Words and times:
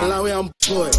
Malawi, 0.00 0.32
I'm 0.38 0.52
boy. 0.68 0.90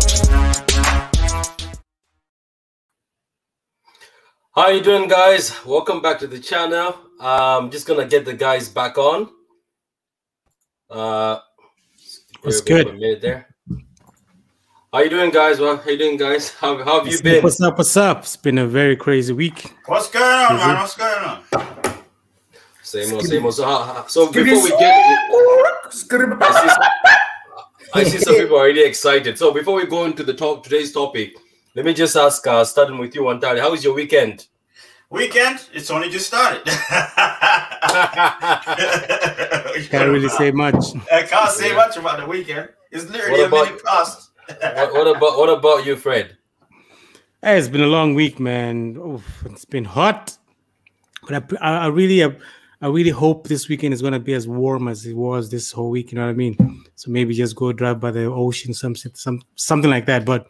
How 4.55 4.69
you 4.69 4.81
doing, 4.81 5.07
guys? 5.07 5.53
Welcome 5.65 6.01
back 6.01 6.19
to 6.19 6.27
the 6.27 6.39
channel. 6.39 6.95
I'm 7.19 7.71
just 7.71 7.87
gonna 7.87 8.07
get 8.07 8.25
the 8.25 8.33
guys 8.33 8.69
back 8.69 8.97
on. 8.97 9.29
Uh, 10.89 11.39
That's 12.43 12.61
good. 12.61 12.87
a 12.87 12.93
minute 12.93 13.21
there. 13.21 13.48
How 14.91 15.01
you 15.01 15.09
doing, 15.11 15.29
guys? 15.29 15.59
Well, 15.59 15.77
how 15.77 15.87
you 15.91 15.99
doing, 15.99 16.17
guys? 16.17 16.49
How, 16.59 16.75
how 16.83 16.97
have 16.97 17.05
you 17.05 17.11
What's 17.11 17.21
been? 17.21 17.43
what's 17.43 17.61
up? 17.61 17.77
What's 17.77 17.95
up? 17.95 18.21
It's 18.21 18.35
been 18.35 18.57
a 18.57 18.65
very 18.65 18.95
crazy 18.95 19.33
week. 19.33 19.71
What's 19.85 20.09
going 20.09 20.23
on, 20.25 20.57
man? 20.57 20.77
What's 20.77 20.97
going 20.97 21.23
on? 21.23 21.43
Same 22.81 23.13
old, 23.13 23.23
same 23.27 23.45
old. 23.45 23.53
So, 23.53 23.65
uh, 23.69 24.07
so 24.07 24.31
before 24.31 24.63
we 24.63 24.69
get, 24.71 24.95
I 24.95 25.91
see, 25.91 26.69
I 27.93 28.03
see 28.03 28.17
some 28.17 28.33
people 28.39 28.57
are 28.57 28.65
really 28.65 28.83
excited. 28.83 29.37
So 29.37 29.53
before 29.53 29.75
we 29.75 29.85
go 29.85 30.05
into 30.05 30.23
the 30.23 30.33
talk 30.33 30.63
today's 30.63 30.91
topic, 30.91 31.35
let 31.75 31.85
me 31.85 31.93
just 31.93 32.15
ask, 32.15 32.47
uh, 32.47 32.65
starting 32.65 32.97
with 32.97 33.13
you, 33.13 33.21
Antari, 33.25 33.59
how 33.59 33.69
was 33.69 33.83
your 33.83 33.93
weekend? 33.93 34.47
Weekend? 35.11 35.67
It's 35.71 35.91
only 35.91 36.09
just 36.09 36.25
started. 36.25 36.65
Can't 39.89 40.09
really 40.09 40.29
say 40.29 40.49
much. 40.49 40.83
I 41.11 41.21
can't 41.23 41.51
say 41.51 41.69
Yeah. 41.69 41.75
much 41.75 41.95
about 41.95 42.19
the 42.21 42.25
weekend. 42.25 42.69
It's 42.91 43.07
literally 43.07 43.41
What 43.43 43.53
a 43.53 43.65
minute 43.67 43.85
past. 43.85 44.28
What, 44.61 44.93
what 44.93 45.07
about 45.17 45.37
what 45.37 45.49
about 45.49 45.85
you, 45.85 45.95
Fred? 45.95 46.37
Hey, 47.41 47.57
it's 47.57 47.67
been 47.69 47.81
a 47.81 47.87
long 47.87 48.15
week, 48.15 48.39
man. 48.39 48.97
Oof, 48.97 49.43
it's 49.45 49.65
been 49.65 49.85
hot, 49.85 50.37
but 51.27 51.53
I, 51.61 51.67
I, 51.67 51.77
I 51.85 51.87
really, 51.87 52.23
I, 52.23 52.35
I 52.81 52.87
really 52.87 53.11
hope 53.11 53.47
this 53.47 53.69
weekend 53.69 53.93
is 53.93 54.01
gonna 54.01 54.19
be 54.19 54.33
as 54.33 54.47
warm 54.47 54.87
as 54.87 55.05
it 55.05 55.15
was 55.15 55.49
this 55.49 55.71
whole 55.71 55.89
week. 55.89 56.11
You 56.11 56.17
know 56.17 56.25
what 56.25 56.31
I 56.31 56.33
mean? 56.33 56.83
So 56.95 57.11
maybe 57.11 57.33
just 57.33 57.55
go 57.55 57.71
drive 57.71 57.99
by 57.99 58.11
the 58.11 58.25
ocean, 58.25 58.73
some, 58.73 58.95
some, 58.95 59.41
something 59.55 59.89
like 59.89 60.05
that. 60.07 60.25
But 60.25 60.47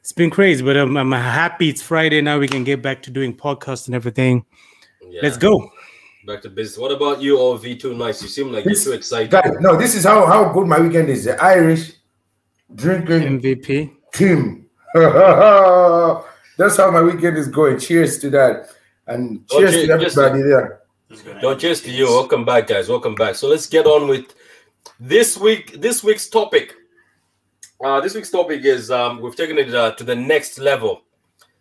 it's 0.00 0.12
been 0.12 0.30
crazy. 0.30 0.64
But 0.64 0.78
I'm, 0.78 0.96
I'm 0.96 1.12
happy 1.12 1.68
it's 1.68 1.82
Friday 1.82 2.22
now. 2.22 2.38
We 2.38 2.48
can 2.48 2.64
get 2.64 2.80
back 2.80 3.02
to 3.02 3.10
doing 3.10 3.36
podcasts 3.36 3.86
and 3.86 3.94
everything. 3.94 4.46
Yeah, 5.10 5.20
Let's 5.22 5.36
go. 5.36 5.70
back 6.26 6.40
to 6.42 6.48
business. 6.50 6.78
What 6.78 6.92
about 6.92 7.20
you, 7.20 7.38
or 7.38 7.58
V2 7.58 7.96
Nice? 7.96 8.22
You 8.22 8.28
seem 8.28 8.50
like 8.52 8.64
This- 8.64 8.86
you're 8.86 8.94
too 8.94 8.98
excited. 8.98 9.30
Guys, 9.30 9.52
no, 9.60 9.76
this 9.76 9.94
is 9.94 10.04
how, 10.04 10.24
how 10.26 10.50
good 10.52 10.66
my 10.66 10.78
weekend 10.80 11.10
is. 11.10 11.24
The 11.24 11.42
Irish 11.42 11.92
drinking 12.74 13.40
MVP. 13.40 13.92
team. 14.12 14.66
That's 14.94 16.76
how 16.76 16.90
my 16.90 17.02
weekend 17.02 17.36
is 17.36 17.48
going. 17.48 17.78
Cheers 17.78 18.18
to 18.20 18.30
that. 18.30 18.70
And 19.06 19.44
Oh, 19.50 19.58
cheers 19.60 19.72
cheers- 19.74 19.88
to 19.88 19.98
cheers. 19.98 20.18
everybody 20.18 20.42
there. 20.42 20.80
It's 21.10 21.22
gonna 21.22 21.40
No, 21.40 21.54
cheers 21.54 21.80
to 21.82 21.90
you. 21.90 22.06
Welcome 22.06 22.44
back, 22.44 22.66
guys. 22.66 22.88
Welcome 22.88 23.14
back. 23.14 23.34
So 23.36 23.48
let's 23.48 23.66
get 23.66 23.86
on 23.86 24.08
with 24.08 24.34
this 25.00 25.38
week. 25.38 25.80
This 25.80 26.02
week's 26.04 26.28
topic. 26.28 26.74
Uh, 27.82 28.00
this 28.00 28.14
week's 28.14 28.30
topic 28.30 28.64
is 28.64 28.90
um, 28.90 29.20
we've 29.20 29.36
taken 29.36 29.56
it 29.56 29.72
uh, 29.74 29.92
to 29.92 30.04
the 30.04 30.14
next 30.16 30.58
level. 30.58 31.02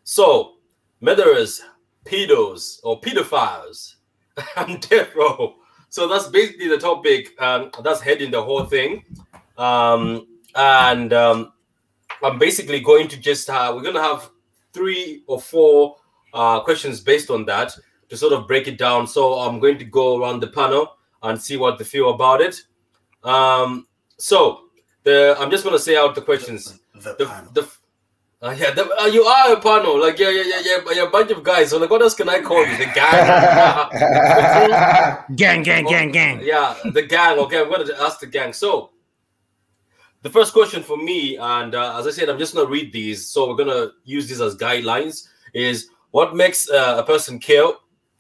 So, 0.04 0.54
murderers, 1.00 1.62
pedos, 2.06 2.80
or 2.84 3.00
pedophiles, 3.00 3.96
and 4.58 4.82
death 4.90 5.14
row. 5.16 5.56
So 5.90 6.08
that's 6.08 6.28
basically 6.28 6.68
the 6.70 6.78
topic. 6.80 7.40
Um, 7.42 7.72
that's 7.84 8.02
heading 8.02 8.32
the 8.32 8.42
whole 8.42 8.66
thing. 8.66 9.04
Um, 9.58 10.26
and 10.58 11.14
um, 11.14 11.54
I'm 12.24 12.38
basically 12.40 12.82
going 12.82 13.08
to 13.10 13.18
just 13.18 13.50
uh, 13.50 13.72
we're 13.76 13.84
gonna 13.84 14.02
have 14.02 14.30
three 14.74 15.24
or 15.28 15.40
four 15.40 15.96
uh, 16.34 16.60
questions 16.62 17.00
based 17.00 17.30
on 17.30 17.46
that 17.46 17.74
to 18.10 18.18
sort 18.18 18.34
of 18.34 18.48
break 18.48 18.68
it 18.68 18.78
down. 18.78 19.08
So 19.08 19.36
I'm 19.40 19.60
going 19.60 19.78
to 19.80 19.86
go 19.86 20.18
around 20.22 20.42
the 20.42 20.48
panel 20.48 20.96
and 21.24 21.42
see 21.42 21.58
what 21.58 21.78
they 21.78 21.84
feel 21.86 22.10
about 22.10 22.42
it. 22.42 22.62
Um, 23.24 23.88
so 24.18 24.64
the 25.04 25.36
I'm 25.40 25.50
just 25.52 25.64
gonna 25.64 25.80
say 25.80 25.96
out 25.96 26.16
the 26.16 26.22
questions. 26.22 26.80
The 26.96 27.16
The 27.18 27.26
panel. 27.26 27.52
the 27.54 27.70
uh, 28.40 28.56
yeah, 28.56 28.70
the, 28.70 28.88
uh, 29.02 29.06
you 29.06 29.24
are 29.24 29.54
a 29.54 29.60
panel, 29.60 30.00
like 30.00 30.20
yeah, 30.20 30.30
yeah, 30.30 30.44
yeah, 30.46 30.62
yeah, 30.64 30.94
you're 30.94 31.08
a 31.08 31.10
bunch 31.10 31.32
of 31.32 31.42
guys. 31.44 31.72
So 31.72 31.80
like, 31.80 31.90
what 31.90 32.04
else 32.04 32.14
can 32.14 32.30
I 32.30 32.40
call 32.40 32.64
you? 32.68 32.78
The 32.78 32.86
gang. 32.94 33.26
Gang, 35.36 35.64
gang, 35.64 35.86
gang, 35.86 36.12
gang. 36.12 36.42
yeah, 36.44 36.76
the 36.94 37.02
gang. 37.02 37.40
Okay, 37.40 37.62
I'm 37.62 37.70
gonna 37.72 37.92
ask 38.00 38.20
the 38.20 38.28
gang. 38.28 38.54
So, 38.54 38.92
the 40.28 40.34
first 40.34 40.52
question 40.52 40.84
for 40.84 40.98
me, 40.98 41.38
and 41.38 41.74
uh, 41.74 41.98
as 41.98 42.06
I 42.06 42.12
said, 42.12 42.28
I'm 42.30 42.38
just 42.38 42.54
gonna 42.54 42.70
read 42.70 42.92
these. 42.92 43.28
So 43.30 43.48
we're 43.48 43.56
gonna 43.64 43.92
use 44.04 44.28
these 44.28 44.42
as 44.42 44.56
guidelines. 44.58 45.30
Is 45.54 45.90
what 46.12 46.36
makes 46.36 46.70
uh, 46.70 46.96
a 47.00 47.04
person 47.04 47.40
kill 47.40 47.78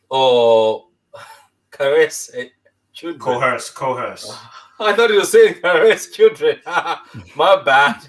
or 0.10 0.88
caress 1.72 2.32
a 2.34 2.50
children? 2.94 3.20
Coerce, 3.20 3.70
coerce. 3.70 4.26
I 4.80 4.94
thought 4.94 5.10
you 5.10 5.18
were 5.18 5.26
saying 5.26 5.56
caress 5.56 6.12
children. 6.12 6.60
My 7.36 7.62
bad. 7.66 8.00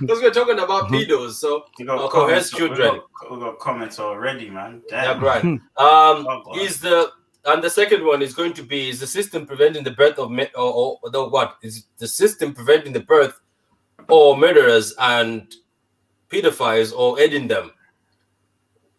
Because 0.00 0.20
we're 0.20 0.32
talking 0.32 0.58
about 0.58 0.88
pedos. 0.90 1.34
So 1.34 1.64
You 1.78 1.86
got 1.86 2.04
Uh, 2.04 2.08
comments, 2.08 2.50
coerce 2.50 2.58
children. 2.58 2.92
We 2.94 3.28
got, 3.28 3.30
we 3.32 3.40
got 3.40 3.58
comments 3.60 4.00
already, 4.00 4.50
man. 4.50 4.82
yeah, 4.90 5.16
right. 5.20 5.44
Um, 5.44 5.60
Oh, 5.78 6.42
is 6.58 6.80
the 6.80 7.12
and 7.46 7.62
the 7.62 7.70
second 7.70 8.04
one 8.04 8.22
is 8.22 8.34
going 8.34 8.52
to 8.54 8.62
be 8.62 8.90
is 8.90 9.00
the 9.00 9.06
system 9.06 9.46
preventing 9.46 9.84
the 9.84 9.92
birth 9.92 10.18
of 10.18 10.30
me- 10.30 10.50
or, 10.54 10.98
or 11.02 11.10
the 11.10 11.28
what 11.28 11.56
is 11.62 11.84
the 11.98 12.08
system 12.08 12.52
preventing 12.54 12.92
the 12.92 13.00
birth 13.00 13.40
or 14.08 14.36
murderers 14.36 14.94
and 14.98 15.54
pedophiles 16.28 16.92
or 16.94 17.18
aiding 17.18 17.48
them? 17.48 17.72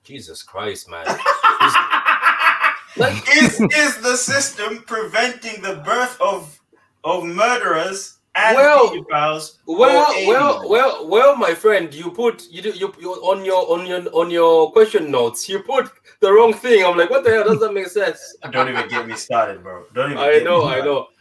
Jesus 0.04 0.42
Christ, 0.42 0.90
man! 0.90 1.06
Like- 2.98 3.24
is 3.36 3.60
is 3.62 4.02
the 4.02 4.18
system 4.18 4.84
preventing 4.86 5.62
the 5.62 5.76
birth 5.86 6.20
of 6.20 6.60
of 7.04 7.24
murderers 7.24 8.18
and 8.36 8.56
Well, 8.56 8.90
pedophiles? 8.90 9.58
Well, 9.66 10.28
well, 10.28 10.70
well, 10.70 11.08
well, 11.08 11.36
my 11.36 11.54
friend, 11.54 11.94
you 11.94 12.12
put 12.12 12.48
you 12.50 12.62
do 12.62 12.70
you, 12.70 12.94
you 13.00 13.12
on 13.14 13.44
your 13.44 13.70
on 13.70 13.86
your 13.86 14.02
on 14.16 14.32
your 14.32 14.72
question 14.72 15.12
notes. 15.12 15.50
You 15.50 15.64
put 15.64 15.92
the 16.22 16.32
wrong 16.32 16.54
thing. 16.54 16.86
I'm 16.86 16.98
like, 16.98 17.10
what 17.10 17.24
the 17.24 17.32
hell 17.32 17.44
does 17.44 17.60
that 17.60 17.74
make 17.74 17.88
sense? 17.88 18.38
Don't 18.52 18.70
even 18.70 18.88
get 18.88 19.08
me 19.08 19.16
started, 19.16 19.62
bro. 19.64 19.86
Don't 19.94 20.12
even. 20.12 20.24
I 20.24 20.32
get 20.34 20.44
know, 20.44 20.66
me 20.66 20.74
I 20.76 20.80
know. 20.82 21.08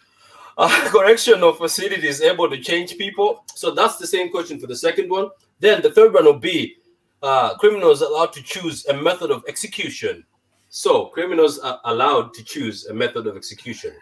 Uh, 0.59 0.91
correction 0.91 1.43
of 1.43 1.57
facility 1.57 2.07
is 2.07 2.21
able 2.21 2.51
to 2.51 2.59
change 2.59 2.99
people. 2.99 3.45
So 3.55 3.71
that's 3.71 3.97
the 3.97 4.07
same 4.07 4.31
question 4.31 4.61
for 4.61 4.67
the 4.67 4.77
second 4.77 5.09
one. 5.09 5.31
Then 5.59 5.81
the 5.81 5.91
third 5.91 6.13
one 6.13 6.27
will 6.27 6.39
be 6.39 6.77
uh, 7.23 7.57
criminals 7.57 8.03
allowed 8.03 8.35
to 8.35 8.43
choose 8.43 8.85
a 8.87 8.95
method 8.95 9.31
of 9.31 9.43
execution. 9.49 10.23
So 10.69 11.07
criminals 11.07 11.59
are 11.61 11.81
allowed 11.85 12.35
to 12.35 12.45
choose 12.45 12.87
a 12.87 12.95
method 12.95 13.27
of 13.27 13.37
execution. 13.37 13.95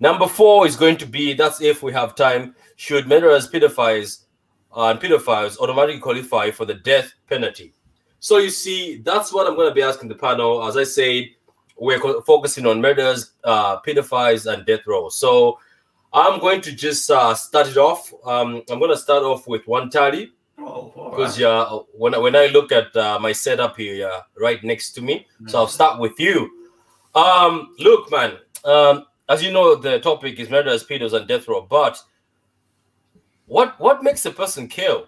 Number 0.00 0.26
four 0.26 0.66
is 0.66 0.76
going 0.76 0.96
to 0.98 1.06
be 1.06 1.32
that's 1.34 1.60
if 1.60 1.82
we 1.82 1.92
have 1.92 2.14
time. 2.14 2.54
Should 2.76 3.06
murderers, 3.06 3.48
pedophiles, 3.48 4.24
and 4.74 5.00
pedophiles 5.00 5.58
automatically 5.58 6.00
qualify 6.00 6.50
for 6.50 6.64
the 6.64 6.74
death 6.74 7.12
penalty? 7.28 7.72
So 8.18 8.38
you 8.38 8.50
see, 8.50 8.98
that's 9.04 9.32
what 9.32 9.46
I'm 9.46 9.54
going 9.54 9.68
to 9.68 9.74
be 9.74 9.82
asking 9.82 10.08
the 10.08 10.14
panel. 10.14 10.66
As 10.66 10.76
I 10.76 10.84
said, 10.84 11.24
we're 11.78 12.00
focusing 12.22 12.66
on 12.66 12.80
murders, 12.80 13.32
uh, 13.44 13.80
pedophiles, 13.80 14.52
and 14.52 14.64
death 14.66 14.86
row. 14.86 15.08
So 15.08 15.58
I'm 16.12 16.40
going 16.40 16.60
to 16.62 16.72
just 16.72 17.10
uh, 17.10 17.34
start 17.34 17.68
it 17.68 17.76
off. 17.76 18.12
Um, 18.24 18.62
I'm 18.70 18.78
going 18.78 18.90
to 18.90 18.96
start 18.96 19.22
off 19.22 19.46
with 19.46 19.64
Wantali 19.66 20.30
Oh, 20.58 20.92
all 20.96 21.10
because 21.10 21.32
right. 21.32 21.40
yeah, 21.40 21.78
when 21.96 22.14
I, 22.14 22.18
when 22.18 22.36
I 22.36 22.46
look 22.46 22.70
at 22.72 22.94
uh, 22.96 23.18
my 23.18 23.32
setup 23.32 23.76
here, 23.76 23.94
yeah, 23.94 24.20
right 24.38 24.62
next 24.62 24.92
to 24.92 25.02
me. 25.02 25.26
So 25.46 25.58
I'll 25.58 25.66
start 25.66 26.00
with 26.00 26.18
you. 26.18 26.48
Um, 27.14 27.74
look, 27.78 28.10
man. 28.10 28.38
Um, 28.64 29.04
as 29.28 29.42
you 29.42 29.50
know, 29.52 29.74
the 29.76 29.98
topic 30.00 30.38
is 30.38 30.50
murderers, 30.50 30.84
pedos, 30.84 31.12
and 31.12 31.26
death 31.26 31.48
row. 31.48 31.62
But 31.68 32.00
what 33.46 33.78
what 33.80 34.02
makes 34.02 34.24
a 34.26 34.30
person 34.30 34.68
kill 34.68 35.06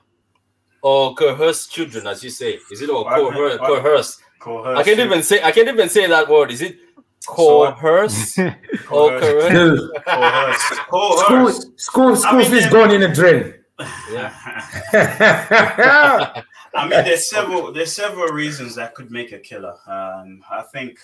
or 0.82 1.14
coerce 1.14 1.66
children, 1.66 2.06
as 2.06 2.22
you 2.22 2.30
say? 2.30 2.58
Is 2.70 2.82
it 2.82 2.90
or 2.90 3.04
What 3.04 3.22
ma- 3.22 3.30
coerce? 3.32 3.58
coerce? 3.58 4.20
Coerce 4.40 4.78
I 4.78 4.82
can't 4.82 5.00
even 5.00 5.22
say. 5.22 5.42
I 5.42 5.52
can't 5.52 5.68
even 5.68 5.88
say 5.88 6.06
that 6.06 6.28
word. 6.28 6.50
Is 6.50 6.62
it 6.62 6.76
So 7.20 7.58
what- 7.58 7.78
coerce 7.78 8.38
or 8.90 9.18
Coerce. 9.18 9.48
coerce? 9.48 9.80
Coerce. 10.06 10.62
school, 10.62 11.16
Coerce. 11.26 11.70
school, 11.76 12.16
school 12.16 12.38
mean, 12.38 12.50
fees 12.50 12.64
yeah. 12.64 12.70
going 12.70 12.90
in 12.92 13.00
the 13.00 13.08
drain. 13.08 13.54
Yeah. 14.12 14.32
I 16.74 16.82
mean, 16.88 17.04
there's 17.04 17.28
several 17.28 17.72
there's 17.72 17.92
several 17.92 18.28
reasons 18.28 18.74
that 18.76 18.94
could 18.94 19.10
make 19.10 19.32
a 19.32 19.38
killer. 19.38 19.74
Um, 19.86 20.42
I 20.50 20.62
think 20.72 20.98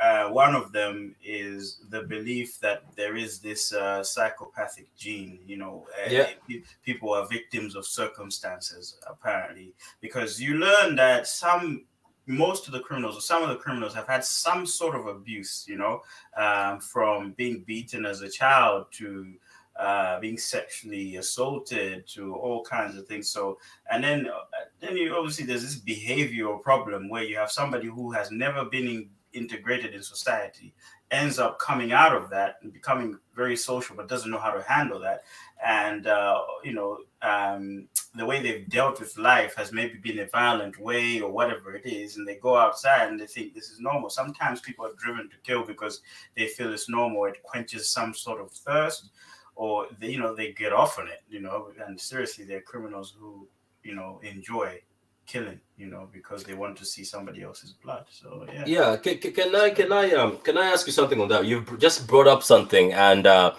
uh, 0.00 0.28
one 0.28 0.54
of 0.54 0.72
them 0.72 1.14
is 1.22 1.80
the 1.90 2.02
belief 2.02 2.58
that 2.60 2.82
there 2.96 3.16
is 3.16 3.38
this 3.38 3.72
uh, 3.72 4.02
psychopathic 4.02 4.88
gene. 4.96 5.38
You 5.46 5.56
know, 5.56 5.86
uh, 6.04 6.10
Yeah. 6.10 6.28
pe- 6.48 6.62
people 6.84 7.12
are 7.12 7.26
victims 7.28 7.76
of 7.76 7.86
circumstances 7.86 8.98
apparently 9.06 9.72
because 10.00 10.40
you 10.40 10.54
learn 10.54 10.96
that 10.96 11.26
some 11.26 11.84
most 12.26 12.66
of 12.66 12.72
the 12.72 12.80
criminals 12.80 13.16
or 13.16 13.20
some 13.20 13.42
of 13.42 13.50
the 13.50 13.56
criminals 13.56 13.94
have 13.94 14.06
had 14.06 14.24
some 14.24 14.64
sort 14.66 14.96
of 14.96 15.06
abuse. 15.06 15.64
You 15.68 15.76
know, 15.76 16.02
um, 16.36 16.80
from 16.80 17.32
being 17.32 17.62
beaten 17.66 18.04
as 18.06 18.22
a 18.22 18.28
child 18.28 18.86
to 18.92 19.34
uh, 19.76 20.20
being 20.20 20.38
sexually 20.38 21.16
assaulted 21.16 22.06
to 22.06 22.34
all 22.34 22.62
kinds 22.64 22.96
of 22.96 23.06
things. 23.08 23.28
So, 23.28 23.58
and 23.90 24.02
then 24.02 24.28
uh, 24.28 24.44
then 24.80 24.96
you 24.96 25.14
obviously 25.16 25.44
there's 25.46 25.62
this 25.62 25.80
behavioral 25.80 26.62
problem 26.62 27.08
where 27.08 27.24
you 27.24 27.36
have 27.36 27.50
somebody 27.50 27.88
who 27.88 28.12
has 28.12 28.30
never 28.30 28.64
been 28.64 28.86
in, 28.86 29.10
integrated 29.34 29.94
in 29.94 30.02
society 30.02 30.74
ends 31.10 31.38
up 31.38 31.58
coming 31.58 31.92
out 31.92 32.14
of 32.16 32.30
that 32.30 32.56
and 32.62 32.72
becoming 32.72 33.18
very 33.34 33.56
social 33.56 33.94
but 33.94 34.08
doesn't 34.08 34.30
know 34.30 34.38
how 34.38 34.50
to 34.50 34.62
handle 34.62 34.98
that. 35.00 35.24
And 35.64 36.06
uh, 36.06 36.40
you 36.62 36.72
know 36.72 36.98
um, 37.22 37.88
the 38.14 38.26
way 38.26 38.42
they've 38.42 38.68
dealt 38.68 39.00
with 39.00 39.16
life 39.18 39.54
has 39.56 39.72
maybe 39.72 39.98
been 39.98 40.18
a 40.20 40.26
violent 40.26 40.78
way 40.78 41.20
or 41.20 41.30
whatever 41.30 41.74
it 41.74 41.86
is 41.86 42.16
and 42.16 42.26
they 42.26 42.36
go 42.36 42.56
outside 42.56 43.08
and 43.08 43.20
they 43.20 43.26
think 43.26 43.54
this 43.54 43.70
is 43.70 43.80
normal. 43.80 44.10
Sometimes 44.10 44.60
people 44.60 44.86
are 44.86 44.94
driven 44.98 45.28
to 45.30 45.36
kill 45.42 45.64
because 45.64 46.00
they 46.36 46.48
feel 46.48 46.72
it's 46.72 46.88
normal 46.88 47.24
it 47.26 47.42
quenches 47.42 47.88
some 47.88 48.14
sort 48.14 48.40
of 48.40 48.50
thirst 48.50 49.10
or 49.56 49.86
they, 50.00 50.10
you 50.10 50.18
know 50.18 50.34
they 50.34 50.52
get 50.52 50.72
off 50.72 50.98
on 50.98 51.08
it 51.08 51.22
you 51.28 51.40
know 51.40 51.68
and 51.86 52.00
seriously 52.00 52.44
they're 52.44 52.60
criminals 52.60 53.14
who 53.18 53.46
you 53.82 53.94
know 53.94 54.20
enjoy 54.22 54.78
killing 55.26 55.60
you 55.76 55.86
know 55.86 56.08
because 56.12 56.44
they 56.44 56.54
want 56.54 56.76
to 56.76 56.84
see 56.84 57.04
somebody 57.04 57.42
else's 57.42 57.72
blood 57.72 58.04
so 58.08 58.46
yeah 58.52 58.64
Yeah, 58.66 58.96
can, 58.96 59.18
can, 59.18 59.32
can 59.32 59.54
I 59.56 59.70
can 59.70 59.92
I 59.92 60.12
um 60.12 60.38
can 60.38 60.56
I 60.58 60.66
ask 60.66 60.86
you 60.86 60.92
something 60.92 61.20
on 61.20 61.28
that? 61.28 61.44
You've 61.46 61.78
just 61.78 62.06
brought 62.06 62.28
up 62.28 62.42
something, 62.42 62.92
and 62.92 63.26
uh, 63.26 63.54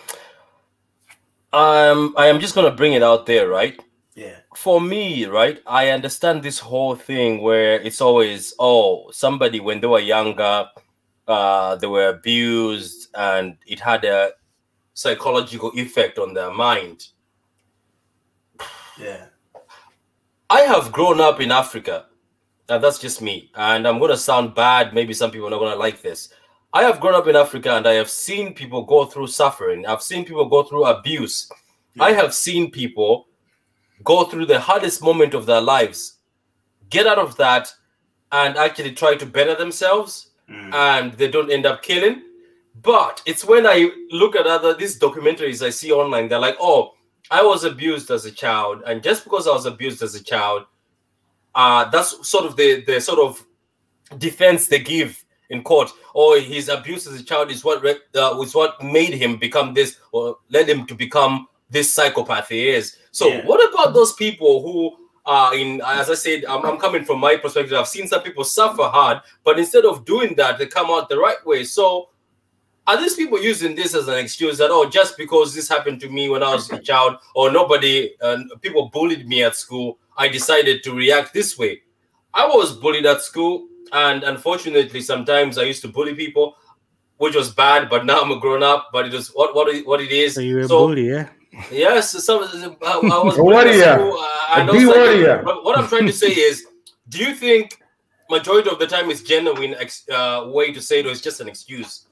um 1.53 2.13
I 2.17 2.27
am 2.27 2.39
just 2.39 2.55
gonna 2.55 2.71
bring 2.71 2.93
it 2.93 3.03
out 3.03 3.25
there, 3.25 3.47
right? 3.49 3.79
yeah 4.15 4.39
For 4.55 4.79
me, 4.79 5.25
right, 5.25 5.59
I 5.67 5.89
understand 5.89 6.41
this 6.41 6.59
whole 6.59 6.95
thing 6.95 7.41
where 7.41 7.81
it's 7.81 8.01
always 8.01 8.53
oh 8.59 9.11
somebody 9.11 9.59
when 9.59 9.81
they 9.81 9.87
were 9.87 9.99
younger, 9.99 10.67
uh, 11.27 11.75
they 11.75 11.87
were 11.87 12.09
abused, 12.09 13.09
and 13.15 13.57
it 13.67 13.79
had 13.79 14.05
a 14.05 14.31
psychological 14.93 15.71
effect 15.75 16.17
on 16.19 16.33
their 16.33 16.51
mind. 16.51 17.07
yeah 18.97 19.25
I 20.49 20.61
have 20.61 20.91
grown 20.91 21.19
up 21.19 21.41
in 21.41 21.51
Africa, 21.51 22.05
and 22.69 22.83
that's 22.83 22.99
just 22.99 23.21
me. 23.21 23.51
And 23.55 23.87
I'm 23.87 23.99
gonna 23.99 24.17
sound 24.17 24.55
bad. 24.55 24.93
Maybe 24.93 25.13
some 25.13 25.31
people 25.31 25.47
are 25.47 25.51
not 25.51 25.59
gonna 25.59 25.75
like 25.75 26.01
this. 26.01 26.29
I 26.73 26.83
have 26.83 26.99
grown 26.99 27.15
up 27.15 27.27
in 27.27 27.35
Africa, 27.35 27.75
and 27.75 27.87
I 27.87 27.93
have 27.93 28.09
seen 28.09 28.53
people 28.53 28.83
go 28.83 29.05
through 29.05 29.27
suffering. 29.27 29.85
I've 29.85 30.01
seen 30.01 30.25
people 30.25 30.47
go 30.47 30.63
through 30.63 30.85
abuse. 30.85 31.49
I 31.99 32.11
have 32.11 32.33
seen 32.33 32.69
people 32.71 33.27
go 34.03 34.25
through 34.25 34.47
the 34.47 34.59
hardest 34.59 35.01
moment 35.01 35.33
of 35.33 35.45
their 35.45 35.61
lives, 35.61 36.17
get 36.89 37.07
out 37.07 37.17
of 37.17 37.37
that, 37.37 37.73
and 38.31 38.57
actually 38.57 38.91
try 38.91 39.15
to 39.15 39.25
better 39.25 39.55
themselves, 39.55 40.31
Mm. 40.49 40.73
and 40.73 41.13
they 41.13 41.27
don't 41.27 41.49
end 41.49 41.65
up 41.65 41.81
killing. 41.81 42.21
But 42.83 43.21
it's 43.25 43.43
when 43.45 43.65
I 43.65 43.89
look 44.11 44.35
at 44.35 44.45
other 44.45 44.75
these 44.75 44.99
documentaries 44.99 45.65
I 45.65 45.71
see 45.71 45.91
online, 45.91 46.27
they're 46.27 46.37
like, 46.39 46.57
oh, 46.59 46.93
I 47.31 47.43
was 47.43 47.63
abused 47.63 48.11
as 48.11 48.25
a 48.25 48.31
child, 48.31 48.83
and 48.85 49.01
just 49.03 49.23
because 49.23 49.47
I 49.47 49.51
was 49.51 49.65
abused 49.65 50.01
as 50.03 50.15
a 50.15 50.23
child, 50.23 50.65
uh, 51.55 51.85
that's 51.89 52.27
sort 52.27 52.45
of 52.45 52.55
the 52.55 52.81
the 52.85 52.99
sort 53.01 53.19
of 53.19 53.43
defense 54.19 54.67
they 54.67 54.79
give 54.79 55.23
in 55.49 55.63
court. 55.63 55.91
Or 56.13 56.37
his 56.39 56.69
abuse 56.69 57.07
as 57.07 57.19
a 57.19 57.23
child 57.23 57.51
is 57.51 57.63
what 57.63 57.81
re- 57.81 57.99
uh, 58.15 58.35
was 58.37 58.53
what 58.55 58.81
made 58.83 59.13
him 59.13 59.37
become 59.37 59.73
this, 59.73 59.97
or 60.11 60.37
led 60.49 60.69
him 60.69 60.85
to 60.87 60.95
become 60.95 61.47
this 61.69 61.91
psychopath 61.93 62.49
he 62.49 62.69
is. 62.69 62.97
So, 63.11 63.27
Yeah. 63.27 63.45
what 63.45 63.59
about 63.73 63.93
those 63.93 64.13
people 64.13 64.61
who 64.61 64.95
are 65.25 65.55
in? 65.55 65.81
As 65.85 66.09
I 66.09 66.15
said, 66.15 66.45
I'm, 66.45 66.63
I'm 66.65 66.77
coming 66.77 67.03
from 67.03 67.19
my 67.19 67.35
perspective. 67.37 67.73
I've 67.77 67.87
seen 67.87 68.07
some 68.07 68.21
people 68.21 68.43
suffer 68.43 68.83
hard, 68.83 69.21
but 69.43 69.57
instead 69.59 69.85
of 69.85 70.05
doing 70.05 70.35
that, 70.35 70.57
they 70.57 70.67
come 70.67 70.87
out 70.91 71.09
the 71.09 71.17
right 71.17 71.43
way. 71.45 71.63
So, 71.63 72.09
are 72.87 72.97
these 72.97 73.15
people 73.15 73.41
using 73.41 73.75
this 73.75 73.95
as 73.95 74.07
an 74.07 74.17
excuse 74.17 74.57
that 74.57 74.69
oh 74.71 74.89
just 74.89 75.17
because 75.17 75.53
this 75.55 75.67
happened 75.69 75.99
to 75.99 76.09
me 76.09 76.29
when 76.29 76.43
i 76.43 76.53
was 76.53 76.69
a 76.71 76.79
child 76.79 77.17
or 77.35 77.51
nobody 77.51 78.11
uh, 78.21 78.37
people 78.61 78.89
bullied 78.93 79.27
me 79.27 79.43
at 79.43 79.55
school 79.55 79.97
i 80.17 80.27
decided 80.27 80.83
to 80.83 80.93
react 80.93 81.33
this 81.33 81.57
way 81.57 81.81
i 82.33 82.45
was 82.45 82.75
bullied 82.77 83.05
at 83.05 83.21
school 83.21 83.67
and 83.93 84.23
unfortunately 84.23 85.01
sometimes 85.01 85.57
i 85.57 85.63
used 85.63 85.81
to 85.81 85.87
bully 85.87 86.13
people 86.15 86.55
which 87.17 87.35
was 87.35 87.51
bad 87.53 87.89
but 87.89 88.05
now 88.05 88.19
i'm 88.21 88.31
a 88.31 88.39
grown 88.39 88.61
up 88.63 88.89
but 88.93 89.05
it 89.07 89.13
was 89.13 89.29
what 89.29 89.55
what 89.55 89.67
it, 89.73 89.85
what 89.87 90.01
it 90.01 90.11
is 90.11 90.35
So 90.35 90.41
you 90.41 90.55
were 90.55 90.61
a 90.61 90.67
bully, 90.67 91.09
yeah? 91.09 91.29
Yes, 91.71 92.11
some 92.11 92.43
I, 92.43 92.91
I 92.91 93.23
was 93.23 93.37
A 93.37 93.43
warrior. 93.43 93.93
school, 93.95 94.17
uh, 94.19 94.55
and 94.59 94.69
A 94.69 94.73
warrior. 94.85 95.41
But 95.45 95.63
what 95.63 95.77
I'm 95.77 95.87
trying 95.87 96.05
to 96.05 96.11
say 96.11 96.27
is, 96.27 96.65
do 97.07 97.17
you 97.19 97.33
think 97.33 97.79
majority 98.29 98.69
of 98.69 98.77
the 98.77 98.87
time 98.87 99.09
it's 99.09 99.21
genuine 99.21 99.73
ex, 99.79 100.03
uh, 100.11 100.49
way 100.57 100.73
to 100.73 100.81
say 100.81 100.99
it, 100.99 101.05
or 101.05 101.11
it's 101.11 101.21
just 101.21 101.39
an 101.39 101.47
excuse? 101.47 102.07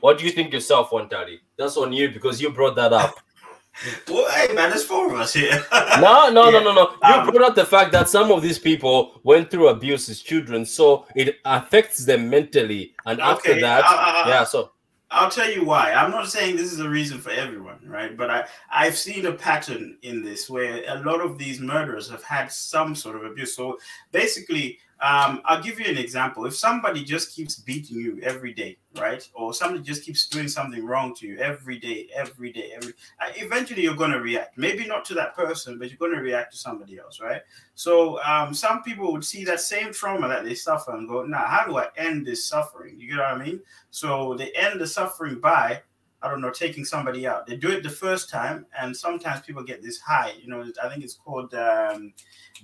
What 0.00 0.18
do 0.18 0.24
you 0.24 0.30
think 0.32 0.52
yourself, 0.52 0.90
Wantali? 0.90 1.38
That's 1.56 1.76
on 1.76 1.92
you 1.92 2.10
because 2.10 2.40
you 2.40 2.50
brought 2.50 2.76
that 2.76 2.92
up. 2.92 3.14
well, 4.08 4.28
hey 4.32 4.52
man 4.52 4.68
there's 4.70 4.82
four 4.84 5.06
of 5.14 5.18
us 5.20 5.32
here 5.32 5.64
No, 6.00 6.28
no, 6.28 6.50
no, 6.50 6.60
no, 6.60 6.72
no. 6.74 6.90
You 7.04 7.14
Um, 7.14 7.26
brought 7.30 7.50
up 7.50 7.54
the 7.54 7.64
fact 7.64 7.92
that 7.92 8.08
some 8.08 8.32
of 8.32 8.42
these 8.42 8.58
people 8.58 9.20
went 9.22 9.48
through 9.48 9.68
abuse 9.68 10.08
as 10.08 10.20
children, 10.20 10.66
so 10.66 11.06
it 11.14 11.36
affects 11.44 12.04
them 12.04 12.28
mentally, 12.28 12.94
and 13.06 13.20
after 13.20 13.52
uh, 13.52 13.60
that, 13.60 13.84
I- 13.84 13.94
I- 13.94 14.22
I- 14.24 14.28
yeah. 14.28 14.44
So 14.44 14.72
I'll 15.12 15.30
tell 15.30 15.50
you 15.50 15.64
why. 15.64 15.92
I'm 15.92 16.10
not 16.10 16.28
saying 16.28 16.56
this 16.56 16.72
is 16.72 16.80
a 16.80 16.88
reason 16.88 17.18
for 17.18 17.30
everyone, 17.30 17.78
right? 17.84 18.16
But 18.16 18.30
I, 18.30 18.44
I've 18.72 18.96
seen 18.96 19.26
a 19.26 19.32
pattern 19.32 19.98
in 20.02 20.22
this 20.24 20.48
where 20.50 20.84
a 20.88 21.00
lot 21.02 21.20
of 21.20 21.38
these 21.38 21.58
murderers 21.60 22.08
have 22.10 22.22
had 22.22 22.50
some 22.52 22.94
sort 22.94 23.16
of 23.16 23.24
abuse. 23.24 23.54
So 23.56 23.78
basically, 24.12 24.78
um, 25.02 25.40
I'll 25.46 25.62
give 25.62 25.80
you 25.80 25.86
an 25.86 25.96
example. 25.96 26.44
If 26.44 26.54
somebody 26.54 27.02
just 27.04 27.34
keeps 27.34 27.56
beating 27.56 27.98
you 27.98 28.20
every 28.22 28.52
day, 28.52 28.76
right? 28.98 29.26
Or 29.34 29.54
somebody 29.54 29.82
just 29.82 30.04
keeps 30.04 30.28
doing 30.28 30.46
something 30.46 30.84
wrong 30.84 31.14
to 31.16 31.26
you 31.26 31.38
every 31.38 31.78
day, 31.78 32.08
every 32.14 32.52
day, 32.52 32.72
every 32.76 32.92
uh, 33.20 33.30
eventually 33.36 33.82
you're 33.82 33.94
going 33.94 34.10
to 34.10 34.20
react. 34.20 34.58
Maybe 34.58 34.86
not 34.86 35.06
to 35.06 35.14
that 35.14 35.34
person, 35.34 35.78
but 35.78 35.88
you're 35.88 35.98
going 35.98 36.14
to 36.14 36.20
react 36.20 36.52
to 36.52 36.58
somebody 36.58 36.98
else, 36.98 37.18
right? 37.20 37.40
So 37.74 38.22
um, 38.22 38.52
some 38.52 38.82
people 38.82 39.10
would 39.12 39.24
see 39.24 39.42
that 39.44 39.60
same 39.60 39.92
trauma 39.92 40.28
that 40.28 40.44
they 40.44 40.54
suffer 40.54 40.94
and 40.94 41.08
go, 41.08 41.24
"Now, 41.24 41.46
how 41.46 41.64
do 41.66 41.78
I 41.78 41.88
end 41.96 42.26
this 42.26 42.46
suffering?" 42.46 43.00
You 43.00 43.08
get 43.08 43.18
what 43.18 43.26
I 43.26 43.44
mean? 43.44 43.60
So 43.90 44.34
they 44.34 44.50
end 44.52 44.80
the 44.80 44.86
suffering 44.86 45.40
by, 45.40 45.80
I 46.22 46.28
don't 46.28 46.40
know, 46.40 46.50
taking 46.50 46.84
somebody 46.84 47.26
out. 47.26 47.46
They 47.46 47.56
do 47.56 47.70
it 47.70 47.82
the 47.82 47.90
first 47.90 48.28
time, 48.28 48.66
and 48.78 48.94
sometimes 48.94 49.40
people 49.40 49.62
get 49.62 49.82
this 49.82 49.98
high. 49.98 50.34
You 50.40 50.48
know, 50.48 50.70
I 50.82 50.88
think 50.88 51.02
it's 51.02 51.14
called 51.14 51.54
um, 51.54 52.12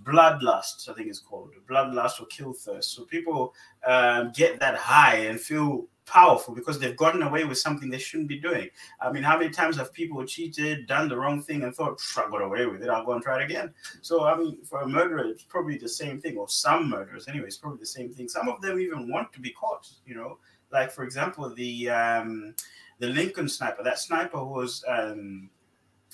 bloodlust. 0.03 0.89
I 0.91 0.95
think 0.95 1.09
it's 1.09 1.21
called 1.21 1.53
bloodlust 1.69 2.21
or 2.21 2.27
kill 2.27 2.53
thirst. 2.53 2.95
So 2.95 3.05
people 3.05 3.55
um, 3.87 4.33
get 4.35 4.61
that 4.61 4.77
high 4.77 5.17
and 5.17 5.41
feel 5.41 5.87
powerful 6.05 6.55
because 6.55 6.79
they've 6.79 6.97
gotten 6.97 7.23
away 7.23 7.45
with 7.45 7.59
something 7.59 7.91
they 7.91 7.99
shouldn't 7.99 8.29
be 8.29 8.39
doing. 8.39 8.69
I 9.01 9.11
mean, 9.11 9.23
how 9.23 9.39
many 9.39 9.51
times 9.51 9.77
have 9.77 9.93
people 9.93 10.25
cheated, 10.25 10.87
done 10.87 11.09
the 11.09 11.17
wrong 11.17 11.43
thing, 11.43 11.65
and 11.65 11.75
thought, 11.75 12.01
I 12.17 12.31
got 12.31 12.43
away 12.43 12.67
with 12.67 12.83
it. 12.83 12.91
I'll 12.91 13.05
go 13.05 13.13
and 13.13 13.23
try 13.23 13.41
it 13.41 13.45
again. 13.45 13.73
So, 14.03 14.25
I 14.25 14.37
mean, 14.37 14.63
for 14.65 14.83
a 14.83 14.89
murderer, 14.89 15.25
it's 15.27 15.43
probably 15.43 15.79
the 15.79 15.89
same 15.89 16.21
thing, 16.21 16.37
or 16.37 16.49
some 16.49 16.89
murderers, 16.91 17.27
anyway, 17.27 17.47
it's 17.47 17.57
probably 17.57 17.81
the 17.81 17.87
same 17.87 18.13
thing. 18.13 18.29
Some 18.29 18.49
of 18.49 18.61
them 18.61 18.79
even 18.79 19.11
want 19.11 19.33
to 19.33 19.41
be 19.41 19.51
caught, 19.51 19.89
you 20.07 20.15
know, 20.15 20.39
like 20.71 20.91
for 20.91 21.05
example, 21.05 21.53
the 21.55 21.91
um, 21.91 22.55
the 22.99 23.09
Lincoln 23.09 23.49
sniper. 23.49 23.83
That 23.83 23.99
sniper 23.99 24.39
who 24.39 24.47
was, 24.47 24.85
um, 24.89 25.51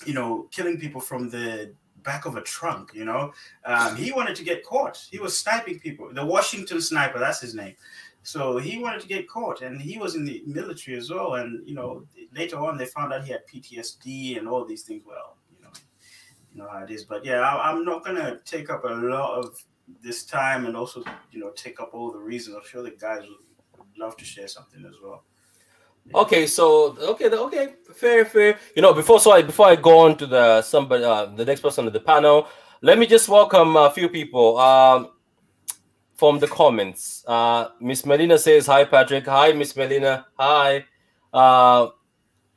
you 0.05 0.13
know, 0.13 0.47
killing 0.51 0.79
people 0.79 1.01
from 1.01 1.29
the 1.29 1.73
back 2.03 2.25
of 2.25 2.35
a 2.35 2.41
trunk. 2.41 2.91
You 2.93 3.05
know, 3.05 3.33
um, 3.65 3.95
he 3.95 4.11
wanted 4.11 4.35
to 4.35 4.43
get 4.43 4.65
caught. 4.65 5.05
He 5.09 5.19
was 5.19 5.37
sniping 5.37 5.79
people. 5.79 6.13
The 6.13 6.25
Washington 6.25 6.81
sniper. 6.81 7.19
That's 7.19 7.41
his 7.41 7.55
name. 7.55 7.75
So 8.23 8.57
he 8.57 8.77
wanted 8.79 9.01
to 9.01 9.07
get 9.07 9.27
caught, 9.27 9.61
and 9.61 9.81
he 9.81 9.97
was 9.97 10.15
in 10.15 10.23
the 10.23 10.43
military 10.45 10.97
as 10.97 11.09
well. 11.09 11.35
And 11.35 11.67
you 11.67 11.75
know, 11.75 12.05
later 12.33 12.57
on, 12.57 12.77
they 12.77 12.85
found 12.85 13.13
out 13.13 13.25
he 13.25 13.31
had 13.31 13.47
PTSD 13.47 14.37
and 14.37 14.47
all 14.47 14.65
these 14.65 14.83
things. 14.83 15.03
Well, 15.05 15.37
you 15.55 15.63
know, 15.63 15.71
you 16.51 16.61
know 16.61 16.69
how 16.69 16.83
it 16.83 16.91
is. 16.91 17.03
But 17.03 17.25
yeah, 17.25 17.41
I, 17.41 17.69
I'm 17.69 17.83
not 17.83 18.05
gonna 18.05 18.39
take 18.45 18.69
up 18.69 18.85
a 18.85 18.93
lot 18.93 19.39
of 19.39 19.57
this 20.01 20.23
time, 20.23 20.65
and 20.65 20.77
also, 20.77 21.03
you 21.31 21.39
know, 21.39 21.51
take 21.51 21.81
up 21.81 21.93
all 21.93 22.11
the 22.11 22.19
reasons. 22.19 22.55
I'm 22.55 22.65
sure 22.65 22.81
the 22.81 22.91
guys 22.91 23.21
would 23.21 23.37
would 23.93 23.97
love 23.97 24.17
to 24.17 24.25
share 24.25 24.47
something 24.47 24.85
as 24.85 24.95
well. 25.03 25.23
Okay, 26.13 26.45
so 26.47 26.97
okay, 26.99 27.29
okay, 27.29 27.73
fair, 27.93 28.25
fair. 28.25 28.59
You 28.75 28.81
know, 28.81 28.93
before 28.93 29.19
so 29.19 29.31
I 29.31 29.41
before 29.41 29.67
I 29.67 29.75
go 29.75 29.99
on 29.99 30.17
to 30.17 30.27
the 30.27 30.61
somebody 30.61 31.03
uh, 31.03 31.25
the 31.25 31.45
next 31.45 31.61
person 31.61 31.87
on 31.87 31.93
the 31.93 31.99
panel, 31.99 32.47
let 32.81 32.99
me 32.99 33.07
just 33.07 33.29
welcome 33.29 33.77
a 33.77 33.89
few 33.89 34.09
people 34.09 34.57
um 34.59 35.09
from 36.15 36.39
the 36.39 36.47
comments. 36.47 37.23
Uh 37.25 37.69
Miss 37.79 38.05
Melina 38.05 38.37
says 38.37 38.67
hi 38.67 38.83
Patrick. 38.83 39.25
Hi 39.27 39.53
Miss 39.53 39.75
Melina. 39.75 40.27
Hi. 40.37 40.85
Uh 41.31 41.89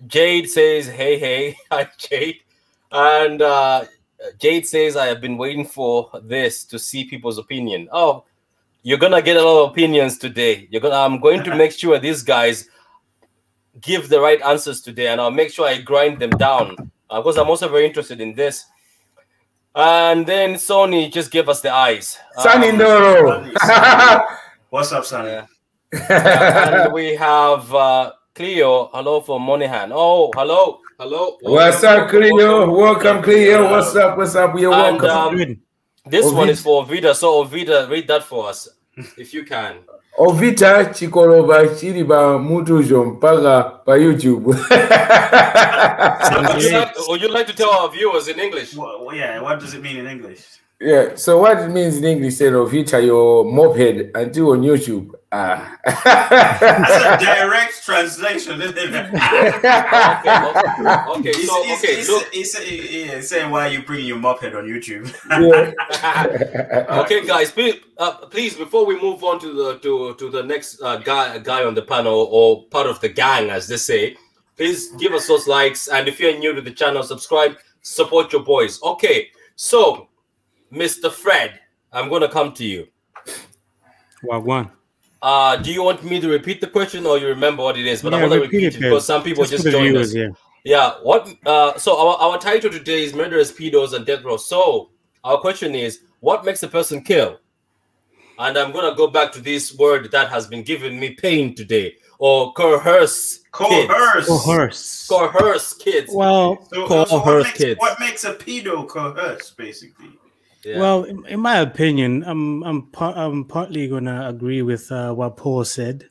Jade 0.07 0.51
says 0.51 0.89
hey 0.89 1.19
hey. 1.19 1.57
Hi 1.71 1.89
Jade. 1.97 2.41
And 2.91 3.41
uh 3.41 3.85
Jade 4.39 4.67
says 4.67 4.97
I 4.97 5.07
have 5.07 5.21
been 5.21 5.39
waiting 5.39 5.65
for 5.65 6.11
this 6.25 6.65
to 6.65 6.79
see 6.79 7.05
people's 7.05 7.39
opinion. 7.39 7.89
Oh, 7.93 8.25
you're 8.83 8.99
gonna 8.99 9.23
get 9.23 9.37
a 9.37 9.43
lot 9.43 9.65
of 9.65 9.71
opinions 9.71 10.19
today. 10.19 10.67
You're 10.71 10.83
gonna 10.83 10.97
I'm 10.97 11.21
going 11.21 11.45
to 11.45 11.55
make 11.55 11.73
sure 11.73 11.99
these 11.99 12.23
guys 12.23 12.69
give 13.81 14.09
the 14.09 14.21
right 14.21 14.41
answers 14.43 14.81
today, 14.81 15.09
and 15.09 15.21
I'll 15.21 15.31
make 15.31 15.51
sure 15.53 15.67
I 15.67 15.79
grind 15.79 16.19
them 16.21 16.31
down 16.31 16.91
uh, 17.11 17.21
because 17.21 17.39
I'm 17.39 17.49
also 17.49 17.69
very 17.69 17.87
interested 17.87 18.21
in 18.21 18.35
this. 18.35 18.65
And 19.75 20.27
then 20.27 20.55
Sony 20.55 21.13
just 21.13 21.31
gave 21.31 21.49
us 21.49 21.61
the 21.61 21.71
eyes. 21.73 22.19
Sunny 22.39 22.71
Um, 22.71 22.79
Noro. 22.79 24.27
What's 24.71 24.93
up, 24.93 25.05
Sonny? 25.05 25.29
yeah. 25.93 26.85
and 26.85 26.93
we 26.93 27.15
have 27.15 27.73
uh, 27.75 28.13
Cleo. 28.35 28.89
Hello 28.93 29.21
from 29.21 29.43
Monaghan. 29.43 29.91
Oh, 29.95 30.31
hello. 30.35 30.81
Hello. 30.99 31.37
What's 31.43 31.85
up, 31.85 32.09
Cleo? 32.09 32.71
Welcome, 32.71 33.23
Cleo. 33.23 33.71
What's 33.71 33.95
up? 33.97 34.17
What's 34.17 34.35
up? 34.35 34.59
You're 34.59 34.73
And, 34.73 35.01
welcome. 35.01 35.11
um, 35.11 35.37
Good. 35.37 35.61
This 36.07 36.33
one 36.33 36.49
is 36.49 36.63
for 36.63 36.85
Ovida. 36.87 37.15
So 37.15 37.45
Ovida, 37.45 37.89
read 37.91 38.09
that 38.09 38.23
for 38.25 38.49
us, 38.49 38.69
if 38.97 39.35
you 39.35 39.45
can. 39.45 39.77
Ovita 40.19 40.85
chikoloba 40.85 41.69
chili 41.81 42.05
ba 42.05 42.39
mutuzo 42.39 43.05
mpaka 43.05 43.63
pa 43.85 43.97
YouTube. 43.97 44.47
Would 44.47 44.59
you, 46.63 46.71
like, 46.73 47.09
would 47.09 47.23
you 47.23 47.29
like 47.29 47.47
to 47.47 47.53
tell 47.55 47.71
our 47.71 47.91
viewers 47.91 48.29
in 48.29 48.39
English? 48.41 48.75
Well, 48.75 49.05
well, 49.07 49.17
yeah, 49.17 49.41
what 49.43 49.61
does 49.61 49.75
it 49.75 49.83
mean 49.83 49.97
in 49.99 50.07
English? 50.07 50.41
yeah. 50.81 51.15
So 51.17 51.39
what 51.41 51.59
it 51.59 51.69
means 51.71 51.99
in 51.99 52.05
English 52.05 52.37
said 52.37 52.53
Ovita 52.53 53.05
your 53.05 53.45
moped 53.45 54.11
until 54.15 54.51
on 54.53 54.63
YouTube. 54.63 55.15
That's 55.33 57.23
a 57.23 57.25
direct 57.25 57.85
translation, 57.85 58.63
isn't 58.63 58.79
it? 58.79 59.11
Okay, 61.17 61.31
okay, 61.31 61.31
okay. 61.31 61.33
He's, 61.33 61.49
So 61.49 61.63
he's, 61.63 61.79
okay, 61.79 61.97
he's, 61.97 62.09
look. 62.09 62.29
he's, 62.33 62.59
he's, 62.59 62.91
he's 63.13 63.29
saying 63.29 63.51
why 63.51 63.67
are 63.67 63.71
you 63.71 63.83
bringing 63.83 64.07
your 64.07 64.19
moped 64.19 64.45
on 64.55 64.65
YouTube. 64.65 65.13
Yeah. 65.29 66.87
okay, 67.03 67.27
guys, 67.27 67.51
please, 67.51 67.81
uh, 67.99 68.13
please, 68.27 68.55
before 68.55 68.87
we 68.87 69.01
move 69.01 69.25
on 69.25 69.41
to 69.41 69.53
the 69.53 69.79
to 69.79 70.15
to 70.15 70.31
the 70.31 70.43
next 70.43 70.81
uh, 70.83 70.97
guy 70.99 71.39
guy 71.39 71.65
on 71.65 71.75
the 71.75 71.83
panel 71.83 72.29
or 72.31 72.65
part 72.67 72.87
of 72.87 73.01
the 73.01 73.09
gang, 73.09 73.51
as 73.51 73.67
they 73.67 73.77
say, 73.77 74.17
please 74.57 74.89
give 74.99 75.13
us 75.13 75.27
those 75.27 75.47
likes. 75.47 75.89
And 75.89 76.09
if 76.09 76.21
you're 76.21 76.39
new 76.39 76.55
to 76.55 76.61
the 76.61 76.71
channel, 76.73 77.03
subscribe, 77.03 77.57
support 77.83 78.33
your 78.33 78.43
boys. 78.45 78.81
Okay, 78.83 79.29
so 79.57 80.09
Mr. 80.73 81.11
Fred, 81.11 81.61
I'm 81.93 82.09
gonna 82.09 82.29
come 82.29 82.53
to 82.55 82.65
you. 82.65 82.89
Wagwan. 84.25 84.76
Uh, 85.23 85.57
do 85.57 85.73
you 85.73 85.83
want 85.83 86.05
me 86.05 86.21
to 86.21 86.29
repeat 86.29 86.61
the 86.61 86.67
question 86.67 87.07
or 87.07 87.19
you 87.19 87.27
remember 87.27 87.63
what 87.63 87.79
it 87.79 87.87
is? 87.87 88.03
But 88.03 88.15
I 88.15 88.19
Yeah, 88.19 88.23
want 88.23 88.35
to 88.35 88.41
repeat 88.41 88.57
repeat 88.57 88.67
it, 88.67 88.75
it 88.77 88.81
because 88.81 89.03
Kev. 89.03 89.07
some 89.07 89.23
people 89.23 89.45
Just 89.45 89.65
just, 89.65 89.71
joined 89.73 89.93
viewers, 89.93 90.09
us. 90.11 90.15
yeah. 90.15 90.29
Yeah. 90.65 90.95
What? 91.03 91.29
Uh, 91.45 91.79
so 91.79 91.97
our, 91.99 92.17
our 92.33 92.39
title 92.39 92.71
today 92.71 93.05
is 93.05 93.15
murderous 93.15 93.51
pedos 93.53 93.93
and 93.95 94.05
death 94.05 94.25
row. 94.25 94.37
So 94.37 94.91
our 95.25 95.39
question 95.39 95.75
is, 95.75 96.01
what 96.21 96.45
makes 96.45 96.63
a 96.63 96.69
person 96.69 97.03
kill? 97.03 97.39
And 98.39 98.59
I'm 98.59 98.73
gonna 98.73 98.95
go 98.95 99.07
back 99.07 99.33
to 99.33 99.41
this 99.41 99.75
word 99.77 100.11
that 100.13 100.29
has 100.29 100.47
been 100.47 100.63
giving 100.63 101.01
me 101.01 101.15
pain 101.15 101.55
today, 101.55 101.95
or 102.19 102.53
coerce. 102.53 103.39
kids. 103.57 103.89
Coerce. 103.91 104.27
Coerce. 104.27 105.07
Coerce 105.09 105.73
kids. 105.75 106.13
Well, 106.13 106.59
So, 106.69 106.87
Coerce 106.87 107.11
so 107.11 107.19
what, 107.21 107.43
makes, 107.45 107.59
kids. 107.59 107.81
what 107.81 107.99
makes 108.01 108.25
a 108.25 108.35
pedo 108.35 108.87
coerce, 108.87 109.51
basically? 109.53 110.11
Yeah. 110.67 110.81
well, 110.81 111.05
in, 111.05 111.25
in 111.27 111.41
my 111.41 111.59
opinion, 111.59 112.25
I'm 112.27 112.65
I'm 112.65 112.83
par- 112.89 113.17
I'm 113.17 113.45
partly 113.45 113.87
gonna 113.87 114.29
agree 114.29 114.63
with 114.63 114.91
uh, 114.91 115.13
what 115.15 115.37
Paul 115.37 115.65
said 115.65 116.11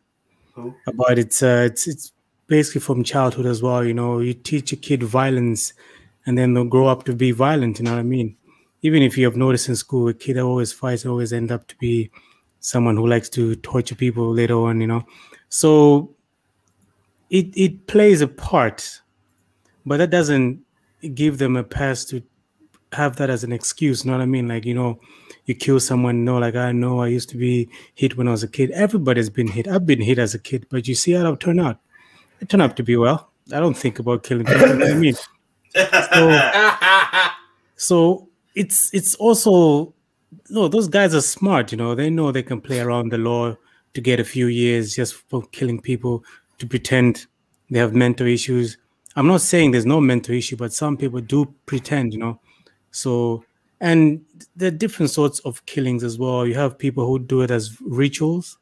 Who? 0.53 0.74
about 0.88 1.19
it's 1.19 1.43
uh, 1.43 1.67
it's 1.69 1.88
it's 1.88 2.13
basically 2.47 2.79
from 2.79 3.03
childhood 3.03 3.47
as 3.47 3.62
well. 3.62 3.83
You 3.83 3.93
know, 3.93 4.19
you 4.19 4.33
teach 4.33 4.71
a 4.71 4.77
kid 4.77 5.03
violence, 5.03 5.74
and 6.25 6.38
then 6.38 6.53
they'll 6.53 6.63
grow 6.63 6.88
up 6.88 7.03
to 7.05 7.13
be 7.13 7.31
violent. 7.31 7.79
You 7.79 7.85
know 7.85 7.91
what 7.91 8.00
I 8.00 8.03
mean? 8.03 8.38
Even 8.81 9.03
if 9.03 9.17
you 9.17 9.25
have 9.25 9.35
noticed 9.35 9.67
in 9.67 9.75
school, 9.75 10.07
a 10.07 10.13
kid 10.13 10.38
that 10.38 10.43
always 10.43 10.71
fights 10.71 11.05
always 11.05 11.33
end 11.33 11.51
up 11.51 11.67
to 11.67 11.75
be 11.77 12.09
someone 12.62 12.95
who 12.95 13.07
likes 13.07 13.27
to 13.31 13.55
torture 13.57 13.95
people 13.95 14.31
later 14.31 14.55
on. 14.55 14.79
You 14.79 14.88
know, 14.88 15.05
so 15.50 16.15
it 17.29 17.47
it 17.57 17.88
plays 17.88 18.21
a 18.21 18.27
part, 18.27 19.01
but 19.85 19.97
that 19.97 20.12
doesn't 20.12 20.62
give 21.13 21.39
them 21.39 21.57
a 21.57 21.63
pass 21.63 22.05
to 22.05 22.24
have 22.95 23.15
that 23.17 23.29
as 23.29 23.43
an 23.43 23.51
excuse. 23.51 24.03
You 24.03 24.11
know 24.11 24.17
what 24.17 24.23
I 24.23 24.25
mean? 24.25 24.47
Like, 24.47 24.65
you 24.65 24.73
know, 24.73 24.99
you 25.45 25.55
kill 25.55 25.79
someone, 25.79 26.25
no, 26.25 26.37
like 26.37 26.55
I 26.55 26.71
know 26.71 27.01
I 27.01 27.07
used 27.07 27.29
to 27.29 27.37
be 27.37 27.69
hit 27.93 28.17
when 28.17 28.27
I 28.27 28.31
was 28.31 28.43
a 28.43 28.47
kid. 28.47 28.71
Everybody's 28.71 29.29
been 29.29 29.47
hit. 29.47 29.67
I've 29.67 29.85
been 29.85 30.01
hit 30.01 30.19
as 30.19 30.33
a 30.33 30.39
kid, 30.39 30.65
but 30.69 30.87
you 30.87 30.95
see 30.95 31.11
how 31.13 31.31
I 31.31 31.35
turn 31.35 31.59
out. 31.59 31.79
I 32.41 32.45
turn 32.45 32.61
out 32.61 32.75
to 32.77 32.83
be 32.83 32.97
well. 32.97 33.29
I 33.53 33.59
don't 33.59 33.77
think 33.77 33.99
about 33.99 34.23
killing 34.23 34.45
people. 34.45 34.67
you 34.67 34.73
know 34.75 34.85
what 34.85 34.93
I 34.93 34.97
mean? 34.97 35.15
So 37.77 38.29
it's 38.55 38.89
it's 38.93 39.15
also 39.15 39.93
no, 40.49 40.67
those 40.67 40.87
guys 40.87 41.13
are 41.13 41.21
smart, 41.21 41.71
you 41.71 41.77
know, 41.77 41.95
they 41.95 42.09
know 42.09 42.31
they 42.31 42.43
can 42.43 42.61
play 42.61 42.79
around 42.79 43.11
the 43.11 43.17
law 43.17 43.55
to 43.93 44.01
get 44.01 44.19
a 44.19 44.23
few 44.23 44.47
years 44.47 44.95
just 44.95 45.15
for 45.29 45.43
killing 45.51 45.79
people 45.79 46.23
to 46.57 46.67
pretend 46.67 47.25
they 47.69 47.79
have 47.79 47.93
mental 47.93 48.27
issues. 48.27 48.77
I'm 49.15 49.27
not 49.27 49.41
saying 49.41 49.71
there's 49.71 49.85
no 49.85 50.01
mental 50.01 50.35
issue, 50.35 50.57
but 50.57 50.73
some 50.73 50.97
people 50.97 51.21
do 51.21 51.53
pretend, 51.65 52.13
you 52.13 52.19
know. 52.19 52.39
So 52.95 53.43
and 53.81 54.21
there 54.55 54.69
are 54.69 54.77
different 54.83 55.11
sorts 55.11 55.39
of 55.39 55.65
killings 55.65 56.03
as 56.03 56.17
well. 56.17 56.47
You 56.47 56.55
have 56.55 56.77
people 56.77 57.05
who 57.05 57.19
do 57.19 57.41
it 57.41 57.51
as 57.51 57.77
rituals, 57.81 58.57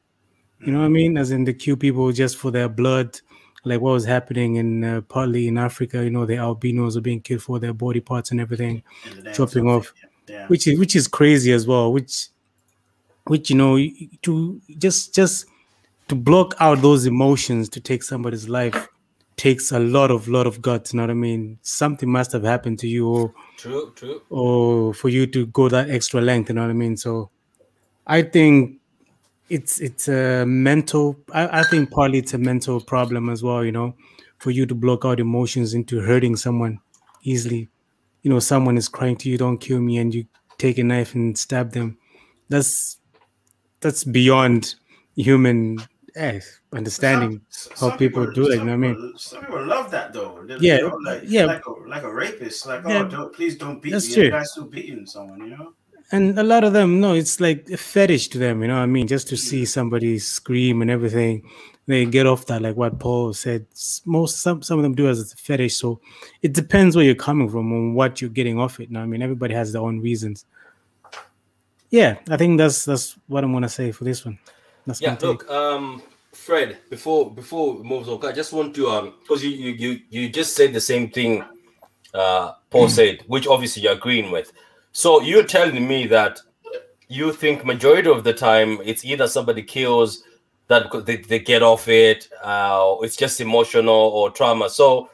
you 0.65 0.71
know 0.71 0.79
what 0.79 0.85
I 0.85 0.89
mean? 0.89 1.17
As 1.17 1.29
in 1.31 1.43
they 1.43 1.53
kill 1.53 1.75
people 1.77 2.11
just 2.11 2.37
for 2.37 2.49
their 2.51 2.67
blood, 2.67 3.19
like 3.63 3.79
what 3.79 3.91
was 3.93 4.05
happening 4.05 4.55
in 4.55 4.83
uh, 4.83 5.01
partly 5.01 5.47
in 5.47 5.57
Africa. 5.57 6.03
You 6.03 6.09
know, 6.09 6.25
the 6.25 6.37
albinos 6.37 6.97
are 6.97 7.01
being 7.01 7.21
killed 7.21 7.43
for 7.43 7.59
their 7.59 7.73
body 7.73 7.99
parts 7.99 8.31
and 8.31 8.41
everything, 8.41 8.81
In 9.05 9.09
the 9.17 9.23
name 9.23 9.27
of 9.31 9.35
chopping 9.37 9.67
off, 9.67 9.93
Yeah. 10.27 10.47
which 10.47 10.65
is 10.67 10.79
which 10.79 10.95
is 10.95 11.07
crazy 11.07 11.51
as 11.53 11.67
well. 11.67 11.93
Which, 11.93 12.29
which 13.27 13.49
you 13.51 13.55
know, 13.55 13.77
to 14.23 14.61
just 14.79 15.13
just 15.13 15.45
to 16.07 16.15
block 16.15 16.55
out 16.59 16.81
those 16.81 17.05
emotions 17.05 17.69
to 17.69 17.79
take 17.79 18.03
somebody's 18.03 18.49
life 18.49 18.87
takes 19.35 19.71
a 19.71 19.79
lot 19.79 20.11
of 20.11 20.27
lot 20.27 20.47
of 20.47 20.61
guts. 20.61 20.93
You 20.93 20.97
know 20.97 21.03
what 21.03 21.11
I 21.11 21.13
mean? 21.13 21.59
Something 21.61 22.09
must 22.09 22.31
have 22.31 22.43
happened 22.43 22.79
to 22.79 22.87
you, 22.87 23.07
or 23.07 23.33
true, 23.63 23.91
true. 23.95 24.21
or 24.29 24.93
for 24.93 25.09
you 25.09 25.25
to 25.27 25.45
go 25.47 25.69
that 25.69 25.89
extra 25.89 26.21
length. 26.21 26.49
You 26.49 26.55
know 26.55 26.61
what 26.61 26.69
I 26.69 26.73
mean? 26.73 26.97
So, 26.97 27.29
I 28.07 28.23
think 28.23 28.77
it's 29.49 29.79
it's 29.81 30.07
a 30.09 30.45
mental. 30.45 31.17
I, 31.33 31.61
I 31.61 31.63
think 31.63 31.91
partly 31.91 32.19
it's 32.19 32.33
a 32.33 32.37
mental 32.39 32.81
problem 32.81 33.29
as 33.29 33.43
well. 33.43 33.63
You 33.65 33.71
know, 33.73 33.95
for 34.39 34.51
you 34.51 34.65
to 34.67 34.75
block 34.75 35.05
out 35.05 35.19
emotions 35.19 35.73
into 35.73 36.01
hurting 36.01 36.37
someone 36.37 36.79
easily. 37.23 37.69
You 38.23 38.31
know, 38.31 38.39
someone 38.39 38.77
is 38.77 38.89
crying 38.89 39.17
to 39.17 39.29
you, 39.29 39.37
"Don't 39.37 39.59
kill 39.59 39.81
me," 39.81 39.97
and 39.99 40.13
you 40.13 40.25
take 40.57 40.77
a 40.79 40.83
knife 40.83 41.15
and 41.15 41.37
stab 41.37 41.73
them. 41.73 41.97
That's 42.49 42.99
that's 43.81 44.03
beyond 44.03 44.75
human 45.15 45.79
eh, 46.15 46.39
understanding. 46.71 47.41
Some- 47.49 47.91
how 47.91 47.97
people 47.97 48.29
do 48.31 48.47
it, 48.51 48.59
you 48.59 48.65
know 48.65 48.65
what 48.65 48.71
I 48.73 48.77
mean? 48.77 49.13
Some 49.17 49.41
people 49.41 49.65
love 49.65 49.91
that 49.91 50.13
though. 50.13 50.43
They- 50.45 50.57
Yeah, 50.59 50.89
like, 51.03 51.21
yeah. 51.25 51.45
like 51.45 51.65
a, 51.65 51.71
like 51.87 52.03
a 52.03 52.13
rapist. 52.13 52.65
Like, 52.67 52.83
Yeah, 52.87 52.99
oh, 53.03 53.07
don't, 53.09 53.33
please 53.33 53.55
don't 53.57 53.81
beat 53.81 53.91
that's 53.91 54.15
me. 54.15 54.29
true. 54.29 54.43
Still 54.45 54.65
beating 54.65 55.05
someone, 55.05 55.39
you 55.41 55.51
know? 55.57 55.73
and 56.11 56.37
a 56.37 56.43
lot 56.43 56.65
of 56.65 56.73
them 56.73 56.99
no 56.99 57.13
it's 57.13 57.39
like 57.39 57.67
a 57.71 57.77
fetish 57.77 58.27
to 58.27 58.37
them 58.37 58.61
you 58.61 58.67
know 58.67 58.75
what 58.75 58.83
i 58.83 58.85
mean 58.85 59.07
just 59.07 59.25
to 59.29 59.37
see 59.37 59.63
somebody 59.63 60.19
scream 60.19 60.81
and 60.81 60.91
everything 60.91 61.41
they 61.87 62.05
get 62.05 62.27
off 62.27 62.45
that 62.45 62.61
like 62.61 62.75
what 62.75 62.99
paul 62.99 63.31
said 63.33 63.65
most 64.05 64.41
some, 64.41 64.61
some 64.61 64.77
of 64.77 64.83
them 64.83 64.93
do 64.93 65.07
as 65.07 65.31
a 65.31 65.35
fetish 65.37 65.77
so 65.77 66.01
it 66.41 66.51
depends 66.51 66.95
where 66.97 67.05
you're 67.05 67.15
coming 67.15 67.49
from 67.49 67.71
and 67.71 67.95
what 67.95 68.19
you're 68.19 68.29
getting 68.29 68.59
off 68.59 68.81
it 68.81 68.89
you 68.89 68.93
know 68.93 68.99
i 69.01 69.05
mean 69.05 69.21
everybody 69.21 69.53
has 69.53 69.71
their 69.71 69.81
own 69.81 70.01
reasons 70.01 70.45
yeah 71.89 72.17
i 72.29 72.35
think 72.35 72.57
that's 72.57 72.83
that's 72.83 73.17
what 73.27 73.43
i'm 73.45 73.53
gonna 73.53 73.69
say 73.69 73.89
for 73.91 74.03
this 74.03 74.25
one 74.25 74.37
that's 74.85 75.01
Yeah, 75.01 75.17
look, 75.21 75.49
um, 75.49 76.01
Fred. 76.33 76.77
Before 76.89 77.31
before 77.31 77.75
we 77.75 77.83
move 77.83 78.09
on, 78.09 78.25
I 78.25 78.31
just 78.31 78.53
want 78.53 78.75
to 78.75 78.89
um, 78.89 79.13
because 79.21 79.43
you 79.43 79.51
you 79.51 79.71
you 79.71 79.99
you 80.09 80.29
just 80.29 80.55
said 80.55 80.73
the 80.73 80.81
same 80.81 81.09
thing, 81.09 81.43
uh, 82.13 82.53
Paul 82.69 82.89
said, 82.89 83.23
which 83.27 83.47
obviously 83.47 83.83
you're 83.83 83.93
agreeing 83.93 84.31
with. 84.31 84.51
So 84.91 85.21
you're 85.21 85.43
telling 85.45 85.87
me 85.87 86.07
that 86.07 86.39
you 87.07 87.31
think 87.31 87.65
majority 87.65 88.09
of 88.09 88.23
the 88.23 88.33
time 88.33 88.79
it's 88.83 89.05
either 89.05 89.27
somebody 89.27 89.61
kills 89.63 90.23
that 90.67 90.83
because 90.83 91.05
they, 91.05 91.17
they 91.17 91.39
get 91.39 91.61
off 91.61 91.87
it, 91.87 92.29
uh, 92.43 92.95
it's 93.01 93.15
just 93.15 93.41
emotional 93.41 93.93
or 93.93 94.31
trauma. 94.31 94.69
So 94.69 95.09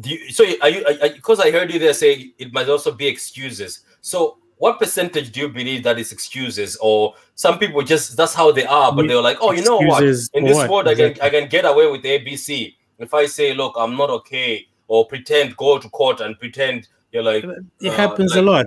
do 0.00 0.10
you, 0.10 0.30
so 0.30 0.44
are 0.62 0.68
you 0.68 0.84
because 1.14 1.40
I 1.40 1.50
heard 1.50 1.72
you 1.72 1.78
there 1.78 1.94
say 1.94 2.32
it 2.38 2.52
might 2.52 2.68
also 2.68 2.92
be 2.92 3.06
excuses. 3.06 3.80
So 4.00 4.38
what 4.58 4.78
percentage 4.78 5.30
do 5.32 5.40
you 5.40 5.48
believe 5.48 5.82
that 5.84 5.98
is 5.98 6.12
excuses? 6.12 6.76
Or 6.80 7.14
some 7.34 7.58
people 7.58 7.82
just 7.82 8.16
that's 8.16 8.34
how 8.34 8.52
they 8.52 8.66
are 8.66 8.94
but 8.94 9.06
they're 9.08 9.22
like 9.22 9.38
oh 9.40 9.52
you 9.52 9.62
know 9.62 9.78
what? 9.78 10.02
In 10.02 10.44
this 10.44 10.56
what? 10.56 10.70
world 10.70 10.88
I 10.88 10.94
can 10.94 11.14
I 11.22 11.30
can 11.30 11.48
get 11.48 11.64
away 11.64 11.90
with 11.90 12.02
ABC 12.02 12.74
if 12.98 13.14
I 13.14 13.26
say 13.26 13.54
look 13.54 13.74
I'm 13.78 13.96
not 13.96 14.10
okay 14.10 14.66
or 14.88 15.06
pretend 15.06 15.56
go 15.56 15.78
to 15.78 15.88
court 15.88 16.20
and 16.20 16.38
pretend 16.38 16.88
you're 17.12 17.22
like 17.22 17.44
it 17.80 17.88
uh, 17.88 17.92
happens 17.92 18.34
like- 18.34 18.42
a 18.42 18.46
lot. 18.46 18.66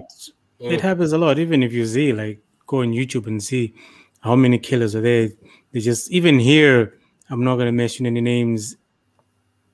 Mm. 0.62 0.74
it 0.74 0.82
happens 0.82 1.12
a 1.12 1.18
lot 1.18 1.40
even 1.40 1.64
if 1.64 1.74
you 1.74 1.86
see 1.88 2.14
like 2.14 2.40
go 2.68 2.82
on 2.82 2.92
youtube 2.92 3.26
and 3.26 3.42
see 3.44 3.74
how 4.20 4.36
many 4.36 4.60
killers 4.60 4.96
are 4.96 5.02
there. 5.02 5.30
They 5.72 5.80
just 5.80 6.12
even 6.12 6.40
here 6.40 7.00
i'm 7.30 7.44
not 7.44 7.56
going 7.56 7.68
to 7.68 7.72
mention 7.72 8.06
any 8.06 8.22
names. 8.22 8.78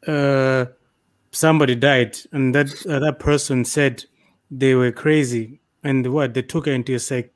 Uh 0.06 0.66
somebody 1.32 1.76
died 1.76 2.18
and 2.32 2.56
that 2.56 2.68
uh, 2.88 3.00
that 3.00 3.20
person 3.20 3.64
said 3.66 4.06
they 4.50 4.74
were 4.74 4.92
crazy 4.92 5.60
and 5.88 6.06
what 6.14 6.34
they 6.34 6.42
took 6.42 6.66
her 6.66 6.74
into 6.80 6.94
a 6.94 7.00
psych- 7.00 7.34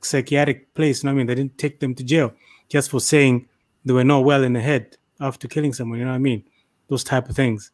psychiatric 0.00 0.74
place 0.74 1.02
you 1.02 1.06
know 1.06 1.12
what 1.12 1.16
i 1.16 1.18
mean 1.18 1.26
they 1.26 1.34
didn't 1.40 1.56
take 1.64 1.80
them 1.80 1.94
to 1.94 2.04
jail 2.12 2.32
just 2.68 2.90
for 2.90 3.00
saying 3.00 3.48
they 3.84 3.92
were 3.92 4.04
not 4.12 4.24
well 4.24 4.42
in 4.42 4.52
the 4.52 4.60
head 4.60 4.96
after 5.20 5.46
killing 5.48 5.72
someone 5.72 5.98
you 5.98 6.04
know 6.04 6.10
what 6.10 6.16
i 6.16 6.30
mean 6.30 6.42
those 6.88 7.04
type 7.04 7.28
of 7.28 7.36
things 7.36 7.70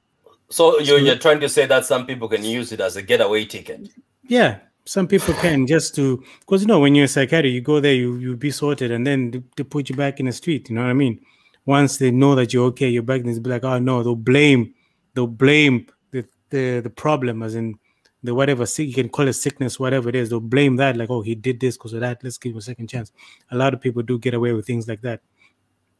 so 0.50 0.78
you're, 0.80 0.99
you're 0.99 1.16
trying 1.26 1.40
to 1.40 1.49
say 1.49 1.66
that 1.66 1.85
some 1.85 2.06
people 2.06 2.28
can 2.28 2.44
use 2.44 2.73
it 2.73 2.80
as 2.80 2.97
a 2.97 3.02
getaway 3.02 3.44
ticket 3.44 3.88
Yeah, 4.28 4.58
some 4.85 5.06
people 5.06 5.35
can 5.35 5.66
just 5.66 5.94
to 5.97 6.23
because 6.40 6.61
you 6.62 6.68
know 6.68 6.80
when 6.80 6.94
you're 6.94 7.06
a 7.06 7.08
psychiatrist, 7.08 7.54
you 7.54 7.61
go 7.62 7.80
there, 7.80 7.94
you 7.94 8.16
you 8.16 8.37
be 8.37 8.50
sorted, 8.50 8.90
and 8.90 9.06
then 9.06 9.30
they, 9.30 9.42
they 9.56 9.64
put 9.64 9.88
you 9.88 9.97
back 9.97 10.20
in 10.20 10.26
the 10.26 10.32
street. 10.32 10.68
You 10.68 10.76
know 10.76 10.82
what 10.82 10.90
I 10.90 10.94
mean? 10.94 11.20
Once 11.64 11.97
they 11.97 12.11
know 12.11 12.35
that 12.35 12.52
you're 12.52 12.66
okay, 12.66 12.88
you're 12.88 13.02
back, 13.02 13.20
and 13.20 13.35
they 13.35 13.38
be 13.40 13.50
like, 13.50 13.64
oh 13.64 13.78
no, 13.78 14.02
they'll 14.02 14.14
blame 14.14 14.75
they'll 15.14 15.26
blame 15.26 15.87
the 16.11 16.25
the, 16.50 16.80
the 16.80 16.90
problem 16.90 17.42
as 17.42 17.54
in 17.54 17.78
the 18.22 18.34
whatever 18.34 18.66
sick 18.66 18.88
you 18.88 18.94
can 18.94 19.08
call 19.08 19.28
it 19.28 19.34
sickness, 19.34 19.78
whatever 19.78 20.08
it 20.08 20.14
is, 20.16 20.30
they'll 20.30 20.40
blame 20.40 20.76
that 20.76 20.96
like, 20.96 21.10
oh, 21.10 21.22
he 21.22 21.34
did 21.34 21.60
this 21.60 21.76
because 21.76 21.92
of 21.92 22.00
that. 22.00 22.18
Let's 22.25 22.38
give 22.38 22.52
him 22.52 22.58
a 22.58 22.62
second 22.62 22.88
chance. 22.88 23.12
A 23.50 23.56
lot 23.56 23.75
of 23.75 23.80
people 23.80 24.02
do 24.02 24.18
get 24.18 24.34
away 24.34 24.52
with 24.52 24.66
things 24.66 24.88
like 24.88 25.00
that. 25.02 25.20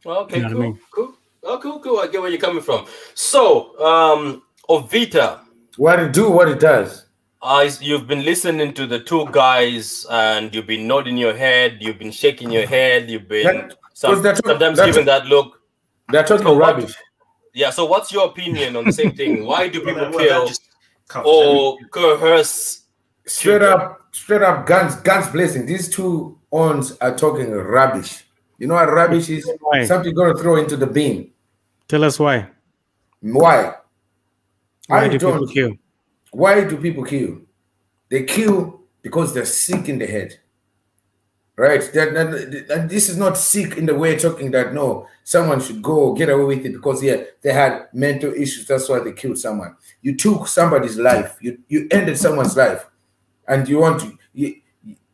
Okay, 0.05 0.37
You 0.37 0.43
know 0.43 0.49
what 0.49 0.51
I 0.51 0.55
cool, 0.55 0.63
mean? 0.63 0.79
cool. 0.95 1.15
Oh, 1.45 1.59
cool, 1.59 1.81
cool. 1.81 1.99
I 2.01 2.07
get 2.09 2.21
where 2.21 2.31
you're 2.31 2.41
coming 2.41 2.63
from. 2.63 2.87
So, 3.15 3.79
um, 3.85 4.43
Ovita, 4.69 5.41
What 5.77 6.01
it 6.01 6.13
do, 6.13 6.31
what 6.31 6.49
it 6.49 6.61
does. 6.61 7.07
I, 7.41 7.71
you've 7.81 8.09
been 8.09 8.25
listening 8.25 8.75
to 8.75 8.87
the 8.87 8.99
two 8.99 9.27
guys 9.31 10.05
and 10.11 10.53
you've 10.53 10.67
been 10.67 10.89
nodding 10.89 11.17
your 11.17 11.37
head, 11.37 11.79
you've 11.81 11.99
been 11.99 12.11
shaking 12.11 12.51
your 12.51 12.67
head, 12.67 13.09
you've 13.09 13.29
been 13.29 13.45
That- 13.45 13.75
some, 13.95 14.15
'cause 14.15 14.23
that's- 14.23 14.41
sometimes 14.45 14.77
that's- 14.79 14.95
giving 14.97 15.07
that 15.07 15.27
look. 15.27 15.61
They're 16.11 16.25
talking 16.25 16.45
So 16.47 16.53
what- 16.59 16.75
rubbish. 16.77 16.95
Yeah, 17.55 17.71
so 17.71 17.85
what's 17.87 18.13
your 18.13 18.27
opinion 18.27 18.77
on 18.77 18.85
the 18.85 18.93
same 18.93 19.13
thing? 19.13 19.45
Why 19.47 19.69
do 19.69 19.79
Well, 19.85 19.95
people 19.95 20.03
that- 20.05 20.15
well, 20.15 20.19
that 20.19 20.29
kill 20.29 20.47
just 20.49 20.63
covers 20.63 20.68
or 21.25 21.79
everything. 21.81 21.89
coerce? 21.91 22.83
Straight 23.27 23.61
Children. 23.61 23.73
up, 23.73 24.09
straight 24.13 24.43
up 24.43 24.67
guns, 24.67 24.97
guns 24.97 25.29
blazing. 25.29 25.67
These 25.67 25.91
two 25.91 26.39
ons 26.53 26.97
are 27.01 27.17
talking 27.17 27.51
rubbish. 27.51 28.25
You 28.59 28.67
know 28.67 28.75
what 28.75 28.91
rubbish 28.93 29.29
is? 29.29 29.49
Why? 29.61 29.85
Something 29.85 30.15
gonna 30.15 30.37
throw 30.37 30.57
into 30.57 30.77
the 30.77 30.87
bin. 30.87 31.31
Tell 31.87 32.05
us 32.05 32.19
why. 32.19 32.49
Why? 33.21 33.75
Why 34.87 35.05
I 35.05 35.09
do 35.09 35.19
people 35.19 35.33
don't. 35.33 35.53
kill? 35.53 35.73
Why 36.31 36.65
do 36.65 36.77
people 36.77 37.05
kill? 37.05 37.41
They 38.09 38.25
kill 38.25 38.81
because 39.03 39.35
they're 39.35 39.45
sick 39.45 39.89
in 39.89 39.99
the 39.99 40.07
head. 40.07 40.39
Right? 41.59 41.83
That, 41.93 42.15
that- 42.15 42.69
that- 42.69 42.89
this 42.89 43.09
is 43.09 43.17
not 43.17 43.37
sick 43.37 43.77
in 43.77 43.85
the 43.87 43.95
way 43.95 44.17
talking 44.17 44.53
that 44.53 44.73
no, 44.73 45.09
someone 45.25 45.61
should 45.61 45.83
go 45.83 46.15
get 46.15 46.29
away 46.31 46.45
with 46.45 46.65
it 46.65 46.73
because 46.73 47.03
yeah, 47.03 47.25
they 47.43 47.53
had 47.53 47.89
mental 47.93 48.33
issues. 48.33 48.65
That's 48.67 48.89
why 48.89 49.01
they 49.01 49.11
killed 49.13 49.39
someone. 49.39 49.75
You 50.01 50.17
took 50.17 50.47
somebody's 50.47 50.97
life. 50.97 51.37
You 51.41 51.59
you 51.69 51.89
ended 51.91 52.17
someone's 52.17 52.57
life, 52.57 52.87
and 53.49 53.69
you 53.69 53.81
want 53.81 54.01
to. 54.03 54.17
You, 54.35 54.55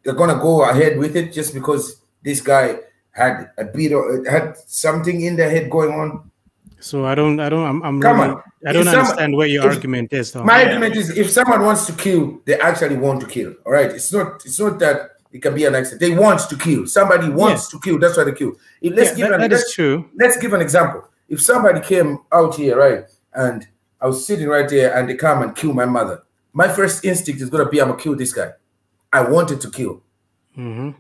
you're 0.05 0.15
gonna 0.15 0.39
go 0.39 0.69
ahead 0.69 0.99
with 0.99 1.17
it 1.17 1.33
just 1.33 1.55
because 1.55 2.03
this 2.23 2.43
guy 2.43 2.77
had 3.11 3.51
a 3.57 3.65
bit 3.65 3.93
of 3.93 4.27
had 4.27 4.59
something 4.67 5.23
in 5.23 5.37
their 5.37 5.49
head 5.49 5.71
going 5.71 5.93
on. 5.99 6.31
So 6.79 7.07
I 7.07 7.15
don't, 7.15 7.41
I 7.41 7.49
don't, 7.49 7.65
I'm, 7.65 7.83
I'm 7.83 8.01
Come 8.03 8.21
really, 8.21 8.33
on. 8.33 8.43
I 8.67 8.73
don't 8.73 8.87
If 8.87 8.95
understand 8.95 9.35
where 9.35 9.47
your 9.47 9.65
argument 9.65 10.13
is. 10.13 10.33
Though. 10.33 10.45
My 10.45 10.65
argument 10.67 10.95
is 10.97 11.17
if 11.17 11.31
someone 11.31 11.63
wants 11.63 11.87
to 11.87 11.95
kill, 11.95 12.43
they 12.45 12.61
actually 12.61 12.99
want 12.99 13.23
to 13.23 13.27
kill. 13.27 13.55
All 13.65 13.73
right. 13.73 13.91
It's 13.91 14.13
not 14.13 14.45
it's 14.45 14.61
not 14.61 14.79
that 14.81 15.14
it 15.35 15.43
can 15.43 15.53
be 15.55 15.65
an 15.65 15.75
accident. 15.75 16.01
They 16.01 16.17
want 16.17 16.41
to 16.49 16.57
kill. 16.57 16.87
Somebody 16.87 17.29
wants 17.29 17.69
to 17.69 17.81
kill. 17.81 17.99
That's 17.99 18.17
why 18.17 18.25
they 18.25 18.33
kill. 18.33 18.53
If, 18.81 18.95
let's 18.95 19.11
Yeah, 19.11 19.17
give 19.17 19.29
that- 19.29 19.35
an, 19.35 19.41
that 19.41 19.53
is 19.53 19.59
let's, 19.61 19.75
true. 19.75 20.09
let's 20.17 20.37
give 20.39 20.53
an 20.55 20.63
example. 20.63 21.05
If 21.29 21.43
somebody 21.43 21.81
came 21.81 22.21
out 22.33 22.55
here, 22.55 22.79
right, 22.79 23.05
and 23.35 23.67
I 24.01 24.07
was 24.07 24.25
sitting 24.27 24.47
right 24.47 24.69
there 24.69 24.95
and 24.97 25.09
they 25.09 25.17
come 25.17 25.43
and 25.43 25.55
kill 25.57 25.73
my 25.73 25.87
mother, 25.87 26.23
my 26.53 26.69
first 26.69 27.05
instinct 27.05 27.43
is 27.43 27.51
gonna 27.51 27.69
be 27.69 27.81
I'm 27.83 27.89
gonna 27.89 28.01
kill 28.01 28.15
this 28.15 28.33
guy. 28.33 28.53
I 29.13 29.23
wanted 29.29 29.61
to 29.63 29.71
kill. 29.71 30.03
hmm 30.55 30.91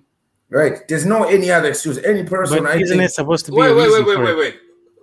Right. 0.50 0.86
There's 0.88 1.06
no 1.06 1.24
any 1.24 1.50
other 1.50 1.68
excuse. 1.68 1.98
Any 1.98 2.22
person 2.24 2.64
But 2.64 2.72
I 2.72 2.76
isn't 2.80 2.98
think 2.98 3.08
it 3.08 3.12
supposed 3.14 3.46
to 3.46 3.50
be? 3.52 3.56
Wait, 3.58 3.70
a 3.70 3.74
wait, 3.74 3.86
reason 3.86 4.04
wait, 4.04 4.06
wait, 4.06 4.14
for 4.16 4.24
wait, 4.24 4.36
wait, 4.36 4.56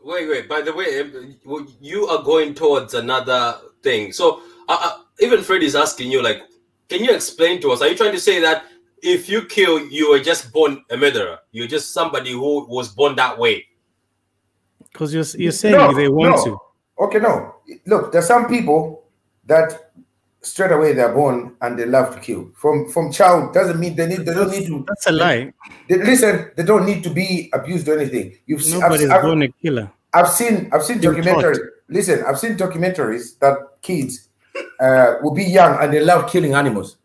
wait, 0.03 0.29
wait. 0.29 0.49
By 0.49 0.61
the 0.61 0.73
way, 0.73 1.01
um, 1.01 1.67
you 1.81 2.07
are 2.07 2.21
going 2.23 2.53
towards 2.53 2.93
another 2.93 3.57
thing. 3.81 4.11
So, 4.13 4.41
uh, 4.69 4.77
uh, 4.81 4.97
even 5.19 5.41
Fred 5.41 5.63
is 5.63 5.75
asking 5.75 6.11
you, 6.11 6.21
like, 6.21 6.43
can 6.89 7.03
you 7.03 7.11
explain 7.11 7.59
to 7.61 7.71
us? 7.71 7.81
Are 7.81 7.87
you 7.87 7.95
trying 7.95 8.11
to 8.13 8.19
say 8.19 8.39
that 8.39 8.65
if 9.01 9.29
you 9.29 9.43
kill, 9.45 9.79
you 9.87 10.11
were 10.11 10.19
just 10.19 10.51
born 10.53 10.83
a 10.89 10.97
murderer? 10.97 11.39
You're 11.51 11.67
just 11.67 11.93
somebody 11.93 12.31
who 12.31 12.65
was 12.67 12.89
born 12.89 13.15
that 13.15 13.37
way. 13.37 13.65
Because 14.91 15.13
you're, 15.13 15.25
you're 15.41 15.51
saying 15.51 15.75
No, 15.75 15.93
they 15.93 16.07
want 16.09 16.35
no. 16.35 16.43
to. 16.45 16.57
Okay, 17.05 17.19
no. 17.19 17.55
Look, 17.85 18.11
there's 18.11 18.27
some 18.27 18.47
people 18.47 19.03
that 19.45 19.91
straight 20.41 20.71
away 20.71 20.93
they're 20.93 21.13
born 21.13 21.55
and 21.61 21.77
they 21.77 21.85
love 21.85 22.13
to 22.15 22.19
kill. 22.21 22.51
From 22.55 22.89
from 22.89 23.11
child 23.11 23.53
doesn't 23.53 23.79
mean 23.79 23.95
they 23.95 24.07
need 24.07 24.19
they 24.25 24.33
don't 24.33 24.51
need 24.51 24.67
to 24.67 24.83
That's 24.87 25.07
a 25.07 25.11
lie. 25.11 25.53
they, 25.87 25.97
listen, 25.97 26.51
they 26.55 26.63
don't 26.63 26.85
need 26.85 27.03
to 27.03 27.09
be 27.09 27.49
abused 27.53 27.87
or 27.87 27.97
anything. 27.99 28.37
You've 28.45 28.61
seen 28.63 28.75
I've, 28.75 28.91
Nobody's 28.91 29.09
I've, 29.09 29.21
born 29.21 29.41
a 29.43 29.47
killer. 29.49 29.91
I've 30.13 30.29
seen 30.29 30.69
I've 30.73 30.83
seen 30.83 31.01
You're 31.01 31.15
documentaries. 31.15 31.59
Listen, 31.89 32.23
I've 32.27 32.39
seen 32.39 32.57
documentaries 32.57 33.37
that 33.39 33.55
kids 33.81 34.29
uh, 34.79 35.15
will 35.21 35.33
be 35.33 35.43
young 35.43 35.81
and 35.81 35.93
they 35.93 35.99
love 36.03 36.29
killing 36.29 36.53
animals. 36.53 36.97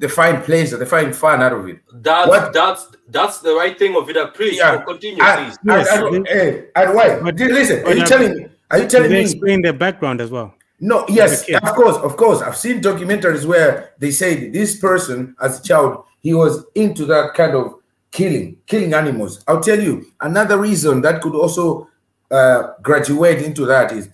They 0.00 0.08
find 0.08 0.42
pleasure, 0.42 0.78
they 0.78 0.86
find 0.86 1.14
fun 1.14 1.42
out 1.42 1.52
of 1.52 1.68
it. 1.68 1.78
That's 1.92 2.26
What? 2.26 2.52
that's 2.54 2.88
that's 3.10 3.40
the 3.40 3.54
right 3.54 3.78
thing 3.78 3.94
of 3.96 4.08
it. 4.08 4.16
I 4.16 4.26
please 4.38 4.56
Yeah. 4.56 4.78
continue, 4.82 5.22
And, 5.22 5.38
please. 5.46 5.58
and, 5.60 5.70
Yes, 5.70 5.88
and, 5.92 6.26
they- 6.26 6.30
eh, 6.30 6.62
and 6.74 6.94
why? 6.94 7.20
But- 7.20 7.38
listen, 7.38 7.84
are 7.86 7.92
you 7.94 8.06
telling 8.06 8.34
me? 8.36 8.46
Are 8.70 8.78
you 8.78 8.84
Did 8.84 8.90
telling 8.90 9.10
they 9.10 9.16
me? 9.16 9.30
explain 9.30 9.60
their 9.62 9.74
background 9.74 10.20
as 10.22 10.30
well? 10.30 10.54
No, 10.80 11.04
yes, 11.08 11.46
of 11.50 11.74
course, 11.74 11.96
of 11.98 12.16
course. 12.16 12.40
I've 12.40 12.56
seen 12.56 12.80
documentaries 12.80 13.44
where 13.44 13.90
they 13.98 14.10
say 14.10 14.48
this 14.48 14.78
person, 14.78 15.34
as 15.38 15.60
a 15.60 15.62
child, 15.62 16.04
he 16.20 16.32
was 16.32 16.64
into 16.74 17.04
that 17.06 17.34
kind 17.34 17.54
of 17.54 17.74
killing, 18.10 18.56
killing 18.66 18.94
animals. 18.94 19.44
I'll 19.46 19.60
tell 19.60 19.78
you 19.78 20.06
another 20.22 20.56
reason 20.56 21.02
that 21.02 21.20
could 21.20 21.34
also 21.34 21.88
uh, 22.30 22.62
graduate 22.80 23.42
into 23.42 23.66
that 23.66 23.92
is, 23.92 24.08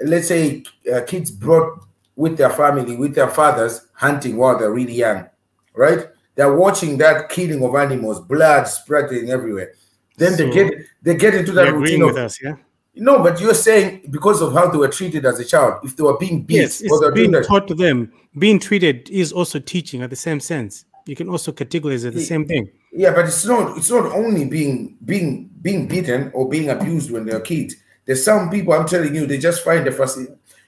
let's 0.00 0.26
say, 0.28 0.64
uh, 0.92 1.02
kids 1.06 1.30
brought 1.30 1.78
with 2.16 2.36
their 2.36 2.50
family, 2.50 2.96
with 2.96 3.14
their 3.14 3.28
fathers, 3.28 3.86
hunting 4.00 4.38
while 4.38 4.58
they're 4.58 4.72
really 4.72 4.94
young, 4.94 5.28
right? 5.74 6.08
They're 6.34 6.56
watching 6.56 6.96
that 6.98 7.28
killing 7.28 7.62
of 7.62 7.74
animals, 7.74 8.20
blood 8.20 8.64
spreading 8.66 9.30
everywhere. 9.30 9.74
Then 10.16 10.36
they 10.36 10.50
get 10.50 10.72
they 11.02 11.14
get 11.16 11.34
into 11.34 11.52
that 11.52 11.74
routine 11.74 12.04
with 12.04 12.16
of 12.16 12.24
us, 12.24 12.42
yeah? 12.42 12.56
no, 12.94 13.22
but 13.22 13.40
you're 13.40 13.54
saying 13.54 14.08
because 14.10 14.40
of 14.40 14.54
how 14.54 14.70
they 14.70 14.78
were 14.78 14.88
treated 14.88 15.26
as 15.26 15.38
a 15.38 15.44
child, 15.44 15.80
if 15.84 15.96
they 15.96 16.02
were 16.02 16.16
being 16.16 16.42
beat 16.42 16.56
Yes, 16.56 16.80
it's 16.80 17.10
being 17.14 17.32
taught 17.42 17.68
to 17.68 17.74
them. 17.74 18.10
Being 18.38 18.58
treated 18.58 19.10
is 19.10 19.32
also 19.32 19.58
teaching 19.58 20.02
at 20.02 20.10
the 20.10 20.16
same 20.16 20.40
sense. 20.40 20.86
You 21.06 21.16
can 21.16 21.28
also 21.28 21.52
categorize 21.52 22.04
it 22.06 22.14
the 22.14 22.24
same 22.24 22.46
thing. 22.46 22.70
yeah, 22.92 23.12
but 23.12 23.26
it's 23.26 23.44
not 23.44 23.76
it's 23.76 23.90
not 23.90 24.06
only 24.06 24.46
being 24.46 24.96
being 25.04 25.50
being 25.60 25.86
beaten 25.88 26.30
or 26.32 26.48
being 26.48 26.70
abused 26.70 27.10
when 27.10 27.26
they're 27.26 27.40
kids. 27.40 27.76
There's 28.06 28.24
some 28.24 28.48
people 28.48 28.72
I'm 28.72 28.86
telling 28.86 29.14
you, 29.14 29.26
they 29.26 29.38
just 29.38 29.62
find 29.62 29.86
the 29.86 29.92
first. 29.92 30.18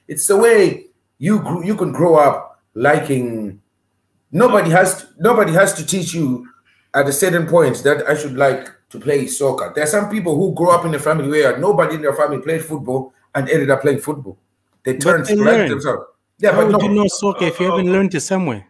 It's 0.07 0.27
the 0.27 0.37
way 0.37 0.87
you 1.17 1.39
grew, 1.39 1.65
you 1.65 1.75
can 1.75 1.91
grow 1.91 2.15
up 2.15 2.52
liking. 2.73 3.61
Nobody 4.31 4.69
has 4.71 5.01
to, 5.01 5.07
nobody 5.19 5.51
has 5.53 5.73
to 5.73 5.85
teach 5.85 6.13
you 6.13 6.47
at 6.93 7.07
a 7.07 7.11
certain 7.13 7.47
point 7.47 7.83
that 7.83 8.07
I 8.07 8.15
should 8.15 8.35
like 8.35 8.69
to 8.89 8.99
play 8.99 9.27
soccer. 9.27 9.71
There 9.75 9.83
are 9.83 9.87
some 9.87 10.09
people 10.09 10.35
who 10.35 10.53
grow 10.53 10.71
up 10.71 10.85
in 10.85 10.93
a 10.95 10.99
family 10.99 11.29
where 11.29 11.57
nobody 11.57 11.95
in 11.95 12.01
their 12.01 12.13
family 12.13 12.39
played 12.39 12.63
football 12.63 13.13
and 13.35 13.49
ended 13.49 13.69
up 13.69 13.81
playing 13.81 13.99
football. 13.99 14.37
They 14.83 14.97
turned 14.97 15.25
they 15.25 15.35
to 15.35 15.43
like 15.43 15.55
learn. 15.57 15.69
themselves. 15.69 16.03
Yeah, 16.39 16.51
How 16.51 16.57
but 16.57 16.67
would 16.67 16.81
no, 16.81 16.87
you 16.89 16.95
know 16.95 17.07
soccer 17.07 17.45
if 17.45 17.59
you 17.59 17.69
haven't 17.69 17.91
learned 17.91 18.13
it 18.15 18.21
somewhere? 18.21 18.67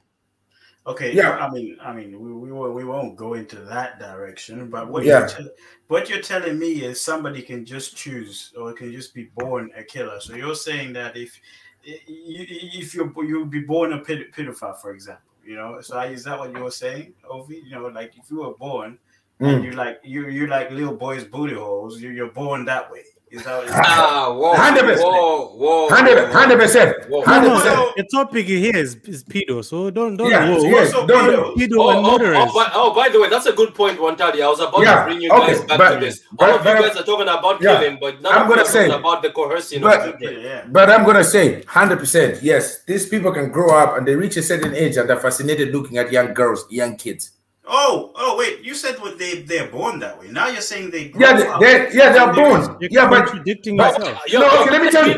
Okay, 0.85 1.13
Yeah. 1.13 1.37
yeah. 1.37 1.45
I 1.45 1.49
mean, 1.49 1.77
I 1.81 1.93
mean, 1.93 2.19
we, 2.19 2.33
we 2.33 2.51
won't 2.51 2.73
we 2.75 2.83
won't 2.83 3.15
go 3.15 3.35
into 3.35 3.55
that 3.55 3.99
direction. 3.99 4.69
But 4.69 4.89
what 4.89 5.05
Yeah. 5.05 5.19
you're 5.19 5.27
tell, 5.29 5.49
what 5.87 6.09
you're 6.09 6.21
telling 6.21 6.59
me 6.59 6.83
is 6.83 6.99
somebody 6.99 7.41
can 7.41 7.65
just 7.65 7.95
choose 7.95 8.51
or 8.57 8.73
can 8.73 8.91
just 8.91 9.13
be 9.13 9.29
born 9.37 9.71
a 9.77 9.83
killer. 9.83 10.19
So 10.19 10.35
you're 10.35 10.55
saying 10.55 10.91
that 10.93 11.15
if 11.15 11.39
if 11.83 12.93
you 12.93 13.13
you'll 13.27 13.45
be 13.45 13.61
born 13.61 13.93
a 13.93 13.99
pedophile, 13.99 14.77
for 14.79 14.91
example, 14.93 15.31
you 15.45 15.55
know. 15.55 15.81
So 15.81 15.99
is 16.01 16.23
that 16.25 16.39
what 16.39 16.51
you're 16.51 16.71
saying, 16.71 17.13
Ovi? 17.29 17.63
You 17.65 17.71
know, 17.75 17.87
like 17.87 18.13
if 18.17 18.29
you 18.31 18.37
were 18.37 18.53
born 18.55 18.99
and 19.41 19.61
Mm. 19.61 19.63
you 19.63 19.71
like 19.71 19.99
you 20.03 20.27
you 20.29 20.47
like 20.47 20.71
little 20.71 20.95
boys' 20.95 21.23
booty 21.25 21.55
holes, 21.55 22.01
you, 22.01 22.09
you're 22.11 22.31
born 22.31 22.65
that 22.65 22.91
way. 22.91 23.03
Is 23.33 23.43
that? 23.45 23.63
Is 23.65 23.71
Ah, 23.73 24.31
whoa, 24.31 24.53
100%. 24.53 24.99
whoa, 25.01 25.47
whoa, 25.57 25.89
hundred 25.89 26.29
hundred 26.31 26.59
percent, 26.59 27.09
Whoa. 27.09 27.23
hundred 27.25 27.47
No, 27.49 27.55
percent. 27.57 27.79
the 27.97 28.03
topic 28.13 28.45
here 28.45 28.75
is, 28.77 28.95
is 29.09 29.23
pedo, 29.23 29.65
so 29.65 29.89
don't 29.89 30.17
don't 30.17 30.29
Yeah, 30.29 30.49
whoa, 30.49 30.61
yeah, 30.61 30.69
whoa. 30.71 30.79
Also 30.79 31.07
don't- 31.07 31.29
pedo. 31.33 31.55
pedo 31.57 31.77
Oh, 31.81 31.89
and 31.89 32.05
oh, 32.05 32.11
murderers. 32.11 32.37
oh, 32.39 32.53
by, 32.53 32.71
oh, 32.75 32.93
by 32.93 33.09
the 33.09 33.19
way, 33.19 33.29
that's 33.29 33.47
a 33.47 33.53
good 33.53 33.73
point, 33.73 33.97
Wantali. 33.99 34.39
I 34.43 34.47
was 34.47 34.59
about 34.59 34.81
Yeah, 34.81 34.99
to 34.99 35.05
bring 35.05 35.21
you 35.23 35.31
okay, 35.31 35.47
guys 35.57 35.61
back 35.65 35.77
but- 35.79 35.93
to 35.95 36.05
this. 36.05 36.21
All 36.37 36.45
but- 36.47 36.49
of 36.49 36.65
you 36.65 36.73
but- 36.73 36.81
guys 36.87 36.95
are 37.01 37.03
talking 37.11 37.27
about 37.27 37.59
yeah, 37.61 37.79
killing, 37.79 37.97
but 37.99 38.21
none 38.21 38.33
I'm 38.33 38.41
of 38.43 38.49
you 38.49 38.55
gonna 38.55 38.69
say- 38.69 38.89
about 38.91 39.21
the 39.23 39.31
coercing 39.31 39.81
but- 39.81 39.99
of 39.99 40.05
yeah, 40.05 40.29
children. 40.29 40.45
yeah. 40.45 40.61
But 40.69 40.89
I'm 40.91 41.03
gonna 41.03 41.23
say 41.25 41.63
hundred 41.65 41.97
percent. 41.99 42.43
Yes, 42.43 42.83
these 42.85 43.09
people 43.09 43.31
can 43.33 43.49
grow 43.49 43.73
up 43.75 43.97
and 43.97 44.07
they 44.07 44.15
reach 44.15 44.37
a 44.37 44.43
certain 44.43 44.75
age 44.75 44.95
and 44.97 45.09
they're 45.09 45.19
fascinated 45.19 45.73
looking 45.73 45.97
at 45.97 46.11
young 46.11 46.33
girls, 46.35 46.65
young 46.69 46.95
kids. 46.95 47.31
Oh, 47.65 48.11
oh, 48.15 48.35
wait! 48.37 48.59
You 48.61 48.75
said 48.75 48.99
what 48.99 49.17
they 49.17 49.41
they're 49.43 49.67
born 49.71 49.99
that 49.99 50.19
way. 50.19 50.27
Now 50.27 50.47
you're 50.49 50.59
saying 50.61 50.91
they 50.91 51.09
grow 51.09 51.21
Yeah, 51.21 51.33
they, 51.59 51.87
they 51.87 51.95
yeah 51.97 52.11
they're 52.11 52.33
born. 52.33 52.75
You're 52.81 52.89
Yeah, 52.91 53.09
but 53.09 53.25
contradicting 53.27 53.77
but- 53.77 53.97
yourself. 53.99 54.21
Yo, 54.27 54.39
No, 54.39 54.61
okay, 54.61 54.71
let 54.71 54.81
me 54.81 54.91
tell 54.91 55.07
you. 55.07 55.15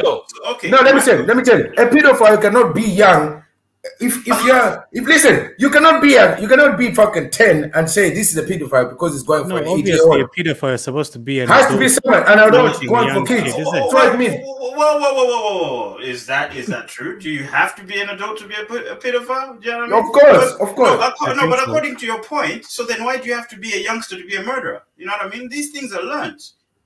Okay. 0.54 0.70
no, 0.70 0.78
let 0.82 0.94
me 0.96 1.02
tell 1.02 1.18
you, 1.18 1.26
let 1.26 1.38
me 1.38 1.44
tell 1.44 1.58
you. 1.58 1.66
A 1.78 1.86
pedophile 1.88 2.40
cannot 2.40 2.76
be 2.76 2.84
young. 2.84 3.42
If 4.00 4.28
if 4.28 4.44
you're 4.46 4.88
if 4.94 5.06
listen, 5.06 5.54
you 5.60 5.70
cannot 5.70 6.02
be 6.02 6.16
a 6.16 6.40
you 6.42 6.48
cannot 6.48 6.78
be 6.78 6.94
fucking 6.94 7.30
ten 7.30 7.72
and 7.76 7.90
say 7.90 8.10
this 8.10 8.32
is 8.32 8.38
a 8.38 8.44
pedophile 8.44 8.90
because 8.90 9.14
it's 9.14 9.24
going 9.24 9.48
No, 9.48 9.58
for 9.58 9.62
an 9.64 9.68
eight 9.70 9.86
year 9.86 10.00
obviously 10.04 10.22
a 10.22 10.28
pedophile 10.54 10.74
is 10.74 10.84
supposed 10.84 11.14
to 11.14 11.20
be 11.20 11.40
an 11.40 11.48
Has 11.48 11.68
to 11.72 11.78
be 11.78 11.88
someone, 11.88 12.24
and 12.24 12.40
I 12.40 12.50
don't 12.50 12.66
Watching 12.72 12.90
going 12.90 13.14
for 13.14 13.26
kids. 13.26 13.44
kid, 13.54 13.62
is 13.62 13.68
it? 13.68 13.72
That's 13.74 13.94
what 13.94 14.14
I 14.14 14.18
mean. 14.18 14.42
Whoa, 14.42 14.72
whoa, 14.72 15.00
whoa, 15.00 15.14
whoa, 15.14 15.26
whoa, 15.26 15.94
whoa! 15.94 15.98
Is 16.00 16.26
that 16.26 16.56
is 16.56 16.68
that 16.68 16.88
true? 16.88 17.20
Do 17.20 17.30
you 17.30 17.44
have 17.44 17.76
to 17.76 17.84
be 17.84 18.00
an 18.02 18.10
adult 18.10 18.40
to 18.40 18.48
be 18.48 18.56
a, 18.56 18.64
a 18.94 18.96
pedophile? 18.98 19.62
Do 19.62 19.70
you 19.70 19.72
know 19.76 19.80
what 19.82 19.94
I 19.94 19.96
mean? 19.96 20.06
Of 20.06 20.12
course, 20.12 20.52
But- 20.58 20.68
of 20.70 20.76
course. 20.76 21.00
No, 21.00 21.10
acco- 21.10 21.36
no, 21.36 21.42
think 21.42 21.50
but 21.52 21.60
so. 21.60 21.66
according 21.66 21.96
to 21.98 22.06
your 22.06 22.22
point, 22.24 22.66
so 22.66 22.84
then 22.86 23.04
why 23.04 23.18
do 23.18 23.28
you 23.30 23.36
have 23.36 23.48
to 23.50 23.58
be 23.58 23.74
a 23.76 23.82
youngster 23.84 24.18
to 24.18 24.26
be 24.26 24.36
a 24.36 24.44
murderer? 24.44 24.82
You 24.98 25.06
know 25.06 25.14
what 25.22 25.32
I 25.34 25.38
mean? 25.38 25.48
These 25.50 25.72
things 25.72 25.94
are 25.94 26.02
learned. 26.04 26.42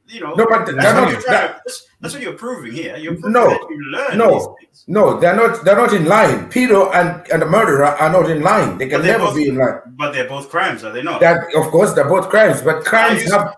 You 0.09 0.19
know, 0.21 0.33
No, 0.33 0.45
but 0.47 0.65
they're 0.65 0.75
that's, 0.75 0.93
what 0.95 1.01
not- 1.01 1.11
you're 1.11 1.21
to, 1.21 1.27
that's, 1.29 1.87
that's 2.01 2.13
what 2.13 2.23
you're 2.23 2.33
proving 2.33 2.71
here. 2.73 2.97
You're 2.97 3.13
proving 3.13 3.31
No, 3.33 3.49
that 3.49 3.61
you 3.69 3.91
learn 3.91 4.17
no. 4.17 4.55
these. 4.59 4.83
No, 4.87 5.19
they're 5.19 5.35
not. 5.35 5.63
They're 5.63 5.75
not 5.75 5.93
in 5.93 6.05
line. 6.05 6.49
Pedo 6.49 6.93
and 6.93 7.25
and 7.31 7.41
the 7.41 7.45
murderer 7.45 7.85
are 7.85 8.11
not 8.11 8.29
in 8.29 8.41
line. 8.41 8.77
They 8.77 8.87
can 8.87 9.01
never 9.03 9.25
both- 9.25 9.35
be 9.35 9.49
in 9.49 9.55
line. 9.57 9.79
But 9.87 10.13
they're 10.13 10.27
both 10.27 10.49
crimes, 10.49 10.83
are 10.83 10.91
they 10.91 11.03
not? 11.03 11.19
That 11.21 11.53
of 11.55 11.65
course 11.71 11.93
they're 11.93 12.07
both 12.09 12.29
crimes, 12.29 12.61
but 12.61 12.83
crimes 12.85 13.23
you- 13.23 13.31
have. 13.31 13.53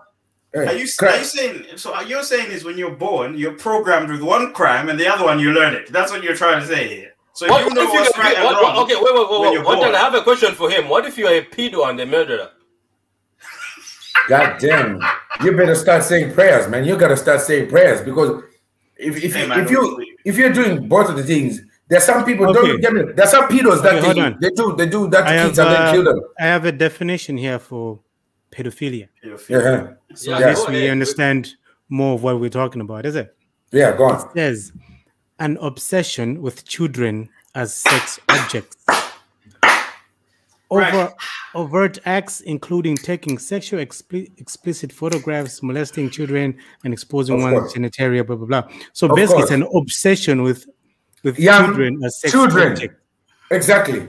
eh, 0.54 0.66
Are 0.66 0.72
you, 0.74 0.86
cri- 0.98 1.08
are 1.08 1.18
you 1.18 1.24
saying 1.24 1.64
so? 1.76 1.94
Are 1.94 2.04
you 2.04 2.22
saying 2.22 2.50
is 2.50 2.64
when 2.64 2.76
you're 2.76 2.96
born, 3.08 3.36
you're 3.38 3.54
programmed 3.68 4.10
with 4.10 4.20
one 4.22 4.52
crime, 4.52 4.88
and 4.90 4.98
the 5.00 5.06
other 5.12 5.24
one 5.24 5.38
you 5.38 5.52
learn 5.52 5.72
it. 5.74 5.90
That's 5.92 6.10
what 6.12 6.22
you're 6.22 6.36
trying 6.36 6.60
to 6.60 6.66
say 6.66 6.88
here. 6.88 7.08
So 7.34 7.46
What, 7.48 7.60
you 7.60 7.66
what 7.66 7.74
know 7.76 7.82
if 7.84 7.88
you 7.88 8.00
what's 8.00 8.12
get- 8.12 8.24
right 8.24 8.36
and 8.36 8.44
what- 8.44 8.62
what- 8.62 8.74
wrong. 8.74 8.84
okay, 8.84 8.96
wait, 8.96 9.14
wait, 9.14 9.30
wait, 9.30 9.52
you're 9.54 9.60
wait. 9.62 9.66
One 9.66 9.76
born. 9.78 9.92
time, 9.92 9.94
I 9.94 10.04
have 10.04 10.14
a 10.14 10.22
question 10.22 10.52
for 10.54 10.68
him. 10.68 10.88
What 10.90 11.06
if 11.06 11.16
you 11.16 11.26
are 11.28 11.34
a 11.34 11.42
pedo 11.54 11.88
and 11.88 11.98
a 12.00 12.04
murderer? 12.04 12.50
God 14.28 14.58
damn! 14.60 15.00
You 15.42 15.52
better 15.56 15.74
start 15.74 16.02
saying 16.04 16.32
prayers, 16.34 16.68
man. 16.68 16.84
You 16.84 16.96
gotta 16.96 17.16
start 17.16 17.40
saying 17.40 17.68
prayers 17.68 18.00
because 18.02 18.42
if 18.96 19.22
if, 19.22 19.34
Hey, 19.34 19.46
man, 19.48 19.60
if 19.60 19.70
you 19.70 19.76
don't- 19.80 20.04
if 20.24 20.36
you're 20.38 20.52
doing 20.52 20.88
both 20.88 21.08
of 21.10 21.16
the 21.16 21.24
things, 21.24 21.60
there's 21.88 22.04
some 22.04 22.24
people 22.24 22.48
Okay. 22.48 22.68
don't 22.68 22.80
get 22.80 22.92
me. 22.92 23.02
There's 23.16 23.30
some 23.30 23.48
pedos 23.48 23.82
that 23.82 23.96
Okay, 23.96 24.04
hold 24.04 24.16
they, 24.40 24.48
they 24.48 24.54
do 24.54 24.76
they 24.76 24.86
do 24.86 25.08
that 25.08 25.22
to 25.22 25.28
I 25.28 25.32
have, 25.32 25.46
kids 25.48 25.58
and 25.58 25.70
then 25.70 25.82
uh, 25.82 25.92
kill 25.92 26.04
them. 26.04 26.20
I 26.38 26.44
have 26.44 26.64
a 26.64 26.72
definition 26.72 27.36
here 27.36 27.58
for 27.58 28.00
pedophilia. 28.52 29.08
Yeah, 29.24 29.36
So 30.14 30.30
Yeah, 30.30 30.38
at 30.38 30.48
least 30.50 30.68
we 30.68 30.88
understand 30.88 31.54
more 31.88 32.14
of 32.14 32.22
what 32.22 32.38
we're 32.40 32.50
talking 32.50 32.80
about, 32.82 33.04
is 33.06 33.16
it? 33.16 33.34
yeah. 33.72 33.96
Go 33.96 34.04
on. 34.04 34.32
says 34.34 34.72
an 35.38 35.58
obsession 35.60 36.40
with 36.42 36.64
children 36.64 37.28
as 37.54 37.74
sex 37.74 38.20
objects. 38.28 38.76
Over, 40.72 40.80
Right. 40.80 41.12
Overt 41.54 41.98
acts 42.06 42.40
including 42.40 42.96
taking 42.96 43.38
sexual 43.38 43.80
expli- 43.84 44.30
explicit 44.38 44.90
photographs, 44.92 45.62
molesting 45.62 46.08
children, 46.10 46.56
and 46.84 46.92
exposing 46.92 47.36
Of 47.36 47.42
one's 47.42 47.58
course. 47.60 47.74
genitalia, 47.74 48.26
blah 48.26 48.36
blah 48.36 48.46
blah. 48.46 48.62
So 48.92 49.06
Of 49.08 49.16
basically, 49.16 49.42
course. 49.42 49.50
it's 49.50 49.60
an 49.60 49.66
obsession 49.80 50.42
with 50.42 50.66
with 51.24 51.38
Young 51.38 51.64
children 51.66 52.00
as 52.04 52.20
sex 52.20 52.32
children. 52.32 52.72
objects. 52.72 52.96
Exactly. 53.50 54.08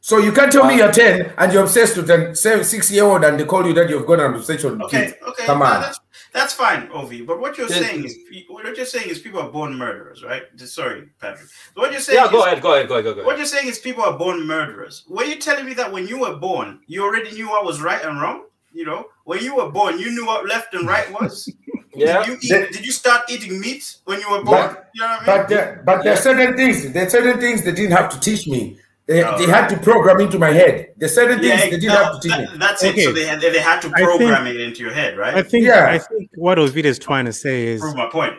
So 0.00 0.18
you 0.18 0.32
can't 0.32 0.50
tell 0.52 0.66
me 0.66 0.76
you're 0.76 0.90
10 0.92 1.32
and 1.38 1.52
you're 1.52 1.62
obsessed 1.62 1.96
with 1.96 2.10
a 2.10 2.34
seven, 2.34 2.64
six 2.64 2.90
year 2.90 3.04
old 3.04 3.24
and 3.24 3.38
they 3.38 3.44
call 3.44 3.64
you 3.66 3.72
that 3.74 3.88
you've 3.88 4.04
gone 4.04 4.20
on 4.20 4.34
obsession 4.34 4.72
with 4.72 4.82
Okay, 4.82 5.06
kids. 5.06 5.14
okay, 5.28 5.46
Come 5.46 5.60
no, 5.60 5.64
on. 5.66 5.80
that's 5.80 5.98
that's 6.32 6.54
fine, 6.54 6.88
Ovi. 6.88 7.26
But 7.26 7.40
what 7.40 7.58
you're 7.58 7.68
Yes. 7.68 7.78
saying 7.78 8.04
is 8.04 8.16
what 8.48 8.76
you're 8.76 8.86
saying 8.86 9.08
is 9.10 9.18
people 9.18 9.40
are 9.40 9.50
born 9.50 9.74
murderers, 9.76 10.24
right? 10.24 10.42
Sorry, 10.56 11.08
Patrick. 11.20 11.48
So 11.74 11.80
what 11.82 11.92
you're 11.92 12.00
saying 12.00 12.18
Yeah, 12.18 12.30
go 12.30 12.40
is, 12.40 12.46
ahead, 12.46 12.62
go 12.62 12.74
ahead, 12.74 12.88
go 12.88 12.94
ahead, 12.94 13.04
go 13.04 13.10
ahead. 13.12 13.24
What 13.26 13.36
you're 13.36 13.46
saying 13.46 13.68
is 13.68 13.78
people 13.78 14.02
are 14.02 14.16
born 14.18 14.46
murderers. 14.46 15.04
Were 15.08 15.24
you 15.24 15.36
telling 15.36 15.66
me 15.66 15.74
that 15.74 15.90
when 15.92 16.06
you 16.08 16.18
were 16.20 16.36
born, 16.36 16.80
you 16.86 17.02
already 17.04 17.32
knew 17.32 17.48
what 17.50 17.64
was 17.64 17.80
right 17.80 18.02
and 18.04 18.20
wrong? 18.20 18.44
You 18.72 18.86
know, 18.86 19.06
when 19.24 19.40
you 19.44 19.54
were 19.56 19.70
born, 19.70 19.98
you 19.98 20.10
knew 20.12 20.24
what 20.26 20.46
left 20.46 20.72
and 20.74 20.86
right 20.88 21.10
was. 21.20 21.48
Yeah. 21.94 22.24
Did 22.24 22.26
you, 22.26 22.34
eat, 22.40 22.48
The- 22.48 22.72
did 22.78 22.86
you 22.86 22.90
start 22.92 23.30
eating 23.30 23.60
meat 23.60 23.96
when 24.06 24.18
you 24.18 24.30
were 24.30 24.42
born? 24.42 24.68
But- 24.68 24.88
you 24.94 25.02
know 25.02 25.08
what 25.08 25.28
I 25.28 25.32
mean? 25.34 25.36
But 25.42 25.48
there, 25.50 25.82
but 25.84 26.02
there 26.02 26.14
are 26.14 26.16
certain 26.16 26.56
things. 26.56 26.90
There 26.90 27.06
are 27.06 27.10
certain 27.10 27.38
things 27.38 27.62
they 27.64 27.72
didn't 27.72 27.92
have 27.92 28.08
to 28.14 28.18
teach 28.18 28.48
me. 28.48 28.78
They, 29.06 29.22
Oh, 29.24 29.36
they 29.36 29.46
right. 29.46 29.62
had 29.62 29.68
to 29.70 29.76
program 29.78 30.20
into 30.20 30.38
my 30.38 30.50
head. 30.52 30.92
There's 30.96 31.14
certain 31.14 31.40
things 31.40 31.60
they 31.62 31.70
didn't 31.70 31.88
that- 31.88 32.04
have 32.04 32.20
to 32.20 32.28
teach 32.28 32.38
me. 32.38 32.44
that- 32.46 32.58
that's 32.60 32.84
it. 32.84 32.96
So 33.04 33.12
they 33.12 33.24
had 33.26 33.40
they 33.40 33.58
had 33.58 33.80
to 33.82 33.88
I 33.88 33.92
think- 33.94 34.08
program 34.08 34.46
it 34.46 34.60
into 34.60 34.80
your 34.82 34.92
head, 34.92 35.18
right? 35.18 35.34
I 35.34 35.42
think 35.42 35.66
Yeah. 35.66 35.86
I 35.90 35.98
think 35.98 36.30
what 36.36 36.58
Ovid 36.58 36.86
is 36.86 36.98
trying 36.98 37.24
to 37.26 37.32
say 37.32 37.66
is 37.66 37.80
Prove 37.80 37.96
my 37.96 38.06
point. 38.08 38.34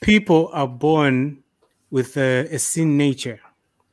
people 0.00 0.48
are 0.52 0.66
born 0.68 1.38
with 1.90 2.16
a, 2.16 2.48
a 2.50 2.58
sin 2.58 2.96
nature, 2.96 3.40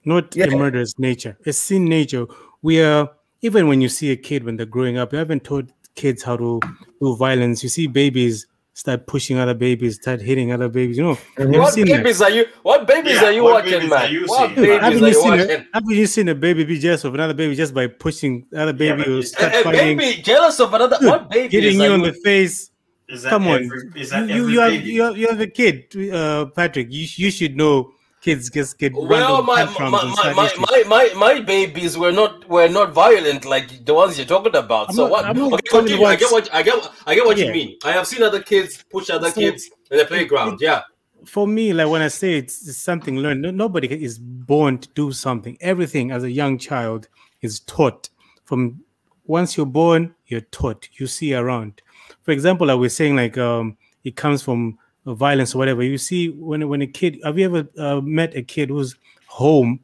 not 0.06 0.34
Yeah. 0.36 0.46
a 0.46 0.58
murderous 0.58 0.98
nature. 0.98 1.38
A 1.46 1.52
sin 1.54 1.86
nature. 1.86 2.26
We 2.62 2.82
are 2.82 3.10
even 3.42 3.68
when 3.68 3.82
you 3.82 3.90
see 3.90 4.10
a 4.12 4.16
kid 4.16 4.46
when 4.46 4.56
they're 4.56 4.66
growing 4.66 4.98
up, 4.98 5.12
you 5.12 5.20
haven't 5.20 5.44
taught 5.44 5.70
kids 5.96 6.24
how 6.24 6.38
to 6.38 6.62
do 7.02 7.16
violence. 7.18 7.62
You 7.64 7.70
see 7.70 7.88
babies 7.88 8.48
start 8.74 9.06
pushing 9.08 9.38
other 9.38 9.54
babies, 9.54 9.96
start 9.96 10.20
hitting 10.22 10.52
other 10.52 10.68
babies. 10.70 10.98
You 10.98 11.04
know, 11.04 11.18
What 11.60 11.74
seen 11.74 11.86
that. 11.88 11.98
babies 11.98 12.22
are 12.22 12.30
you? 12.30 12.46
What 12.64 12.88
babies 12.88 13.14
Yeah, 13.22 13.26
are 13.26 13.32
you 13.32 13.44
what 13.44 13.64
watching, 13.66 13.90
man? 13.90 14.12
you 14.12 14.26
what 14.26 14.56
babies? 14.56 14.80
Haven't 14.82 15.04
are 15.04 15.08
you, 15.08 15.08
you 15.08 15.14
seen 15.14 15.30
watching? 15.32 15.52
a, 15.52 15.68
haven't 15.74 15.90
you 15.96 16.08
seen 16.08 16.30
a 16.30 16.36
baby 16.36 16.64
be 16.64 16.80
jealous 16.80 17.04
of 17.04 17.14
another 17.14 17.34
baby 17.34 17.56
just 17.56 17.74
by 17.74 17.88
pushing 17.88 18.46
the 18.52 18.62
other 18.62 18.74
baby 18.74 18.98
but 18.98 19.08
who 19.08 19.22
start 19.22 19.54
A, 19.54 19.60
a 19.60 19.64
fighting, 19.64 19.98
baby 19.98 20.22
jealous 20.22 20.60
of 20.60 20.74
another. 20.74 20.98
What 21.02 21.30
babies 21.30 21.52
hitting 21.52 21.80
you 21.82 21.92
on 21.92 22.00
you? 22.02 22.12
the 22.12 22.14
face? 22.14 22.72
Is 23.10 23.24
that 23.24 23.30
Come 23.30 23.48
on, 23.48 23.66
every, 23.66 24.02
is 24.02 24.10
that 24.12 24.28
you, 24.30 24.48
you, 24.48 24.62
every 24.62 24.76
you 24.76 24.82
have 24.82 24.86
you 24.88 25.04
have 25.04 25.18
you 25.18 25.28
have 25.28 25.40
a 25.42 25.48
kid, 25.48 26.12
uh, 26.14 26.46
Patrick. 26.48 26.88
You 26.90 27.06
you 27.16 27.30
should 27.32 27.56
know 27.56 27.92
kids 28.24 28.50
just 28.50 28.78
get 28.80 28.94
Well, 28.94 29.44
my 29.44 29.66
my, 29.66 29.90
my, 29.90 30.34
my, 30.34 30.50
my, 30.58 30.84
my, 30.88 31.14
my 31.26 31.42
babies 31.42 31.98
were 31.98 32.12
not 32.12 32.48
were 32.48 32.70
not 32.70 32.94
violent 32.94 33.44
like 33.46 33.86
the 33.86 33.94
ones 33.94 34.18
you're 34.18 34.26
talking 34.36 34.56
about. 34.56 34.90
I'm 34.90 34.96
so 34.96 35.08
not- 35.08 35.36
what? 35.36 35.54
Okay, 35.54 35.68
continue. 35.70 36.06
I 36.06 36.16
get 36.16 36.32
what 36.32 36.46
I 36.54 36.64
get. 36.64 36.90
I 37.06 37.16
get 37.16 37.26
what 37.26 37.38
you 37.38 37.52
mean. 37.52 37.78
I 37.84 37.92
have 37.92 38.08
seen 38.08 38.24
other 38.24 38.42
kids 38.42 38.84
push 38.90 39.10
other 39.10 39.30
So- 39.30 39.42
kids 39.42 39.70
in 39.92 39.98
the 39.98 40.06
playground. 40.06 40.60
Yeah. 40.62 40.82
for 41.26 41.48
me, 41.48 41.72
like 41.74 41.88
when 41.94 42.02
I 42.02 42.10
say 42.10 42.38
it's, 42.42 42.68
it's 42.68 42.78
something 42.78 43.16
learned, 43.24 43.42
no, 43.44 43.50
nobody 43.52 43.88
is 44.08 44.18
born 44.20 44.78
to 44.84 44.90
do 45.02 45.12
something. 45.14 45.58
Everything 45.62 46.12
as 46.12 46.24
a 46.24 46.32
young 46.42 46.58
child 46.58 47.08
is 47.42 47.62
taught. 47.62 48.10
From 48.44 48.84
once 49.26 49.56
you're 49.56 49.66
born, 49.82 50.14
you're 50.28 50.48
taught. 50.60 50.90
You 51.00 51.08
see 51.08 51.34
around. 51.34 51.82
For 52.24 52.32
example, 52.32 52.68
like 52.68 52.78
we're 52.78 52.90
saying, 52.90 53.16
like 53.16 53.38
um, 53.38 53.78
it 54.04 54.16
comes 54.18 54.42
from 54.44 54.78
uh, 55.06 55.14
violence 55.14 55.56
or 55.56 55.58
whatever. 55.60 55.84
You 55.84 55.98
see 55.98 56.30
when 56.30 56.68
when 56.68 56.82
a 56.82 56.88
kid. 56.88 57.20
Have 57.24 57.38
you 57.38 57.46
ever 57.46 57.68
uh, 57.78 58.02
met 58.02 58.36
a 58.36 58.42
kid 58.42 58.70
whose 58.70 58.96
home 59.28 59.80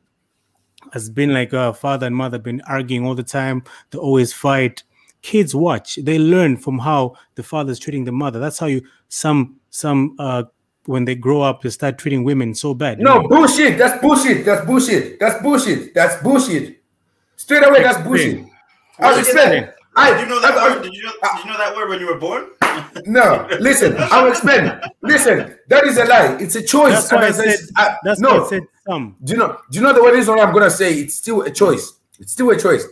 has 0.93 1.10
been 1.10 1.34
like 1.34 1.53
a 1.53 1.73
father 1.73 2.08
and 2.08 2.15
mother 2.15 2.39
been 2.39 2.62
arguing 2.67 3.05
all 3.05 3.15
the 3.15 3.23
time? 3.23 3.63
They 3.91 3.97
always 3.99 4.34
fight. 4.34 4.84
Kids 5.21 5.53
watch. 5.53 5.95
They 6.01 6.17
learn 6.17 6.55
from 6.58 6.79
how 6.79 7.15
the 7.36 7.43
father's 7.43 7.77
treating 7.79 8.05
the 8.05 8.12
mother. 8.13 8.39
That's 8.39 8.58
how 8.58 8.67
you 8.67 8.82
some 9.10 9.58
some 9.69 10.15
uh 10.19 10.43
when 10.86 11.05
they 11.05 11.13
grow 11.13 11.41
up 11.41 11.62
they 11.62 11.69
start 11.69 11.97
treating 11.97 12.23
women 12.23 12.55
so 12.55 12.73
bad. 12.73 12.99
you 12.99 13.03
No 13.03 13.19
know? 13.21 13.27
bullshit. 13.27 13.77
That's 13.77 14.01
bullshit. 14.01 14.45
That's 14.45 14.65
bullshit. 14.65 15.19
That's 15.19 15.41
bullshit. 15.43 15.93
That's 15.93 16.23
bullshit. 16.23 16.82
Straight 17.36 17.67
away, 17.67 17.84
that's 17.84 18.01
bullshit. 18.08 18.45
I'll 18.99 19.15
Did 19.15 19.25
you 19.27 19.32
explain. 19.34 19.62
know- 19.63 19.71
I, 19.95 20.12
Did 20.12 20.21
you 20.21 20.25
know 20.27 20.41
that 20.41 20.51
I- 20.53 20.67
I- 20.67 20.75
word? 20.75 20.84
Did 20.84 20.93
you 20.93 21.03
know, 21.03 21.12
did 21.12 21.43
you 21.45 21.51
know 21.51 21.58
that 21.58 21.75
word 21.75 21.89
when 21.89 21.99
you 21.99 22.08
were 22.08 22.17
born? 22.17 22.45
No, 23.06 23.48
listen. 23.60 23.96
I'll 24.00 24.28
explain. 24.28 24.72
Listen, 25.02 25.56
that 25.68 25.86
is 25.86 25.98
a 25.98 26.06
lie. 26.06 26.38
It's 26.39 26.56
a 26.56 26.63
choice. 26.63 27.10
That's 27.10 27.12
why 27.12 27.24
I 27.24 27.28
I 27.28 27.32
said 27.32 27.60
I- 27.76 27.96
that's 28.04 28.20
no. 28.20 28.39
why 28.39 28.46
I 28.46 28.50
said 28.50 28.63
some. 28.88 29.15
Do 29.24 29.34
you 29.34 29.39
know? 29.39 29.58
Do 29.72 29.80
you 29.80 29.84
know 29.86 29.94
the 29.94 30.02
reason 30.12 30.36
why 30.36 30.44
I'm 30.44 30.54
gonna 30.54 30.70
say 30.70 30.94
it's 31.00 31.15
still 31.15 31.42
a 31.44 31.52
choice? 31.52 31.94
It's 32.20 32.32
still 32.34 32.50
a 32.52 32.60
choice. 32.60 32.86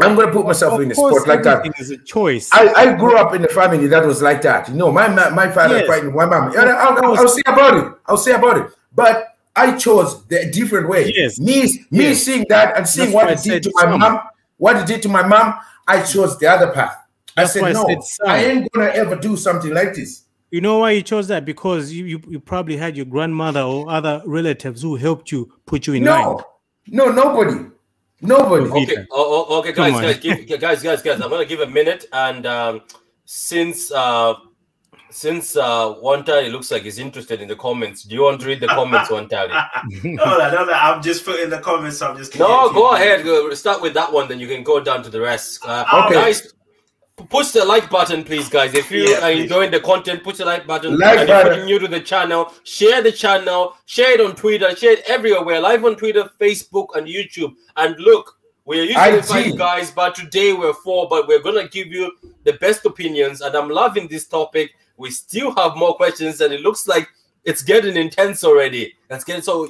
I'm 0.00 0.16
gonna 0.16 0.32
put 0.32 0.44
myself 0.44 0.74
Of 0.74 0.80
in 0.80 0.90
a 0.90 0.94
course, 0.94 1.14
spot 1.22 1.28
like 1.28 1.42
that. 1.44 1.58
everything 1.66 2.00
a 2.00 2.04
choice. 2.04 2.50
I, 2.52 2.72
I 2.74 2.92
grew 2.94 3.16
up 3.16 3.32
in 3.34 3.44
a 3.44 3.48
family 3.48 3.86
that 3.86 4.04
was 4.04 4.20
like 4.22 4.42
that. 4.42 4.68
You 4.68 4.74
know, 4.74 4.90
my 4.90 5.06
ma- 5.08 5.30
my 5.30 5.48
father 5.50 5.78
Yes. 5.78 5.86
fighting 5.86 6.12
my 6.12 6.26
mom. 6.26 6.52
I'll, 6.56 6.68
I'll, 7.04 7.16
I'll 7.18 7.28
say 7.28 7.42
about 7.46 7.76
it. 7.76 7.92
I'll 8.06 8.16
say 8.16 8.32
about 8.32 8.58
it. 8.58 8.66
But 8.92 9.28
I 9.54 9.76
chose 9.76 10.24
the 10.26 10.50
different 10.50 10.88
way. 10.88 11.12
Yes. 11.14 11.38
Me, 11.38 11.62
me 11.92 12.08
Yes. 12.08 12.22
seeing 12.24 12.44
that 12.48 12.76
and 12.76 12.88
seeing 12.88 13.12
That's 13.12 13.14
what 13.14 13.28
I 13.28 13.32
it 13.34 13.42
did 13.44 13.62
to 13.64 13.72
my 13.74 13.82
some. 13.82 14.00
mom, 14.00 14.20
what 14.56 14.76
it 14.78 14.86
did 14.88 15.00
to 15.02 15.08
my 15.08 15.24
mom, 15.24 15.54
I 15.86 16.02
chose 16.02 16.38
the 16.40 16.48
other 16.48 16.72
path. 16.72 16.96
I 17.36 17.44
said, 17.46 17.62
why 17.62 17.68
I 17.70 17.72
no, 17.72 17.86
said 17.86 18.02
some. 18.02 18.28
I 18.28 18.44
ain't 18.44 18.72
gonna 18.72 18.90
ever 18.90 19.16
do 19.16 19.36
something 19.36 19.72
like 19.72 19.94
this. 19.94 20.24
You 20.50 20.60
know 20.60 20.78
why 20.78 20.92
you 20.92 21.02
chose 21.02 21.26
that? 21.28 21.44
Because 21.44 21.92
you, 21.92 22.04
you, 22.04 22.20
you 22.28 22.38
probably 22.38 22.76
had 22.76 22.96
your 22.96 23.06
grandmother 23.06 23.62
or 23.62 23.90
other 23.90 24.22
relatives 24.24 24.82
who 24.82 24.94
helped 24.94 25.32
you 25.32 25.52
put 25.66 25.86
you 25.86 25.94
in 25.94 26.04
line. 26.04 26.22
No, 26.22 26.40
no, 26.86 27.10
nobody, 27.10 27.66
nobody. 28.20 28.64
Okay. 28.70 28.82
Okay. 28.82 29.06
Oh, 29.10 29.46
oh, 29.48 29.58
okay, 29.58 29.72
Come 29.72 29.92
guys, 29.92 30.20
guys, 30.22 30.46
give, 30.46 30.60
guys, 30.60 30.82
guys, 30.82 31.02
guys. 31.02 31.20
I'm 31.20 31.30
gonna 31.30 31.44
give 31.44 31.60
a 31.60 31.66
minute, 31.66 32.06
and 32.12 32.46
um, 32.46 32.82
since 33.24 33.90
uh, 33.90 34.34
since 35.14 35.56
uh, 35.56 35.94
Wantali 36.02 36.50
looks 36.50 36.72
like 36.72 36.82
he's 36.82 36.98
interested 36.98 37.40
in 37.40 37.46
the 37.46 37.54
comments, 37.54 38.02
do 38.02 38.16
you 38.16 38.22
want 38.22 38.40
to 38.40 38.48
read 38.48 38.60
the 38.60 38.66
comments, 38.66 39.10
Wantali? 39.10 39.48
no, 40.02 40.24
no, 40.24 40.50
no, 40.50 40.64
no, 40.64 40.72
I'm 40.72 41.00
just 41.02 41.24
putting 41.24 41.50
the 41.50 41.60
comments. 41.60 42.02
I'm 42.02 42.16
just 42.16 42.36
No, 42.36 42.72
go 42.72 42.90
ahead. 42.94 43.24
Go, 43.24 43.52
start 43.54 43.80
with 43.80 43.94
that 43.94 44.12
one, 44.12 44.28
then 44.28 44.40
you 44.40 44.48
can 44.48 44.64
go 44.64 44.80
down 44.80 45.04
to 45.04 45.10
the 45.10 45.20
rest. 45.20 45.64
Uh, 45.64 45.84
Okay. 46.06 46.14
Guys, 46.14 46.42
p- 46.42 46.48
push 47.16 47.50
the 47.50 47.64
like 47.64 47.90
button, 47.90 48.24
please, 48.24 48.48
guys. 48.48 48.74
If 48.74 48.90
you 48.90 49.08
Yeah, 49.08 49.26
are 49.26 49.30
enjoying 49.30 49.70
the 49.70 49.80
content, 49.80 50.22
push 50.22 50.38
the 50.38 50.44
like 50.44 50.66
button. 50.66 50.98
Like 50.98 51.18
and 51.18 51.28
button. 51.28 51.52
if 51.52 51.56
you're 51.58 51.66
new 51.66 51.78
to 51.78 51.88
the 51.88 52.00
channel, 52.00 52.52
share 52.64 53.02
the 53.02 53.12
channel, 53.12 53.76
share 53.86 54.12
it 54.12 54.20
on 54.20 54.34
Twitter, 54.34 54.74
share 54.76 54.92
it 54.92 55.04
everywhere. 55.06 55.44
We're 55.44 55.60
live 55.60 55.84
on 55.84 55.96
Twitter, 55.96 56.28
Facebook, 56.40 56.88
and 56.96 57.06
YouTube. 57.06 57.54
And 57.76 57.98
look, 57.98 58.38
we're 58.64 58.84
usually 58.84 59.22
five 59.22 59.58
guys, 59.58 59.90
but 59.90 60.14
today 60.14 60.52
we're 60.52 60.74
four. 60.74 61.08
But 61.08 61.28
we're 61.28 61.42
gonna 61.42 61.68
give 61.68 61.88
you 61.88 62.12
the 62.44 62.54
best 62.54 62.84
opinions, 62.84 63.40
and 63.40 63.54
I'm 63.54 63.68
loving 63.68 64.08
this 64.08 64.26
topic. 64.26 64.72
We 64.96 65.10
still 65.10 65.54
have 65.56 65.76
more 65.76 65.94
questions, 65.96 66.40
and 66.40 66.52
it 66.52 66.60
looks 66.60 66.86
like 66.88 67.08
it's 67.44 67.62
getting 67.62 67.96
intense 67.96 68.42
already. 68.44 68.94
That's 69.08 69.24
getting 69.24 69.42
so. 69.42 69.68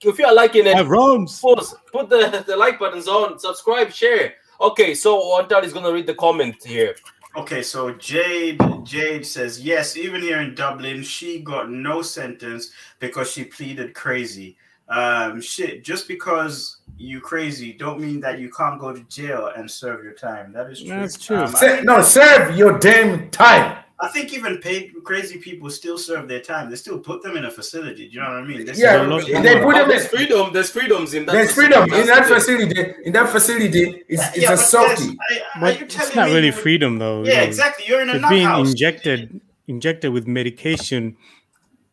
If 0.00 0.18
you 0.18 0.26
are 0.26 0.34
liking 0.34 0.66
it, 0.66 0.74
Five 0.74 0.88
rounds. 0.90 1.40
Put 1.40 2.10
the, 2.10 2.44
the 2.46 2.56
like 2.56 2.78
buttons 2.78 3.08
on. 3.08 3.38
Subscribe, 3.38 3.90
share. 3.90 4.34
Okay, 4.64 4.94
so 4.94 5.20
Antal 5.38 5.62
is 5.62 5.74
gonna 5.74 5.92
read 5.92 6.06
the 6.06 6.14
comment 6.14 6.56
here. 6.64 6.94
Okay, 7.36 7.62
so 7.62 7.92
Jade 7.92 8.58
Jade 8.82 9.26
says 9.26 9.60
yes. 9.60 9.94
Even 9.96 10.22
here 10.22 10.40
in 10.40 10.54
Dublin, 10.54 11.02
she 11.02 11.40
got 11.40 11.70
no 11.70 12.00
sentence 12.00 12.70
because 12.98 13.30
she 13.30 13.44
pleaded 13.44 13.92
crazy. 13.94 14.56
Um, 14.88 15.40
shit. 15.42 15.84
Just 15.84 16.08
because 16.08 16.78
you 16.96 17.20
crazy 17.20 17.74
don't 17.74 18.00
mean 18.00 18.20
that 18.20 18.38
you 18.38 18.50
can't 18.50 18.80
go 18.80 18.92
to 18.94 19.02
jail 19.04 19.50
and 19.54 19.70
serve 19.70 20.02
your 20.02 20.14
time. 20.14 20.52
That 20.52 20.70
is 20.70 20.80
true. 20.80 20.88
That's 20.88 21.18
true. 21.18 21.36
Um, 21.36 21.42
I 21.44 21.58
Say- 21.58 21.68
think 21.76 21.84
no, 21.84 22.00
serve 22.02 22.56
your 22.56 22.78
damn 22.78 23.30
time. 23.30 23.83
I 24.04 24.08
think 24.08 24.32
even 24.34 24.58
paid 24.58 24.92
crazy 25.02 25.38
people 25.38 25.68
still 25.70 25.98
serve 25.98 26.28
their 26.28 26.40
time. 26.40 26.70
They 26.70 26.76
still 26.76 26.98
put 26.98 27.22
them 27.22 27.36
in 27.36 27.44
a 27.44 27.50
facility. 27.50 28.08
Do 28.08 28.14
you 28.14 28.20
know 28.20 28.28
what 28.28 28.36
I 28.38 28.44
mean? 28.44 28.64
They 28.66 28.72
Yeah, 28.74 29.04
still- 29.04 29.42
they 29.42 29.60
put 29.62 29.74
them 29.74 29.88
there's 29.88 30.04
in. 30.04 30.08
freedom. 30.16 30.52
There's 30.52 30.70
freedoms 30.70 31.14
in 31.14 31.26
that. 31.26 31.32
There's 31.32 31.52
freedom 31.52 31.82
in 32.00 32.06
that 32.06 32.26
facility. 32.26 32.80
In 33.04 33.12
that 33.12 33.28
facility, 33.30 34.02
it's, 34.08 34.22
it's 34.28 34.36
Yeah, 34.38 34.48
a 34.52 34.56
but 34.56 34.56
softie. 34.72 35.04
there's- 35.04 35.16
I- 35.30 35.58
are 35.58 35.60
But 35.60 35.78
you 35.80 35.84
it's 35.86 35.94
telling 35.96 36.16
not 36.16 36.26
really 36.26 36.50
would- 36.50 36.54
freedom 36.64 36.98
though. 36.98 37.22
you 37.24 37.30
Yeah, 37.30 37.40
know. 37.40 37.46
exactly. 37.46 37.84
You're 37.88 38.02
in 38.02 38.10
a 38.10 38.14
It's 38.14 38.22
nut 38.22 38.30
being 38.30 38.46
house. 38.46 38.68
injected 38.70 39.40
injected 39.66 40.12
with 40.12 40.26
medication 40.26 41.16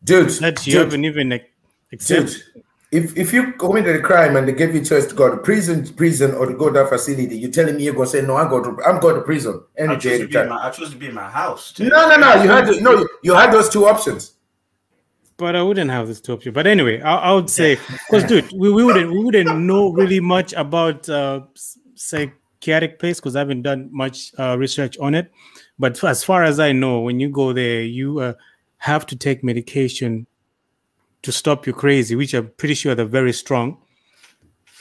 Dude, 0.04 0.28
that 0.44 0.66
you 0.66 0.72
dude, 0.74 0.82
haven't 0.82 1.04
even 1.06 1.40
accepted. 1.92 2.26
dude. 2.28 2.62
If, 2.92 3.16
if 3.16 3.32
you 3.32 3.52
committed 3.54 3.96
a 3.96 4.02
crime 4.02 4.36
and 4.36 4.46
they 4.46 4.52
gave 4.52 4.74
you 4.74 4.82
a 4.82 4.84
choice 4.84 5.06
to 5.06 5.14
go 5.14 5.30
to 5.30 5.38
prison, 5.38 5.88
prison 5.94 6.34
or 6.34 6.44
to 6.44 6.52
go 6.52 6.66
to 6.66 6.74
that 6.78 6.90
facility, 6.90 7.38
you're 7.38 7.50
telling 7.50 7.76
me 7.76 7.84
you're 7.84 7.94
gonna 7.94 8.06
say 8.06 8.20
no. 8.20 8.36
I'm 8.36 8.50
going 8.50 8.64
to 8.64 8.84
I'm 8.84 9.00
going 9.00 9.14
to 9.14 9.22
prison 9.22 9.62
any 9.78 9.94
I 9.94 9.96
day, 9.96 10.18
to 10.18 10.28
be 10.28 10.34
my, 10.34 10.66
I 10.66 10.70
choose 10.70 10.90
to 10.90 10.96
be 10.96 11.06
in 11.06 11.14
my 11.14 11.30
house. 11.30 11.72
too. 11.72 11.88
No, 11.88 12.06
no, 12.10 12.16
no. 12.16 12.42
You 12.42 12.50
had 12.50 12.66
to, 12.66 12.80
no. 12.82 13.08
You 13.22 13.34
had 13.34 13.50
those 13.50 13.70
two 13.70 13.86
options. 13.86 14.34
But 15.38 15.56
I 15.56 15.62
wouldn't 15.62 15.90
have 15.90 16.06
this 16.06 16.20
to 16.20 16.34
option. 16.34 16.52
But 16.52 16.66
anyway, 16.66 17.00
I, 17.00 17.16
I 17.16 17.32
would 17.32 17.48
say 17.48 17.78
because 18.10 18.24
dude, 18.24 18.52
we, 18.52 18.70
we 18.70 18.84
wouldn't 18.84 19.10
we 19.10 19.24
wouldn't 19.24 19.58
know 19.58 19.90
really 19.92 20.20
much 20.20 20.52
about 20.52 21.08
uh, 21.08 21.40
psychiatric 21.94 22.98
place 22.98 23.20
because 23.20 23.36
I 23.36 23.38
haven't 23.38 23.62
done 23.62 23.88
much 23.90 24.32
uh, 24.38 24.58
research 24.58 24.98
on 24.98 25.14
it. 25.14 25.32
But 25.78 26.04
as 26.04 26.22
far 26.22 26.44
as 26.44 26.60
I 26.60 26.72
know, 26.72 27.00
when 27.00 27.18
you 27.18 27.30
go 27.30 27.54
there, 27.54 27.80
you 27.80 28.20
uh, 28.20 28.34
have 28.76 29.06
to 29.06 29.16
take 29.16 29.42
medication 29.42 30.26
to 31.22 31.32
stop 31.32 31.66
you 31.66 31.72
crazy, 31.72 32.14
which 32.16 32.34
I'm 32.34 32.48
pretty 32.56 32.74
sure 32.74 32.94
they're 32.94 33.06
very 33.06 33.32
strong 33.32 33.78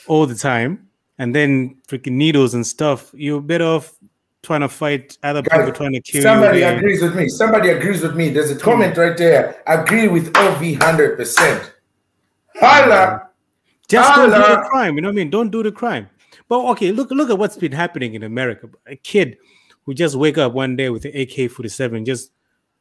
all 0.08 0.26
the 0.26 0.36
time. 0.36 0.88
And 1.18 1.36
then 1.36 1.78
freaking 1.88 2.14
needles 2.14 2.54
and 2.56 2.66
stuff. 2.66 3.12
You're 3.14 3.42
better 3.42 3.66
off 3.66 3.94
trying 4.42 4.62
to 4.62 4.70
fight 4.70 5.18
other 5.22 5.44
Guys, 5.44 5.60
people 5.60 5.74
trying 5.74 5.94
to 5.94 6.02
kill 6.02 6.24
Somebody 6.24 6.60
you. 6.60 6.66
than- 6.66 6.78
agrees 6.80 7.02
with 7.04 7.16
me. 7.16 7.30
Somebody 7.30 7.70
agrees 7.70 8.02
with 8.02 8.16
me. 8.16 8.30
There's 8.30 8.50
a 8.50 8.56
comment 8.56 8.98
right 8.98 9.16
there. 9.16 9.62
Agree 9.68 10.08
with 10.08 10.36
OV 10.36 10.76
hundred 10.82 11.18
percent. 11.18 11.74
Holla. 12.60 13.28
Just 13.88 14.16
don't 14.16 14.30
do 14.32 14.38
the 14.38 14.68
crime. 14.70 14.96
You 14.96 15.02
know 15.02 15.10
what 15.10 15.14
I 15.14 15.16
mean? 15.16 15.30
Don't 15.30 15.50
do 15.52 15.62
the 15.62 15.72
crime. 15.72 16.10
But 16.48 16.66
okay, 16.72 16.92
look 16.92 17.12
look 17.12 17.30
at 17.30 17.38
what's 17.38 17.58
been 17.58 17.72
happening 17.72 18.16
in 18.16 18.24
America. 18.24 18.68
A 18.88 18.96
kid 18.96 19.38
who 19.86 19.94
just 19.94 20.16
wake 20.16 20.38
up 20.38 20.54
one 20.54 20.76
day 20.76 20.90
with 20.90 21.06
an 21.06 21.12
AK-47, 21.12 22.06
just 22.06 22.32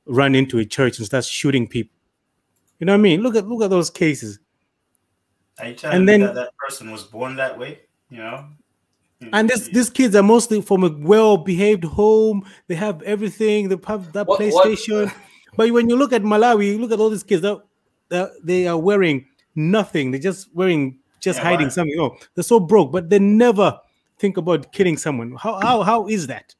run 0.07 0.35
into 0.35 0.59
a 0.59 0.65
church 0.65 0.99
and 0.99 1.07
start 1.07 1.25
shooting 1.25 1.67
people. 1.67 1.95
You 2.81 2.87
know 2.87 2.93
what 2.93 2.99
I 2.99 3.03
mean? 3.03 3.21
Look 3.23 3.37
at 3.37 3.47
look 3.47 3.63
at 3.63 3.71
those 3.71 3.91
cases. 3.91 4.39
Are 5.61 5.69
you 5.69 5.75
telling 5.75 5.97
And 5.99 6.07
me 6.07 6.13
then- 6.13 6.21
that 6.23 6.35
that 6.35 6.57
person 6.57 6.91
was 6.91 7.05
born 7.05 7.37
that 7.37 7.59
way? 7.59 7.81
You 8.11 8.19
know. 8.19 8.47
Mm-hmm. 9.23 9.29
And 9.35 9.49
this 9.51 9.69
these 9.69 9.91
kids 9.91 10.17
are 10.17 10.23
mostly 10.23 10.63
from 10.63 10.83
a 10.85 10.89
well-behaved 10.99 11.85
home. 11.85 12.45
They 12.69 12.75
have 12.75 13.03
everything. 13.03 13.69
They 13.69 13.77
have 13.87 14.13
that 14.15 14.27
What- 14.27 14.41
what- 14.41 14.67
PlayStation. 14.67 15.13
But 15.57 15.71
when 15.73 15.91
you 15.91 15.97
look 15.97 16.13
at 16.13 16.23
Malawi, 16.23 16.69
you 16.73 16.79
look 16.79 16.93
at 16.93 16.99
all 17.01 17.11
these 17.11 17.23
kids. 17.23 17.43
That 17.43 17.61
that 18.09 18.31
they 18.43 18.67
are 18.67 18.79
wearing 18.79 19.27
nothing. 19.55 20.11
They're 20.11 20.21
just 20.21 20.49
wearing, 20.55 20.99
just 21.21 21.39
Yeah, 21.39 21.45
hiding 21.45 21.67
why? 21.67 21.71
something. 21.71 22.01
Oh, 22.01 22.17
they're 22.35 22.43
so 22.45 22.59
broke, 22.61 22.91
but 22.93 23.11
they 23.11 23.19
never 23.19 23.79
think 24.19 24.37
about 24.39 24.73
killing 24.73 24.97
someone. 24.97 25.37
How 25.37 25.61
how 25.61 25.83
how 25.83 26.07
is 26.09 26.27
that? 26.29 26.55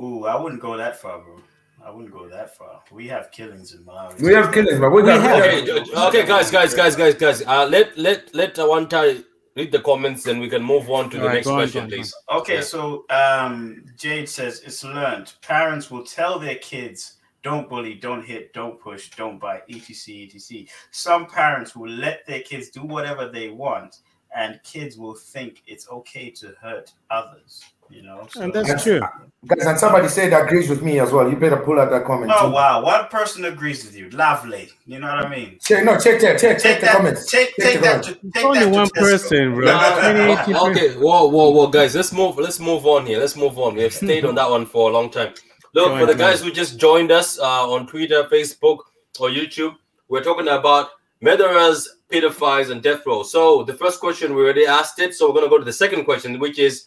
Ooh, 0.00 0.24
I 0.26 0.34
wouldn't 0.40 0.60
go 0.60 0.76
that 0.76 1.00
far, 1.00 1.20
bro. 1.20 1.38
I 1.84 1.90
wouldn't 1.90 2.12
go 2.12 2.28
that 2.28 2.56
far. 2.56 2.82
We 2.90 3.06
have 3.08 3.30
killings 3.30 3.74
in 3.74 3.84
Malawi. 3.84 4.20
We 4.22 4.32
have 4.34 4.52
killings, 4.52 4.80
but 4.80 4.90
we 4.90 5.02
We 5.02 5.08
got. 5.08 5.20
have- 5.22 5.64
we 5.66 5.70
Okay, 5.80 6.20
okay, 6.20 6.26
guys, 6.26 6.50
guys, 6.50 6.74
guys, 6.74 6.96
guys, 6.96 7.14
guys. 7.14 7.42
Uh, 7.42 7.66
let 7.66 7.96
let 7.98 8.34
let 8.34 8.58
uh, 8.58 8.66
one 8.66 8.88
time 8.88 9.24
read 9.56 9.70
the 9.70 9.80
comments, 9.80 10.24
then 10.24 10.38
we 10.40 10.48
can 10.48 10.62
move 10.62 10.90
on 10.90 11.10
to 11.10 11.16
the 11.16 11.22
All 11.22 11.28
right, 11.28 11.34
next 11.34 11.46
on, 11.46 11.54
question, 11.56 11.80
go 11.80 11.84
on, 11.84 11.90
go 11.90 11.94
on. 11.96 11.98
please. 12.00 12.14
Okay, 12.40 12.54
Yeah. 12.56 12.60
so 12.62 13.04
um, 13.10 13.84
Jade 13.96 14.28
says 14.28 14.62
it's 14.64 14.82
learned. 14.82 15.34
Parents 15.42 15.90
will 15.90 16.04
tell 16.04 16.38
their 16.38 16.56
kids, 16.56 17.18
"Don't 17.42 17.68
bully, 17.68 17.94
don't 17.94 18.24
hit, 18.24 18.52
don't 18.54 18.80
push, 18.80 19.10
don't 19.10 19.38
bite, 19.38 19.62
etc., 19.68 20.24
etc." 20.34 20.66
Some 20.90 21.26
parents 21.26 21.76
will 21.76 21.90
let 21.90 22.26
their 22.26 22.40
kids 22.40 22.70
do 22.70 22.82
whatever 22.82 23.28
they 23.28 23.50
want, 23.50 23.98
and 24.34 24.58
kids 24.64 24.96
will 24.96 25.14
think 25.14 25.62
it's 25.66 25.88
okay 25.90 26.30
to 26.30 26.54
hurt 26.60 26.92
others. 27.10 27.62
You 27.90 28.02
know, 28.02 28.20
And 28.40 28.52
so- 28.54 28.62
that's 28.62 28.82
true. 28.82 29.00
Guys, 29.46 29.66
and 29.66 29.78
somebody 29.78 30.08
said 30.08 30.32
agrees 30.32 30.70
with 30.70 30.80
me 30.80 30.98
as 31.00 31.12
well. 31.12 31.28
You 31.28 31.36
better 31.36 31.58
pull 31.58 31.78
out 31.78 31.90
that 31.90 32.06
comment. 32.06 32.32
Oh 32.34 32.46
too. 32.46 32.54
wow, 32.54 32.82
one 32.82 33.08
person 33.08 33.44
agrees 33.44 33.84
with 33.84 33.94
you. 33.94 34.08
Lovely. 34.08 34.70
You 34.86 35.00
know 35.00 35.06
what 35.14 35.26
I 35.26 35.28
mean? 35.28 35.58
Check, 35.62 35.84
no, 35.84 35.98
check 35.98 36.18
that. 36.22 36.40
Check, 36.40 36.60
check 36.60 36.62
Take 36.62 36.80
the 36.80 36.86
that. 36.86 36.96
comments. 36.96 37.30
Take 37.30 37.48
Check 37.48 37.56
take 37.58 37.74
the 37.74 37.80
that. 37.82 38.02
comments. 38.04 38.08
To, 38.22 38.30
take 38.32 38.44
only 38.46 38.58
that 38.60 38.68
one 38.70 38.86
Tesco. 38.86 38.94
person, 39.00 39.54
bro. 39.54 39.66
No, 39.66 39.74
no, 39.76 40.34
20, 40.44 40.52
no, 40.54 40.70
okay, 40.70 40.94
whoa, 40.94 41.26
whoa, 41.28 41.50
whoa, 41.50 41.66
guys, 41.66 41.94
let's 41.94 42.10
move. 42.10 42.38
Let's 42.38 42.58
move 42.58 42.86
on 42.86 43.04
here. 43.04 43.18
Let's 43.18 43.36
move 43.36 43.58
on. 43.58 43.74
We 43.74 43.82
have 43.82 43.92
stayed 43.92 44.24
on 44.24 44.34
that 44.36 44.48
one 44.48 44.64
for 44.64 44.88
a 44.88 44.92
long 44.94 45.10
time. 45.10 45.34
Look 45.74 45.88
Go 45.88 45.98
for 45.98 46.06
the 46.06 46.12
ahead, 46.12 46.18
go 46.18 46.24
guys 46.30 46.40
who 46.42 46.50
just 46.50 46.78
joined 46.78 47.12
us 47.12 47.38
uh, 47.38 47.70
on 47.70 47.86
Twitter, 47.86 48.24
Facebook, 48.32 48.78
or 49.20 49.28
YouTube. 49.28 49.74
We're 50.08 50.22
talking 50.24 50.48
about 50.48 50.88
murderers, 51.20 51.86
pedophiles, 52.10 52.70
and 52.70 52.82
death 52.82 53.04
row. 53.06 53.22
So 53.24 53.62
the 53.64 53.74
first 53.74 54.00
question 54.00 54.34
we 54.34 54.42
already 54.42 54.64
asked 54.66 54.98
it. 55.00 55.12
So 55.14 55.28
we're 55.28 55.34
gonna 55.34 55.50
go 55.50 55.58
to 55.58 55.64
the 55.66 55.72
second 55.72 56.04
question, 56.06 56.38
which 56.38 56.58
is: 56.58 56.82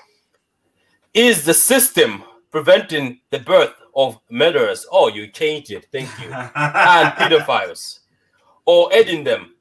Is 1.17 1.43
the 1.43 1.53
system 1.53 2.23
preventing 2.51 3.19
the 3.31 3.39
birth 3.39 3.73
of 3.95 4.19
murderers? 4.29 4.85
Oh, 4.91 5.07
you 5.07 5.25
changed 5.25 5.71
it. 5.71 5.87
Thank 5.91 6.07
you. 6.21 6.27
and 6.31 7.09
pedophiles, 7.17 8.01
or 8.67 8.93
aiding 8.93 9.23
them. 9.23 9.55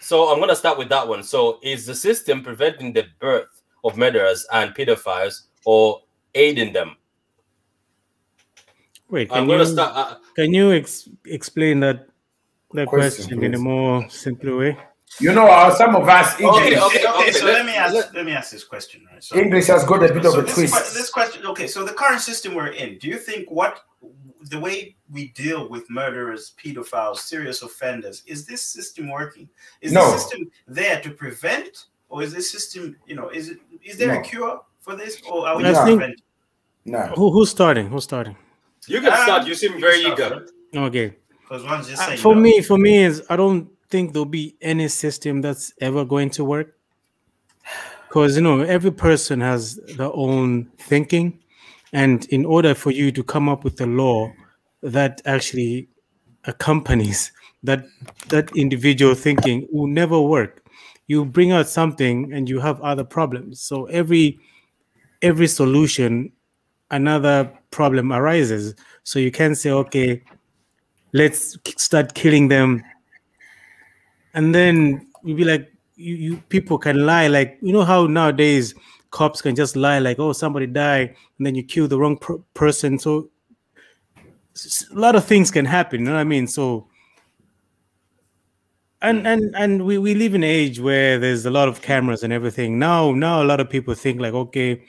So 0.00 0.32
I'm 0.32 0.38
gonna 0.38 0.54
start 0.54 0.78
with 0.78 0.88
that 0.90 1.08
one. 1.08 1.24
So 1.24 1.58
is 1.60 1.86
the 1.86 1.94
system 1.96 2.40
preventing 2.40 2.92
the 2.92 3.06
birth 3.18 3.62
of 3.82 3.96
murderers 3.96 4.46
and 4.52 4.72
pedophiles, 4.76 5.48
or 5.64 6.02
aiding 6.36 6.72
them? 6.72 6.94
Wait, 9.10 9.28
I'm 9.32 9.38
can 9.38 9.48
gonna 9.48 9.64
you 9.64 9.72
start. 9.72 9.92
Uh, 9.96 10.16
can 10.36 10.54
you 10.54 10.70
ex- 10.70 11.08
explain 11.26 11.80
that 11.80 12.06
that 12.74 12.86
Question, 12.86 13.24
question, 13.24 13.42
in 13.42 13.54
a 13.54 13.58
more 13.58 14.08
simpler 14.08 14.56
way? 14.56 14.78
You 15.20 15.32
know, 15.32 15.46
uh, 15.46 15.74
some 15.74 15.94
of 15.96 16.06
us 16.08 16.38
English, 16.40 16.76
Okay, 16.78 16.80
okay, 16.80 17.06
okay, 17.06 17.32
so 17.32 17.46
let- 17.46 17.54
let, 17.54 17.66
me 17.66 17.74
ask 17.74 17.94
let- 17.94 18.14
let 18.14 18.24
me 18.26 18.32
ask 18.32 18.50
this 18.50 18.64
question, 18.64 19.06
right? 19.10 19.22
So, 19.22 19.36
English 19.36 19.66
has 19.68 19.84
got 19.84 20.02
a 20.02 20.12
bit 20.12 20.24
so 20.24 20.32
of 20.32 20.38
a 20.38 20.42
this, 20.42 20.54
twist. 20.54 20.74
que- 20.74 20.94
this 20.98 21.10
question, 21.10 21.46
okay, 21.46 21.66
so 21.68 21.84
the 21.84 21.92
current 21.92 22.20
system 22.20 22.54
we're 22.54 22.68
in, 22.82 22.98
do 22.98 23.06
you 23.08 23.16
think 23.16 23.48
what 23.50 23.80
the 24.50 24.58
way 24.58 24.96
we 25.10 25.28
deal 25.28 25.68
with 25.68 25.88
murderers, 25.90 26.52
pedophiles, 26.62 27.18
serious 27.18 27.62
offenders, 27.62 28.22
is 28.26 28.44
this 28.46 28.60
system 28.62 29.08
working? 29.08 29.48
Is 29.80 29.92
No. 29.92 30.04
the 30.10 30.18
system 30.18 30.50
there 30.66 31.00
to 31.00 31.10
prevent, 31.10 31.86
or 32.08 32.22
is 32.22 32.32
this 32.34 32.50
system, 32.50 32.96
you 33.06 33.14
know, 33.16 33.28
is 33.30 33.48
it 33.48 33.58
is 33.82 33.96
there 33.96 34.12
No. 34.12 34.20
a 34.20 34.22
cure 34.22 34.60
for 34.80 34.96
this, 34.96 35.22
or 35.30 35.46
are 35.48 35.56
we 35.56 35.64
I 35.64 35.68
just 35.70 35.84
think- 35.84 35.98
preventing? 36.00 36.24
Nah. 36.84 37.06
Who 37.14 37.30
who's 37.30 37.50
starting? 37.50 37.88
Who's 37.88 38.04
starting? 38.04 38.36
you 38.88 39.00
can 39.00 39.12
Um, 39.12 39.18
start. 39.24 39.46
You 39.46 39.54
seem 39.54 39.80
very 39.80 39.98
you 40.00 40.04
can 40.04 40.12
eager. 40.14 40.26
start, 40.26 40.50
Okay. 40.88 41.16
Because 41.42 41.62
one's 41.64 41.88
just 41.88 42.02
Uh, 42.02 42.16
for 42.16 42.34
no. 42.34 42.40
me, 42.40 42.60
for 42.62 42.76
me 42.78 43.04
is 43.04 43.22
I 43.30 43.36
don't 43.36 43.68
think 43.88 44.12
there'll 44.12 44.26
be 44.26 44.56
any 44.60 44.88
system 44.88 45.40
that's 45.40 45.72
ever 45.80 46.04
going 46.04 46.30
to 46.30 46.44
work. 46.44 46.76
Because 48.08 48.36
you 48.36 48.42
know, 48.42 48.60
every 48.60 48.92
person 48.92 49.40
has 49.40 49.76
their 49.96 50.10
own 50.12 50.70
thinking, 50.78 51.40
and 51.92 52.24
in 52.26 52.44
order 52.44 52.74
for 52.74 52.90
you 52.90 53.10
to 53.12 53.22
come 53.22 53.48
up 53.48 53.64
with 53.64 53.80
a 53.80 53.86
law 53.86 54.32
that 54.82 55.20
actually 55.24 55.88
accompanies 56.44 57.32
that 57.62 57.84
that 58.28 58.54
individual 58.56 59.14
thinking 59.14 59.66
will 59.72 59.88
never 59.88 60.20
work. 60.20 60.64
You 61.08 61.24
bring 61.24 61.52
out 61.52 61.68
something 61.68 62.32
and 62.32 62.48
you 62.48 62.60
have 62.60 62.80
other 62.80 63.04
problems. 63.04 63.60
So 63.60 63.86
every 63.86 64.38
every 65.22 65.48
solution, 65.48 66.32
another 66.90 67.52
problem 67.70 68.12
arises. 68.12 68.74
So 69.02 69.18
you 69.18 69.30
can 69.30 69.54
say, 69.54 69.70
okay, 69.70 70.22
let's 71.12 71.58
start 71.76 72.14
killing 72.14 72.48
them 72.48 72.82
and 74.36 74.54
then 74.54 75.08
you'd 75.24 75.36
be 75.38 75.44
like 75.44 75.72
you, 75.96 76.14
you 76.14 76.36
people 76.48 76.78
can 76.78 77.04
lie. 77.04 77.26
Like 77.26 77.58
you 77.60 77.72
know 77.72 77.84
how 77.84 78.06
nowadays 78.06 78.74
cops 79.10 79.40
can 79.40 79.56
just 79.56 79.76
lie 79.76 79.98
like 79.98 80.18
oh 80.18 80.32
somebody 80.32 80.66
died 80.66 81.16
and 81.38 81.46
then 81.46 81.54
you 81.54 81.64
kill 81.64 81.88
the 81.88 81.98
wrong 81.98 82.18
per- 82.18 82.38
person. 82.54 82.98
So 82.98 83.30
a 84.92 84.98
lot 84.98 85.16
of 85.16 85.24
things 85.24 85.50
can 85.50 85.66
happen 85.66 86.00
you 86.00 86.06
know 86.06 86.14
what 86.14 86.20
i 86.20 86.24
mean? 86.24 86.46
So 86.46 86.88
and 89.02 89.26
and 89.26 89.54
and 89.56 89.84
we, 89.84 89.98
we 89.98 90.14
live 90.14 90.34
in 90.34 90.42
an 90.42 90.48
age 90.48 90.80
where 90.80 91.18
there's 91.18 91.44
a 91.44 91.50
lot 91.50 91.68
of 91.68 91.82
cameras 91.82 92.22
and 92.22 92.32
everything. 92.32 92.78
Now 92.78 93.12
now 93.12 93.42
a 93.42 93.44
lot 93.44 93.60
of 93.60 93.68
people 93.70 93.94
think 93.94 94.20
like 94.20 94.34
okay 94.34 94.82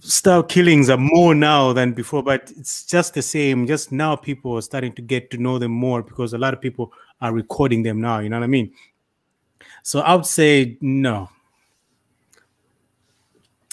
style 0.00 0.42
killings 0.42 0.88
are 0.88 0.96
more 0.98 1.34
now 1.34 1.72
than 1.72 1.92
before, 1.92 2.22
but 2.22 2.52
it's 2.56 2.84
just 2.84 3.14
the 3.14 3.22
same. 3.22 3.66
Just 3.66 3.92
now, 3.92 4.14
people 4.16 4.56
are 4.56 4.62
starting 4.62 4.92
to 4.92 5.02
get 5.02 5.30
to 5.30 5.38
know 5.38 5.58
them 5.58 5.72
more 5.72 6.02
because 6.02 6.32
a 6.32 6.38
lot 6.38 6.54
of 6.54 6.60
people 6.60 6.92
are 7.20 7.32
recording 7.32 7.82
them 7.82 8.00
now. 8.00 8.18
You 8.18 8.28
know 8.28 8.38
what 8.38 8.44
I 8.44 8.48
mean? 8.48 8.72
So 9.82 10.00
I 10.00 10.14
would 10.14 10.26
say 10.26 10.76
no. 10.80 11.28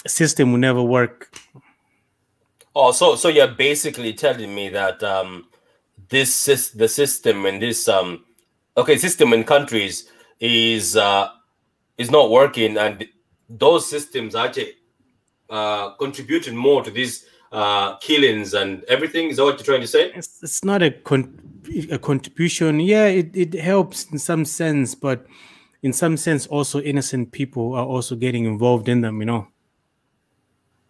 System 0.06 0.52
will 0.52 0.58
never 0.58 0.82
work. 0.82 1.34
Oh, 2.74 2.92
so 2.92 3.16
so 3.16 3.28
you're 3.28 3.48
basically 3.48 4.12
telling 4.12 4.54
me 4.54 4.68
that 4.70 5.02
um, 5.02 5.46
this 6.08 6.34
sys- 6.34 6.76
the 6.76 6.88
system 6.88 7.46
in 7.46 7.58
this 7.58 7.88
um, 7.88 8.24
okay 8.76 8.98
system 8.98 9.32
in 9.32 9.44
countries 9.44 10.10
is 10.40 10.96
uh, 10.96 11.28
is 11.96 12.10
not 12.10 12.30
working, 12.30 12.76
and 12.76 13.06
those 13.48 13.88
systems 13.88 14.34
are 14.34 14.46
actually 14.46 14.72
uh, 15.48 15.90
contributing 15.94 16.56
more 16.56 16.82
to 16.82 16.90
these 16.90 17.26
uh, 17.52 17.96
killings 17.98 18.54
and 18.54 18.82
everything. 18.84 19.28
Is 19.28 19.36
that 19.36 19.44
what 19.44 19.56
you're 19.58 19.64
trying 19.64 19.80
to 19.80 19.86
say? 19.86 20.10
It's, 20.14 20.42
it's 20.42 20.64
not 20.64 20.82
a 20.82 20.90
con- 20.90 21.53
a 21.90 21.98
contribution. 21.98 22.80
Yeah, 22.80 23.06
it, 23.06 23.30
it 23.34 23.54
helps 23.54 24.10
in 24.10 24.18
some 24.18 24.44
sense, 24.44 24.94
but 24.94 25.26
in 25.82 25.92
some 25.92 26.16
sense, 26.16 26.46
also 26.46 26.80
innocent 26.80 27.32
people 27.32 27.74
are 27.74 27.84
also 27.84 28.16
getting 28.16 28.44
involved 28.44 28.88
in 28.88 29.00
them. 29.00 29.20
You 29.20 29.26
know. 29.26 29.48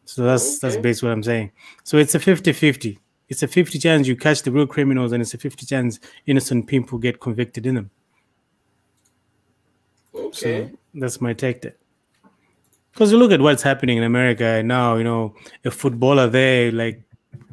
So 0.05 0.25
that's 0.25 0.59
that's 0.59 0.77
basically 0.77 1.09
what 1.09 1.15
I'm 1.15 1.23
saying. 1.23 1.53
So 1.83 1.97
it's 1.97 2.15
a 2.15 2.19
50-50. 2.19 2.99
It's 3.29 3.43
a 3.43 3.49
50 3.49 3.79
chance 3.79 4.07
you 4.07 4.17
catch 4.17 4.43
the 4.43 4.53
real 4.53 4.67
criminals, 4.67 5.13
and 5.13 5.23
it's 5.23 5.35
a 5.35 5.39
50 5.39 5.65
chance 5.65 5.99
innocent 6.27 6.67
people 6.67 6.99
get 6.99 7.21
convicted 7.21 7.67
in 7.67 7.75
them. 7.75 7.91
Okay. 10.15 10.69
So 10.71 10.79
that's 10.95 11.21
my 11.21 11.33
take 11.33 11.63
there. 11.63 11.77
Because 12.93 13.11
you 13.11 13.19
look 13.19 13.33
at 13.33 13.41
what's 13.41 13.63
happening 13.63 13.99
in 13.99 14.05
America 14.05 14.63
now, 14.63 14.97
you 14.97 15.05
know, 15.05 15.35
a 15.65 15.71
footballer 15.71 16.29
there, 16.29 16.71
like 16.71 17.03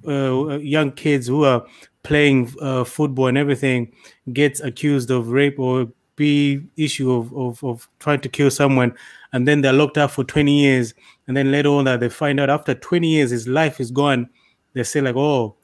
uh, 0.07 0.57
young 0.57 0.91
kids 0.91 1.27
who 1.27 1.45
are 1.45 1.65
playing 2.03 2.53
uh, 2.61 2.83
football 2.83 3.27
and 3.27 3.37
everything, 3.37 3.91
gets 4.33 4.59
accused 4.61 5.11
of 5.11 5.29
rape 5.29 5.59
or 5.59 5.87
be 6.15 6.61
issue 6.77 7.11
of, 7.11 7.33
of, 7.33 7.63
of 7.63 7.89
trying 7.99 8.19
to 8.21 8.29
kill 8.29 8.51
someone, 8.51 8.95
and 9.33 9.47
then 9.47 9.61
they're 9.61 9.73
locked 9.73 9.97
up 9.97 10.11
for 10.11 10.23
20 10.23 10.51
years, 10.51 10.93
and 11.27 11.35
then 11.35 11.51
later 11.51 11.69
on 11.69 11.85
that 11.85 11.99
they 11.99 12.09
find 12.09 12.39
out 12.39 12.49
after 12.49 12.73
20 12.73 13.07
years 13.07 13.31
his 13.31 13.47
life 13.47 13.79
is 13.79 13.91
gone, 13.91 14.29
they 14.73 14.83
say 14.83 15.01
like, 15.01 15.15
oh, 15.15 15.55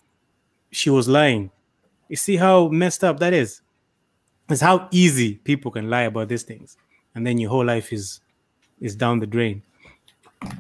she 0.72 0.90
was 0.90 1.08
lying. 1.08 1.52
You 2.10 2.16
see 2.16 2.38
how 2.38 2.70
messed 2.70 3.04
up 3.04 3.20
that 3.20 3.34
is? 3.34 3.62
It's 4.50 4.62
how 4.62 4.88
easy 4.92 5.36
people 5.36 5.72
can 5.72 5.90
lie 5.90 6.04
about 6.04 6.30
these 6.30 6.44
things, 6.44 6.78
and 7.14 7.28
then 7.28 7.38
your 7.38 7.50
whole 7.50 7.66
life 7.66 7.92
is 7.92 8.22
is 8.80 8.96
down 8.96 9.20
the 9.20 9.28
drain. 9.28 9.62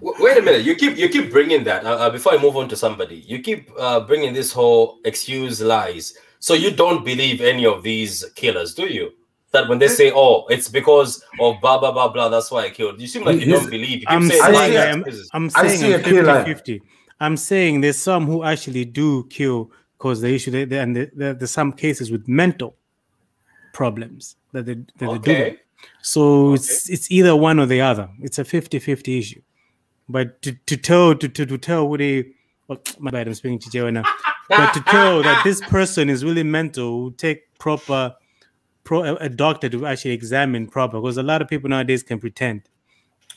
W- 0.02 0.16
Wait 0.20 0.38
a 0.38 0.42
minute. 0.42 0.64
You 0.66 0.76
keep 0.76 0.98
you 0.98 1.10
keep 1.10 1.32
bringing 1.32 1.64
that. 1.66 1.86
Uh, 1.86 1.96
uh, 1.96 2.10
before 2.10 2.34
I 2.34 2.42
move 2.42 2.56
on 2.58 2.68
to 2.70 2.76
somebody, 2.76 3.18
you 3.28 3.40
keep 3.40 3.70
uh, 3.80 4.00
bringing 4.02 4.34
this 4.34 4.52
whole 4.52 5.00
excuse 5.06 5.62
lies. 5.62 6.14
So 6.40 6.54
you 6.54 6.72
don't 6.72 7.04
believe 7.06 7.42
any 7.42 7.66
of 7.66 7.84
these 7.84 8.24
killers, 8.36 8.74
do 8.74 8.88
you? 8.88 9.12
That 9.52 9.70
when 9.70 9.80
they 9.80 9.88
say, 9.88 10.12
"Oh, 10.14 10.46
it's 10.50 10.68
because 10.70 11.24
of 11.40 11.62
blah 11.62 11.78
blah 11.80 11.92
blah 11.92 12.10
blah," 12.10 12.30
that's 12.30 12.52
why 12.52 12.66
I 12.66 12.70
killed. 12.70 13.00
You 13.00 13.08
seem 13.08 13.24
like 13.24 13.40
you 13.40 13.48
Yes. 13.48 13.62
don't 13.62 13.70
believe. 13.70 14.00
You 14.02 14.06
I'm 14.08 14.28
saying 14.28 14.42
saying 14.44 14.78
I'm, 14.78 15.00
excuses. 15.02 15.30
I'm 15.34 15.50
saying 15.50 15.78
see 15.78 15.94
I'm 15.94 16.00
a 16.00 16.04
clear 16.04 16.24
line. 16.24 16.46
50 16.46 16.82
I'm 17.20 17.38
saying 17.38 17.82
there's 17.82 17.98
some 17.98 18.26
who 18.28 18.44
actually 18.44 18.86
do 18.86 19.24
kill 19.30 19.72
because 19.98 20.22
the 20.22 20.30
issue 20.34 20.52
they, 20.52 20.66
they, 20.66 20.78
and 20.80 20.96
there- 20.96 21.12
there- 21.16 21.34
there's 21.34 21.50
some 21.50 21.72
cases 21.74 22.12
with 22.12 22.28
mental 22.28 22.76
problems 23.74 24.36
that 24.52 24.66
they, 24.66 24.76
that 24.76 24.86
they 25.00 25.06
do. 25.18 25.32
Okay. 25.32 25.58
So 26.02 26.54
it's 26.54 26.90
it's 26.90 27.10
either 27.12 27.36
one 27.36 27.60
or 27.60 27.66
the 27.66 27.82
other. 27.82 28.10
It's 28.22 28.38
a 28.40 28.44
50-50 28.44 29.18
issue. 29.20 29.42
But 30.10 30.42
to, 30.44 30.54
to 30.54 30.78
tell 30.78 31.16
to, 31.16 31.28
to, 31.28 31.46
to 31.46 31.58
tell 31.58 31.88
what 31.88 32.00
they 32.00 32.26
well, 32.68 32.80
my 33.00 33.12
bad, 33.12 33.28
I'm 33.28 33.34
speaking 33.34 33.60
to 33.60 33.70
Joe 33.70 33.90
now. 33.90 34.04
But 34.50 34.74
to 34.74 34.82
tell 34.82 35.24
that 35.24 35.42
this 35.44 35.62
person 35.62 36.10
is 36.10 36.24
really 36.24 36.44
mental, 36.44 37.12
take 37.12 37.58
proper 37.60 38.16
pro 38.84 39.04
a, 39.04 39.16
a 39.16 39.30
doctor 39.30 39.68
to 39.70 39.86
actually 39.86 40.12
examine 40.12 40.68
proper 40.68 41.00
because 41.02 41.18
a 41.18 41.24
lot 41.24 41.42
of 41.42 41.48
people 41.48 41.70
nowadays 41.70 42.04
can 42.04 42.20
pretend. 42.20 42.62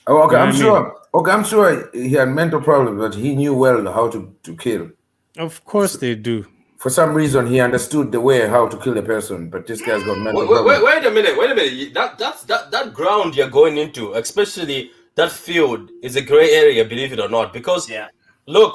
Oh, 0.07 0.23
okay, 0.23 0.37
You 0.37 0.39
know 0.39 0.45
I'm 0.45 0.49
what 0.49 0.55
I 0.55 0.59
sure. 0.59 0.97
Okay, 1.15 1.31
I'm 1.33 1.45
sure 1.45 1.91
he 1.93 2.11
had 2.13 2.29
mental 2.29 2.61
problems, 2.61 2.99
but 3.01 3.15
he 3.21 3.35
knew 3.35 3.55
well 3.55 3.93
how 3.93 4.09
to, 4.09 4.35
to 4.45 4.57
kill. 4.57 4.91
Of 5.37 5.65
course 5.65 5.97
they 5.97 6.15
do. 6.15 6.47
For 6.79 6.89
some 6.91 7.13
reason, 7.15 7.47
he 7.47 7.61
understood 7.61 8.11
the 8.11 8.21
way 8.21 8.49
how 8.49 8.67
to 8.67 8.77
kill 8.79 8.97
a 8.97 9.03
person, 9.03 9.51
but 9.51 9.67
this 9.67 9.83
guy's 9.83 10.03
got 10.05 10.17
mental 10.19 10.41
Wait, 10.43 10.49
wait, 10.49 10.55
problems. 10.57 10.83
wait, 10.83 11.03
wait 11.03 11.07
a 11.07 11.11
minute. 11.11 11.39
Wait 11.39 11.51
a 11.51 11.55
minute. 11.55 11.73
You- 11.73 11.91
That 11.93 12.19
that's 12.19 12.45
that 12.45 12.71
that 12.71 12.95
ground 12.95 13.37
you're 13.37 13.51
going 13.51 13.77
into, 13.77 14.15
especially 14.15 14.91
that 15.21 15.33
field, 15.33 15.83
is 16.03 16.17
a 16.17 16.23
gray 16.31 16.51
area. 16.63 16.85
Believe 16.85 17.13
it 17.13 17.21
or 17.27 17.29
not, 17.29 17.53
because 17.53 17.83
Yeah. 17.89 18.09
look, 18.47 18.75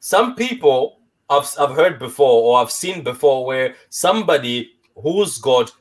some 0.00 0.28
people 0.44 0.78
I've, 1.34 1.48
I've 1.62 1.74
heard 1.80 1.98
before 1.98 2.36
or 2.46 2.52
I've 2.60 2.70
seen 2.70 3.02
before 3.02 3.38
where 3.50 3.74
somebody 3.88 4.54
who's 5.02 5.38
got 5.38 5.72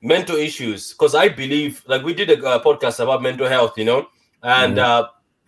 mental 0.00 0.36
issues, 0.36 0.80
because 0.92 1.14
I 1.14 1.28
believe, 1.28 1.82
like 1.86 2.02
we 2.02 2.14
did 2.20 2.28
a 2.30 2.38
uh, 2.44 2.62
podcast 2.68 2.98
about 3.00 3.22
mental 3.22 3.48
health, 3.56 3.74
you 3.80 3.84
know, 3.84 4.00
and 4.42 4.78
uh, 4.78 5.02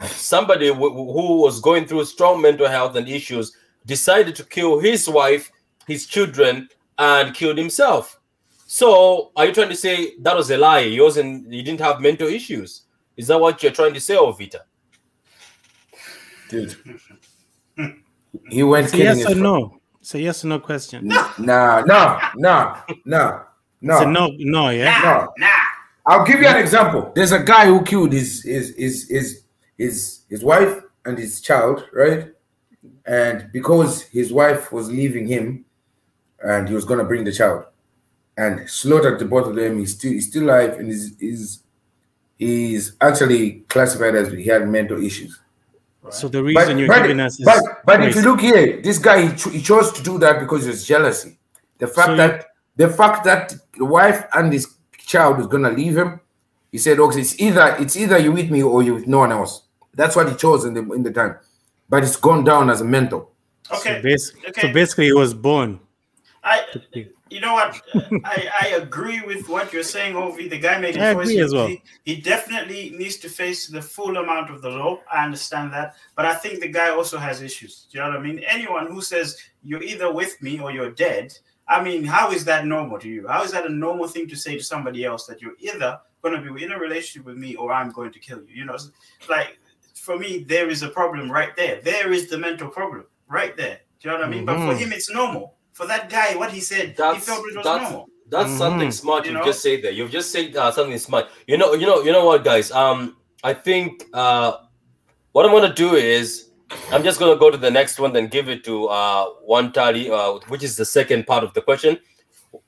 somebody 0.07 0.69
w- 0.69 0.95
w- 0.97 1.13
who 1.13 1.27
was 1.47 1.61
going 1.61 1.85
through 1.87 2.05
strong 2.05 2.41
mental 2.41 2.69
health 2.69 2.95
and 2.97 3.09
issues 3.09 3.47
decided 3.87 4.35
to 4.37 4.45
kill 4.45 4.79
his 4.79 5.09
wife, 5.09 5.51
his 5.89 6.07
children, 6.07 6.69
and 6.99 7.35
killed 7.35 7.59
himself. 7.59 8.21
So, 8.67 8.89
are 9.37 9.47
you 9.47 9.53
trying 9.53 9.75
to 9.77 9.77
say 9.77 10.15
that 10.23 10.37
was 10.37 10.51
a 10.51 10.57
lie? 10.57 10.85
He 10.95 11.01
wasn't. 11.01 11.53
He 11.53 11.63
didn't 11.63 11.81
have 11.89 12.01
mental 12.01 12.29
issues. 12.29 12.71
Is 13.17 13.29
that 13.29 13.39
what 13.39 13.63
you're 13.63 13.73
trying 13.73 13.95
to 13.95 14.01
say, 14.01 14.15
Ovita? 14.15 14.61
Dude. 16.49 16.77
He 18.51 18.63
went 18.63 18.87
It's 18.87 18.95
a 18.95 18.97
killing 18.97 19.19
yes 19.19 19.27
or 19.27 19.33
fri- 19.33 19.41
no. 19.41 19.81
It's 20.01 20.15
a 20.15 20.21
yes 20.21 20.45
or 20.45 20.49
no 20.49 20.59
question. 20.61 21.07
Nah, 21.07 21.33
nah, 21.39 21.83
nah, 21.87 22.31
nah, 22.37 22.81
nah. 23.05 23.43
It's 23.81 24.01
a 24.03 24.07
no, 24.07 24.31
no, 24.39 24.71
yeah. 24.71 25.01
No. 25.03 25.33
Nah. 25.39 25.47
I'll 26.07 26.27
give 26.27 26.41
you 26.41 26.47
an 26.47 26.57
example. 26.57 27.13
There's 27.15 27.33
a 27.33 27.43
guy 27.43 27.67
who 27.67 27.83
killed 27.83 28.13
his 28.13 28.43
his 28.43 28.75
his 28.77 29.09
his 29.09 29.45
his, 29.79 30.21
his 30.29 30.45
wife 30.45 30.83
and 31.05 31.19
his 31.19 31.41
child, 31.41 31.87
right? 31.93 32.29
And 33.07 33.51
because 33.53 34.03
his 34.03 34.33
wife 34.33 34.73
was 34.73 34.91
leaving 34.91 35.27
him, 35.27 35.65
and 36.43 36.69
he 36.69 36.75
was 36.75 36.85
gonna 36.85 37.05
bring 37.05 37.25
the 37.25 37.33
child, 37.33 37.65
and 38.37 38.69
slaughtered 38.69 39.19
the 39.19 39.25
both 39.25 39.47
of 39.47 39.55
them. 39.55 39.79
He's 39.79 39.95
still 39.95 40.13
he's 40.13 40.29
still 40.29 40.45
alive, 40.45 40.79
and 40.79 40.89
he's 40.89 41.19
he's 41.19 41.64
he's 42.39 42.97
actually 43.01 43.61
classified 43.69 44.15
as 44.15 44.33
he 44.33 44.45
had 44.45 44.69
mental 44.69 45.03
issues. 45.03 45.41
So 46.11 46.29
the 46.29 46.43
reason 46.43 46.77
you're 46.79 46.89
but, 46.89 47.03
giving 47.03 47.21
us 47.21 47.41
is 47.41 47.47
but, 47.47 47.63
but 47.87 48.03
if 48.05 48.15
you 48.15 48.23
look 48.23 48.41
here, 48.41 48.81
this 48.83 48.99
guy 48.99 49.29
he, 49.29 49.37
cho- 49.37 49.51
he 49.51 49.63
chose 49.63 49.91
to 49.93 50.03
do 50.03 50.19
that 50.19 50.39
because 50.39 50.67
it's 50.67 50.85
jealousy. 50.85 51.39
The 51.79 51.87
fact 51.87 52.07
So 52.07 52.11
you- 52.13 52.17
that 52.19 52.47
the 52.77 52.89
fact 52.89 53.25
that 53.25 53.55
the 53.79 53.85
wife 53.85 54.27
and 54.35 54.53
his 54.53 54.75
child 54.99 55.41
is 55.41 55.47
gonna 55.47 55.71
leave 55.71 55.97
him, 55.97 56.21
he 56.71 56.79
said, 56.79 56.99
"Okay, 56.99 57.21
it's 57.21 57.41
either 57.41 57.77
it's 57.79 57.97
either 57.97 58.19
you 58.19 58.33
with 58.33 58.51
me 58.51 58.63
or 58.63 58.83
you 58.83 58.95
with 58.95 59.07
no 59.07 59.19
one 59.19 59.33
else." 59.33 59.63
That's 59.95 60.15
what 60.17 60.29
he 60.29 60.35
chose 60.35 60.65
in 60.65 60.75
the 60.75 60.81
in 60.93 61.03
the 61.05 61.13
time, 61.13 61.37
but 61.89 62.03
it's 62.03 62.17
gone 62.17 62.45
down 62.45 62.69
as 62.69 62.81
a 62.81 62.85
mental. 62.85 63.31
Okay. 63.73 63.97
so, 63.97 64.03
bas- 64.03 64.33
okay. 64.49 64.61
so 64.61 64.73
basically 64.75 65.07
he 65.07 65.13
was 65.15 65.33
born. 65.33 65.81
I, 66.43 66.61
you 67.35 67.41
know 67.41 67.55
what? 67.55 67.81
I, 68.25 68.49
I 68.63 68.67
agree 68.83 69.21
with 69.31 69.49
what 69.49 69.73
you're 69.73 69.83
saying, 69.97 70.15
Ovi. 70.15 70.49
The 70.49 70.59
guy 70.59 70.79
made 70.79 70.97
a 70.97 71.13
choice. 71.15 71.37
as 71.37 71.53
well. 71.53 71.67
He, 71.69 71.83
he 72.05 72.15
definitely 72.21 72.95
needs 72.97 73.17
to 73.19 73.29
face 73.29 73.67
the 73.67 73.83
full 73.83 74.17
amount 74.17 74.51
of 74.51 74.63
the 74.63 74.71
law. 74.71 75.01
I 75.13 75.25
understand 75.25 75.73
that, 75.73 75.97
but 76.17 76.25
I 76.27 76.35
think 76.35 76.61
the 76.61 76.69
guy 76.69 76.91
also 76.91 77.19
has 77.19 77.43
issues. 77.43 77.87
Do 77.91 77.99
you 77.99 78.05
know 78.05 78.11
what 78.11 78.21
I 78.21 78.23
mean? 78.23 78.39
Anyone 78.49 78.87
who 78.93 79.01
says 79.03 79.37
you're 79.65 79.83
either 79.83 80.13
with 80.13 80.41
me 80.41 80.61
or 80.61 80.71
you're 80.71 80.91
dead. 80.93 81.37
I 81.67 81.83
mean, 81.83 82.05
how 82.05 82.31
is 82.31 82.45
that 82.45 82.67
normal 82.67 82.99
to 83.01 83.09
you? 83.09 83.27
How 83.27 83.43
is 83.43 83.51
that 83.53 83.67
a 83.67 83.73
normal 83.87 84.07
thing 84.07 84.29
to 84.29 84.37
say 84.37 84.57
to 84.57 84.63
somebody 84.63 85.05
else 85.05 85.27
that 85.27 85.41
you're 85.43 85.57
either 85.59 85.99
going 86.23 86.35
to 86.41 86.53
be 86.53 86.63
in 86.63 86.73
a 86.73 86.79
relationship 86.79 87.25
with 87.27 87.37
me 87.39 87.57
or 87.57 87.73
I'm 87.73 87.91
going 87.91 88.13
to 88.13 88.19
kill 88.19 88.41
you? 88.47 88.55
You 88.61 88.65
know, 88.67 88.77
like 89.31 89.59
for 89.95 90.19
me, 90.19 90.45
there 90.47 90.69
is 90.69 90.83
a 90.83 90.91
problem 90.91 91.33
right 91.33 91.57
there. 91.57 91.81
There 91.81 92.13
is 92.13 92.29
the 92.29 92.37
mental 92.39 92.69
problem 92.69 93.07
right 93.29 93.57
there. 93.57 93.81
Do 94.01 94.09
you 94.09 94.15
know 94.15 94.19
what 94.21 94.29
I 94.29 94.31
mean? 94.31 94.45
But 94.45 94.57
for 94.59 94.75
Mhm. 94.75 94.79
him, 94.79 94.93
it's 94.93 95.09
normal. 95.11 95.54
For 95.75 95.87
that 95.87 96.09
guy, 96.09 96.37
what 96.37 96.53
he 96.53 96.61
said, 96.61 96.87
he 96.91 96.95
That's 96.95 97.27
felt 97.27 97.45
it 97.49 97.57
was 97.57 97.65
that's 97.65 97.83
normal. 97.91 98.09
that's 98.31 98.51
Mhm. 98.53 98.59
something 98.59 98.91
smart 98.93 99.25
You 99.27 99.33
you 99.33 99.39
know? 99.39 99.45
just 99.45 99.61
said 99.61 99.83
there. 99.83 99.91
You've 99.91 100.11
just 100.13 100.31
said 100.31 100.57
uh, 100.57 100.71
something 100.71 100.97
smart. 100.99 101.27
You 101.49 101.59
know, 101.59 101.75
you 101.75 101.85
know, 101.87 102.01
you 102.03 102.13
know 102.13 102.25
what, 102.25 102.45
guys? 102.45 102.71
Um, 102.71 103.17
I 103.43 103.53
think 103.55 104.05
uh, 104.15 104.53
what 105.33 105.45
I'm 105.45 105.51
gonna 105.53 105.75
do 105.75 105.97
is 105.97 106.49
I'm 106.93 107.03
just 107.03 107.19
gonna 107.19 107.37
go 107.37 107.51
to 107.51 107.57
the 107.59 107.71
next 107.71 107.99
one, 107.99 108.13
then 108.13 108.29
give 108.29 108.49
it 108.49 108.63
to 108.65 108.87
uh 108.87 109.27
Wantali, 109.51 110.05
uh, 110.11 110.39
which 110.49 110.63
is 110.63 110.77
the 110.77 110.85
second 110.85 111.27
part 111.27 111.43
of 111.45 111.53
the 111.55 111.61
question. 111.61 111.99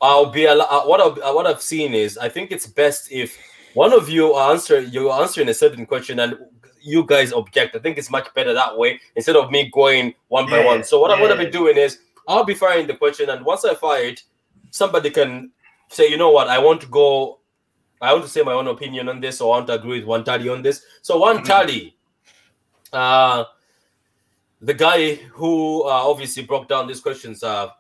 I'll 0.01 0.27
be 0.38 0.49
al- 0.49 0.62
uh, 0.62 0.83
what 0.90 1.01
I'll, 1.01 1.14
uh, 1.23 1.33
what 1.33 1.47
I've 1.47 1.62
seen 1.62 1.95
is 1.95 2.19
I 2.19 2.29
think 2.29 2.51
it's 2.51 2.66
best 2.66 3.12
if 3.12 3.38
one 3.75 3.92
of 3.92 4.09
you 4.09 4.35
answer 4.37 4.81
you're 4.81 5.12
answering 5.23 5.49
a 5.49 5.55
certain 5.55 5.87
question 5.87 6.19
and 6.19 6.35
you 6.83 7.05
guys 7.05 7.33
object. 7.33 7.77
I 7.77 7.79
think 7.79 7.99
it's 7.99 8.11
much 8.11 8.27
better 8.35 8.53
that 8.53 8.77
way 8.77 9.01
instead 9.14 9.37
of 9.37 9.51
me 9.53 9.71
going 9.73 10.14
one 10.29 10.51
by 10.51 10.64
one. 10.64 10.83
So 10.83 11.01
what 11.01 11.12
I'm 11.12 11.21
gonna 11.21 11.37
be 11.47 11.51
doing 11.51 11.77
is 11.77 11.99
I'll 12.27 12.45
be 12.45 12.55
firing 12.55 12.87
the 12.87 12.97
question, 12.97 13.31
and 13.31 13.45
once 13.45 13.65
I 13.65 13.75
fire 13.75 14.05
it, 14.05 14.23
somebody 14.70 15.11
can 15.11 15.51
say, 15.89 16.09
you 16.11 16.16
know 16.16 16.31
what, 16.31 16.49
I 16.49 16.59
want 16.59 16.81
to 16.83 16.87
go, 16.89 17.39
I 18.01 18.12
want 18.12 18.24
to 18.24 18.31
say 18.31 18.43
my 18.43 18.53
own 18.53 18.66
opinion 18.66 19.09
on 19.09 19.20
this, 19.20 19.41
or 19.41 19.55
I 19.55 19.59
want 19.59 19.68
to 19.68 19.74
agree 19.74 19.99
with 20.01 20.09
one 20.09 20.24
tally 20.24 20.49
on 20.49 20.62
this. 20.62 20.83
So 21.03 21.18
one 21.18 21.39
Mhm. 21.39 21.45
tally, 21.45 21.97
uh, 22.93 23.45
the 24.61 24.74
guy 24.74 25.14
who 25.14 25.83
uh, 25.85 25.87
obviously 26.11 26.43
broke 26.45 26.68
down 26.68 26.87
these 26.87 27.01
questions, 27.01 27.43
uh, 27.43 27.70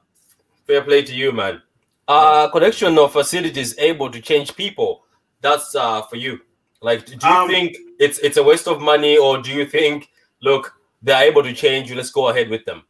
fair 0.66 0.82
play 0.82 1.02
to 1.02 1.14
you, 1.14 1.32
man. 1.32 1.62
Uh, 2.08 2.48
connection 2.50 2.98
of 2.98 3.12
facilities 3.12 3.76
able 3.78 4.10
to 4.10 4.20
change 4.20 4.54
people. 4.54 5.04
That's 5.40 5.74
uh, 5.74 6.02
for 6.02 6.16
you. 6.16 6.40
Like, 6.80 7.06
do 7.06 7.14
you 7.14 7.34
Um, 7.34 7.48
think 7.48 7.76
it's 7.98 8.18
it's 8.18 8.36
a 8.36 8.42
waste 8.42 8.68
of 8.68 8.80
money, 8.80 9.16
or 9.16 9.38
do 9.42 9.50
you 9.50 9.66
think, 9.66 10.08
look, 10.40 10.72
they're 11.02 11.24
able 11.24 11.42
to 11.42 11.52
change 11.52 11.90
you? 11.90 11.96
Let's 11.96 12.10
go 12.10 12.28
ahead 12.28 12.48
with 12.48 12.64
them. 12.64 12.84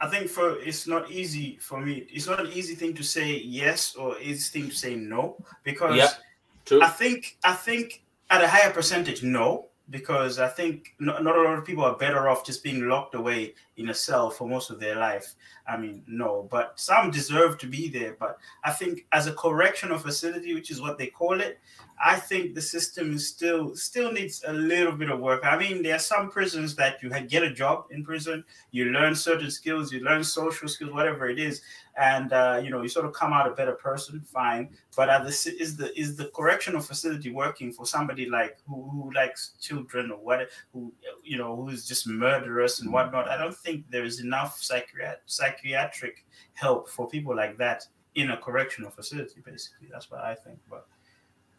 I 0.00 0.08
think 0.08 0.28
for 0.28 0.58
it's 0.60 0.86
not 0.86 1.10
easy 1.10 1.58
for 1.60 1.80
me. 1.80 2.06
It's 2.10 2.26
not 2.26 2.40
an 2.40 2.52
easy 2.52 2.74
thing 2.74 2.94
to 2.94 3.02
say 3.02 3.36
yes 3.36 3.94
or 3.96 4.18
easy 4.20 4.60
thing 4.60 4.70
to 4.70 4.76
say 4.76 4.94
no 4.94 5.36
because 5.64 6.16
True. 6.64 6.82
I 6.82 6.88
think 6.88 7.38
I 7.44 7.54
think 7.54 8.02
at 8.30 8.42
a 8.42 8.48
higher 8.48 8.70
percentage 8.70 9.22
no 9.22 9.68
because 9.90 10.38
I 10.38 10.48
think 10.48 10.94
not, 10.98 11.24
not 11.24 11.36
a 11.36 11.42
lot 11.42 11.58
of 11.58 11.64
people 11.64 11.84
are 11.84 11.96
better 11.96 12.28
off 12.28 12.44
just 12.44 12.62
being 12.62 12.86
locked 12.88 13.14
away 13.14 13.54
in 13.76 13.88
a 13.88 13.94
cell 13.94 14.28
for 14.28 14.46
most 14.46 14.70
of 14.70 14.78
their 14.78 14.96
life. 14.96 15.34
I 15.66 15.76
mean, 15.78 16.02
no, 16.06 16.46
but 16.50 16.78
some 16.78 17.10
deserve 17.10 17.58
to 17.58 17.66
be 17.66 17.88
there. 17.88 18.16
But 18.18 18.38
I 18.64 18.70
think 18.70 19.06
as 19.12 19.26
a 19.26 19.32
correctional 19.32 19.98
facility, 19.98 20.54
which 20.54 20.70
is 20.70 20.80
what 20.80 20.98
they 20.98 21.06
call 21.06 21.40
it, 21.40 21.58
I 22.04 22.16
think 22.16 22.54
the 22.54 22.62
system 22.62 23.14
is 23.14 23.28
still 23.28 23.74
still 23.74 24.12
needs 24.12 24.44
a 24.46 24.52
little 24.52 24.92
bit 24.92 25.10
of 25.10 25.18
work. 25.18 25.44
I 25.44 25.58
mean, 25.58 25.82
there 25.82 25.96
are 25.96 26.00
some 26.00 26.30
prisons 26.30 26.74
that 26.76 27.02
you 27.02 27.10
get 27.10 27.42
a 27.42 27.52
job 27.52 27.86
in 27.90 28.04
prison, 28.04 28.44
you 28.70 28.86
learn 28.86 29.14
certain 29.14 29.50
skills, 29.50 29.92
you 29.92 30.00
learn 30.00 30.22
social 30.22 30.68
skills, 30.68 30.92
whatever 30.92 31.28
it 31.28 31.38
is, 31.38 31.60
and 31.96 32.32
uh, 32.32 32.60
you 32.62 32.70
know 32.70 32.82
you 32.82 32.88
sort 32.88 33.06
of 33.06 33.12
come 33.12 33.32
out 33.32 33.50
a 33.50 33.54
better 33.54 33.72
person. 33.72 34.20
Fine, 34.20 34.70
but 34.96 35.06
the 35.24 35.56
is 35.58 35.76
the 35.76 35.98
is 35.98 36.16
the 36.16 36.30
correctional 36.36 36.80
facility 36.80 37.30
working 37.30 37.72
for 37.72 37.84
somebody 37.84 38.28
like 38.28 38.58
who, 38.68 38.88
who 38.90 39.12
likes 39.12 39.54
children 39.60 40.10
or 40.10 40.18
what 40.18 40.48
who 40.72 40.92
you 41.24 41.36
know 41.36 41.56
who 41.56 41.68
is 41.68 41.86
just 41.86 42.06
murderous 42.06 42.80
and 42.80 42.92
whatnot? 42.92 43.28
I 43.28 43.36
don't 43.36 43.56
think 43.56 43.90
there 43.90 44.04
is 44.04 44.20
enough 44.20 44.62
psychiatric 44.62 45.22
psychiatric 45.26 46.24
help 46.54 46.88
for 46.88 47.08
people 47.08 47.34
like 47.34 47.58
that 47.58 47.86
in 48.14 48.30
a 48.30 48.36
correctional 48.36 48.90
facility. 48.90 49.40
Basically, 49.44 49.88
that's 49.90 50.10
what 50.10 50.20
I 50.20 50.34
think, 50.34 50.58
but 50.70 50.86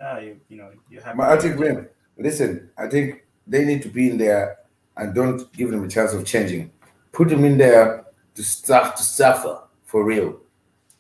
uh, 0.02 0.20
you, 0.20 0.40
you 0.50 0.58
know, 0.58 0.72
you 0.90 1.00
have. 1.02 1.18
But 1.18 1.30
I 1.30 1.38
think, 1.38 1.60
man, 1.60 1.88
listen, 2.18 2.70
I 2.78 2.88
think 2.88 3.24
they 3.48 3.66
need 3.66 3.82
to 3.84 3.90
be 3.90 4.10
in 4.10 4.18
there 4.18 4.58
and 4.98 5.14
don't 5.14 5.52
give 5.54 5.72
them 5.72 5.84
a 5.84 5.88
chance 5.88 6.14
of 6.14 6.26
changing. 6.26 6.72
Put 7.12 7.30
them 7.30 7.44
in 7.44 7.58
there 7.58 8.06
to 8.36 8.44
start 8.44 8.96
to 8.98 9.04
suffer 9.04 9.62
for 9.84 10.04
real. 10.04 10.40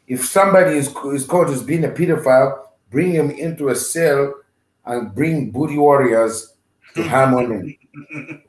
If 0.07 0.25
somebody 0.25 0.77
is, 0.77 0.93
is 1.13 1.25
caught 1.25 1.49
as 1.49 1.61
being 1.63 1.85
a 1.85 1.89
pedophile, 1.89 2.65
bring 2.89 3.11
him 3.11 3.29
into 3.29 3.69
a 3.69 3.75
cell 3.75 4.33
and 4.85 5.13
bring 5.13 5.51
booty 5.51 5.77
warriors 5.77 6.55
to 6.95 7.03
harm 7.07 7.35
on 7.35 7.51
him. 7.51 8.41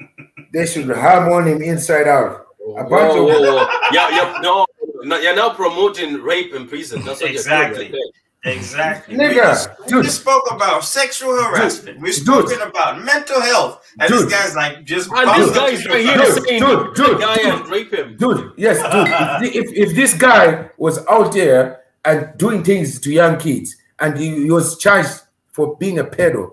they 0.53 0.66
should 0.66 0.88
harm 0.88 1.30
on 1.32 1.46
him 1.46 1.61
inside 1.62 2.09
out. 2.09 2.46
A 2.76 2.84
bunch 2.84 2.90
Whoa, 3.14 3.28
of 3.28 3.40
whoa, 3.40 3.57
whoa. 3.57 3.68
Yeah, 3.92 4.09
yeah, 4.11 4.38
no, 4.42 4.66
no, 5.03 5.18
you're 5.18 5.34
now 5.36 5.51
promoting 5.53 6.14
rape 6.22 6.55
in 6.55 6.66
prison. 6.68 7.03
That's 7.05 7.20
what 7.20 7.30
Exactly. 7.30 7.84
you're 7.84 7.92
doing. 7.92 8.03
right 8.05 8.12
Exactly. 8.45 9.16
Nigga, 9.16 9.28
we, 9.28 9.34
just, 9.34 9.70
we 9.80 9.86
dude. 9.86 10.05
just 10.05 10.20
spoke 10.22 10.51
about 10.51 10.82
sexual 10.84 11.32
harassment. 11.43 12.01
We're 12.01 12.12
dude. 12.12 12.62
about 12.62 13.03
mental 13.05 13.41
health. 13.41 13.86
And 14.01 14.09
Dude. 14.11 14.28
this 14.28 14.32
guy's 14.32 14.57
like 14.57 14.84
just 14.84 15.11
there. 15.11 15.26
And 15.26 15.43
this 15.43 15.47
bummed 15.51 15.55
guy 15.57 15.66
up 15.66 15.72
is 15.74 15.82
to 15.82 15.88
right 15.91 16.05
here 16.05 16.16
Dude, 16.16 16.45
saying, 16.47 16.61
dude, 16.61 16.78
the 16.97 17.03
dude, 17.05 17.20
guy 17.20 17.36
dude. 17.36 17.47
and 17.55 17.68
rape 17.68 17.93
him. 17.93 18.16
dude, 18.16 18.53
yes, 18.57 18.78
dude. 18.93 19.55
If, 19.55 19.66
if, 19.66 19.88
if 19.91 19.97
this 19.97 20.14
guy 20.14 20.70
was 20.78 21.05
out 21.07 21.32
there 21.32 21.82
and 22.05 22.30
doing 22.38 22.64
things 22.64 22.99
to 23.01 23.12
young 23.12 23.36
kids 23.38 23.76
and 23.99 24.16
he, 24.18 24.45
he 24.45 24.51
was 24.51 24.78
charged 24.78 25.20
for 25.53 25.76
being 25.76 25.99
a 25.99 26.05
pedo, 26.05 26.53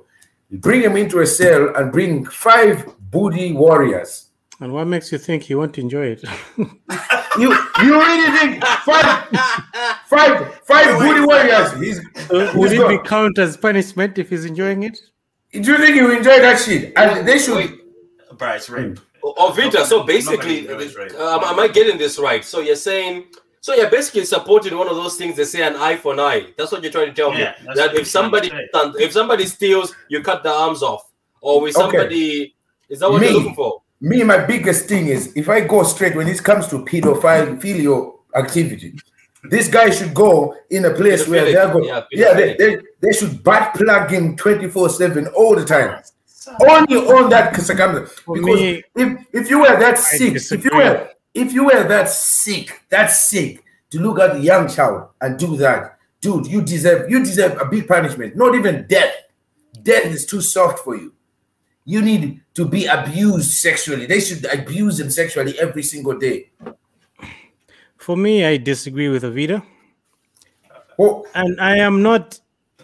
bring 0.51 0.81
him 0.81 0.97
into 0.97 1.19
a 1.21 1.25
cell 1.25 1.73
and 1.75 1.91
bring 1.93 2.25
five 2.25 2.85
booty 2.99 3.53
warriors. 3.53 4.25
And 4.59 4.73
what 4.73 4.85
makes 4.87 5.11
you 5.11 5.17
think 5.19 5.43
he 5.43 5.55
won't 5.55 5.77
enjoy 5.77 6.07
it? 6.17 6.23
You 7.37 7.51
you 7.83 7.93
really 7.93 8.31
think 8.39 8.63
five 8.83 9.27
five 10.07 10.55
five 10.63 10.99
Wait, 10.99 10.99
wait, 10.99 11.07
booty 11.07 11.21
warriors? 11.27 11.71
He's, 11.73 12.01
Would 12.31 12.71
he's 12.71 12.79
it 12.79 12.87
be 12.87 12.95
got- 12.97 13.05
count 13.05 13.37
as 13.37 13.55
punishment 13.55 14.17
if 14.17 14.29
he's 14.31 14.45
enjoying 14.45 14.81
it? 14.81 14.97
do 15.51 15.59
you 15.59 15.77
think 15.77 15.95
you 15.97 16.09
enjoy 16.17 16.39
that 16.39 16.59
shit? 16.59 16.93
And 16.97 17.27
they 17.27 17.37
should 17.37 17.55
Wait, 17.57 17.73
Bryce 18.39 18.69
rape. 18.71 18.99
Oh, 19.23 19.51
Vita, 19.55 19.85
so 19.85 20.01
basically, 20.03 20.61
nobody 20.61 20.85
knows, 20.85 20.95
right? 20.95 21.13
um, 21.15 21.43
am 21.43 21.59
I 21.59 21.67
getting 21.67 21.99
this 21.99 22.17
right? 22.17 22.43
So 22.43 22.59
you're 22.61 22.75
saying, 22.75 23.25
so 23.61 23.75
you're 23.75 23.91
basically 23.91 24.25
supporting 24.25 24.75
one 24.75 24.87
of 24.87 24.95
those 24.95 25.15
things 25.15 25.35
they 25.35 25.43
say 25.43 25.61
an 25.61 25.75
eye 25.75 25.95
for 25.97 26.13
an 26.13 26.19
eye. 26.19 26.47
That's 26.57 26.71
what 26.71 26.81
you're 26.81 26.91
trying 26.91 27.09
to 27.09 27.13
tell 27.13 27.31
Yeah, 27.37 27.53
me. 27.61 27.67
That 27.75 27.93
if 27.93 27.99
he's 27.99 28.11
trying 28.11 28.31
to 28.31 28.49
somebody 28.49 28.51
if 29.03 29.11
somebody 29.11 29.45
steals, 29.45 29.93
you 30.09 30.23
cut 30.23 30.41
the 30.41 30.51
arms 30.51 30.81
off, 30.81 31.03
or 31.41 31.61
with 31.61 31.77
Okay. 31.77 31.81
somebody, 31.97 32.55
is 32.89 32.99
that 33.01 33.11
what 33.11 33.21
Me. 33.21 33.27
you're 33.27 33.37
looking 33.37 33.53
for? 33.53 33.83
Me, 33.99 34.23
my 34.23 34.45
biggest 34.45 34.87
thing 34.87 35.07
is 35.07 35.35
if 35.35 35.49
I 35.49 35.61
go 35.61 35.83
straight 35.83 36.15
when 36.15 36.27
it 36.27 36.43
comes 36.43 36.67
to 36.67 36.85
pedophile 36.85 37.59
filial 37.61 38.19
activity, 38.35 38.99
this 39.43 39.67
guy 39.67 39.89
should 39.89 40.13
go 40.13 40.55
in 40.69 40.85
a 40.85 40.93
place 40.93 41.27
where 41.27 41.45
they're 41.45 41.71
going. 41.71 41.85
yeah, 41.85 42.03
Yeah, 42.11 42.33
they, 42.33 42.55
they, 42.55 42.77
they 42.99 43.11
should 43.11 43.43
butt 43.43 43.73
plug 43.73 44.11
him 44.11 44.35
24 44.35 44.89
7 44.89 45.27
all 45.27 45.55
the 45.55 45.65
time. 45.65 46.01
Only 46.61 46.97
on 46.97 47.29
that 47.29 47.55
circumstance. 47.55 48.15
Because 48.25 48.45
me, 48.45 48.83
if, 48.95 49.25
if 49.33 49.49
you 49.49 49.59
were 49.59 49.79
that 49.79 49.97
sick, 49.97 50.35
if 50.35 50.63
you 50.63 50.71
were 50.73 51.09
if 51.33 51.53
you 51.53 51.65
were 51.65 51.83
that 51.83 52.09
sick, 52.09 52.83
that 52.89 53.07
sick 53.07 53.63
to 53.91 53.99
look 53.99 54.19
at 54.19 54.33
the 54.33 54.39
young 54.39 54.67
child 54.67 55.09
and 55.21 55.37
do 55.37 55.57
that, 55.57 55.97
dude, 56.21 56.47
you 56.47 56.61
deserve 56.61 57.09
you 57.09 57.19
deserve 57.19 57.59
a 57.61 57.65
big 57.65 57.87
punishment. 57.87 58.35
Not 58.35 58.55
even 58.55 58.85
death. 58.87 59.13
Death 59.83 60.05
is 60.05 60.25
too 60.25 60.41
soft 60.41 60.79
for 60.79 60.95
you. 60.95 61.13
You 61.87 62.01
need 62.01 62.41
to 62.55 62.67
be 62.67 62.85
abused 62.85 63.51
sexually. 63.51 64.05
They 64.07 64.19
should 64.19 64.43
abuse 64.51 64.99
him 64.99 65.09
sexually 65.09 65.57
every 65.57 65.83
single 65.83 66.19
day. 66.19 66.51
for 67.95 68.17
me, 68.17 68.43
I 68.43 68.57
disagree 68.57 69.07
with 69.07 69.23
Avida, 69.23 69.63
What, 70.97 71.25
and 71.33 71.55
I 71.61 71.77
am 71.79 72.03
not. 72.03 72.39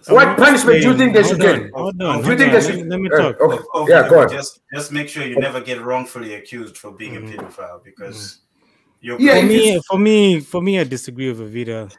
I'm 0.07 0.15
what 0.15 0.25
not 0.25 0.37
punishment 0.37 0.81
do 0.81 0.87
you 0.89 0.97
think 0.97 1.13
they 1.13 1.23
should 1.23 1.41
on, 1.43 1.47
get? 1.59 1.71
Hold 1.73 2.01
on, 2.01 2.21
Do 2.23 2.31
you 2.31 2.37
think 2.37 2.53
on, 2.53 2.59
they 2.59 2.61
let, 2.61 2.63
should? 2.63 2.75
me- 2.75 2.89
let 2.91 2.99
me 2.99 3.09
uh, 3.11 3.17
talk. 3.17 3.41
okay. 3.41 3.63
Oh, 3.73 3.87
Yeah, 3.89 4.07
go 4.09 4.19
on. 4.21 4.29
Just, 4.29 4.61
just 4.73 4.91
make 4.93 5.07
sure 5.09 5.23
you 5.25 5.37
never 5.37 5.59
get 5.59 5.81
wrongfully 5.81 6.35
accused 6.35 6.77
for 6.77 6.91
being 6.91 7.17
a 7.17 7.21
pedophile 7.21 7.83
because 7.83 8.39
you're 9.01 9.19
Yeah, 9.19 9.39
for 9.41 9.45
me, 9.47 9.67
it's- 9.69 9.85
for 9.85 9.99
me, 9.99 10.39
for 10.39 10.61
me, 10.61 10.79
I 10.79 10.85
disagree 10.85 11.27
with 11.31 11.39
Avida 11.43 11.91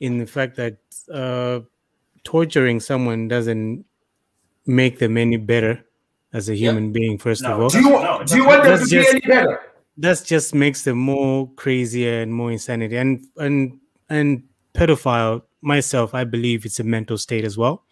in 0.00 0.16
the 0.18 0.26
fact 0.26 0.56
that 0.56 0.76
uh, 1.12 1.60
torturing 2.24 2.80
someone 2.80 3.28
doesn't 3.28 3.84
make 4.66 4.98
them 4.98 5.16
any 5.16 5.36
better 5.36 5.84
as 6.32 6.48
a 6.48 6.54
human 6.54 6.92
being. 6.92 7.18
First 7.18 7.44
of 7.44 7.60
all, 7.60 7.68
Do 7.68 7.78
you, 7.80 7.90
No, 7.90 8.22
do 8.24 8.36
you 8.36 8.46
want 8.46 8.64
them 8.64 8.72
to 8.74 8.78
that's 8.78 8.90
be 8.90 9.06
any 9.08 9.20
better? 9.20 9.60
that 9.98 10.22
just 10.24 10.54
makes 10.54 10.82
them 10.84 10.98
more 10.98 11.50
crazier 11.56 12.22
and 12.22 12.32
more 12.32 12.50
insanity. 12.52 12.96
And 12.96 13.24
and 13.36 13.78
and 14.08 14.42
pedophile 14.74 15.42
myself, 15.60 16.14
I 16.14 16.24
believe 16.24 16.64
it's 16.64 16.80
a 16.80 16.84
mental 16.84 17.18
state 17.18 17.44
as 17.44 17.56
well. 17.58 17.84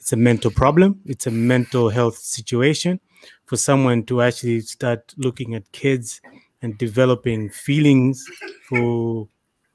It's 0.00 0.12
a 0.12 0.16
mental 0.16 0.50
problem. 0.50 1.00
It's 1.06 1.26
a 1.26 1.30
mental 1.30 1.88
health 1.88 2.18
situation 2.18 3.00
for 3.46 3.56
someone 3.56 4.04
to 4.04 4.20
actually 4.22 4.60
start 4.60 5.14
looking 5.16 5.54
at 5.54 5.70
kids 5.72 6.20
and 6.62 6.76
developing 6.78 7.48
feelings 7.50 8.24
for 8.68 9.28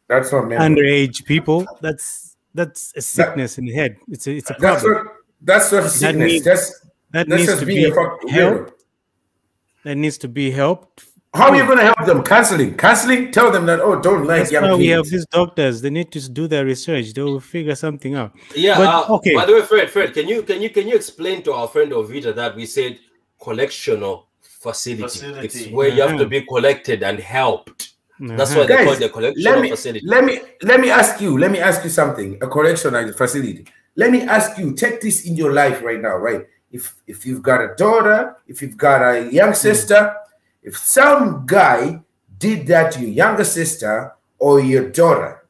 That's 0.08 0.32
not 0.32 0.48
mental. 0.48 0.68
underage 0.68 1.26
people. 1.26 1.66
That's 1.82 2.36
that's 2.54 2.94
a 2.96 3.02
sickness 3.02 3.58
in 3.58 3.66
the 3.66 3.74
head. 3.74 3.96
It's 4.10 4.28
a 4.28 4.32
it's 4.36 4.50
a 4.52 4.56
That's 4.60 4.84
problem. 4.84 5.06
not. 5.06 5.14
That's 5.42 5.72
not 5.72 5.90
sickness. 5.90 6.32
means- 6.32 6.44
that's 6.44 6.86
That 7.12 7.28
that's 7.28 7.48
needs 7.48 7.60
to 7.60 7.66
being 7.66 7.84
be 7.86 7.90
a 7.92 7.94
fuck. 7.94 8.30
helped. 8.30 8.74
That 9.84 9.96
needs 9.96 10.18
to 10.20 10.28
be 10.28 10.52
helped. 10.52 11.06
How 11.34 11.50
are 11.50 11.56
you 11.56 11.66
going 11.66 11.78
to 11.78 11.84
help 11.86 12.06
them? 12.06 12.24
Counseling. 12.24 12.76
Counseling. 12.76 13.32
Tell 13.32 13.52
them 13.52 13.66
that. 13.68 13.80
Oh, 13.80 14.00
don't 14.02 14.26
like 14.26 14.40
That's 14.40 14.52
young 14.52 14.64
why 14.64 14.76
we 14.76 14.88
have 14.88 15.06
these 15.06 15.26
doctors. 15.28 15.80
They 15.82 15.92
need 15.92 16.12
to 16.12 16.28
do 16.30 16.48
their 16.48 16.66
research. 16.66 17.14
They 17.14 17.22
will 17.22 17.40
figure 17.40 17.76
something 17.76 18.16
out. 18.16 18.34
Yeah. 18.56 18.78
But, 18.78 18.88
uh, 19.10 19.14
okay. 19.16 19.36
By 19.36 19.46
the 19.46 19.54
way, 19.54 19.62
Fred, 19.62 19.90
Fred, 19.92 20.14
can 20.14 20.28
you 20.28 20.42
can 20.42 20.60
you 20.62 20.70
can 20.72 20.88
you 20.88 20.96
explain 20.96 21.44
to 21.44 21.54
our 21.54 21.68
friend 21.68 21.92
Ovita 21.92 22.34
that 22.36 22.56
we 22.56 22.66
said 22.66 22.98
collectional 23.40 24.26
facility? 24.42 25.04
Facility. 25.04 25.46
It's 25.46 25.68
where 25.68 25.90
you 25.90 26.02
have 26.02 26.18
to 26.18 26.26
Mhm. 26.26 26.30
be 26.30 26.42
collected 26.42 27.04
and 27.04 27.20
helped. 27.20 27.92
That's 28.20 28.52
Uh-huh. 28.52 28.62
why 28.62 28.66
they 28.66 28.84
call 28.84 28.94
it 28.94 29.00
the 29.00 29.10
collectional 29.10 29.44
let 29.46 29.62
me 29.62 29.70
facility. 29.70 30.06
let 30.08 30.26
me 30.26 30.40
let 30.64 30.80
me 30.82 30.90
ask 30.90 31.22
you. 31.22 31.38
Let 31.38 31.52
me 31.52 31.60
ask 31.60 31.84
you 31.84 31.90
something. 31.92 32.38
A 32.42 32.48
correctional 32.48 33.14
facility. 33.14 33.66
Let 33.96 34.12
me 34.12 34.22
ask 34.24 34.58
you. 34.58 34.74
Take 34.74 35.00
this 35.00 35.26
in 35.26 35.36
your 35.36 35.54
life 35.54 35.84
right 35.84 36.02
now, 36.02 36.16
right? 36.18 36.42
If 36.72 36.96
if 37.08 37.26
you've 37.26 37.42
got 37.42 37.62
a 37.62 37.76
daughter, 37.76 38.36
if 38.48 38.62
you've 38.62 38.78
got 38.78 39.02
a 39.02 39.32
young 39.32 39.52
mm. 39.52 39.56
sister, 39.56 40.16
if 40.62 40.78
some 40.78 41.46
guy 41.46 42.02
did 42.38 42.68
that 42.68 42.92
to 42.94 43.02
your 43.02 43.10
younger 43.10 43.44
sister 43.44 44.14
or 44.38 44.60
your 44.60 44.90
daughter, 44.90 45.48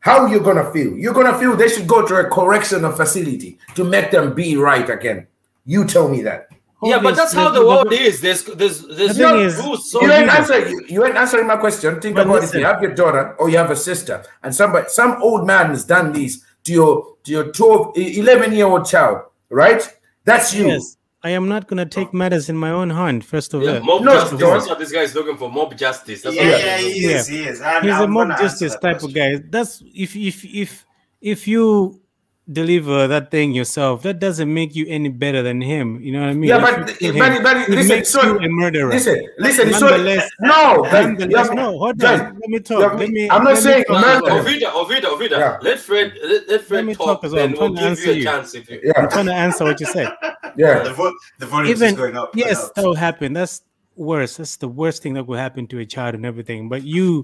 how 0.00 0.26
you 0.26 0.40
gonna 0.40 0.70
feel? 0.72 0.96
You're 0.96 1.14
gonna 1.14 1.38
feel 1.38 1.56
they 1.56 1.68
should 1.68 1.86
go 1.86 2.06
to 2.06 2.16
a 2.16 2.24
correctional 2.28 2.92
facility 2.92 3.58
to 3.74 3.84
make 3.84 4.10
them 4.10 4.34
be 4.34 4.56
right 4.56 4.88
again. 4.88 5.28
You 5.64 5.84
tell 5.84 6.08
me 6.08 6.22
that. 6.22 6.48
yeah, 6.82 6.98
but 7.00 7.14
that's 7.14 7.32
how 7.32 7.50
the 7.50 7.64
world 7.64 7.92
is. 7.92 8.20
There's 8.20 8.42
there's 8.44 8.80
there's 8.80 9.14
The 9.14 9.14
thing 9.14 9.22
no 9.22 9.38
is- 9.38 9.56
rules. 9.58 9.90
So 9.92 10.02
you 10.02 10.10
ain't 10.10 10.26
yeah. 10.26 10.36
answer. 10.38 10.68
You, 10.68 10.84
you 10.88 11.04
ain't 11.06 11.16
answering 11.16 11.46
my 11.46 11.56
question. 11.56 12.00
Think 12.00 12.16
But 12.16 12.26
about 12.26 12.42
if 12.42 12.52
you 12.54 12.64
have 12.64 12.82
your 12.82 12.94
daughter 12.94 13.36
or 13.38 13.48
you 13.48 13.58
have 13.58 13.70
a 13.70 13.76
sister, 13.76 14.24
and 14.42 14.52
somebody, 14.52 14.88
some 14.88 15.22
old 15.22 15.46
man 15.46 15.70
has 15.70 15.84
done 15.84 16.12
this 16.12 16.42
to 16.64 16.72
your 16.72 17.16
to 17.22 17.30
your 17.30 17.52
12, 17.52 17.96
11 17.96 18.52
year 18.54 18.66
old 18.66 18.84
child, 18.84 19.22
right? 19.50 19.88
That's 20.24 20.54
you. 20.54 20.68
Yes, 20.68 20.96
I 21.22 21.30
am 21.30 21.48
not 21.48 21.68
going 21.68 21.78
to 21.78 21.86
take 21.86 22.08
oh. 22.08 22.16
matters 22.16 22.48
in 22.48 22.56
my 22.56 22.70
own 22.70 22.90
hand. 22.90 23.24
First 23.24 23.54
of 23.54 23.62
yeah, 23.62 23.78
all, 23.78 23.80
mob 23.80 24.02
No, 24.02 24.14
justice. 24.14 24.40
don't. 24.40 24.52
That's 24.54 24.68
what 24.68 24.78
this 24.78 24.92
guy 24.92 25.00
is 25.02 25.14
looking 25.14 25.36
for. 25.36 25.50
Mob 25.50 25.76
justice. 25.76 26.22
That's 26.22 26.36
yeah, 26.36 26.50
what 26.50 26.60
yeah, 26.60 26.78
he's 26.78 26.94
he 26.94 27.02
looking 27.02 27.16
is. 27.16 27.26
He 27.28 27.44
is. 27.44 27.60
And 27.60 27.84
he's 27.84 27.94
a 27.94 27.96
I'm 27.96 28.12
mob 28.12 28.28
justice 28.38 28.72
that 28.72 28.82
type 28.82 29.02
of 29.02 29.14
guy. 29.14 29.36
That's 29.48 29.82
if 29.94 30.16
if 30.16 30.44
if 30.44 30.86
if 31.20 31.48
you 31.48 32.01
deliver 32.50 33.06
that 33.06 33.30
thing 33.30 33.52
yourself, 33.52 34.02
that 34.02 34.18
doesn't 34.18 34.52
make 34.52 34.74
you 34.74 34.84
any 34.88 35.08
better 35.08 35.42
than 35.42 35.60
him. 35.60 36.00
You 36.00 36.12
know 36.12 36.20
what 36.22 36.30
I 36.30 36.34
mean? 36.34 36.48
Yeah, 36.48 36.56
If 36.56 36.62
but- 36.62 36.86
but- 36.86 37.32
him, 37.32 37.42
but 37.42 37.56
it 37.56 37.68
listen, 37.68 37.88
makes 37.96 38.08
so- 38.10 38.22
you 38.22 38.38
a 38.40 38.48
murderer. 38.48 38.90
Listen, 38.90 39.24
listen. 39.38 39.68
It's 39.68 39.80
Nonetheless- 39.80 40.22
so, 40.40 40.46
no, 40.46 40.82
guys, 40.82 40.92
Nonetheless, 41.06 41.46
have- 41.48 41.56
no, 41.56 41.78
hold 41.78 41.98
guys, 41.98 42.20
on. 42.20 42.34
Let 42.40 42.48
me 42.50 42.58
talk. 42.58 42.82
have- 42.82 42.98
Let 43.00 43.10
me. 43.10 43.30
I'm 43.30 43.44
not 43.44 43.54
let 43.54 43.54
me 43.54 43.60
saying 43.60 43.84
talk. 43.84 44.04
murder. 44.04 44.42
for. 44.42 44.48
Ovida, 44.50 44.72
Ovida, 44.72 45.04
Ovida. 45.04 45.30
Yeah. 45.38 45.58
Let 45.62 45.78
Fred 45.78 46.12
let, 46.24 46.48
let 46.48 46.60
Fred 46.62 46.84
me 46.84 46.94
talk, 46.94 47.06
talk 47.06 47.24
as 47.24 47.32
well. 47.32 47.46
then 47.46 47.54
I'm 47.54 47.60
we'll 47.60 47.74
to 47.74 47.74
give 47.74 47.82
you 47.82 47.86
a 47.86 47.90
answer 47.90 48.12
you. 48.12 48.24
chance 48.24 48.54
if 48.54 48.68
you 48.70 48.80
Yeah. 48.82 48.92
I'm 48.96 49.08
trying 49.08 49.26
to 49.26 49.34
answer 49.34 49.64
what 49.64 49.78
you 49.80 49.86
said. 49.86 50.08
Yeah. 50.56 50.82
The, 50.82 50.92
vo- 50.92 51.14
the 51.38 51.46
volume 51.46 51.72
is 51.82 51.92
going 51.94 52.14
up. 52.16 52.32
and 52.34 52.40
yes, 52.40 52.64
up. 52.64 52.74
that 52.74 52.84
will 52.84 52.94
happen. 52.94 53.32
That's 53.32 53.62
worse. 53.96 54.36
That's 54.36 54.56
the 54.56 54.68
worst 54.68 55.02
thing 55.02 55.14
that 55.14 55.26
will 55.26 55.38
happen 55.38 55.66
to 55.68 55.78
a 55.78 55.86
child 55.86 56.14
and 56.14 56.26
everything. 56.26 56.68
But 56.68 56.82
you 56.82 57.22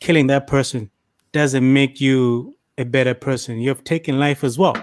killing 0.00 0.28
that 0.28 0.46
person 0.46 0.88
doesn't 1.32 1.70
make 1.70 2.00
you 2.00 2.56
a 2.78 2.84
better 2.84 3.14
person. 3.14 3.58
You 3.58 3.68
have 3.68 3.84
taken 3.84 4.18
life 4.18 4.44
as 4.44 4.58
well. 4.58 4.74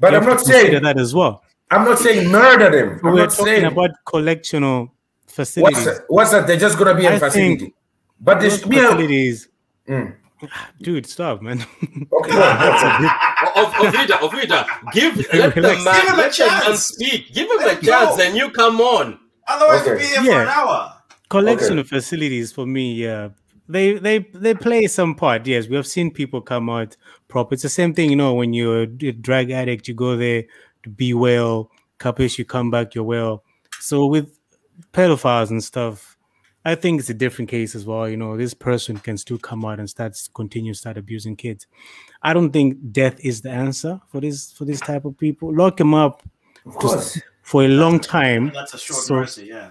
But 0.00 0.12
You 0.12 0.18
I'm 0.18 0.24
not 0.26 0.40
saying 0.40 0.82
that 0.82 0.98
as 0.98 1.14
well. 1.14 1.42
I'm 1.70 1.84
not 1.84 1.98
saying 1.98 2.30
murder 2.30 2.70
them. 2.70 3.00
I'm 3.04 3.12
We're 3.12 3.20
not 3.20 3.30
talking 3.30 3.44
saying 3.46 3.64
about 3.64 3.90
collectional 4.06 4.88
what's 4.88 5.34
facilities. 5.34 5.84
that? 5.84 6.04
what's 6.08 6.30
that? 6.30 6.46
They're 6.46 6.56
just 6.56 6.78
gonna 6.78 6.94
be 6.94 7.06
in 7.06 7.12
I 7.12 7.18
facility. 7.18 7.56
think 7.58 7.74
But 8.20 8.40
Those 8.40 8.60
this 8.62 8.66
me, 8.66 8.76
facilities, 8.78 9.48
Mm. 9.88 10.14
dude, 10.82 11.06
stop, 11.06 11.40
man. 11.42 11.58
go 12.10 12.18
on, 12.20 12.28
go 12.28 12.40
on. 12.42 13.04
Of 13.56 13.72
Ovida, 13.74 14.18
Ovida, 14.18 14.92
give 14.92 15.16
let 15.32 15.54
the 15.54 15.62
man 15.62 15.74
Give 15.74 16.08
him 16.08 16.14
a 16.14 16.16
let 16.16 16.32
the 16.36 16.46
man 16.46 16.62
chance. 16.62 16.84
speak. 16.86 17.32
Give 17.32 17.50
him 17.50 17.56
Let 17.58 17.82
a 17.82 17.86
chance, 17.86 18.16
go. 18.16 18.22
and 18.22 18.36
you 18.36 18.50
come 18.50 18.80
on. 18.80 19.18
Otherwise, 19.48 19.80
Okay. 19.82 19.90
we'll 19.90 19.98
be 19.98 20.04
here 20.04 20.22
for 20.24 20.42
an 20.42 20.48
hour. 20.48 20.94
collection 21.30 21.72
Okay. 21.72 21.80
of 21.80 21.88
facilities 21.88 22.52
for 22.52 22.66
me 22.66 22.94
yeah 22.94 23.28
they 23.68 23.94
they 23.98 24.18
they 24.34 24.54
play 24.54 24.86
some 24.86 25.14
part 25.14 25.46
yes 25.46 25.68
we 25.68 25.76
have 25.76 25.86
seen 25.86 26.10
people 26.10 26.40
come 26.40 26.70
out 26.70 26.96
proper 27.28 27.54
it's 27.54 27.62
the 27.62 27.68
same 27.68 27.92
thing 27.94 28.10
you 28.10 28.16
know 28.16 28.34
when 28.34 28.52
you're 28.54 28.82
a 28.82 28.86
drug 29.12 29.50
addict 29.50 29.86
you 29.88 29.94
go 29.94 30.16
there 30.16 30.44
to 30.82 30.88
be 30.90 31.12
well 31.14 31.70
couple 31.98 32.24
you 32.24 32.44
come 32.44 32.70
back 32.70 32.94
you're 32.94 33.04
well. 33.04 33.42
So 33.80 34.06
with 34.06 34.38
pedophiles 34.92 35.50
and 35.50 35.62
stuff 35.62 36.16
i 36.64 36.74
think 36.74 37.00
it's 37.00 37.10
a 37.10 37.14
different 37.14 37.48
case 37.50 37.74
as 37.74 37.84
well 37.86 38.08
you 38.08 38.16
know. 38.16 38.36
This 38.36 38.54
person 38.54 38.96
can 38.98 39.16
still 39.18 39.38
come 39.38 39.64
out 39.64 39.78
and 39.80 39.88
start 39.88 40.16
continue 40.34 40.74
start 40.74 40.96
abusing 40.98 41.36
kids. 41.36 41.66
I 42.22 42.32
don't 42.34 42.52
think 42.52 42.92
death 42.92 43.18
is 43.24 43.40
the 43.42 43.50
answer 43.50 44.00
for 44.08 44.20
this 44.20 44.52
for 44.52 44.64
this 44.64 44.80
type 44.80 45.04
of 45.04 45.16
people. 45.18 45.54
Lock 45.54 45.80
him 45.80 45.94
up 45.94 46.22
Of 46.66 46.74
course. 46.74 47.20
for 47.42 47.62
a 47.64 47.68
long 47.68 48.00
time. 48.00 48.50
That's 48.54 48.74
a 48.74 48.78
short 48.78 49.02
So- 49.04 49.14
mercy, 49.14 49.46
yeah. 49.46 49.70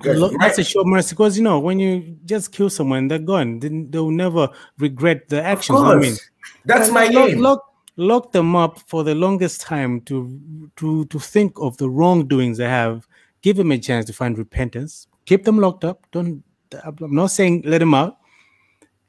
Guys, 0.00 0.20
that's 0.38 0.58
a 0.58 0.64
short 0.64 0.86
mercy 0.86 1.14
because 1.14 1.36
you 1.36 1.42
know 1.42 1.58
when 1.58 1.78
you 1.80 2.16
just 2.24 2.52
kill 2.52 2.70
someone, 2.70 3.08
they're 3.08 3.18
gone. 3.18 3.58
Then 3.58 3.90
they'll 3.90 4.10
never 4.10 4.48
regret 4.78 5.28
the 5.28 5.40
Of 5.40 5.46
actions. 5.46 5.80
I 5.80 5.94
mean. 5.96 6.16
That's 6.64 6.90
my 6.90 7.08
lock, 7.08 7.30
aim. 7.30 7.40
lock, 7.40 7.74
lock 7.96 8.32
them 8.32 8.54
up 8.54 8.78
for 8.86 9.02
the 9.02 9.14
longest 9.14 9.60
time 9.60 10.00
to 10.02 10.70
to 10.76 11.04
to 11.06 11.18
think 11.18 11.58
of 11.58 11.76
the 11.78 11.90
wrongdoings 11.90 12.58
they 12.58 12.68
have. 12.68 13.06
Give 13.42 13.56
them 13.56 13.72
a 13.72 13.78
chance 13.78 14.04
to 14.06 14.12
find 14.12 14.38
repentance. 14.38 15.08
Keep 15.26 15.44
them 15.44 15.58
locked 15.58 15.84
up. 15.84 16.06
Don't. 16.12 16.44
I'm 16.84 16.96
not 17.14 17.28
saying 17.28 17.62
let 17.64 17.78
them 17.78 17.94
out. 17.94 18.18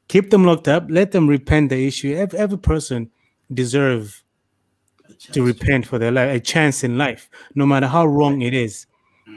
Keep 0.08 0.30
them 0.30 0.44
locked 0.44 0.66
up. 0.66 0.86
Let 0.88 1.12
them 1.12 1.28
repent 1.28 1.70
the 1.70 1.86
issue. 1.86 2.16
Every, 2.16 2.38
every 2.38 2.58
person 2.58 3.10
deserve 3.52 4.24
to 5.32 5.44
repent 5.44 5.86
for 5.86 5.98
their 5.98 6.10
life, 6.10 6.34
a 6.34 6.40
chance 6.40 6.82
in 6.82 6.96
life, 6.98 7.28
no 7.54 7.66
matter 7.66 7.86
how 7.86 8.06
wrong 8.06 8.42
it 8.42 8.54
is. 8.54 8.86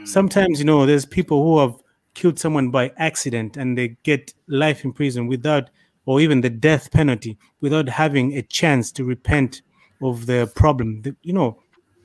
Sometimes, 0.04 0.58
you 0.58 0.64
know, 0.64 0.84
there's 0.86 1.06
people 1.06 1.42
who 1.42 1.58
have 1.60 1.74
killed 2.14 2.38
someone 2.38 2.70
by 2.70 2.92
accident 2.98 3.56
and 3.56 3.76
they 3.76 3.96
get 4.02 4.32
life 4.48 4.84
in 4.84 4.92
prison 4.92 5.26
without, 5.26 5.70
or 6.06 6.20
even 6.20 6.40
the 6.40 6.50
death 6.50 6.90
penalty, 6.90 7.38
without 7.60 7.88
having 7.88 8.36
a 8.36 8.42
chance 8.42 8.92
to 8.92 9.04
repent 9.04 9.62
of 10.02 10.26
the 10.26 10.50
problem. 10.54 11.02
The- 11.02 11.16
you 11.22 11.32
know, 11.32 11.58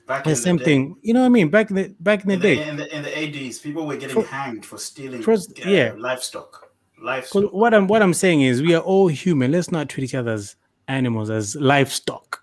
Back 0.06 0.24
the 0.24 0.34
same 0.34 0.56
day- 0.56 0.64
thing. 0.64 0.96
You 1.02 1.14
know 1.14 1.20
what 1.20 1.26
I 1.26 1.30
mean? 1.30 1.50
Back 1.50 1.70
in 1.70 1.76
the 1.76 1.94
back 2.00 2.22
in 2.22 2.28
the 2.28 2.34
In 2.34 2.40
day. 2.40 2.54
the, 2.56 2.68
in, 2.68 2.76
the, 2.76 2.96
in 2.96 3.02
the 3.02 3.10
80s, 3.10 3.62
people 3.62 3.86
were 3.86 3.96
getting 3.96 4.14
For- 4.16 4.24
hanged 4.24 4.64
for 4.66 4.76
stealing 4.78 5.22
first- 5.22 5.52
uh, 5.64 5.68
yeah. 5.70 5.92
livestock. 5.96 6.72
Livestock. 7.02 7.52
what 7.52 7.72
I'm 7.74 7.86
what 7.86 8.02
I'm 8.02 8.12
saying 8.14 8.42
is 8.42 8.60
we 8.60 8.74
are 8.74 8.82
all 8.82 9.06
human. 9.08 9.52
Let's 9.52 9.70
not 9.70 9.88
treat 9.88 10.04
each 10.04 10.14
other 10.14 10.32
as 10.32 10.56
animals, 10.88 11.30
as 11.30 11.54
livestock. 11.56 12.42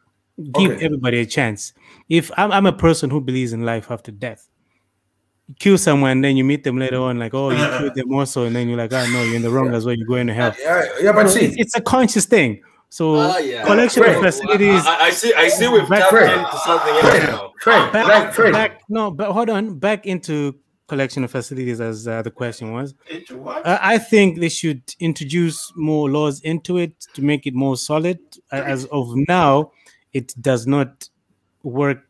Give 0.53 0.71
Okay. 0.71 0.85
everybody 0.85 1.19
a 1.19 1.25
chance. 1.25 1.73
If 2.09 2.31
I'm, 2.37 2.51
I'm 2.51 2.65
a 2.67 2.71
person 2.73 3.09
who 3.09 3.19
believes 3.19 3.51
in 3.53 3.63
life 3.65 3.91
after 3.91 4.11
death, 4.11 4.47
kill 5.59 5.77
someone, 5.77 6.11
and 6.11 6.23
then 6.23 6.37
you 6.37 6.43
meet 6.43 6.63
them 6.63 6.77
later 6.77 6.99
on, 7.01 7.17
like, 7.19 7.33
oh, 7.33 7.49
you 7.51 7.57
killed 7.79 7.95
them 7.95 8.13
also, 8.13 8.45
and 8.45 8.55
then 8.55 8.67
you're 8.67 8.77
like, 8.77 8.91
oh 8.93 9.05
no, 9.11 9.23
you're 9.23 9.35
in 9.35 9.41
the 9.41 9.49
wrong 9.49 9.73
as 9.73 9.85
well. 9.85 9.95
You're 9.95 10.07
going 10.07 10.27
to 10.27 10.33
hell. 10.33 10.53
Yeah, 10.59 10.85
yeah, 11.01 11.11
but 11.13 11.27
So 11.29 11.37
see, 11.39 11.45
it's, 11.45 11.55
it's 11.57 11.75
a 11.75 11.81
conscious 11.81 12.25
thing. 12.25 12.61
So 12.89 13.15
Ah, 13.15 13.37
yeah. 13.39 13.65
collection 13.65 14.03
Fred, 14.03 14.15
of 14.17 14.23
facilities. 14.23 14.85
I, 14.85 15.07
I 15.07 15.09
see. 15.09 15.33
I 15.33 15.49
see. 15.49 15.67
We've 15.67 15.87
Back- 15.89 15.99
tapped 15.99 16.11
Fred. 16.11 16.37
into 16.37 16.57
something 16.59 16.93
else 16.93 17.01
Fred, 17.01 17.23
now. 17.23 17.53
Fred, 17.61 17.91
back, 17.93 18.07
like 18.07 18.33
Fred, 18.33 18.53
back- 18.53 18.81
no, 18.89 19.11
but 19.11 19.31
hold 19.33 19.49
on. 19.49 19.77
Back 19.77 20.05
into 20.05 20.55
collection 20.87 21.25
of 21.25 21.31
facilities, 21.31 21.81
as 21.81 22.07
uh, 22.07 22.21
the 22.21 22.31
question 22.31 22.71
was. 22.71 22.93
Into 23.09 23.37
what? 23.37 23.65
Uh, 23.65 23.77
I 23.81 23.97
think 23.97 24.39
they 24.39 24.47
should 24.47 24.81
introduce 25.01 25.69
more 25.75 26.09
laws 26.09 26.39
into 26.41 26.77
it 26.77 26.97
to 27.15 27.21
make 27.21 27.45
it 27.45 27.53
more 27.53 27.75
solid. 27.75 28.19
A- 28.53 28.55
As 28.55 28.85
of 28.85 29.11
now, 29.27 29.71
it 30.13 30.33
does 30.39 30.65
not 30.65 31.09
work 31.63 32.03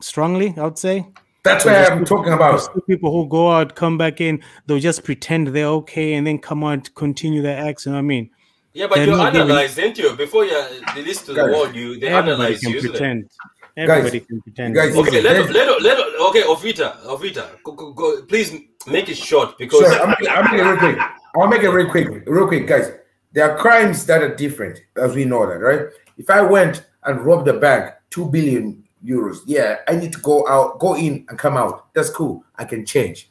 strongly. 0.00 0.54
I 0.56 0.64
would 0.64 0.78
say. 0.78 1.06
That's 1.46 1.64
So 1.64 1.70
what 1.70 1.76
there's 1.76 1.90
I'm 1.90 2.04
talking 2.04 2.32
about. 2.32 2.86
people 2.86 3.10
who 3.12 3.28
go 3.28 3.50
out, 3.50 3.74
come 3.74 3.96
back 3.96 4.20
in, 4.20 4.42
they'll 4.66 4.78
just 4.78 5.04
pretend 5.04 5.48
they're 5.48 5.66
okay, 5.80 6.14
and 6.14 6.26
then 6.26 6.38
come 6.38 6.62
out, 6.64 6.94
continue 6.94 7.42
their 7.42 7.58
acts. 7.66 7.86
You 7.86 7.92
know 7.92 7.96
what 7.98 8.00
I 8.00 8.14
mean? 8.14 8.30
Yeah, 8.74 8.86
but 8.88 8.96
They're 8.96 9.06
you 9.06 9.16
not 9.16 9.32
giving- 9.32 9.48
analyze, 9.50 9.74
didn't 9.74 9.96
you? 9.98 10.14
Before 10.14 10.44
you 10.44 10.56
release 10.94 11.22
to 11.22 11.32
the 11.32 11.40
Guys, 11.42 11.50
world, 11.54 11.74
you 11.74 11.98
they 11.98 12.08
Everybody 12.08 12.42
analyze 12.42 12.60
can 12.60 12.72
you. 12.72 12.80
pretend. 12.80 13.30
Everybody 13.78 14.20
can 14.20 14.42
pretend. 14.42 14.74
guys, 14.74 14.94
Okay, 14.96 15.20
let 15.22 15.32
There's- 15.34 15.46
him, 15.48 15.52
let 15.54 15.82
let 15.82 15.98
okay, 16.28 16.42
Ovita, 16.42 16.88
Ovita, 17.04 17.44
go, 17.62 17.72
go, 17.72 17.92
go, 17.92 18.22
please 18.22 18.52
make 18.86 19.08
it 19.08 19.16
short 19.16 19.56
because 19.58 19.80
Sorry, 19.80 19.96
I'll 19.98 20.08
make, 20.08 20.20
it- 20.20 20.28
I'll 20.28 20.42
make 20.44 20.60
it 20.60 20.64
real 20.64 20.76
quick. 20.78 20.98
I'll 21.36 21.46
make 21.48 21.62
it 21.62 21.70
real 21.70 21.90
quick, 21.90 22.08
real 22.26 22.46
quick, 22.48 22.66
guys. 22.66 22.92
There 23.32 23.50
are 23.50 23.56
crimes 23.58 24.06
that 24.06 24.22
are 24.22 24.34
different, 24.34 24.80
as 24.96 25.14
we 25.14 25.24
know 25.26 25.46
that, 25.46 25.58
right? 25.60 25.82
If 26.16 26.30
I 26.30 26.40
went 26.42 26.86
and 27.04 27.20
robbed 27.24 27.48
a 27.48 27.58
bank, 27.58 27.92
two 28.10 28.26
billion 28.30 28.82
euros, 29.04 29.38
yeah, 29.46 29.78
I 29.88 29.96
need 29.96 30.12
to 30.12 30.20
go 30.20 30.46
out, 30.48 30.78
go 30.78 30.96
in 30.96 31.24
and 31.28 31.38
come 31.38 31.56
out. 31.56 31.92
That's 31.94 32.10
cool. 32.10 32.44
I 32.56 32.64
can 32.64 32.84
change. 32.86 33.30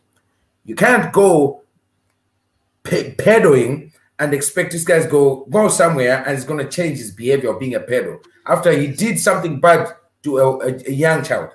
You 0.66 0.76
can't 0.76 1.11
go 1.13 1.63
pe- 2.84 3.16
pedoing 3.16 3.91
and 4.20 4.34
expect 4.34 4.72
this 4.72 4.84
guy's 4.84 5.05
go 5.07 5.45
go 5.49 5.68
somewhere 5.68 6.24
and 6.26 6.36
he's 6.36 6.45
gonna 6.45 6.70
change 6.70 6.97
his 6.97 7.11
behavior 7.11 7.51
of 7.51 7.59
being 7.59 7.76
a 7.76 7.80
pedo 7.80 8.24
after 8.47 8.72
he 8.72 8.88
did 8.88 9.20
something 9.20 9.59
bad 9.59 9.88
to 10.24 10.38
a, 10.38 10.57
a, 10.59 10.74
a 10.88 10.91
young 10.91 11.24
child. 11.24 11.49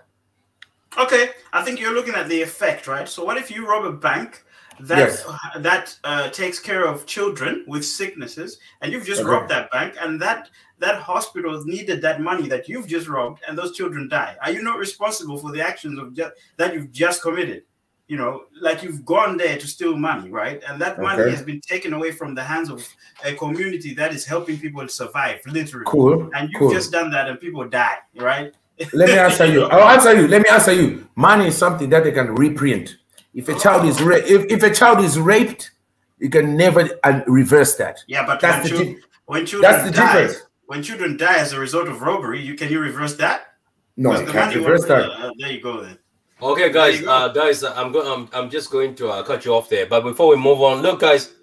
Okay, 0.99 1.31
I 1.53 1.63
think 1.63 1.81
you're 1.81 1.95
looking 1.95 2.15
at 2.15 2.29
the 2.29 2.43
effect, 2.43 2.87
right? 2.87 3.09
So, 3.09 3.25
what 3.25 3.37
if 3.37 3.51
you 3.51 3.67
rob 3.67 3.85
a 3.85 3.93
bank 3.93 4.45
that 4.81 4.99
Yes. 4.99 5.27
that 5.59 5.97
uh, 6.05 6.29
takes 6.31 6.59
care 6.59 6.85
of 6.87 7.07
children 7.07 7.65
with 7.67 7.85
sicknesses, 7.85 8.59
and 8.81 8.93
you've 8.93 9.07
just 9.07 9.21
Okay. 9.23 9.31
robbed 9.31 9.51
that 9.51 9.71
bank, 9.71 9.95
and 10.01 10.21
that 10.21 10.51
that 10.81 11.01
hospital 11.01 11.63
needed 11.65 12.03
that 12.03 12.21
money 12.21 12.49
that 12.49 12.69
you've 12.69 12.89
just 12.89 13.09
robbed, 13.09 13.43
and 13.47 13.57
those 13.57 13.77
children 13.77 14.09
die? 14.09 14.37
Are 14.43 14.51
you 14.51 14.63
not 14.63 14.79
responsible 14.79 15.39
for 15.39 15.53
the 15.53 15.63
actions 15.63 15.99
of 15.99 16.15
ju- 16.15 16.31
that 16.57 16.75
you've 16.75 16.91
just 16.91 17.23
committed? 17.23 17.63
You 18.09 18.17
know, 18.17 18.45
like 18.61 18.83
you've 18.83 19.05
gone 19.05 19.37
there 19.37 19.57
to 19.57 19.67
steal 19.69 19.97
money, 19.97 20.31
right? 20.31 20.61
And 20.67 20.81
that 20.81 21.01
money 21.01 21.31
has 21.31 21.43
been 21.43 21.61
taken 21.61 21.93
away 21.93 22.11
from 22.11 22.35
the 22.35 22.43
hands 22.43 22.69
of 22.69 22.85
a 23.25 23.35
community 23.35 23.95
that 23.95 24.13
is 24.13 24.27
helping 24.27 24.59
people 24.59 24.87
survive, 24.89 25.41
literally. 25.47 25.87
Cool. 25.87 26.29
And 26.35 26.51
you've 26.51 26.59
cool. 26.59 26.73
just 26.73 26.91
done 26.91 27.11
that, 27.13 27.29
and 27.29 27.39
people 27.39 27.69
die, 27.69 27.99
right? 28.17 28.53
Let 28.93 29.11
me 29.11 29.19
answer 29.19 29.47
you. 29.47 29.63
I'll 29.71 29.89
answer 29.89 30.21
you. 30.21 30.27
Let 30.27 30.43
me 30.43 30.49
answer 30.51 30.73
you. 30.73 31.07
Money 31.15 31.47
is 31.49 31.57
something 31.57 31.89
that 31.91 32.03
they 32.03 32.13
can 32.13 32.35
reprint. 32.35 32.97
If 33.33 33.49
a 33.49 33.57
child 33.57 33.87
is 33.87 34.03
ra- 34.03 34.17
if, 34.17 34.51
if 34.51 34.63
a 34.65 34.75
child 34.75 35.05
is 35.05 35.19
raped, 35.19 35.71
you 36.19 36.31
can 36.31 36.57
never 36.57 36.89
uh, 37.05 37.21
reverse 37.27 37.77
that. 37.77 38.01
Yeah, 38.09 38.27
but 38.27 38.41
That's 38.41 38.69
when, 38.69 38.79
the 38.79 38.85
chil- 38.85 38.95
di- 38.95 39.01
when 39.27 39.47
children 39.47 39.73
that's 39.73 39.85
the 39.85 39.91
difference. 39.93 40.47
When 40.71 40.85
children 40.85 41.17
die 41.17 41.39
as 41.39 41.53
a 41.53 41.59
result 41.59 41.89
of 41.89 42.01
robbery, 42.01 42.41
you 42.41 42.55
can 42.55 42.71
you 42.71 42.79
reverse 42.79 43.17
that? 43.17 43.55
No, 43.97 44.11
Because 44.11 44.27
you 44.27 44.33
can't 44.33 44.55
reverse 44.55 44.85
that. 44.85 45.11
uh, 45.11 45.31
there 45.39 45.51
you 45.51 45.61
go 45.61 45.83
then. 45.83 45.99
Okay, 46.41 46.71
guys, 46.73 47.05
uh, 47.05 47.27
guys, 47.29 47.65
uh, 47.65 47.75
I'm 47.77 47.91
going. 47.91 48.07
I'm, 48.07 48.29
I'm 48.33 48.49
just 48.49 48.71
going 48.71 48.95
to 48.95 49.09
uh, 49.09 49.23
cut 49.25 49.45
you 49.45 49.53
off 49.53 49.69
there. 49.69 49.87
But 49.87 50.03
before 50.05 50.29
we 50.29 50.37
move 50.37 50.63
on, 50.63 50.81
look, 50.81 51.01
guys, 51.01 51.35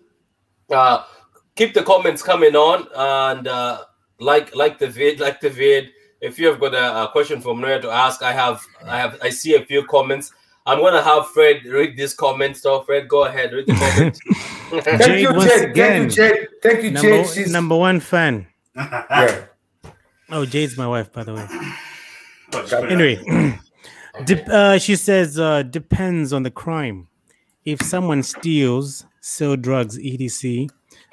uh, 0.71 1.03
keep 1.57 1.73
the 1.73 1.83
comments 1.83 2.23
coming 2.23 2.55
on 2.55 2.87
and 2.95 3.47
uh, 3.49 3.81
like 4.19 4.55
like 4.55 4.79
the 4.79 4.87
vid, 4.87 5.19
like 5.19 5.41
the 5.41 5.49
vid. 5.49 5.89
If 6.21 6.39
you 6.39 6.47
have 6.47 6.59
got 6.61 6.73
a, 6.73 7.03
a 7.03 7.11
question 7.11 7.41
for 7.41 7.53
Maria 7.53 7.81
to 7.81 7.91
ask, 7.91 8.23
I 8.23 8.31
have, 8.31 8.63
I 8.85 8.97
have, 8.97 9.19
I 9.21 9.29
see 9.29 9.53
a 9.55 9.63
few 9.65 9.83
comments. 9.85 10.31
I'm 10.65 10.79
gonna 10.79 11.03
have 11.03 11.27
Fred 11.27 11.63
read 11.65 11.95
this 11.97 12.13
comment. 12.15 12.55
So, 12.57 12.81
Fred, 12.81 13.07
go 13.07 13.25
ahead, 13.25 13.51
read 13.51 13.67
the 13.67 13.75
comment. 13.75 14.17
Thank 14.83 15.01
Jade 15.05 15.21
you, 15.21 15.33
once 15.33 15.51
Jade. 15.51 15.69
again. 15.69 16.09
Thank 16.09 16.17
you, 16.17 16.29
Jade. 16.29 16.47
Thank 16.63 16.83
you, 16.83 16.91
Number, 16.91 17.09
Jade. 17.23 17.29
She's, 17.35 17.51
number 17.51 17.75
one 17.75 17.99
fan. 17.99 18.47
Yeah. 18.77 19.45
Oh, 20.29 20.45
Jade's 20.45 20.77
my 20.77 20.87
wife, 20.87 21.11
by 21.11 21.23
the 21.23 21.33
way. 21.33 21.47
Oh, 22.53 22.85
Anyway, 22.87 23.59
dep- 24.25 24.47
uh, 24.49 24.77
she 24.77 24.95
says 24.95 25.39
uh, 25.39 25.63
depends 25.63 26.33
on 26.33 26.43
the 26.43 26.51
crime. 26.51 27.07
If 27.65 27.81
someone 27.81 28.23
steals, 28.23 29.05
sell 29.21 29.55
drugs, 29.55 29.97
etc., 29.99 30.67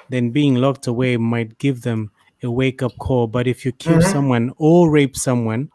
then 0.09 0.29
being 0.31 0.55
locked 0.55 0.87
away 0.87 1.17
might 1.17 1.57
give 1.57 1.81
them 1.81 2.11
a 2.43 2.49
wake 2.51 2.81
up 2.83 2.91
call. 2.99 3.27
But 3.27 3.47
if 3.47 3.65
you 3.65 3.71
kill 3.73 3.97
Mhm. 3.99 4.11
someone 4.11 4.53
or 4.57 4.89
rape 4.89 5.17
someone, 5.17 5.69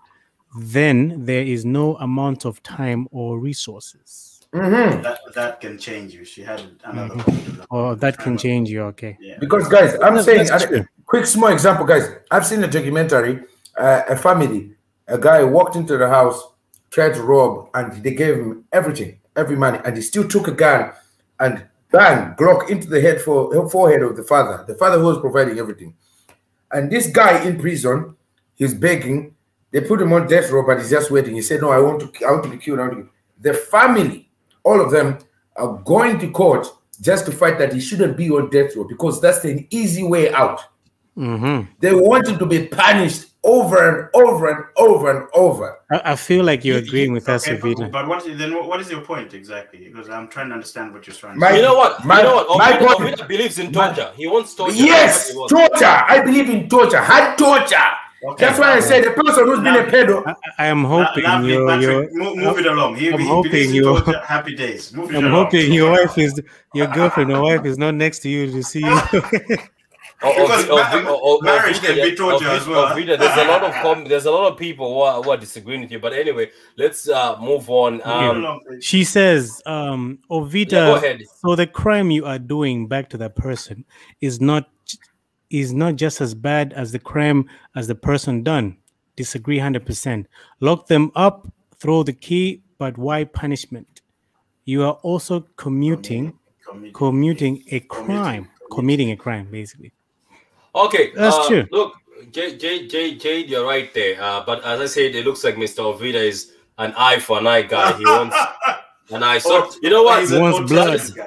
then 0.59 1.25
there 1.25 1.43
is 1.43 1.65
no 1.65 1.97
amount 1.97 2.45
of 2.45 2.63
time 2.63 3.09
or 3.11 3.39
resources. 3.39 4.41
Mhm. 4.55 5.03
That, 5.03 5.19
that 5.35 5.61
can 5.61 5.79
change 5.79 6.13
you. 6.15 6.25
She 6.25 6.43
had 6.43 6.63
another 6.85 7.15
Mhm. 7.17 7.27
one. 7.59 7.67
Or 7.71 7.95
that 7.97 8.19
can 8.19 8.37
change 8.39 8.69
you. 8.71 8.83
Okay. 8.93 9.17
Yeah. 9.21 9.37
Because, 9.39 9.69
guys, 9.69 9.95
I'm 9.95 10.15
That's- 10.17 10.25
saying, 10.25 10.47
that's 10.47 10.65
a 10.65 10.67
true. 10.67 10.87
Quick 11.11 11.27
small 11.27 11.51
example, 11.51 11.85
guys. 11.85 12.09
I've 12.31 12.47
seen 12.47 12.63
a 12.63 12.69
documentary. 12.69 13.43
Uh, 13.77 14.03
a 14.09 14.17
family, 14.17 14.75
a 15.09 15.19
guy 15.19 15.43
walked 15.43 15.75
into 15.75 15.99
the 15.99 16.09
house 16.09 16.41
tried 16.91 17.15
to 17.15 17.23
rob, 17.23 17.69
and 17.75 17.93
they 18.03 18.15
gave 18.15 18.37
him 18.37 18.65
everything, 18.73 19.19
every 19.37 19.57
money, 19.57 19.79
and 19.85 19.97
he 19.97 20.03
still 20.03 20.27
took 20.27 20.49
a 20.49 20.53
gun 20.53 20.93
and 21.41 21.65
bang 21.91 22.35
Glock 22.37 22.71
into 22.71 22.89
the 22.89 23.01
head 23.01 23.21
for 23.21 23.69
forehead 23.71 24.03
of 24.03 24.17
the 24.17 24.23
father. 24.23 24.65
The 24.67 24.75
father 24.77 24.99
who 24.99 25.07
was 25.07 25.19
providing 25.19 25.59
everything, 25.59 25.95
and 26.71 26.91
this 26.91 27.09
guy 27.09 27.45
in 27.45 27.59
prison, 27.59 28.17
he's 28.55 28.75
begging. 28.75 29.35
They 29.73 29.81
put 29.81 30.03
him 30.03 30.13
on 30.13 30.29
death 30.29 30.51
row, 30.51 30.65
but 30.65 30.79
he's 30.79 30.91
just 30.91 31.11
waiting. 31.11 31.35
He 31.35 31.43
said, 31.43 31.61
"No, 31.61 31.71
I 31.71 31.81
want 31.81 32.01
to, 32.01 32.27
I 32.27 32.31
want 32.31 32.45
to 32.45 32.51
be 32.51 32.59
killed." 32.59 32.79
To 32.79 32.97
be. 32.97 33.09
The 33.41 33.55
family, 33.55 34.29
all 34.63 34.81
of 34.81 34.91
them, 34.91 35.19
are 35.57 35.79
going 35.85 36.19
to 36.21 36.31
court 36.31 36.67
just 37.01 37.27
to 37.27 37.33
fight 37.33 37.59
that 37.59 37.73
he 37.73 37.81
shouldn't 37.81 38.17
be 38.17 38.31
on 38.31 38.51
death 38.51 38.77
row 38.77 38.85
because 38.85 39.21
that's 39.21 39.45
an 39.45 39.67
easy 39.71 40.03
way 40.03 40.33
out. 40.33 40.61
Mm-hmm. 41.21 41.71
They 41.81 41.93
want 41.95 42.29
him 42.29 42.39
to 42.39 42.47
be 42.47 42.67
punished 42.67 43.27
over 43.45 43.79
and 43.89 44.09
over 44.15 44.49
and 44.51 44.65
over 44.77 45.11
and 45.19 45.29
over. 45.35 45.79
I, 45.91 46.13
I 46.13 46.17
feel 46.17 46.45
like 46.45 46.65
you're 46.65 46.79
agreeing 46.79 47.13
with 47.13 47.29
us, 47.29 47.47
okay, 47.49 47.59
but, 47.75 47.91
but 47.93 48.09
what 48.09 48.25
then? 48.25 48.55
What 48.55 48.67
what 48.69 48.81
is 48.81 48.91
your 48.91 49.03
point 49.03 49.35
exactly? 49.35 49.81
Because 49.89 50.09
I'm 50.09 50.29
trying 50.29 50.49
to 50.49 50.55
understand 50.55 50.93
what 50.95 51.07
you're 51.07 51.17
trying 51.17 51.35
to 51.35 51.41
My- 51.41 51.51
say. 51.51 51.57
You 51.57 51.63
know 51.63 51.75
what? 51.75 52.05
My- 52.05 52.19
you 52.19 52.25
know 52.25 52.35
what? 52.37 52.59
my 52.59 52.73
Ovida, 52.73 52.97
point- 52.97 53.17
Ovida 53.19 53.29
believes 53.29 53.59
in 53.59 53.67
my- 53.73 53.87
torture. 53.89 54.13
he 54.17 54.27
wants 54.27 54.55
torture. 54.55 54.75
Yes, 54.77 55.27
That's 55.29 55.37
what 55.37 55.51
he 55.51 55.55
wants. 55.57 55.73
torture. 55.81 56.05
I 56.15 56.21
believe 56.23 56.49
in 56.51 56.69
torture. 56.69 56.99
Hard 57.03 57.37
torture. 57.39 57.77
Okay. 58.23 58.45
That's 58.45 58.59
why 58.59 58.73
I 58.75 58.81
said 58.81 59.05
the 59.05 59.13
person 59.13 59.47
who's 59.47 59.61
been 59.61 59.77
a 59.77 59.85
pedo. 59.85 60.23
I, 60.27 60.35
I 60.59 60.67
am 60.67 60.85
hoping 60.85 61.25
Navi, 61.25 61.49
you're, 61.49 61.67
Patrick, 61.67 62.13
move, 62.13 62.37
move 62.37 62.59
it 62.59 62.67
along. 62.67 62.97
He, 62.97 63.11
I'm 63.11 63.19
he 63.19 63.27
hoping 63.27 63.73
you- 63.75 63.95
happy 64.27 64.55
days. 64.55 64.93
Move 64.93 65.11
it 65.11 65.17
I'm 65.17 65.25
along. 65.25 65.45
hoping 65.47 65.73
your 65.73 65.91
wife 65.93 66.19
is 66.19 66.41
your 66.75 66.87
girlfriend 66.89 67.33
or 67.33 67.41
wife 67.43 67.65
is 67.65 67.79
not 67.79 67.95
next 67.95 68.19
to 68.21 68.29
you 68.29 68.51
to 68.53 68.63
see 68.63 68.81
you. 68.81 69.01
Because 70.21 70.69
ma- 70.69 71.39
marriage 71.41 71.79
Ovida, 71.79 71.87
can 71.87 71.95
be 71.95 72.01
yeah, 72.11 72.15
torture 72.15 72.45
Ovida, 72.45 72.57
as 72.59 72.67
well. 72.67 72.95
Ovida, 72.95 73.19
there's 73.19 73.39
a 73.39 73.45
lot 73.45 73.63
of 73.63 73.73
com- 73.83 74.05
there's 74.05 74.27
a 74.27 74.31
lot 74.31 74.53
of 74.53 74.59
people 74.59 74.93
who 74.93 75.01
are, 75.01 75.23
who 75.23 75.31
are 75.31 75.37
disagreeing 75.37 75.81
with 75.81 75.91
you. 75.91 75.99
But 75.99 76.13
anyway, 76.13 76.51
let's 76.77 77.09
uh, 77.09 77.37
move 77.41 77.71
on. 77.71 78.03
Um, 78.05 78.37
along, 78.37 78.61
she 78.81 79.03
says, 79.03 79.63
um, 79.65 80.19
Ovita, 80.31 80.73
yeah, 80.73 80.87
go 80.87 80.95
ahead. 80.97 81.23
so 81.41 81.57
the 81.57 81.67
crime 81.67 82.11
you 82.11 82.27
are 82.27 82.39
doing 82.39 82.87
back 82.87 83.09
to 83.11 83.17
that 83.19 83.35
person 83.35 83.85
is 84.21 84.41
not 84.41 84.69
is 85.49 85.73
not 85.73 85.97
just 85.97 86.21
as 86.21 86.35
bad 86.35 86.73
as 86.75 86.93
the 86.93 86.99
crime 86.99 87.49
as 87.75 87.87
the 87.87 87.95
person 87.95 88.43
done. 88.43 88.77
Disagree 89.17 89.59
100%. 89.59 90.27
Lock 90.61 90.87
them 90.87 91.11
up, 91.17 91.49
throw 91.79 92.03
the 92.03 92.13
key, 92.13 92.63
but 92.79 92.97
why 92.97 93.25
punishment? 93.25 94.03
You 94.65 94.85
are 94.85 94.99
also 95.03 95.47
commuting 95.57 96.35
Committee. 96.69 96.93
commuting 96.93 97.65
a 97.73 97.81
crime, 97.81 98.45
committing. 98.45 98.49
committing 98.71 99.11
a 99.11 99.17
crime 99.17 99.49
basically. 99.51 99.93
Okay, 100.75 101.13
That's 101.15 101.37
uh, 101.37 101.49
true. 101.49 101.67
Look, 101.73 101.95
J, 102.31 102.57
J, 102.57 102.87
J, 102.87 103.15
Jade, 103.17 103.49
you're 103.51 103.67
right 103.67 103.93
there. 103.95 104.21
Uh, 104.23 104.43
but 104.45 104.65
as 104.65 104.81
I 104.81 104.87
said, 104.87 105.15
it 105.15 105.25
looks 105.25 105.43
like 105.43 105.57
Mr. 105.57 105.81
Ovida 105.83 106.15
is 106.15 106.53
an 106.79 106.93
eye 106.97 107.19
for 107.19 107.39
an 107.39 107.47
eye 107.47 107.63
guy. 107.63 107.97
He 107.99 108.05
wants 108.05 108.37
an 109.11 109.23
eye. 109.23 109.39
So 109.39 109.65
Oh, 109.65 109.75
you 109.83 109.91
know 109.91 110.03
what? 110.05 110.21
he's 110.21 110.33
a 110.33 110.41
Wants 110.41 110.71
blood. 110.71 111.01
guy. 111.17 111.27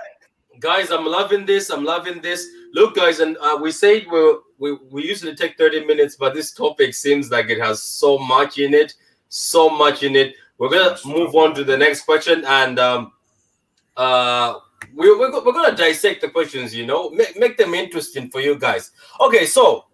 guys 0.60 0.92
i'm 0.92 1.06
loving 1.06 1.46
this 1.46 1.70
i'm 1.70 1.84
loving 1.84 2.22
this 2.22 2.48
look 2.74 2.96
guys 2.96 3.20
and 3.20 3.36
uh, 3.42 3.58
we 3.62 3.70
said 3.70 4.06
we'll, 4.10 4.44
we 4.60 4.72
we 4.92 5.04
usually 5.06 5.36
take 5.36 5.58
30 5.58 5.86
minutes 5.86 6.16
but 6.16 6.34
this 6.34 6.54
topic 6.54 6.94
seems 6.94 7.30
like 7.30 7.50
it 7.50 7.60
has 7.60 7.84
so 7.84 8.18
much 8.18 8.60
in 8.60 8.74
it 8.74 8.94
so 9.28 9.70
much 9.70 10.04
in 10.04 10.16
it 10.16 10.36
we're 10.58 10.70
gonna 10.70 10.92
Much 10.92 11.06
move 11.06 11.32
trouble. 11.34 11.40
on 11.42 11.54
to 11.56 11.66
the 11.66 11.76
next 11.78 12.04
question 12.06 12.46
and 12.46 12.80
um 12.80 13.12
uh 13.98 14.54
we're, 14.94 15.18
we're, 15.20 15.32
go- 15.32 15.44
we're 15.46 15.54
gonna 15.54 15.76
dissect 15.76 16.22
the 16.22 16.30
questions 16.30 16.74
you 16.76 16.86
know 16.86 17.10
make, 17.12 17.38
make 17.38 17.58
them 17.58 17.74
interesting 17.74 18.30
for 18.30 18.40
you 18.42 18.56
guys 18.58 18.92
okay 19.20 19.46
so 19.46 19.86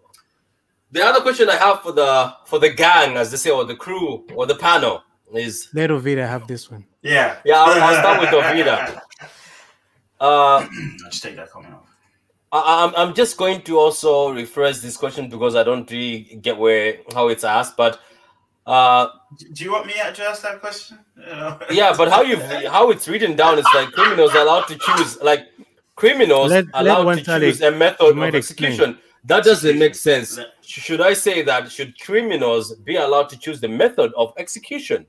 the 0.91 1.03
other 1.03 1.21
question 1.21 1.49
i 1.49 1.55
have 1.55 1.81
for 1.81 1.91
the 1.91 2.33
for 2.45 2.59
the 2.59 2.69
gang 2.69 3.17
as 3.17 3.31
they 3.31 3.37
say 3.37 3.49
or 3.51 3.65
the 3.65 3.75
crew 3.75 4.25
or 4.35 4.45
the 4.45 4.55
panel 4.55 5.03
is 5.33 5.67
Let 5.75 5.91
Ovida 5.91 6.27
have 6.27 6.47
this 6.47 6.71
one. 6.71 6.83
Yeah. 7.03 7.37
Yeah, 7.45 7.61
I'll- 7.61 7.83
I'll 7.83 7.99
start 8.01 8.19
with 8.19 8.29
Ovida. 8.41 8.99
uh 10.19 10.67
Just 11.09 11.21
take 11.21 11.35
that 11.35 11.51
comment 11.51 11.75
off. 11.75 11.85
I, 12.51 12.83
I'm, 12.83 12.95
I'm 12.95 13.13
just 13.13 13.37
going 13.37 13.61
to 13.61 13.77
also 13.77 14.33
rephrase 14.33 14.81
this 14.81 14.97
question 14.97 15.29
because 15.29 15.55
I 15.55 15.61
don't 15.63 15.89
really 15.91 16.39
get 16.41 16.57
where 16.57 16.97
how 17.13 17.27
it's 17.27 17.43
asked. 17.43 17.77
But 17.77 17.99
uh, 18.69 19.07
Do 19.53 19.63
you 19.65 19.71
want 19.75 19.85
me 19.87 19.93
to 19.93 20.23
ask 20.31 20.41
that 20.47 20.57
question? 20.65 20.95
Yeah, 21.79 21.91
but 21.99 22.07
how 22.15 22.21
you 22.31 22.37
how 22.75 22.85
it's 22.93 23.07
written 23.11 23.35
down, 23.35 23.53
is 23.61 23.65
like 23.79 23.89
criminals 23.99 24.31
are 24.35 24.43
allowed 24.47 24.67
to 24.71 24.75
choose 24.85 25.11
like 25.29 25.41
criminals 26.01 26.49
Let- 26.51 26.65
let 26.73 26.81
allowed 26.81 27.05
one 27.11 27.17
to 27.17 27.23
choose 27.39 27.61
a 27.61 27.71
method 27.71 28.07
You 28.07 28.13
might 28.23 28.29
of 28.29 28.35
explain. 28.35 28.71
execution. 28.71 28.97
That 29.31 29.41
doesn't 29.49 29.77
make 29.85 29.95
sense. 29.95 30.29
Let- 30.37 30.53
Should 30.61 31.01
I 31.01 31.13
say 31.25 31.35
that 31.51 31.61
should 31.75 31.91
criminals 32.07 32.65
be 32.89 32.95
allowed 33.05 33.27
to 33.33 33.37
choose 33.43 33.59
the 33.65 33.67
method 33.83 34.09
of 34.21 34.27
execution? 34.43 34.99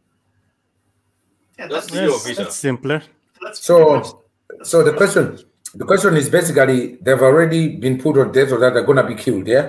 Yeah, 1.58 1.68
That's 1.68 1.86
that's, 1.90 2.24
the- 2.24 2.34
That's, 2.42 2.56
simpler. 2.56 3.02
that's 3.42 3.58
pretty 3.66 3.84
much- 3.92 4.06
So, 4.06 4.22
so 4.70 4.76
the 4.88 4.94
question, 5.00 5.24
the 5.74 5.84
question 5.84 6.16
is 6.16 6.28
basically 6.38 6.96
they've 7.04 7.20
already 7.30 7.62
been 7.84 7.96
put 8.04 8.14
on 8.18 8.32
death 8.32 8.50
or 8.52 8.58
that 8.62 8.72
they're 8.74 8.88
gonna 8.90 9.06
be 9.06 9.14
killed. 9.24 9.46
Yeah. 9.46 9.66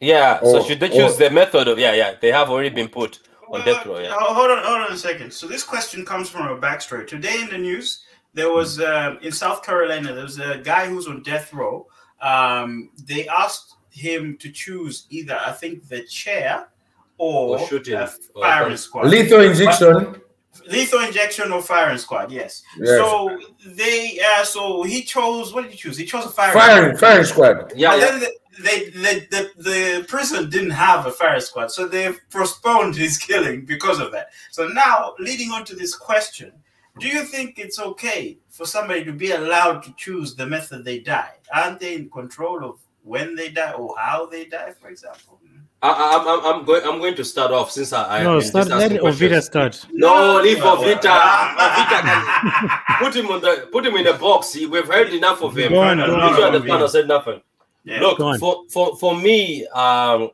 Yeah. 0.00 0.40
so 0.40 0.62
should 0.66 0.80
they 0.80 0.88
choose 0.90 1.14
or- 1.14 1.18
the 1.24 1.30
method 1.30 1.66
of 1.68 1.76
yeah 1.78 1.94
yeah 2.02 2.10
they 2.22 2.30
have 2.38 2.48
already 2.50 2.68
been 2.80 2.88
put 3.00 3.12
on 3.50 3.64
death 3.64 3.86
row. 3.86 3.98
Yeah. 3.98 4.14
Uh, 4.14 4.34
hold 4.34 4.50
on, 4.50 4.58
hold 4.64 4.80
on 4.82 4.92
a 4.92 4.96
second. 4.96 5.32
So 5.32 5.46
this 5.46 5.62
question 5.62 6.04
comes 6.04 6.28
from 6.30 6.46
a 6.48 6.60
backstory. 6.60 7.06
Today 7.06 7.40
in 7.42 7.48
the 7.48 7.58
news, 7.58 8.04
there 8.34 8.50
was 8.52 8.80
um, 8.80 9.18
in 9.22 9.32
South 9.32 9.62
Carolina. 9.62 10.12
There 10.12 10.24
was 10.24 10.38
a 10.38 10.58
guy 10.58 10.86
who's 10.86 11.06
on 11.08 11.22
death 11.22 11.52
row. 11.52 11.86
Um, 12.20 12.90
they 13.06 13.26
asked 13.28 13.74
him 13.90 14.36
to 14.38 14.50
choose 14.50 15.06
either, 15.10 15.38
I 15.44 15.52
think, 15.52 15.88
the 15.88 16.02
chair 16.04 16.68
or, 17.16 17.58
Or 17.58 17.66
shooting. 17.66 17.94
a 17.94 18.06
firing 18.40 18.70
both. 18.72 18.80
squad. 18.80 19.06
Lethal 19.06 19.40
injection. 19.40 20.20
lethal 20.68 21.00
injection 21.00 21.50
or 21.52 21.62
firing 21.62 21.98
squad. 21.98 22.30
Yes. 22.30 22.62
Yes. 22.78 22.88
So 22.98 23.38
they, 23.66 24.20
uh, 24.36 24.44
so 24.44 24.82
he 24.82 25.02
chose. 25.02 25.52
What 25.54 25.62
did 25.62 25.72
he 25.72 25.78
choose? 25.78 25.96
He 25.96 26.04
chose 26.04 26.26
a 26.26 26.30
firing. 26.30 26.54
Firing, 26.54 26.96
firing 26.96 27.24
squad. 27.24 27.72
Yeah, 27.74 27.90
But 27.90 27.98
yeah. 28.00 28.10
then 28.10 28.20
the, 28.20 28.32
they, 28.62 28.90
they, 28.90 29.20
the, 29.30 29.50
the 29.56 30.04
prison 30.08 30.50
didn't 30.50 30.70
have 30.70 31.06
a 31.06 31.10
fire 31.12 31.40
squad, 31.40 31.70
so 31.70 31.86
they've 31.86 32.18
postponed 32.30 32.94
his 32.96 33.18
killing 33.18 33.64
because 33.64 34.00
of 34.00 34.12
that. 34.12 34.30
So 34.50 34.68
now, 34.68 35.14
leading 35.18 35.50
on 35.50 35.64
to 35.66 35.74
this 35.76 35.94
question, 35.94 36.52
do 36.98 37.06
you 37.08 37.22
think 37.24 37.58
it's 37.58 37.78
okay 37.78 38.38
for 38.48 38.66
somebody 38.66 39.04
to 39.04 39.12
be 39.12 39.30
allowed 39.32 39.82
to 39.84 39.94
choose 39.96 40.34
the 40.34 40.46
method 40.46 40.84
they 40.84 40.98
die? 40.98 41.34
Aren't 41.54 41.80
they 41.80 41.94
in 41.94 42.10
control 42.10 42.64
of 42.64 42.78
when 43.02 43.34
they 43.36 43.50
die 43.50 43.72
or 43.72 43.94
how 43.98 44.26
they 44.26 44.46
die, 44.46 44.72
for 44.80 44.88
example? 44.88 45.40
I, 45.80 45.90
I, 45.90 46.34
I'm, 46.34 46.44
I'm 46.60 46.64
going. 46.64 46.82
I'm 46.84 46.98
going 46.98 47.14
to 47.14 47.24
start 47.24 47.52
off 47.52 47.70
since 47.70 47.92
I. 47.92 48.18
I 48.18 48.22
No, 48.24 48.34
have 48.34 48.46
start. 48.46 48.66
just 48.66 48.76
Let 48.80 48.90
asking 48.90 48.98
Ovida 49.30 49.40
start. 49.40 49.86
No, 49.92 50.40
leave 50.42 50.58
No, 50.58 50.74
for 50.76 50.84
Vita. 50.84 51.02
Vita 51.02 52.02
can 52.02 52.98
put 52.98 53.14
him 53.14 53.26
on 53.28 53.40
the 53.40 53.68
put 53.70 53.86
him 53.86 53.94
in 53.94 54.08
a 54.08 54.14
box. 54.14 54.56
We've 54.56 54.88
heard 54.88 55.10
enough 55.12 55.40
of 55.40 55.56
him. 55.56 55.70
Go 55.70 55.80
on, 55.82 56.00
I'm 56.00 56.08
go 56.10 56.14
pretty 56.16 56.28
on, 56.30 56.34
sure 56.36 56.50
the 56.50 56.58
Vita. 56.58 56.72
panel 56.72 56.88
said 56.88 57.06
nothing. 57.06 57.40
Yeah. 57.88 58.00
Look, 58.00 58.18
for, 58.38 58.64
for 58.68 58.96
for 58.98 59.16
me, 59.16 59.66
um, 59.68 60.30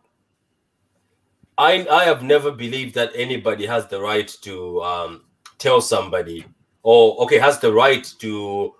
I 1.57 1.87
I 1.89 2.03
have 2.05 2.25
never 2.25 2.51
believed 2.51 2.97
that 2.97 3.13
anybody 3.15 3.65
has 3.65 3.87
the 3.87 4.01
right 4.01 4.27
to 4.43 4.83
um, 4.83 5.23
tell 5.59 5.81
somebody, 5.81 6.45
or 6.83 7.17
okay, 7.23 7.39
has 7.39 7.61
the 7.61 7.73
right 7.73 8.05
to 8.19 8.75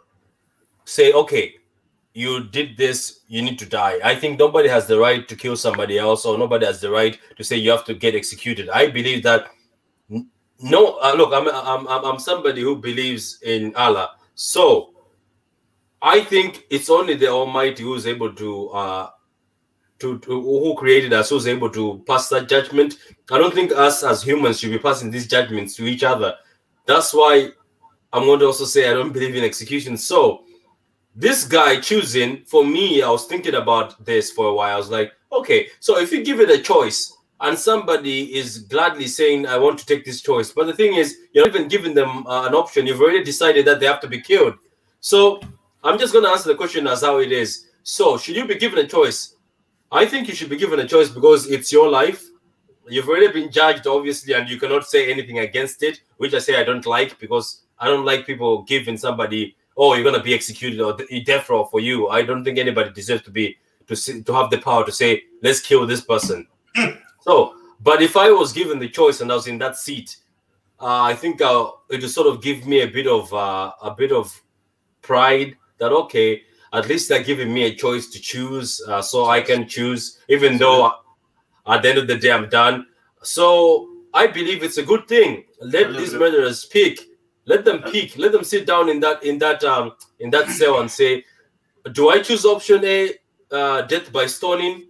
say, 0.87 1.13
okay, 1.13 1.55
you 2.15 2.49
did 2.51 2.77
this, 2.77 3.21
you 3.29 3.43
need 3.43 3.61
to 3.61 3.67
die. 3.67 4.01
I 4.03 4.17
think 4.17 4.41
nobody 4.41 4.69
has 4.69 4.89
the 4.89 4.99
right 4.99 5.29
to 5.29 5.37
kill 5.37 5.55
somebody 5.55 5.97
else, 5.97 6.27
or 6.27 6.37
nobody 6.37 6.67
has 6.67 6.81
the 6.81 6.91
right 6.91 7.17
to 7.37 7.45
say 7.45 7.55
you 7.55 7.71
have 7.71 7.85
to 7.85 7.95
get 7.95 8.17
executed. 8.17 8.69
I 8.71 8.91
believe 8.91 9.23
that. 9.23 9.47
No, 10.59 10.99
uh, 10.99 11.15
look, 11.17 11.33
I'm, 11.33 11.47
I'm 11.49 11.87
I'm 11.87 12.05
I'm 12.05 12.19
somebody 12.19 12.63
who 12.63 12.75
believes 12.75 13.39
in 13.43 13.73
Allah, 13.77 14.17
so 14.35 14.94
I 16.05 16.21
think 16.21 16.67
it's 16.69 16.91
only 16.91 17.15
the 17.15 17.29
Almighty 17.29 17.83
who's 17.83 18.07
able 18.07 18.35
to 18.35 18.69
uh 18.69 19.11
to, 20.01 20.19
to 20.19 20.41
who 20.41 20.75
created 20.77 21.15
us 21.15 21.31
who's 21.31 21.47
able 21.47 21.71
to 21.71 22.05
pass 22.07 22.29
that 22.29 22.47
judgment. 22.47 22.99
I 23.31 23.39
don't 23.39 23.55
think 23.55 23.73
us 23.73 24.05
as 24.05 24.23
humans 24.23 24.61
should 24.61 24.73
be 24.73 24.79
passing 24.79 25.11
these 25.11 25.27
judgments 25.27 25.75
to 25.77 25.87
each 25.87 26.05
other. 26.05 26.35
That's 26.85 27.15
why 27.15 27.49
I'm 28.13 28.25
going 28.25 28.41
to 28.41 28.47
also 28.47 28.67
say 28.67 28.91
I 28.91 28.93
don't 28.93 29.15
believe 29.15 29.35
in 29.35 29.45
execution. 29.45 29.97
So 29.97 30.45
this 31.17 31.47
guy 31.47 31.81
choosing 31.81 32.45
for 32.45 32.67
me, 32.67 33.01
I 33.01 33.09
was 33.09 33.25
thinking 33.25 33.55
about 33.55 34.05
this 34.05 34.31
for 34.31 34.49
a 34.49 34.55
while. 34.55 34.75
I 34.75 34.77
was 34.77 34.91
like, 34.91 35.13
okay, 35.33 35.69
so 35.81 35.99
if 35.99 36.13
you 36.13 36.23
give 36.23 36.41
it 36.41 36.51
a 36.51 36.61
choice 36.61 37.17
and 37.41 37.59
somebody 37.59 38.37
is 38.37 38.59
gladly 38.59 39.07
saying, 39.07 39.47
I 39.47 39.57
want 39.57 39.79
to 39.79 39.87
take 39.87 40.05
this 40.05 40.21
choice, 40.21 40.53
but 40.53 40.67
the 40.67 40.75
thing 40.75 40.97
is, 40.97 41.17
you're 41.33 41.47
not 41.47 41.55
even 41.55 41.69
giving 41.69 41.95
them 41.95 42.27
uh, 42.27 42.47
an 42.47 42.55
option. 42.55 42.87
You've 42.87 43.01
already 43.01 43.25
decided 43.25 43.65
that 43.67 43.81
they 43.81 43.87
have 43.87 44.01
to 44.01 44.09
be 44.09 44.21
killed. 44.21 44.55
So 45.01 45.41
I'm 45.85 45.99
just 45.99 46.15
going 46.15 46.25
to 46.25 46.31
answer 46.31 46.49
the 46.49 46.55
question 46.55 46.87
as 46.87 47.03
how 47.03 47.19
it 47.19 47.31
is. 47.31 47.67
So, 47.83 48.17
should 48.17 48.37
you 48.37 48.47
be 48.47 48.55
given 48.55 48.79
a 48.79 48.89
choice? 48.89 49.37
I 49.93 50.07
think 50.07 50.27
you 50.27 50.35
should 50.35 50.49
be 50.49 50.57
given 50.57 50.81
a 50.81 50.89
choice 50.89 51.11
because 51.11 51.47
it's 51.47 51.71
your 51.71 51.91
life. 51.91 52.25
You've 52.89 53.09
already 53.09 53.29
been 53.29 53.53
judged, 53.53 53.87
obviously, 53.87 54.33
and 54.33 54.49
you 54.49 54.59
cannot 54.59 54.87
say 54.87 55.13
anything 55.13 55.41
against 55.41 55.83
it, 55.83 56.01
which 56.17 56.33
I 56.33 56.39
say 56.39 56.59
I 56.59 56.65
don't 56.65 56.87
like 56.87 57.19
because 57.19 57.65
I 57.79 57.89
don't 57.89 58.07
like 58.07 58.27
people 58.27 58.63
giving 58.63 58.97
somebody, 58.97 59.57
oh, 59.77 59.95
you're 59.95 60.05
gonna 60.05 60.23
be 60.23 60.35
executed 60.35 60.81
or 60.81 60.95
de- 60.95 61.23
death 61.23 61.51
row 61.51 61.67
for 61.67 61.81
you. 61.81 62.09
I 62.09 62.23
don't 62.23 62.45
think 62.45 62.59
anybody 62.59 62.91
deserves 62.91 63.23
to 63.25 63.31
be 63.31 63.57
to 63.87 63.95
see, 63.95 64.23
to 64.23 64.33
have 64.33 64.51
the 64.51 64.59
power 64.59 64.85
to 64.87 64.93
say, 64.93 65.25
let's 65.43 65.61
kill 65.61 65.87
this 65.87 66.01
person. 66.01 66.47
so, 67.21 67.55
but 67.81 68.01
if 68.03 68.17
I 68.17 68.31
was 68.31 68.53
given 68.53 68.79
the 68.79 68.89
choice 68.89 69.21
and 69.21 69.31
I 69.31 69.35
was 69.35 69.47
in 69.47 69.59
that 69.59 69.77
seat, 69.77 70.17
uh, 70.81 71.03
I 71.03 71.15
think 71.15 71.43
uh, 71.43 71.71
it 71.91 72.01
will 72.01 72.09
sort 72.09 72.27
of 72.27 72.43
give 72.43 72.67
me 72.67 72.81
a 72.81 72.89
bit 72.89 73.07
of 73.07 73.33
uh, 73.33 73.73
a 73.83 73.91
bit 73.91 74.13
of 74.13 74.43
pride 75.03 75.57
that 75.79 75.93
okay, 75.93 76.43
at 76.73 76.89
least 76.89 77.09
they're 77.09 77.23
giving 77.23 77.53
me 77.53 77.65
a 77.65 77.75
choice 77.75 78.09
to 78.09 78.21
choose, 78.21 78.83
uh, 78.89 79.01
so 79.01 79.27
I 79.27 79.41
can 79.41 79.69
choose, 79.69 80.19
even 80.29 80.59
though 80.59 80.93
at 81.67 81.83
the 81.83 81.89
end 81.89 81.99
of 81.99 82.07
the 82.07 82.17
day 82.17 82.33
I'm 82.33 82.49
done. 82.49 82.87
So 83.23 83.89
I 84.13 84.27
believe 84.27 84.63
it's 84.63 84.79
a 84.79 84.83
good 84.83 85.09
thing. 85.09 85.45
Let 85.61 85.93
these 85.97 86.15
murderers 86.15 86.65
pick. 86.67 87.01
Let 87.47 87.65
them 87.65 87.83
pick. 87.83 88.17
Let 88.17 88.33
them 88.33 88.45
sit 88.45 88.67
down 88.67 88.89
in 88.89 89.01
that 89.01 89.23
in 89.23 89.39
that 89.39 89.63
um 89.65 89.93
in 90.21 90.31
that 90.31 90.49
cell 90.49 90.81
and 90.81 90.91
say, 90.91 91.25
do 91.93 92.11
I 92.11 92.23
choose 92.23 92.45
option 92.45 92.85
A, 92.85 93.15
uh, 93.51 93.83
death 93.83 94.13
by 94.13 94.27
stoning? 94.27 94.87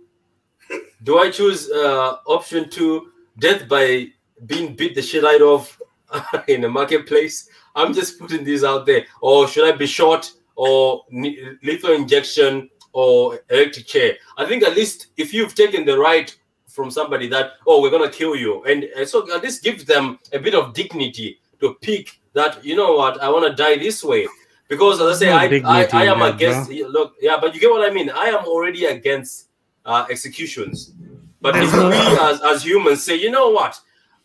Do 1.02 1.18
I 1.18 1.30
choose 1.30 1.70
uh, 1.70 2.16
option 2.26 2.70
two, 2.70 3.12
death 3.38 3.68
by 3.68 4.08
being 4.46 4.74
beat 4.74 4.94
the 4.94 5.02
shit 5.02 5.24
out 5.24 5.42
of 5.42 5.80
in 6.48 6.62
the 6.62 6.68
marketplace? 6.68 7.48
I'm 7.74 7.92
just 7.92 8.18
putting 8.18 8.44
these 8.44 8.64
out 8.64 8.86
there. 8.86 9.04
Or 9.20 9.48
should 9.48 9.66
I 9.72 9.76
be 9.76 9.86
shot 9.86 10.30
or 10.56 11.04
lethal 11.10 11.92
injection 11.92 12.70
or 12.92 13.40
electric 13.50 13.86
chair? 13.86 14.16
I 14.36 14.46
think 14.46 14.62
at 14.62 14.74
least 14.74 15.08
if 15.16 15.34
you've 15.34 15.54
taken 15.54 15.84
the 15.84 15.98
right 15.98 16.34
from 16.68 16.90
somebody 16.90 17.28
that 17.28 17.52
oh 17.66 17.80
we're 17.80 17.90
gonna 17.90 18.10
kill 18.10 18.34
you, 18.34 18.64
and, 18.64 18.84
and 18.84 19.08
so 19.08 19.32
at 19.34 19.42
least 19.42 19.62
give 19.62 19.86
them 19.86 20.18
a 20.32 20.38
bit 20.38 20.54
of 20.54 20.74
dignity 20.74 21.40
to 21.60 21.74
pick 21.80 22.20
that 22.32 22.64
you 22.64 22.76
know 22.76 22.94
what 22.94 23.22
I 23.22 23.28
want 23.30 23.46
to 23.46 23.54
die 23.62 23.76
this 23.78 24.02
way. 24.02 24.26
Because 24.68 25.00
as 25.00 25.16
I 25.16 25.18
say 25.18 25.30
I, 25.30 25.44
I, 25.64 25.88
I 25.92 26.04
am 26.06 26.14
in 26.14 26.20
that, 26.20 26.34
against 26.34 26.70
look 26.70 27.14
yeah 27.20 27.36
but 27.40 27.54
you 27.54 27.60
get 27.60 27.70
what 27.70 27.88
I 27.88 27.92
mean. 27.94 28.10
I 28.10 28.26
am 28.26 28.44
already 28.44 28.86
against 28.86 29.48
uh, 29.84 30.06
executions. 30.10 30.92
But 31.40 31.56
if 31.56 31.72
we 31.72 31.94
as, 32.28 32.40
as 32.42 32.64
humans 32.64 33.04
say 33.04 33.16
you 33.16 33.30
know 33.30 33.50
what 33.50 33.78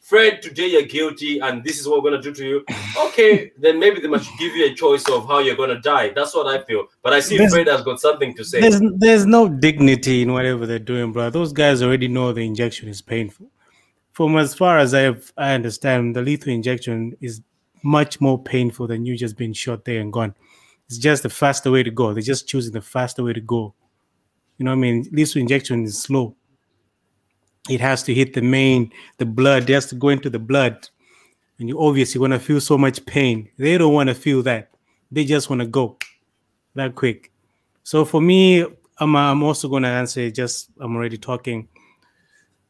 Fred 0.09 0.41
today 0.41 0.65
you're 0.65 0.81
guilty 0.97 1.37
and 1.39 1.63
this 1.63 1.79
is 1.79 1.87
what 1.87 2.01
we're 2.01 2.09
gonna 2.09 2.21
do 2.21 2.33
to 2.33 2.43
you 2.43 2.65
okay 3.05 3.51
then 3.59 3.77
maybe 3.79 4.01
they 4.01 4.07
must 4.07 4.27
give 4.39 4.55
you 4.55 4.65
a 4.65 4.73
choice 4.73 5.07
of 5.07 5.27
how 5.27 5.37
you're 5.37 5.55
gonna 5.55 5.79
die 5.79 6.09
that's 6.15 6.33
what 6.33 6.47
I 6.47 6.63
feel 6.63 6.85
but 7.03 7.13
I 7.13 7.19
see 7.19 7.37
There's- 7.37 7.53
Fred 7.53 7.67
has 7.67 7.83
got 7.83 7.99
something 7.99 8.33
to 8.35 8.43
say 8.43 8.59
There's 8.59 8.81
there's 8.95 9.27
no 9.27 9.47
dignity 9.47 10.23
in 10.23 10.33
whatever 10.33 10.65
they're 10.65 10.79
doing, 10.93 11.11
bro. 11.11 11.29
Those 11.29 11.53
guys 11.53 11.83
already 11.83 12.07
know 12.07 12.33
the 12.33 12.43
injection 12.43 12.89
is 12.89 13.01
painful. 13.03 13.51
From 14.13 14.35
as 14.37 14.55
far 14.55 14.79
as 14.79 14.95
I 14.95 15.15
I 15.37 15.53
understand, 15.53 16.15
the 16.15 16.23
lethal 16.23 16.53
injection 16.53 17.15
is 17.21 17.41
much 17.83 18.19
more 18.19 18.41
painful 18.41 18.87
than 18.87 19.05
you 19.05 19.15
just 19.15 19.37
being 19.37 19.53
shot 19.53 19.85
there 19.85 20.01
and 20.01 20.11
gone. 20.11 20.33
It's 20.87 20.97
just 20.97 21.21
the 21.21 21.29
faster 21.29 21.69
way 21.69 21.83
to 21.83 21.91
go. 21.91 22.13
They're 22.13 22.23
just 22.33 22.47
choosing 22.47 22.73
the 22.73 22.81
faster 22.81 23.23
way 23.23 23.33
to 23.33 23.41
go. 23.41 23.75
You 24.57 24.65
know 24.65 24.71
what 24.71 24.77
I 24.77 24.87
mean? 24.87 25.07
Lethal 25.11 25.41
injection 25.41 25.83
is 25.83 26.01
slow. 26.01 26.35
It 27.67 27.81
has 27.81 28.03
to 28.03 28.13
hit 28.13 28.33
the 28.33 28.41
main, 28.41 28.91
the 29.17 29.25
blood. 29.25 29.69
It 29.69 29.73
has 29.73 29.87
to 29.87 29.95
go 29.95 30.09
into 30.09 30.29
the 30.29 30.39
blood. 30.39 30.87
And 31.59 31.67
you 31.67 31.79
obviously 31.79 32.21
want 32.21 32.33
to 32.33 32.39
feel 32.39 32.61
so 32.61 32.77
much 32.77 33.05
pain. 33.05 33.49
They 33.57 33.77
don't 33.77 33.93
want 33.93 34.09
to 34.09 34.15
feel 34.15 34.41
that. 34.43 34.71
They 35.11 35.25
just 35.25 35.49
want 35.49 35.61
to 35.61 35.67
go 35.67 35.97
that 36.75 36.95
quick. 36.95 37.31
So 37.83 38.05
for 38.05 38.21
me, 38.21 38.65
I'm, 38.97 39.15
I'm 39.15 39.43
also 39.43 39.67
going 39.67 39.83
to 39.83 39.89
answer 39.89 40.29
just, 40.31 40.69
I'm 40.79 40.95
already 40.95 41.17
talking. 41.17 41.67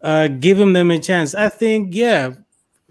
Uh, 0.01 0.27
giving 0.27 0.73
them 0.73 0.91
a 0.91 0.99
chance. 0.99 1.35
I 1.35 1.49
think, 1.49 1.93
yeah, 1.93 2.33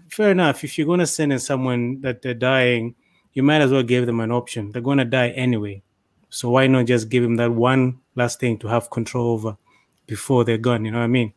fair 0.09 0.31
enough. 0.31 0.63
If 0.63 0.77
you're 0.77 0.87
going 0.87 0.99
to 0.99 1.07
send 1.07 1.33
in 1.33 1.39
someone 1.39 2.01
that 2.01 2.21
they're 2.21 2.33
dying, 2.33 2.95
you 3.33 3.43
might 3.43 3.61
as 3.61 3.71
well 3.71 3.83
give 3.83 4.05
them 4.05 4.19
an 4.19 4.31
option. 4.31 4.71
They're 4.71 4.81
going 4.81 4.99
to 4.99 5.05
die 5.05 5.29
anyway. 5.29 5.81
So 6.29 6.51
why 6.51 6.67
not 6.67 6.85
just 6.85 7.09
give 7.09 7.23
them 7.23 7.35
that 7.37 7.51
one 7.51 7.99
last 8.15 8.39
thing 8.39 8.57
to 8.59 8.67
have 8.67 8.89
control 8.89 9.31
over 9.31 9.57
before 10.05 10.43
they're 10.43 10.57
gone? 10.57 10.85
You 10.85 10.91
know 10.91 10.99
what 10.99 11.05
I 11.05 11.07
mean? 11.07 11.33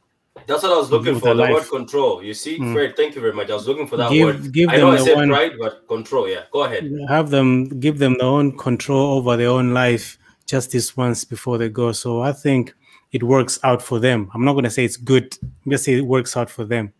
That's 0.46 0.62
what 0.62 0.72
I 0.72 0.76
was 0.76 0.90
looking 0.90 1.18
for. 1.20 1.34
the 1.34 1.46
The 1.46 1.52
word 1.52 1.68
control. 1.68 2.22
You 2.22 2.34
see, 2.34 2.58
Mm. 2.58 2.72
Fred. 2.72 2.96
Thank 2.96 3.14
you 3.14 3.20
very 3.20 3.32
much. 3.32 3.50
I 3.50 3.54
was 3.54 3.68
looking 3.68 3.86
for 3.86 3.96
that 3.98 4.10
Give- 4.10 4.26
word. 4.26 4.52
give 4.52 4.70
I 4.70 4.76
know 4.78 4.90
I 4.90 4.96
said 4.98 5.14
one- 5.16 5.28
pride, 5.28 5.52
but 5.58 5.86
control. 5.88 6.28
Yeah, 6.28 6.44
go 6.50 6.64
ahead. 6.64 6.90
have 7.08 7.30
them 7.30 7.68
give 7.80 7.98
them 7.98 8.16
their 8.18 8.26
own 8.28 8.56
control 8.56 9.18
over 9.18 9.36
their 9.36 9.48
own 9.50 9.72
life 9.74 10.18
just 10.46 10.72
this 10.72 10.96
once 10.96 11.24
before 11.24 11.58
they 11.58 11.68
go. 11.68 11.92
So 11.92 12.20
I 12.22 12.32
think 12.32 12.74
it 13.12 13.22
works 13.22 13.58
out 13.62 13.82
for 13.82 13.98
them. 14.00 14.30
I'm 14.34 14.44
not 14.44 14.52
going 14.54 14.64
to 14.64 14.70
say 14.70 14.84
it's 14.84 14.96
good. 14.96 15.36
I'm 15.42 15.70
going 15.70 15.76
to 15.78 15.84
say 15.84 15.92
it 15.94 16.06
works 16.06 16.36
out 16.36 16.50
for 16.50 16.64
them 16.64 16.92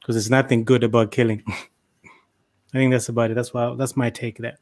because 0.00 0.16
there's 0.16 0.30
nothing 0.30 0.64
good 0.64 0.82
about 0.84 1.10
killing. 1.12 1.42
I 2.74 2.78
think 2.78 2.92
that's 2.92 3.08
about 3.08 3.30
it. 3.30 3.34
That's 3.34 3.52
why 3.54 3.74
that's 3.76 3.96
my 3.96 4.10
take 4.10 4.38
there. 4.38 4.58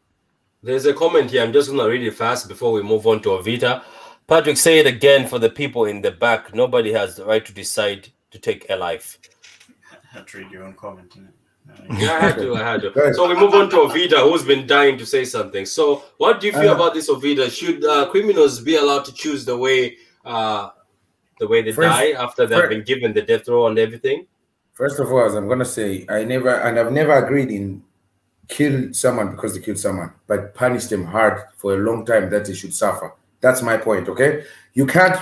There's 0.62 0.86
a 0.86 0.94
comment 0.94 1.30
here. 1.30 1.42
I'm 1.42 1.52
just 1.52 1.70
gonna 1.70 1.88
read 1.88 2.02
it 2.02 2.14
fast 2.14 2.48
before 2.48 2.72
we 2.72 2.82
move 2.82 3.06
on 3.06 3.20
to 3.22 3.28
Avita. 3.30 3.82
Patrick, 4.26 4.56
say 4.56 4.78
it 4.78 4.86
again 4.86 5.26
for 5.28 5.38
the 5.38 5.50
people 5.50 5.84
in 5.84 6.00
the 6.02 6.10
back. 6.10 6.54
Nobody 6.54 6.92
has 6.92 7.16
the 7.16 7.24
right 7.24 7.44
to 7.44 7.52
decide 7.52 8.08
to 8.30 8.38
take 8.38 8.66
a 8.70 8.76
life. 8.76 9.18
I 9.92 10.18
had 10.18 10.26
to 10.28 10.38
read 10.38 10.50
your 10.50 10.64
own 10.64 10.74
comment. 10.74 11.10
innit? 11.16 12.00
Yeah, 12.00 12.12
I 12.14 12.20
had 12.20 12.36
to. 12.38 12.54
I 12.56 12.60
had 12.60 12.80
to. 12.82 13.14
So 13.14 13.28
we 13.28 13.34
move 13.34 13.52
on 13.54 13.68
to 13.70 13.76
Ovida, 13.76 14.22
who's 14.28 14.42
been 14.42 14.66
dying 14.66 14.96
to 14.98 15.04
say 15.06 15.24
something. 15.26 15.66
So, 15.66 16.02
what 16.16 16.40
do 16.40 16.46
you 16.46 16.52
feel 16.52 16.70
Uh, 16.70 16.74
about 16.74 16.94
this 16.94 17.10
Ovida? 17.10 17.50
Should 17.50 17.84
uh, 17.84 18.08
criminals 18.10 18.60
be 18.60 18.76
allowed 18.76 19.04
to 19.04 19.12
choose 19.12 19.44
the 19.44 19.56
way, 19.56 19.98
uh, 20.24 20.70
the 21.38 21.46
way 21.46 21.60
they 21.62 21.72
First- 21.72 21.88
die 21.88 22.12
after 22.12 22.46
they've 22.46 22.58
first- 22.58 22.70
been 22.70 22.84
given 22.84 23.12
the 23.12 23.20
death 23.22 23.46
row 23.48 23.66
and 23.66 23.78
everything? 23.78 24.26
First 24.72 24.98
of 24.98 25.12
all, 25.12 25.24
as 25.26 25.34
I'm 25.34 25.46
gonna 25.48 25.64
say, 25.66 26.06
I 26.08 26.24
never 26.24 26.50
and 26.54 26.78
I've 26.78 26.92
never 26.92 27.12
agreed 27.12 27.50
in 27.50 27.82
kill 28.48 28.94
someone 28.94 29.32
because 29.32 29.54
they 29.54 29.60
killed 29.60 29.78
someone, 29.78 30.10
but 30.26 30.54
punish 30.54 30.86
them 30.86 31.04
hard 31.04 31.42
for 31.58 31.74
a 31.74 31.76
long 31.76 32.06
time 32.06 32.30
that 32.30 32.46
they 32.46 32.54
should 32.54 32.72
suffer. 32.72 33.12
That's 33.40 33.60
my 33.60 33.76
point. 33.76 34.08
Okay, 34.08 34.44
you 34.72 34.86
can't. 34.86 35.18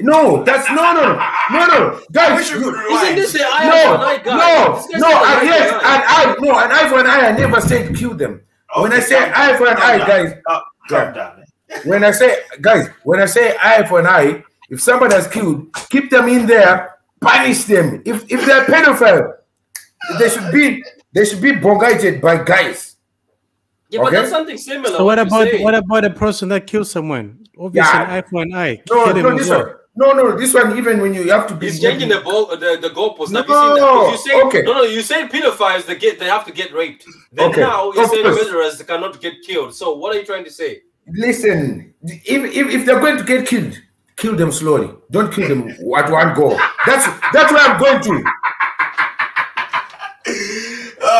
No, 0.00 0.42
that's 0.42 0.68
no, 0.70 0.92
no, 0.92 1.14
no, 1.52 1.66
no, 1.66 2.00
guys. 2.10 2.36
wish 2.38 2.50
you 2.50 2.58
you- 2.58 2.64
could 2.64 2.74
rewind. 2.74 3.04
Isn't 3.06 3.16
this 3.16 3.32
the 3.32 3.44
eye 3.46 3.66
no, 3.68 3.70
for 3.70 3.94
an 3.94 4.00
eye 4.10 4.22
guy? 4.24 4.36
no, 4.36 4.98
no, 4.98 5.10
got 5.10 5.24
I, 5.24 5.42
yes, 5.44 5.70
for 5.70 5.76
an 5.76 5.80
an 5.84 5.84
eye. 5.84 6.04
eye, 6.08 6.36
no, 6.40 6.58
an 6.58 6.72
eye 6.72 6.88
for 6.88 6.98
an 6.98 7.06
eye. 7.06 7.28
I 7.28 7.32
never 7.32 7.60
said 7.60 7.94
kill 7.96 8.14
them. 8.14 8.40
when 8.76 8.92
I 8.92 8.98
say 9.00 9.18
calm 9.20 9.32
eye 9.36 9.56
for 9.56 9.66
an 9.68 9.76
calm 9.76 9.86
eye, 9.90 9.98
down, 9.98 10.08
guys, 10.08 10.34
calm- 10.46 10.62
Calm 10.88 11.14
down. 11.14 11.44
when 11.84 12.02
I 12.04 12.10
say 12.10 12.38
guys, 12.60 12.88
when 13.04 13.20
I 13.20 13.26
say 13.26 13.56
eye 13.62 13.86
for 13.86 14.00
an 14.00 14.06
eye, 14.06 14.42
if 14.68 14.82
somebody 14.82 15.14
has 15.14 15.28
killed, 15.28 15.72
keep 15.90 16.10
them 16.10 16.28
in 16.28 16.46
there, 16.46 16.96
punish 17.20 17.62
them. 17.64 18.02
If 18.04 18.24
if 18.30 18.44
they're 18.46 18.64
pedophile, 18.64 19.34
they 20.18 20.28
should 20.28 20.50
be 20.52 20.82
they 21.14 21.24
should 21.24 21.40
be 21.40 21.52
bongated 21.52 22.20
by 22.20 22.42
guys. 22.42 22.96
Yeah, 23.90 24.00
but 24.00 24.06
Okay. 24.08 24.16
that's 24.16 24.30
something 24.30 24.58
similar. 24.58 24.96
So 24.96 25.04
what 25.04 25.20
about 25.20 25.46
what 25.60 25.74
about 25.76 26.04
a 26.04 26.10
person 26.10 26.48
that 26.48 26.66
kills 26.66 26.90
someone? 26.90 27.46
Obviously, 27.56 27.88
Yeah. 27.94 28.02
an 28.02 28.10
eye 28.10 28.22
for 28.28 28.42
an 28.42 28.52
eye. 28.54 28.82
No, 28.90 29.12
no, 29.12 29.28
as 29.30 29.38
this 29.38 29.48
well. 29.50 29.76
No, 29.96 30.12
no, 30.12 30.36
this 30.36 30.52
one. 30.52 30.76
Even 30.76 31.00
when 31.00 31.14
you 31.14 31.30
have 31.30 31.46
to 31.46 31.54
be 31.54 31.66
He's 31.70 31.80
changing 31.80 32.08
the 32.08 32.20
ball, 32.20 32.46
the, 32.46 32.78
the 32.80 32.90
goalpost. 32.90 33.30
No, 33.30 33.42
Have 33.42 33.48
you 33.48 33.54
seen 33.54 33.74
that? 33.74 33.80
'Cause 33.80 34.10
You 34.12 34.18
say, 34.32 34.42
okay. 34.42 34.62
No, 34.62 34.72
no, 34.72 34.82
you 34.82 35.02
say 35.02 35.28
pedophiles 35.28 35.86
they 35.86 35.94
get 35.94 36.18
they 36.18 36.26
have 36.26 36.44
to 36.46 36.52
get 36.52 36.72
raped. 36.74 37.04
Then 37.32 37.50
Okay, 37.50 37.60
now 37.60 37.92
you 37.92 38.06
say 38.08 38.22
murderers 38.22 38.82
cannot 38.82 39.20
get 39.20 39.34
killed. 39.46 39.72
So 39.74 39.94
what 39.94 40.14
are 40.14 40.18
you 40.18 40.24
trying 40.26 40.44
to 40.44 40.50
say? 40.50 40.82
Listen, 41.06 41.94
if, 42.02 42.42
if 42.60 42.66
if 42.76 42.86
they're 42.86 42.98
going 43.00 43.18
to 43.18 43.24
get 43.24 43.46
killed, 43.46 43.74
kill 44.16 44.34
them 44.34 44.50
slowly. 44.50 44.90
Don't 45.12 45.32
kill 45.32 45.48
them 45.48 45.68
at 45.96 46.10
one 46.10 46.34
go. 46.34 46.48
That's 46.86 47.06
that's 47.32 47.52
where 47.52 47.62
I'm 47.62 47.78
going 47.78 48.00
to. 48.02 48.24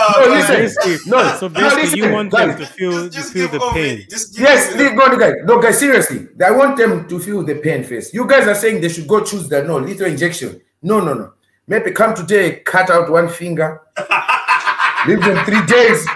Oh, 0.06 0.24
No, 0.26 0.34
listen. 0.34 0.56
Basically- 0.56 1.10
No, 1.10 1.36
so 1.38 1.48
no, 1.48 1.60
basically, 1.60 1.98
you 1.98 2.04
listen, 2.04 2.12
want 2.12 2.30
them 2.30 2.48
guys. 2.50 2.58
to 2.58 2.66
feel 2.66 2.90
Just, 2.92 3.04
to 3.04 3.10
just 3.18 3.32
feel 3.32 3.48
the 3.48 3.60
over- 3.60 3.72
pain. 3.74 4.06
Yes, 4.32 4.68
over- 4.72 4.78
leave 4.82 4.96
go, 4.96 5.16
guys. 5.18 5.34
No, 5.44 5.58
guys, 5.60 5.78
seriously. 5.78 6.28
I 6.44 6.50
want 6.50 6.76
them 6.76 7.08
to 7.08 7.18
feel 7.18 7.42
the 7.42 7.54
pain 7.56 7.84
first. 7.84 8.12
You 8.14 8.26
guys 8.26 8.46
are 8.46 8.54
saying 8.54 8.80
they 8.80 8.88
should 8.88 9.06
go 9.08 9.20
choose 9.22 9.48
that. 9.48 9.66
No, 9.66 9.78
lethal 9.78 10.06
injection. 10.06 10.60
No, 10.82 11.00
no, 11.00 11.14
no. 11.14 11.32
Maybe 11.66 11.92
come 11.92 12.14
today, 12.14 12.56
cut 12.64 12.90
out 12.90 13.10
one 13.10 13.28
finger. 13.28 13.80
leave 15.06 15.20
them 15.22 15.44
three 15.44 15.64
days. 15.66 16.06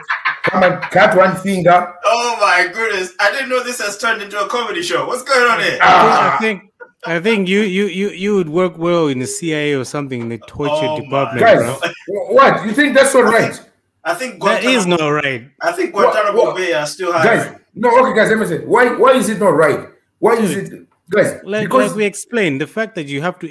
Come 0.45 0.62
and 0.62 0.80
cut 0.91 1.16
one 1.16 1.36
finger. 1.36 1.95
Oh 2.05 2.36
my 2.41 2.68
goodness! 2.72 3.12
I 3.20 3.30
didn't 3.32 3.51
know 3.51 3.62
this 3.62 3.80
has 3.80 3.99
turned 3.99 4.22
into 4.22 4.41
a 4.41 4.49
comedy 4.49 4.82
show. 4.82 5.07
What's 5.07 5.22
going 5.22 5.51
on 5.51 5.61
here? 5.61 5.78
Ah. 5.82 6.36
I 6.36 6.39
think 6.41 6.62
I 7.05 7.20
think 7.20 7.49
you 7.49 7.61
you 7.61 7.84
you 7.86 8.09
you 8.11 8.34
would 8.36 8.49
work 8.49 8.78
well 8.78 9.09
in 9.09 9.18
the 9.18 9.26
CIA 9.26 9.74
or 9.74 9.84
something 9.84 10.20
in 10.22 10.28
the 10.30 10.39
torture 10.39 10.72
Oh 10.74 11.01
department, 11.03 11.41
Guys, 11.45 11.78
what? 12.09 12.64
You 12.66 12.72
think 12.72 12.95
that's 12.95 13.14
all 13.14 13.24
right? 13.24 13.61
I 14.05 14.15
think 14.15 14.43
That 14.43 14.65
is 14.65 14.85
Guantanamo, 14.87 14.97
not 15.11 15.23
right. 15.25 15.51
I 15.61 15.73
think 15.73 15.95
What- 15.95 16.13
Guantanamo 16.13 16.43
what- 16.45 16.57
Bay 16.57 16.73
are 16.73 16.87
still 16.87 17.13
Guys, 17.13 17.55
no, 17.75 17.89
okay, 18.01 18.15
guys, 18.15 18.29
let 18.31 18.39
me 18.39 18.47
say. 18.47 18.59
Why 18.65 18.95
why 18.95 19.13
is 19.15 19.29
it 19.29 19.39
not 19.39 19.55
right? 19.55 19.89
Why 20.19 20.35
is 20.39 20.57
it 20.57 20.87
guys? 21.11 21.41
Like, 21.45 21.65
because 21.65 21.91
like 21.91 21.97
we 21.97 22.05
explain 22.05 22.59
the 22.59 22.67
fact 22.67 22.95
that 22.97 23.07
you 23.07 23.21
have 23.23 23.39
to 23.41 23.47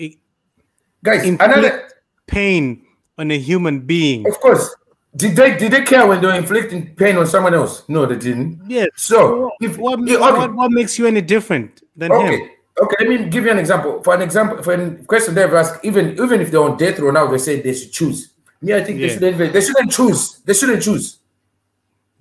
guys, 1.04 1.24
inflict 1.26 1.54
another 1.54 1.90
pain 2.28 2.86
on 3.18 3.32
a 3.32 3.38
human 3.38 3.82
being. 3.82 4.28
of 4.28 4.40
course. 4.40 4.76
Did 5.16 5.36
they 5.36 5.58
did 5.58 5.72
they 5.72 5.82
care 5.82 6.06
when 6.06 6.22
they 6.22 6.28
were 6.28 6.36
inflicting 6.36 6.94
pain 6.96 7.18
on 7.18 7.26
someone 7.26 7.54
else? 7.54 7.84
No, 7.88 8.06
they 8.06 8.18
didn't. 8.18 8.62
Yes. 8.68 8.90
So 8.96 9.50
if 9.62 9.78
What, 9.78 10.00
yeah, 10.06 10.18
okay. 10.18 10.38
what, 10.38 10.54
what 10.54 10.72
makes 10.72 11.00
you 11.00 11.08
any 11.08 11.22
different 11.22 11.82
than 11.96 12.12
Okay. 12.12 12.38
him? 12.38 12.50
Okay, 12.80 12.96
let 13.00 13.10
me 13.10 13.26
give 13.30 13.44
you 13.46 13.50
an 13.52 13.58
example. 13.58 14.04
For 14.04 14.14
an 14.14 14.22
example, 14.22 14.62
for 14.62 14.74
a 14.74 14.92
question 15.06 15.34
they've 15.34 15.52
asked, 15.52 15.84
even 15.84 16.14
even 16.22 16.42
if 16.42 16.52
they're 16.52 16.62
on 16.62 16.78
death 16.78 17.00
row 17.00 17.10
now, 17.10 17.26
they 17.26 17.40
say 17.40 17.62
they 17.62 17.74
should 17.74 17.92
choose. 17.92 18.34
Me, 18.62 18.74
I 18.74 18.84
think 18.84 19.00
they 19.00 19.10
shouldn't. 19.10 19.54
They 19.54 19.62
shouldn't 19.62 19.92
choose. 19.92 20.40
They 20.46 20.54
shouldn't 20.54 20.82
choose. 20.84 21.20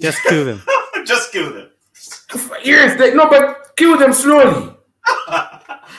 Just 0.00 0.22
kill 0.24 0.44
them. 0.44 0.62
Just 1.06 1.32
kill 1.32 1.52
them. 1.52 1.70
Yes, 2.64 2.98
they 2.98 3.14
no, 3.14 3.28
but 3.30 3.74
kill 3.76 3.96
them 3.98 4.12
slowly. 4.12 4.72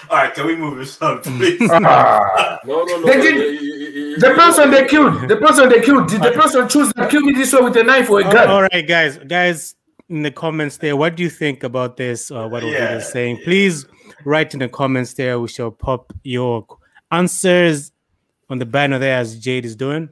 All 0.10 0.16
right, 0.18 0.34
can 0.34 0.46
we 0.46 0.56
move 0.56 0.78
this 0.78 1.02
on, 1.02 1.22
please? 1.24 1.60
Ah, 1.72 2.60
No, 2.66 2.84
no, 2.84 3.00
no. 3.02 3.06
They 3.08 3.22
did- 3.22 3.36
you- 3.36 3.60
you- 3.76 3.90
you- 4.12 4.18
The 4.20 4.34
person 4.36 4.72
they 4.72 4.86
killed, 4.86 5.28
the 5.30 5.38
person 5.38 5.70
they 5.70 5.82
killed, 5.82 6.08
did 6.10 6.22
the 6.22 6.32
person 6.32 6.68
choose 6.70 6.92
to 6.94 7.08
kill 7.08 7.22
me 7.22 7.34
this 7.34 7.54
way 7.54 7.62
with 7.62 7.76
a 7.78 7.84
knife 7.84 8.10
or 8.10 8.20
a 8.20 8.24
gun? 8.24 8.48
all 8.50 8.62
right, 8.64 8.88
guys, 8.88 9.18
guys, 9.28 9.76
in 10.10 10.22
the 10.24 10.32
comments 10.32 10.78
there, 10.78 10.96
what 10.96 11.16
do 11.16 11.24
you 11.24 11.30
think 11.30 11.64
about 11.64 11.98
this? 11.98 12.32
Or 12.32 12.48
what 12.48 12.64
Yeah. 12.64 12.70
Oviedo 12.70 12.98
is 12.98 13.12
saying? 13.12 13.42
Please 13.44 13.86
write 14.26 14.54
in 14.54 14.60
the 14.60 14.70
comments 14.70 15.14
there. 15.14 15.40
We 15.40 15.48
shall 15.50 15.72
pop 15.72 16.14
your 16.24 16.66
answers 17.12 17.92
on 18.50 18.60
the 18.60 18.66
banner 18.66 19.00
there 19.00 19.18
as 19.18 19.38
Jade 19.38 19.66
is 19.66 19.76
doing. 19.76 20.10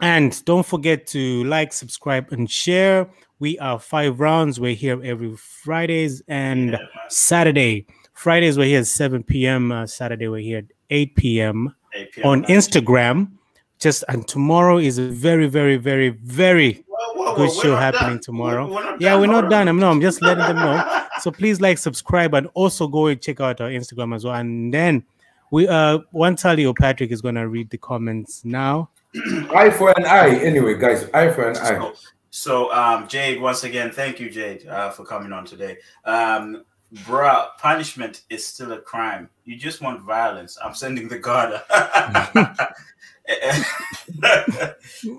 And 0.00 0.42
don't 0.44 0.64
forget 0.66 1.06
to 1.08 1.44
like, 1.44 1.72
subscribe, 1.72 2.32
and 2.32 2.50
share. 2.50 3.08
We 3.40 3.58
are 3.58 3.78
five 3.78 4.20
rounds. 4.20 4.58
We're 4.58 4.74
here 4.74 5.00
every 5.04 5.36
Fridays 5.36 6.22
and 6.28 6.70
Yeah. 6.72 6.78
Saturday. 7.08 7.86
Fridays 8.14 8.56
we're 8.56 8.66
here 8.66 8.80
at 8.80 8.86
7 8.86 9.22
p.m. 9.24 9.72
Uh, 9.72 9.86
Saturday 9.86 10.28
we're 10.28 10.40
here 10.40 10.58
at 10.58 10.64
8 10.90 11.16
p.m. 11.16 11.74
8 11.94 12.12
p.m. 12.12 12.26
on 12.26 12.40
night. 12.42 12.50
Instagram. 12.50 13.32
Just 13.80 14.04
and 14.08 14.26
tomorrow 14.28 14.78
is 14.78 14.98
a 14.98 15.08
very, 15.08 15.48
very, 15.48 15.76
very, 15.76 16.10
very 16.10 16.84
Whoa, 16.86 17.14
whoa, 17.14 17.24
whoa, 17.32 17.36
good 17.36 17.52
show 17.52 17.74
happening 17.76 18.10
done. 18.14 18.20
tomorrow. 18.20 18.68
We're- 18.72 18.96
yeah, 19.00 19.18
we're 19.18 19.26
not 19.26 19.50
done. 19.50 19.66
I'm 19.66 19.78
no, 19.80 19.90
I'm 19.90 20.00
just 20.00 20.22
letting 20.22 20.44
them 20.44 20.56
know. 20.56 20.98
So 21.20 21.30
please 21.30 21.60
like, 21.60 21.78
subscribe, 21.78 22.34
and 22.34 22.48
also 22.54 22.88
go 22.88 23.06
and 23.06 23.20
check 23.20 23.40
out 23.40 23.60
our 23.60 23.68
Instagram 23.68 24.12
as 24.14 24.24
well. 24.24 24.34
And 24.34 24.74
then 24.74 25.04
we 25.52 25.68
uh 25.68 25.98
Wantali 26.14 26.68
or 26.68 26.74
Patrick 26.74 27.12
is 27.12 27.20
gonna 27.20 27.46
read 27.46 27.70
the 27.70 27.78
comments 27.78 28.44
now. 28.44 28.90
Eye 29.54 29.70
for 29.70 29.92
an 29.96 30.06
eye. 30.06 30.36
Anyway, 30.36 30.74
guys, 30.78 31.08
eye 31.12 31.30
for 31.30 31.48
an 31.48 31.56
eye. 31.56 31.68
So, 31.68 31.94
so 32.30 32.72
um, 32.72 33.08
Jade, 33.08 33.40
once 33.40 33.64
again, 33.64 33.90
thank 33.90 34.18
you, 34.18 34.30
Jade, 34.30 34.66
uh, 34.66 34.90
for 34.90 35.04
coming 35.04 35.32
on 35.32 35.44
today. 35.44 35.76
Um, 36.04 36.64
bruh, 36.94 37.48
punishment 37.58 38.22
is 38.30 38.46
still 38.46 38.72
a 38.72 38.80
crime. 38.80 39.28
You 39.44 39.56
just 39.56 39.82
want 39.82 40.02
violence. 40.02 40.58
I'm 40.64 40.74
sending 40.74 41.08
the 41.08 41.18
guard. 41.18 41.60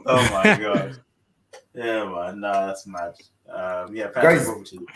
oh 0.05 0.29
my 0.31 0.57
god. 0.59 0.99
Yeah, 1.73 2.05
man. 2.05 2.39
No, 2.39 2.51
that's 2.51 2.87
mad. 2.87 3.13
Um, 3.49 3.95
yeah, 3.95 4.07
Patrick, 4.07 4.39
Guys, 4.39 4.47
over 4.47 4.63
to 4.63 4.75
you. 4.75 4.87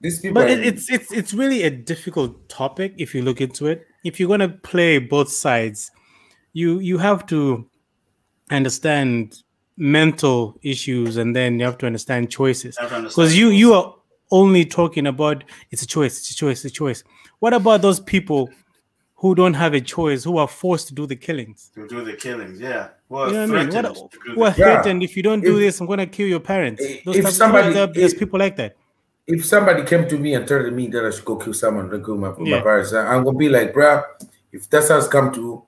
These 0.00 0.20
people. 0.20 0.34
But 0.34 0.50
it, 0.50 0.66
it's 0.66 0.90
it's 0.90 1.12
it's 1.12 1.32
really 1.32 1.62
a 1.62 1.70
difficult 1.70 2.48
topic 2.48 2.94
if 2.98 3.14
you 3.14 3.22
look 3.22 3.40
into 3.40 3.66
it. 3.66 3.86
If 4.04 4.18
you're 4.18 4.28
gonna 4.28 4.48
play 4.48 4.98
both 4.98 5.30
sides, 5.30 5.90
you 6.52 6.80
you 6.80 6.98
have 6.98 7.26
to 7.26 7.68
understand 8.56 9.42
mental 9.76 10.58
issues 10.62 11.16
and 11.16 11.34
then 11.34 11.58
you 11.58 11.64
have 11.64 11.78
to 11.78 11.86
understand 11.86 12.30
choices. 12.30 12.76
I 12.78 12.82
have 12.82 12.90
to 12.90 12.96
understand 12.96 13.24
because 13.26 13.36
you 13.38 13.48
you 13.48 13.74
are 13.74 13.94
only 14.30 14.64
talking 14.64 15.06
about 15.06 15.44
it's 15.70 15.82
a 15.82 15.86
choice 15.86 16.18
it's 16.18 16.30
a 16.30 16.34
choice 16.34 16.64
it's 16.64 16.72
a 16.72 16.76
choice 16.76 17.04
what 17.40 17.52
about 17.52 17.82
those 17.82 18.00
people 18.00 18.48
who 19.16 19.34
don't 19.34 19.54
have 19.54 19.74
a 19.74 19.80
choice 19.80 20.24
who 20.24 20.36
are 20.38 20.48
forced 20.48 20.88
to 20.88 20.94
do 20.94 21.06
the 21.06 21.16
killings 21.16 21.70
to 21.74 21.86
do 21.86 22.02
the 22.04 22.14
killings. 22.14 22.58
Yeah. 22.60 22.88
Well, 23.08 23.28
you 23.28 23.34
know 23.34 23.40
what 23.40 23.58
i 23.58 23.64
mean 23.64 23.72
what, 23.74 24.14
who 24.34 24.42
are 24.42 24.50
the- 24.50 24.58
Yeah. 24.58 24.64
threatened 24.82 25.02
if 25.02 25.16
you 25.16 25.22
don't 25.22 25.42
do 25.42 25.56
If- 25.56 25.60
this 25.64 25.80
i'm 25.80 25.86
gonna 25.86 26.06
kill 26.06 26.26
your 26.28 26.40
parents 26.40 26.82
if 26.82 27.04
those 27.04 27.16
types- 27.20 27.36
somebody- 27.36 27.72
there- 27.74 27.86
there's 27.88 28.12
if- 28.14 28.18
people 28.18 28.38
like 28.38 28.56
that 28.56 28.76
if 29.26 29.44
somebody 29.44 29.84
came 29.84 30.08
to 30.08 30.18
me 30.18 30.34
and 30.34 30.46
told 30.48 30.72
me 30.72 30.88
that 30.88 31.04
I 31.06 31.10
should 31.10 31.24
go 31.24 31.36
kill 31.36 31.54
someone, 31.54 31.88
like 31.90 32.04
kill 32.04 32.16
my, 32.16 32.30
my 32.38 32.60
parents, 32.60 32.92
I- 32.92 33.06
I'm 33.14 33.22
gonna 33.24 33.38
be 33.38 33.48
like, 33.48 33.72
bruh, 33.72 34.02
if 34.50 34.68
that's 34.68 34.88
how 34.88 34.98
it's 34.98 35.06
come 35.06 35.30
to, 35.34 35.62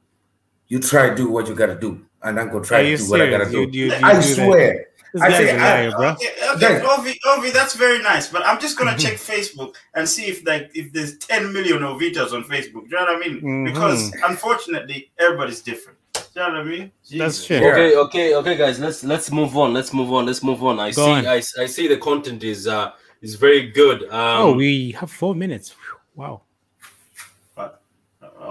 you 0.67 0.81
try 0.81 1.11
to 1.11 1.15
do 1.15 1.29
what 1.31 1.47
you 1.49 1.55
gotta 1.55 1.77
do, 1.77 1.91
and 2.25 2.41
I'm 2.41 2.49
gonna 2.51 2.65
try 2.65 2.83
to 2.83 2.89
you 2.91 2.97
do 2.97 3.11
what 3.11 3.21
I 3.21 3.31
gotta 3.31 3.51
you, 3.51 3.67
do. 3.71 3.79
you, 3.79 3.87
you 3.87 3.93
I 4.03 4.15
do 4.15 4.23
swear. 4.23 4.87
this 5.13 5.23
I 5.23 5.31
say 5.31 5.51
a 5.51 5.55
I- 5.55 5.59
liar 5.59 5.91
bro 5.93 6.09
Okay, 6.11 6.31
okay, 6.55 6.61
Guys. 6.61 6.83
Ovi, 6.83 7.15
Ovi, 7.27 7.53
that's 7.53 7.75
very 7.77 8.01
nice. 8.03 8.27
But 8.29 8.45
I'm 8.47 8.59
just 8.61 8.77
gonna 8.79 8.99
check 8.99 9.15
Facebook 9.15 9.75
and 9.95 10.09
see 10.09 10.25
if 10.27 10.45
like 10.45 10.71
if 10.75 10.93
there's 10.93 11.17
10 11.19 11.53
million 11.53 11.79
Ovitas 11.83 12.33
on 12.33 12.43
Facebook. 12.45 12.89
Do 12.89 12.97
you 12.97 12.97
know 12.99 13.05
what 13.13 13.17
I 13.17 13.19
mean? 13.29 13.41
Mhm. 13.41 13.65
Because 13.67 14.13
unfortunately, 14.25 15.13
everybody's 15.19 15.63
different. 15.63 15.99
Do 16.15 16.21
you 16.35 16.41
know 16.49 16.53
what 16.53 16.61
I 16.61 16.65
mean? 16.65 16.93
That's 17.17 17.45
true. 17.47 17.59
Okay, 17.59 17.97
okay, 17.97 18.35
okay, 18.35 18.57
guys. 18.57 18.81
Let's 18.81 19.05
let's 19.05 19.31
move 19.31 19.57
on. 19.57 19.73
Let's 19.73 19.93
move 19.93 20.13
on. 20.13 20.27
Let's 20.27 20.43
move 20.43 20.65
on. 20.65 20.81
I 20.81 20.91
Go 20.91 21.05
see. 21.07 21.11
on. 21.13 21.27
I, 21.27 21.37
I 21.65 21.67
see 21.67 21.87
the 21.87 21.97
content 21.99 22.43
is 22.43 22.67
uh 22.67 22.91
is 23.23 23.37
very 23.37 23.71
good. 23.71 24.03
Um, 24.11 24.41
oh 24.43 24.53
we 24.53 24.93
have 25.01 25.11
four 25.11 25.35
minutes 25.35 25.75
wow 26.17 26.35
But, 26.35 26.54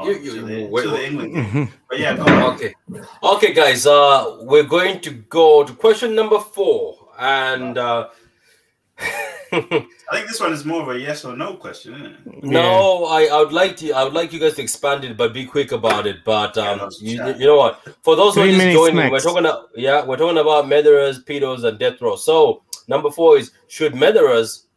oh, 0.03 0.09
You- 0.09 0.17
you- 0.19 0.35
to 0.41 0.45
the, 0.45 0.65
wait, 0.65 0.83
to 0.83 0.89
the. 0.89 1.05
England. 1.05 1.71
But 1.89 1.99
yeah, 1.99 2.15
go 2.15 2.23
on. 2.23 2.53
Okay, 2.55 2.73
okay, 3.23 3.53
guys. 3.53 3.85
Uh, 3.85 4.37
we're 4.41 4.63
going 4.63 4.99
to 5.01 5.11
go 5.11 5.63
to 5.63 5.73
question 5.73 6.15
number 6.15 6.39
four, 6.39 7.09
and 7.19 7.77
uh, 7.77 8.07
I 9.01 9.85
think 10.11 10.27
this 10.27 10.39
one 10.39 10.53
is 10.53 10.65
more 10.65 10.81
of 10.81 10.89
a 10.89 10.99
yes 10.99 11.23
or 11.25 11.35
no 11.35 11.55
question, 11.55 11.93
isn't 11.95 12.05
it? 12.07 12.43
no, 12.43 13.05
I, 13.05 13.25
I 13.25 13.39
would 13.39 13.53
like 13.53 13.77
to. 13.77 13.91
I 13.91 14.03
would 14.03 14.13
like 14.13 14.33
you 14.33 14.39
guys 14.39 14.55
to 14.55 14.61
expand 14.61 15.03
it, 15.03 15.15
but 15.17 15.33
be 15.33 15.45
quick 15.45 15.71
about 15.71 16.07
it. 16.07 16.23
But 16.23 16.57
um, 16.57 16.79
that's 16.79 17.01
you, 17.01 17.23
you 17.37 17.45
know 17.45 17.57
what? 17.57 17.81
For 18.03 18.15
those 18.15 18.35
who 18.35 18.41
are 18.41 18.43
Three 18.45 18.51
just 18.53 18.57
minutes 18.65 18.77
joining, 18.79 19.11
we're 19.11 19.19
talking. 19.19 19.45
About, 19.45 19.69
yeah, 19.75 20.03
we're 20.05 20.17
talking 20.17 20.37
about 20.37 20.67
murderers, 20.67 21.23
pedos, 21.23 21.63
and 21.63 21.77
death 21.77 22.01
row. 22.01 22.15
So 22.15 22.63
number 22.87 23.11
four 23.11 23.37
is: 23.37 23.51
Should 23.67 23.95
murderers, 23.95 24.67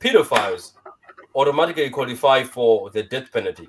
pedophiles, 0.00 0.72
automatically 1.34 1.90
qualify 1.90 2.42
for 2.44 2.90
the 2.90 3.02
death 3.04 3.30
penalty? 3.32 3.68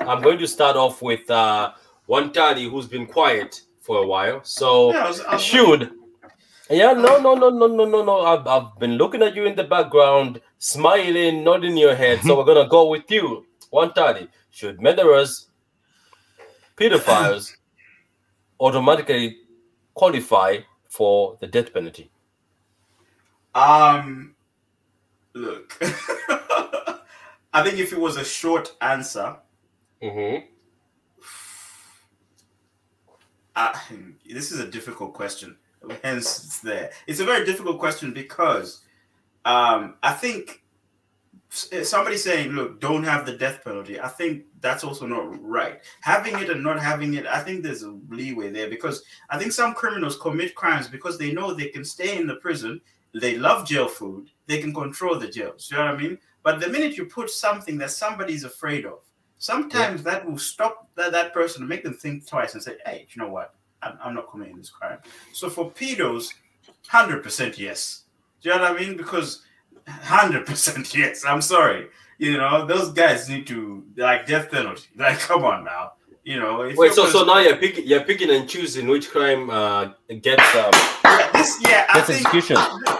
I'm 0.00 0.22
going 0.22 0.38
to 0.38 0.48
start 0.48 0.76
off 0.76 1.02
with 1.02 1.30
uh, 1.30 1.72
Wantali 2.08 2.70
who's 2.70 2.86
been 2.86 3.06
quiet 3.06 3.62
for 3.80 3.98
a 4.02 4.06
while. 4.06 4.40
So 4.44 4.92
Yeah, 4.92 5.04
I 5.04 5.08
was, 5.08 5.20
I 5.20 5.34
was 5.34 5.42
should. 5.42 5.90
Yeah, 6.70 6.92
no, 6.92 7.18
no, 7.18 7.34
no, 7.34 7.50
no, 7.50 7.66
no, 7.66 7.84
no, 7.84 8.04
no. 8.04 8.20
I've, 8.20 8.46
I've 8.46 8.78
been 8.78 8.92
looking 8.92 9.22
at 9.22 9.34
you 9.34 9.44
in 9.44 9.54
the 9.54 9.64
background, 9.64 10.40
smiling, 10.58 11.44
nodding 11.44 11.76
your 11.76 11.94
head. 11.94 12.20
So 12.22 12.38
we're 12.38 12.44
gonna 12.44 12.68
go 12.68 12.88
with 12.88 13.10
you. 13.10 13.46
Wantali. 13.72 14.28
Should 14.50 14.82
murderers, 14.82 15.48
pedophiles, 16.76 17.56
automatically 18.60 19.38
qualify 19.94 20.58
for 20.88 21.38
the 21.40 21.46
death 21.46 21.72
penalty? 21.72 22.10
Um, 23.54 24.34
look, 25.34 25.76
I 27.52 27.62
think 27.62 27.78
if 27.78 27.92
it 27.92 27.98
was 27.98 28.16
a 28.16 28.24
short 28.24 28.74
answer, 28.80 29.36
Mm-hmm. 30.02 30.46
uh, 33.54 33.78
this 34.28 34.50
is 34.50 34.58
a 34.60 34.66
difficult 34.68 35.14
question. 35.14 35.56
Hence, 36.02 36.44
it's 36.44 36.60
there. 36.60 36.90
It's 37.06 37.20
a 37.20 37.24
very 37.24 37.44
difficult 37.44 37.78
question 37.78 38.12
because 38.12 38.82
um, 39.44 39.94
I 40.02 40.12
think 40.12 40.62
somebody 41.50 42.16
saying, 42.16 42.50
"Look, 42.50 42.80
don't 42.80 43.04
have 43.04 43.26
the 43.26 43.36
death 43.36 43.62
penalty." 43.64 44.00
I 44.00 44.08
think 44.08 44.44
that's 44.60 44.84
also 44.84 45.06
not 45.06 45.40
right. 45.42 45.80
Having 46.00 46.38
it 46.38 46.50
and 46.50 46.62
not 46.62 46.80
having 46.80 47.14
it, 47.14 47.26
I 47.26 47.40
think 47.40 47.62
there's 47.62 47.82
a 47.82 47.98
leeway 48.08 48.50
there 48.50 48.70
because 48.70 49.02
I 49.30 49.38
think 49.38 49.52
some 49.52 49.74
criminals 49.74 50.16
commit 50.16 50.54
crimes 50.54 50.88
because 50.88 51.18
they 51.18 51.32
know 51.32 51.52
they 51.52 51.68
can 51.68 51.84
stay 51.84 52.16
in 52.16 52.26
the 52.26 52.36
prison. 52.36 52.80
They 53.14 53.36
love 53.36 53.66
jail 53.66 53.88
food. 53.88 54.30
They 54.46 54.58
can 54.58 54.72
control 54.72 55.18
the 55.18 55.28
jails. 55.28 55.68
You 55.70 55.76
know 55.76 55.86
what 55.86 55.94
I 55.94 55.98
mean? 55.98 56.18
But 56.42 56.60
the 56.60 56.68
minute 56.68 56.96
you 56.96 57.06
put 57.06 57.30
something 57.30 57.76
that 57.78 57.90
somebody's 57.90 58.44
afraid 58.44 58.86
of, 58.86 59.00
sometimes 59.42 60.04
that 60.04 60.24
will 60.24 60.38
stop 60.38 60.88
that, 60.94 61.10
that 61.10 61.34
person 61.34 61.62
and 61.62 61.68
make 61.68 61.82
them 61.82 61.94
think 61.94 62.24
twice 62.28 62.54
and 62.54 62.62
say, 62.62 62.76
hey, 62.86 63.06
you 63.10 63.20
know 63.20 63.28
what? 63.28 63.54
I'm, 63.82 63.98
I'm 64.02 64.14
not 64.14 64.30
committing 64.30 64.56
this 64.56 64.70
crime. 64.70 64.98
So 65.32 65.50
for 65.50 65.68
pedos, 65.72 66.28
100% 66.88 67.58
yes. 67.58 68.04
Do 68.40 68.50
you 68.50 68.54
know 68.54 68.62
what 68.62 68.80
I 68.80 68.84
mean? 68.84 68.96
Because 68.96 69.42
100% 69.88 70.94
yes. 70.96 71.24
I'm 71.24 71.42
sorry. 71.42 71.88
You 72.18 72.36
know, 72.38 72.64
those 72.66 72.92
guys 72.92 73.28
need 73.28 73.46
to, 73.48 73.82
like, 73.96 74.26
death 74.26 74.48
penalty. 74.50 74.84
Like, 74.96 75.18
come 75.18 75.44
on 75.44 75.64
now. 75.64 75.94
You 76.24 76.38
know, 76.38 76.62
if 76.62 76.76
Wait, 76.76 76.92
so 76.92 77.02
was- 77.02 77.12
so 77.12 77.24
now 77.24 77.38
you're 77.40 77.56
picking 77.56 77.84
you're 77.84 78.04
picking 78.04 78.30
and 78.30 78.48
choosing 78.48 78.86
which 78.86 79.10
crime 79.10 79.50
uh, 79.50 79.86
gets 80.20 80.54
um, 80.54 80.70
yeah, 81.04 81.30
this, 81.32 81.58
yeah, 81.62 81.86
I 81.90 81.94
gets 81.94 82.06
think 82.06 82.20
execution. 82.20 82.56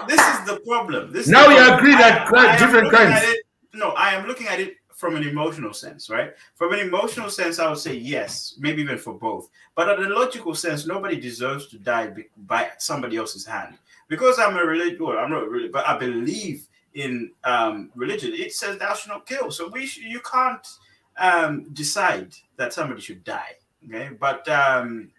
this 0.09 0.19
is 0.19 0.45
the 0.45 0.59
problem. 0.67 1.13
This 1.13 1.29
Now 1.29 1.47
the 1.47 1.53
you 1.55 1.73
agree 1.73 1.93
that 1.93 2.23
I- 2.23 2.25
crime- 2.25 2.49
I 2.49 2.57
different 2.57 2.91
looking 2.91 3.07
crimes. 3.07 3.23
it- 3.23 3.45
no, 3.75 3.91
I 3.91 4.13
am 4.13 4.27
looking 4.27 4.47
at 4.47 4.59
it 4.59 4.75
from 5.03 5.17
an 5.17 5.27
emotional 5.27 5.73
sense, 5.73 6.09
right? 6.09 6.33
From 6.55 6.71
an 6.71 6.79
emotional 6.79 7.29
sense, 7.29 7.59
I 7.59 7.67
would 7.67 7.77
say 7.77 7.93
yes, 7.93 8.55
maybe 8.57 8.81
even 8.81 8.97
for 8.97 9.13
both. 9.13 9.49
But 9.75 9.89
at 9.89 9.99
a 9.99 10.07
logical 10.07 10.55
sense, 10.55 10.87
nobody 10.87 11.19
deserves 11.19 11.67
to 11.67 11.77
die 11.77 12.13
by 12.47 12.69
somebody 12.77 13.17
else's 13.17 13.45
hand. 13.45 13.77
Because 14.07 14.39
I'm 14.39 14.55
a 14.55 14.63
religious, 14.63 15.01
well, 15.01 15.17
I'm 15.17 15.29
not 15.29 15.49
really, 15.49 15.67
but 15.67 15.85
I 15.85 15.97
believe 15.97 16.69
in 16.93 17.31
um, 17.43 17.91
religion. 17.95 18.31
It 18.33 18.53
says 18.53 18.77
thou 18.77 18.93
shalt 18.93 19.09
not 19.09 19.25
kill. 19.25 19.51
So 19.51 19.67
we, 19.67 19.85
sh- 19.85 19.97
you 19.97 20.21
can't 20.21 20.65
um, 21.17 21.67
decide 21.73 22.33
that 22.55 22.71
somebody 22.71 23.01
should 23.01 23.25
die. 23.25 23.57
Okay, 23.85 24.09
but 24.17 24.47
um, 24.47 25.11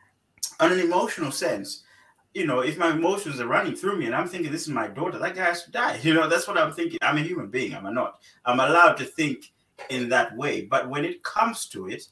on 0.61 0.73
an 0.73 0.81
emotional 0.81 1.31
sense, 1.31 1.83
you 2.33 2.47
know, 2.47 2.61
if 2.61 2.79
my 2.79 2.91
emotions 2.91 3.39
are 3.39 3.47
running 3.47 3.77
through 3.77 3.99
me 3.99 4.07
and 4.07 4.15
I'm 4.15 4.29
thinking 4.29 4.51
this 4.51 4.63
is 4.63 4.71
my 4.71 4.89
daughter, 4.89 5.19
that 5.19 5.35
guy 5.35 5.45
has 5.45 5.65
to 5.65 5.71
die. 5.71 6.01
You 6.03 6.15
know, 6.15 6.27
that's 6.27 6.49
what 6.49 6.57
I'm 6.57 6.73
thinking. 6.73 6.99
I'm 7.03 7.19
a 7.19 7.21
human 7.21 7.49
being, 7.49 7.75
am 7.75 7.85
I 7.85 7.93
not? 7.93 8.21
I'm 8.47 8.61
allowed 8.61 8.95
to 8.95 9.05
think 9.05 9.53
in 9.91 10.09
that 10.11 10.37
way. 10.37 10.63
But 10.63 10.89
when 10.89 11.05
it 11.05 11.23
comes 11.23 11.67
to 11.69 11.89
it, 11.89 12.03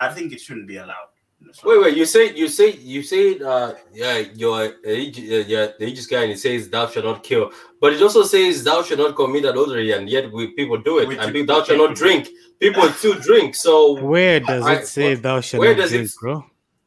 I 0.00 0.08
think 0.12 0.32
it 0.32 0.40
shouldn't 0.40 0.68
be 0.68 0.76
allowed. 0.76 1.10
So- 1.52 1.68
Wait, 1.68 1.80
wait. 1.82 1.96
You 1.96 2.06
say 2.06 2.34
you 2.34 2.48
say 2.48 2.70
you 2.72 3.02
say 3.02 3.38
uh 3.40 3.74
yeah 3.92 4.16
your 4.34 4.72
age 4.86 5.18
uh, 5.18 5.44
yeah 5.46 5.66
the 5.78 5.84
aegis 5.86 6.06
guy 6.06 6.22
and 6.22 6.32
it 6.32 6.38
says 6.38 6.68
thou 6.70 6.86
shalt 6.88 7.04
not 7.04 7.22
kill, 7.22 7.50
but 7.80 7.92
it 7.92 8.00
also 8.02 8.22
says 8.22 8.64
thou 8.64 8.82
shalt 8.82 9.00
not 9.00 9.14
commit 9.16 9.44
adultery, 9.44 9.92
and 9.92 10.08
yet 10.08 10.32
we 10.32 10.48
people 10.54 10.78
do 10.78 10.98
it, 11.00 11.08
Which 11.08 11.18
and 11.18 11.34
you- 11.34 11.44
thou 11.46 11.62
shalt 11.62 11.78
not 11.78 11.94
drink. 11.94 12.28
People 12.58 12.88
still 12.90 13.14
drink. 13.20 13.54
So 13.54 14.02
where 14.12 14.40
does 14.40 14.64
I- 14.64 14.76
it 14.76 14.86
say 14.86 15.14
thou 15.14 15.40
shalt 15.40 15.60
where 15.60 15.74
not 15.74 15.82
does 15.82 15.92
it- 15.92 15.96
drink 15.98 16.10
bro 16.20 16.44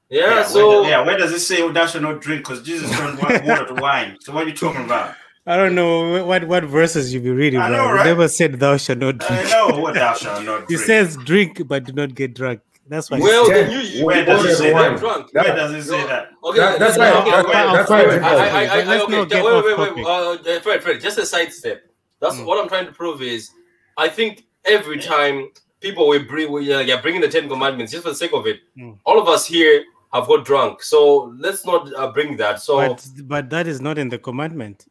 Yeah, 0.09 0.33
where 0.33 0.43
so 0.45 0.83
do- 0.83 0.89
yeah, 0.89 1.01
where 1.05 1.17
does 1.17 1.31
it 1.31 1.41
say 1.41 1.61
oh, 1.61 1.71
thou 1.71 1.85
shalt 1.85 2.03
not 2.03 2.19
drink? 2.19 2.41
Because 2.41 2.63
Jesus 2.63 2.89
turned 2.97 3.19
water 3.21 3.65
to 3.67 3.75
wine. 3.75 4.17
So 4.21 4.33
what 4.33 4.45
are 4.45 4.49
you 4.49 4.55
talking 4.55 4.83
about? 4.83 5.13
I 5.51 5.55
don't 5.57 5.73
know 5.73 6.23
what 6.25 6.43
what 6.51 6.63
verses 6.65 7.11
you 7.13 7.19
be 7.27 7.31
reading. 7.31 7.59
I 7.59 7.69
know, 7.69 7.91
right? 7.91 8.05
never 8.05 8.27
said 8.27 8.59
thou 8.63 8.77
shalt 8.77 8.99
not 8.99 9.17
drink. 9.17 9.45
I 9.45 9.49
know 9.69 9.79
what 9.85 9.95
thou 9.95 10.13
shalt 10.13 10.43
not 10.45 10.61
It 10.63 10.67
drink. 10.67 10.81
says 10.89 11.17
drink 11.29 11.61
but 11.67 11.85
do 11.85 11.93
not 11.93 12.13
get 12.13 12.35
drunk. 12.35 12.59
That's 12.87 13.09
why. 13.11 13.19
well, 13.19 13.47
Yeah. 13.49 13.55
then 13.63 13.71
you, 13.71 13.79
you 13.79 14.05
Where 14.05 14.25
does 14.25 14.45
it 14.45 14.55
say 14.57 14.63
say 14.63 14.73
that? 14.73 14.89
that 14.91 14.99
drunk. 14.99 15.31
That- 15.33 15.45
where 15.45 15.55
does 15.55 15.73
it 15.79 15.83
say 15.89 16.01
that? 16.07 16.29
Okay, 16.43 16.59
That- 16.59 16.79
that's 16.79 16.97
okay, 16.97 17.11
okay, 17.19 17.35
okay. 17.39 17.51
that's 17.75 17.89
why- 17.89 18.01
I, 18.01 18.03
I, 18.03 18.63
I, 18.63 18.81
I, 18.81 18.83
Let's 18.83 19.03
okay, 19.03 19.15
not 19.17 19.31
ja- 19.31 19.43
wait, 19.45 19.65
wait, 19.65 19.77
wait, 19.79 20.05
topic. 20.05 20.47
uh, 20.57 20.59
Fred, 20.61 20.83
Fred, 20.83 21.01
just 21.01 21.17
a 21.19 21.25
sidestep. 21.25 21.83
That's 22.21 22.35
Mm. 22.37 22.45
what 22.45 22.59
I'm 22.61 22.67
trying 22.67 22.87
to 22.87 22.91
prove 22.91 23.21
is, 23.21 23.49
I 23.97 24.07
think 24.09 24.43
every 24.65 24.99
time 24.99 25.49
people 25.81 26.07
will 26.07 26.23
bring, 26.31 26.51
we, 26.51 26.73
uh, 26.73 26.79
yeah, 26.79 26.99
bringing 27.01 27.21
the 27.21 27.27
Ten 27.35 27.47
Commandments 27.47 27.91
just 27.91 28.03
for 28.03 28.09
the 28.09 28.15
sake 28.23 28.33
of 28.33 28.45
it, 28.47 28.57
Mm. 28.77 28.97
all 29.05 29.19
of 29.19 29.27
us 29.27 29.45
here 29.45 29.83
have 30.13 30.25
got 30.27 30.43
drunk. 30.45 30.81
So 30.83 31.33
let's 31.39 31.65
not 31.65 31.81
uh, 31.95 32.11
bring 32.11 32.37
that. 32.37 32.59
So 32.61 32.77
But 32.77 33.05
but 33.25 33.49
that 33.51 33.65
is 33.67 33.79
not 33.81 33.97
in 33.99 34.09
the 34.09 34.17
commandment 34.17 34.85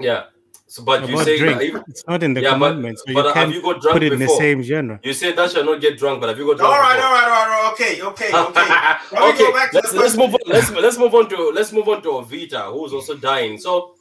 yeah, 0.00 0.24
so 0.66 0.82
but 0.84 1.06
you 1.08 1.22
say 1.22 1.38
drink. 1.38 1.58
that 1.58 1.64
even- 1.64 1.84
It's 1.86 2.06
not 2.06 2.22
in 2.22 2.32
the 2.32 2.40
yeah, 2.40 2.58
but, 2.58 2.74
so 2.74 2.82
but 2.82 2.96
you 3.08 3.22
have 3.22 3.34
can't 3.34 3.54
you 3.54 3.62
got 3.62 3.80
drunk 3.82 3.94
put 3.94 4.02
it 4.02 4.12
in 4.14 4.18
the 4.18 4.28
same 4.28 4.62
genre. 4.62 4.98
You 5.02 5.12
say 5.12 5.32
that 5.32 5.50
shall 5.50 5.64
not 5.64 5.80
get 5.80 5.98
drunk, 5.98 6.20
but 6.20 6.30
have 6.30 6.38
you 6.38 6.46
got 6.46 6.58
drunk? 6.58 6.72
right, 6.74 6.96
before? 6.96 7.08
all 7.08 7.14
right, 7.14 7.28
all 7.28 7.48
right, 7.48 7.72
okay, 7.72 8.00
okay, 8.00 8.30
okay. 8.32 8.68
Okay, 9.28 9.38
go 9.38 9.52
back 9.52 9.72
let's 9.74 9.92
let's 9.92 10.16
move 10.16 10.34
on. 10.34 10.40
Let's 10.46 10.70
let's 10.70 10.98
move 10.98 11.14
on 11.14 11.28
to 11.28 11.50
let's 11.50 11.72
move 11.72 11.88
on 11.88 12.02
to 12.02 12.08
Ovita, 12.08 12.72
who's 12.72 12.92
also 12.94 13.16
dying. 13.16 13.58
So, 13.58 13.94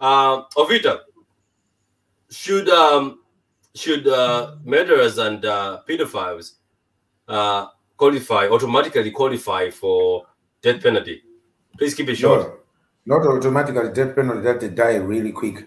uh, 0.00 0.42
Ovita, 0.56 1.00
should 2.30 2.68
um 2.68 3.20
should 3.74 4.08
uh, 4.08 4.56
murderers 4.64 5.18
and 5.18 5.44
uh, 5.44 5.80
pedophiles 5.88 6.54
uh, 7.28 7.66
qualify 7.96 8.48
automatically 8.48 9.12
qualify 9.12 9.70
for 9.70 10.26
death 10.62 10.82
penalty? 10.82 11.22
Please 11.78 11.94
keep 11.94 12.08
it 12.08 12.16
short. 12.16 12.40
No, 12.40 12.56
not 13.08 13.26
automatically 13.26 13.90
death 13.92 14.14
penalty 14.14 14.42
that 14.42 14.60
they 14.60 14.68
die 14.68 14.96
really 14.96 15.32
quick. 15.32 15.66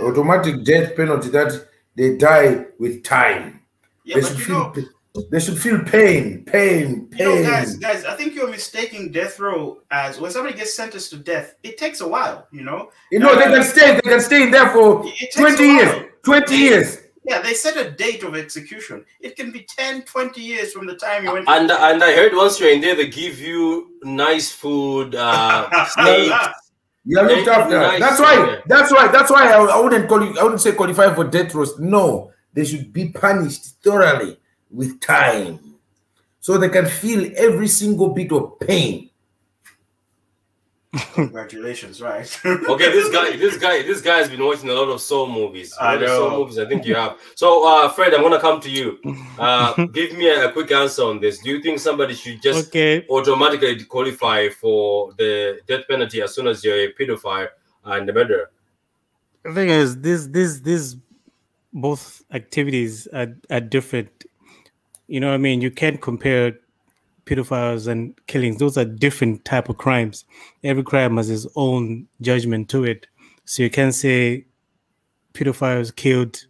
Automatic 0.00 0.64
death 0.64 0.96
penalty 0.96 1.28
that 1.28 1.68
they 1.94 2.16
die 2.16 2.66
with 2.78 3.04
time. 3.04 3.60
Yeah, 4.04 4.16
they 4.16 4.22
should 4.22 4.40
feel 4.40 4.74
know, 5.14 5.22
they 5.30 5.38
should 5.38 5.60
feel 5.60 5.78
pain, 5.80 6.44
pain, 6.44 7.08
you 7.12 7.24
know, 7.24 7.34
pain. 7.34 7.42
guys, 7.44 7.76
guys, 7.76 8.04
I 8.06 8.14
think 8.14 8.34
you're 8.34 8.48
mistaking 8.48 9.12
death 9.12 9.38
row 9.38 9.80
as 9.90 10.18
when 10.18 10.30
somebody 10.30 10.56
gets 10.56 10.74
sentenced 10.74 11.10
to 11.10 11.18
death, 11.18 11.54
it 11.62 11.76
takes 11.76 12.00
a 12.00 12.08
while, 12.08 12.48
you 12.50 12.62
know. 12.62 12.90
you 13.10 13.18
know, 13.18 13.36
they 13.36 13.44
can 13.44 13.62
stay, 13.62 13.94
they 13.94 14.00
can 14.00 14.20
stay 14.20 14.44
in 14.44 14.50
there 14.50 14.70
for 14.70 15.04
20 15.36 15.62
years. 15.62 16.06
20 16.24 16.56
years. 16.56 16.98
Yeah, 17.24 17.40
they 17.40 17.54
set 17.54 17.76
a 17.76 17.90
date 17.90 18.24
of 18.24 18.34
execution. 18.34 19.04
It 19.20 19.36
can 19.36 19.52
be 19.52 19.64
10, 19.68 20.02
20 20.02 20.40
years 20.40 20.72
from 20.72 20.86
the 20.86 20.96
time 20.96 21.24
you 21.24 21.32
went. 21.32 21.48
And 21.48 21.70
and 21.70 22.02
I 22.02 22.12
heard 22.14 22.34
once 22.34 22.58
you're 22.58 22.72
in 22.72 22.80
there, 22.80 22.96
they 22.96 23.08
give 23.08 23.38
you 23.38 23.92
nice 24.02 24.50
food, 24.50 25.14
uh, 25.14 25.68
You're 27.04 27.26
looked 27.26 27.48
after. 27.48 27.78
nice, 27.78 28.00
that's 28.00 28.20
why. 28.20 28.62
That's 28.66 28.92
why. 28.92 29.08
That's 29.08 29.30
why 29.30 29.50
I, 29.50 29.58
I 29.58 29.80
wouldn't 29.80 30.08
call 30.08 30.24
you. 30.24 30.38
I 30.38 30.42
wouldn't 30.44 30.60
say 30.60 30.72
qualify 30.72 31.12
for 31.14 31.24
death 31.24 31.54
row. 31.54 31.66
No, 31.78 32.32
they 32.52 32.64
should 32.64 32.92
be 32.92 33.08
punished 33.08 33.82
thoroughly 33.82 34.38
with 34.70 35.00
time, 35.00 35.58
so 36.40 36.58
they 36.58 36.68
can 36.68 36.86
feel 36.86 37.30
every 37.36 37.68
single 37.68 38.10
bit 38.10 38.30
of 38.32 38.58
pain. 38.60 39.10
Congratulations, 41.14 42.02
right? 42.02 42.28
Okay, 42.44 42.90
this 42.92 43.08
guy, 43.10 43.36
this 43.36 43.56
guy, 43.56 43.82
this 43.82 44.00
guy 44.02 44.18
has 44.18 44.28
been 44.28 44.44
watching 44.44 44.68
a 44.68 44.74
lot 44.74 44.88
of 44.90 45.00
soul 45.00 45.26
movies. 45.26 45.72
A 45.80 45.84
I 45.84 45.94
lot 45.94 46.02
of 46.02 46.08
soul 46.10 46.30
know. 46.30 46.38
movies. 46.40 46.58
I 46.58 46.66
think 46.68 46.84
you 46.84 46.94
have. 46.94 47.18
So, 47.34 47.66
uh, 47.66 47.88
Fred, 47.88 48.12
I'm 48.14 48.22
gonna 48.22 48.38
come 48.40 48.60
to 48.60 48.70
you. 48.70 48.98
Uh, 49.38 49.86
give 49.92 50.12
me 50.16 50.28
a, 50.28 50.48
a 50.48 50.52
quick 50.52 50.70
answer 50.70 51.02
on 51.04 51.20
this. 51.20 51.38
Do 51.38 51.50
you 51.50 51.62
think 51.62 51.78
somebody 51.78 52.14
should 52.14 52.42
just 52.42 52.68
Okay, 52.68 53.06
automatically 53.08 53.84
qualify 53.84 54.48
for 54.50 55.12
the 55.16 55.60
death 55.66 55.84
penalty 55.88 56.20
as 56.20 56.34
soon 56.34 56.46
as 56.46 56.62
you're 56.62 56.76
a 56.76 56.92
pedophile 56.92 57.48
and 57.84 58.08
a 58.08 58.12
murderer? 58.12 58.50
the 59.44 59.52
thing 59.54 59.70
is, 59.70 59.98
this 60.00 60.26
this 60.26 60.60
this 60.60 60.96
both 61.72 62.22
activities 62.32 63.06
are, 63.08 63.34
are 63.50 63.60
different. 63.60 64.24
You 65.08 65.20
know 65.20 65.28
what 65.28 65.34
I 65.34 65.38
mean? 65.38 65.60
You 65.62 65.70
can't 65.70 66.00
compare 66.00 66.58
pedophiles 67.26 67.86
and 67.86 68.14
killings. 68.26 68.58
Those 68.58 68.76
are 68.76 68.84
different 68.84 69.44
type 69.44 69.68
of 69.68 69.78
crimes. 69.78 70.24
Every 70.64 70.82
crime 70.82 71.16
has 71.16 71.30
its 71.30 71.46
own 71.56 72.08
judgment 72.20 72.68
to 72.70 72.84
it. 72.84 73.06
So 73.44 73.62
you 73.62 73.70
can't 73.70 73.94
say 73.94 74.46
pedophiles 75.34 75.94
killed 75.94 76.44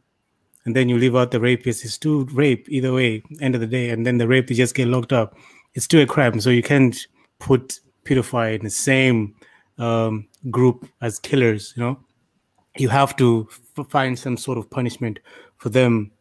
and 0.64 0.76
then 0.76 0.88
you 0.88 0.96
leave 0.96 1.16
out 1.16 1.30
the 1.30 1.40
rapist. 1.40 1.84
It's 1.84 1.94
still 1.94 2.24
rape 2.26 2.68
either 2.68 2.92
way, 2.92 3.22
end 3.40 3.54
of 3.54 3.60
the 3.60 3.66
day. 3.66 3.90
And 3.90 4.06
then 4.06 4.18
the 4.18 4.28
rapist 4.28 4.58
just 4.58 4.74
get 4.74 4.88
locked 4.88 5.12
up. 5.12 5.36
It's 5.74 5.84
still 5.84 6.02
a 6.02 6.06
crime. 6.06 6.40
So 6.40 6.50
you 6.50 6.62
can't 6.62 6.96
put 7.38 7.80
pedophile 8.04 8.56
in 8.56 8.64
the 8.64 8.70
same 8.70 9.34
um, 9.78 10.28
group 10.50 10.86
as 11.00 11.18
killers, 11.18 11.74
you 11.76 11.82
know? 11.82 11.98
You 12.78 12.88
have 12.88 13.16
to 13.16 13.48
f- 13.78 13.86
find 13.88 14.18
some 14.18 14.36
sort 14.36 14.56
of 14.56 14.70
punishment 14.70 15.18
for 15.58 15.68
them 15.68 16.11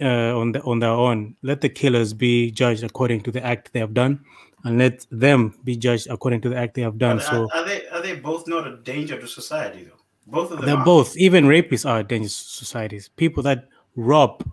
uh, 0.00 0.38
on 0.38 0.52
the, 0.52 0.62
on 0.62 0.78
their 0.78 0.90
own. 0.90 1.36
Let 1.42 1.60
the 1.60 1.68
killers 1.68 2.12
be 2.12 2.50
judged 2.50 2.84
according 2.84 3.22
to 3.22 3.30
the 3.30 3.44
act 3.44 3.72
they 3.72 3.80
have 3.80 3.94
done, 3.94 4.24
and 4.64 4.78
let 4.78 5.06
them 5.10 5.54
be 5.64 5.76
judged 5.76 6.08
according 6.08 6.40
to 6.42 6.48
the 6.48 6.56
act 6.56 6.74
they 6.74 6.82
have 6.82 6.98
done. 6.98 7.18
Are, 7.18 7.20
So 7.20 7.48
are 7.54 7.64
they 7.64 7.86
are 7.88 8.02
they 8.02 8.16
both 8.16 8.46
not 8.46 8.66
a 8.66 8.76
danger 8.78 9.20
to 9.20 9.26
society 9.26 9.84
though? 9.84 10.02
Both 10.26 10.50
of 10.50 10.58
them. 10.58 10.66
they're 10.66 10.76
are. 10.76 10.84
both, 10.84 11.16
even 11.16 11.44
rapists 11.44 11.88
are 11.88 12.02
dangerous 12.02 12.42
to 12.42 12.64
societies. 12.64 13.08
People 13.08 13.42
that 13.44 13.68
rob 13.94 14.44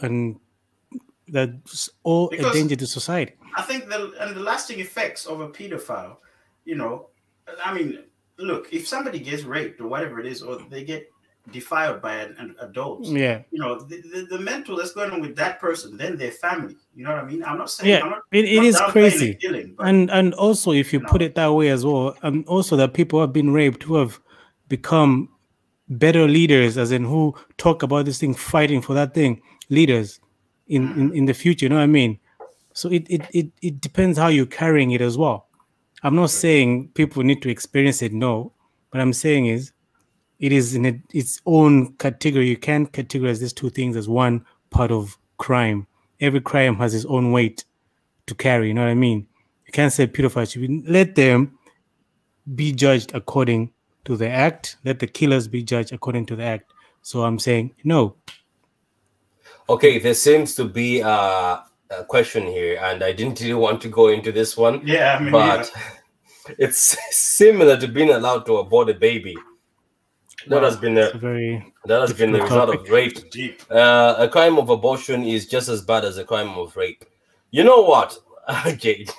and 0.00 0.38
that's 1.28 1.88
all 2.02 2.28
a 2.30 2.52
danger 2.52 2.76
to 2.76 2.86
society. 2.86 3.32
I 3.56 3.62
think 3.62 3.88
the 3.88 4.12
and 4.20 4.36
the 4.36 4.40
lasting 4.40 4.80
effects 4.80 5.26
of 5.26 5.40
a 5.40 5.48
pedophile, 5.48 6.16
you 6.64 6.74
know, 6.74 7.08
I 7.64 7.72
mean, 7.72 8.04
look, 8.38 8.68
if 8.72 8.86
somebody 8.86 9.18
gets 9.18 9.42
raped 9.42 9.80
or 9.80 9.88
whatever 9.88 10.20
it 10.20 10.26
is, 10.26 10.42
or 10.42 10.58
they 10.70 10.84
get 10.84 11.10
defiled 11.50 12.00
by 12.00 12.14
an, 12.14 12.36
an 12.38 12.54
adult, 12.60 13.04
Yeah, 13.06 13.42
you 13.50 13.58
know, 13.58 13.80
the, 13.80 14.00
the, 14.00 14.36
the 14.36 14.38
mental 14.38 14.76
that's 14.76 14.92
going 14.92 15.10
on 15.10 15.20
with 15.20 15.36
that 15.36 15.58
person, 15.60 15.96
then 15.96 16.16
their 16.16 16.30
family. 16.30 16.76
You 16.94 17.04
know 17.04 17.14
what 17.14 17.24
I 17.24 17.26
mean? 17.26 17.42
I'm 17.44 17.58
not 17.58 17.70
saying 17.70 17.90
yeah, 17.90 18.04
I'm 18.04 18.10
not, 18.10 18.22
it, 18.30 18.44
it 18.44 18.62
is 18.62 18.80
crazy. 18.88 19.34
killing, 19.34 19.74
but 19.76 19.86
and 19.86 20.10
and 20.10 20.34
also 20.34 20.72
if 20.72 20.92
you 20.92 21.00
you 21.00 21.06
put 21.06 21.20
know. 21.20 21.26
it 21.26 21.34
that 21.34 21.52
way 21.52 21.68
as 21.68 21.84
well 21.84 22.16
and 22.22 22.46
also 22.46 22.76
that 22.76 22.94
people 22.94 23.20
have 23.20 23.32
been 23.32 23.52
raped 23.52 23.82
who 23.82 23.96
have 23.96 24.20
become 24.68 25.28
better 25.88 26.26
leaders 26.26 26.78
as 26.78 26.92
in 26.92 27.04
who 27.04 27.34
talk 27.58 27.82
about 27.82 28.04
this 28.04 28.18
thing 28.18 28.34
fighting 28.34 28.80
for 28.80 28.94
that 28.94 29.14
thing 29.14 29.40
leaders 29.68 30.20
in 30.68 30.82
in, 30.82 30.88
mm-hmm. 30.88 31.16
in 31.16 31.24
the 31.26 31.34
future 31.34 31.66
you 31.66 31.70
know 31.70 31.76
what 31.76 31.82
i 31.82 31.86
mean 31.86 32.18
so 32.72 32.88
it, 32.88 33.06
it 33.10 33.22
it 33.32 33.50
it 33.60 33.80
depends 33.80 34.16
how 34.16 34.28
you're 34.28 34.46
carrying 34.46 34.92
it 34.92 35.00
as 35.00 35.18
well 35.18 35.48
i'm 36.02 36.14
not 36.14 36.30
saying 36.30 36.88
people 36.94 37.22
need 37.22 37.42
to 37.42 37.50
experience 37.50 38.00
it 38.00 38.12
no 38.12 38.52
but 38.90 39.00
i'm 39.00 39.12
saying 39.12 39.46
is 39.46 39.72
it 40.38 40.52
is 40.52 40.74
in 40.74 40.86
a, 40.86 41.00
its 41.12 41.40
own 41.46 41.92
category 41.94 42.48
you 42.48 42.56
can't 42.56 42.92
categorize 42.92 43.40
these 43.40 43.52
two 43.52 43.70
things 43.70 43.96
as 43.96 44.08
one 44.08 44.44
part 44.70 44.90
of 44.90 45.16
crime 45.38 45.86
every 46.22 46.40
crime 46.40 46.76
has 46.76 46.94
its 46.94 47.04
own 47.06 47.32
weight 47.32 47.64
to 48.26 48.34
carry. 48.34 48.68
You 48.68 48.74
know 48.74 48.82
what 48.82 48.90
I 48.90 48.94
mean? 48.94 49.26
You 49.66 49.72
can't 49.72 49.92
say 49.92 50.06
pedophiles 50.06 50.52
should 50.52 50.62
be 50.62 50.82
let 50.88 51.14
them 51.14 51.58
be 52.54 52.72
judged 52.72 53.14
according 53.14 53.72
to 54.04 54.16
the 54.16 54.28
act. 54.28 54.76
Let 54.84 55.00
the 55.00 55.06
killers 55.06 55.48
be 55.48 55.62
judged 55.62 55.92
according 55.92 56.26
to 56.26 56.36
the 56.36 56.44
act. 56.44 56.72
So 57.02 57.24
I'm 57.24 57.38
saying 57.38 57.74
no. 57.84 58.16
Okay, 59.68 59.98
there 59.98 60.14
seems 60.14 60.54
to 60.56 60.64
be 60.64 61.00
a, 61.00 61.08
a 61.08 62.04
question 62.08 62.46
here, 62.46 62.78
and 62.82 63.02
I 63.02 63.12
didn't 63.12 63.40
really 63.40 63.54
want 63.54 63.80
to 63.82 63.88
go 63.88 64.08
into 64.08 64.32
this 64.32 64.56
one, 64.56 64.82
yeah, 64.84 65.16
I 65.18 65.22
mean, 65.22 65.30
but 65.30 65.70
it's 66.58 66.96
similar 67.16 67.76
to 67.78 67.86
being 67.86 68.10
allowed 68.10 68.44
to 68.46 68.56
abort 68.56 68.90
a 68.90 68.94
baby. 68.94 69.36
That 70.48 70.62
has 70.62 70.76
been 70.76 70.96
a, 70.98 71.08
a 71.10 71.18
very 71.18 71.72
that 71.86 72.00
has 72.00 72.12
been 72.12 72.32
the 72.32 72.38
difficult 72.38 72.68
result 72.70 72.86
of 72.86 72.92
rape. 72.92 73.30
deep. 73.30 73.62
Uh, 73.70 74.14
a 74.18 74.28
crime 74.28 74.58
of 74.58 74.70
abortion 74.70 75.22
is 75.24 75.46
just 75.48 75.68
as 75.68 75.82
bad 75.82 76.04
as 76.04 76.18
a 76.18 76.24
crime 76.24 76.50
of 76.58 76.76
rape. 76.76 77.04
You 77.50 77.64
know 77.64 77.82
what, 77.82 78.16
Jade? 78.78 79.10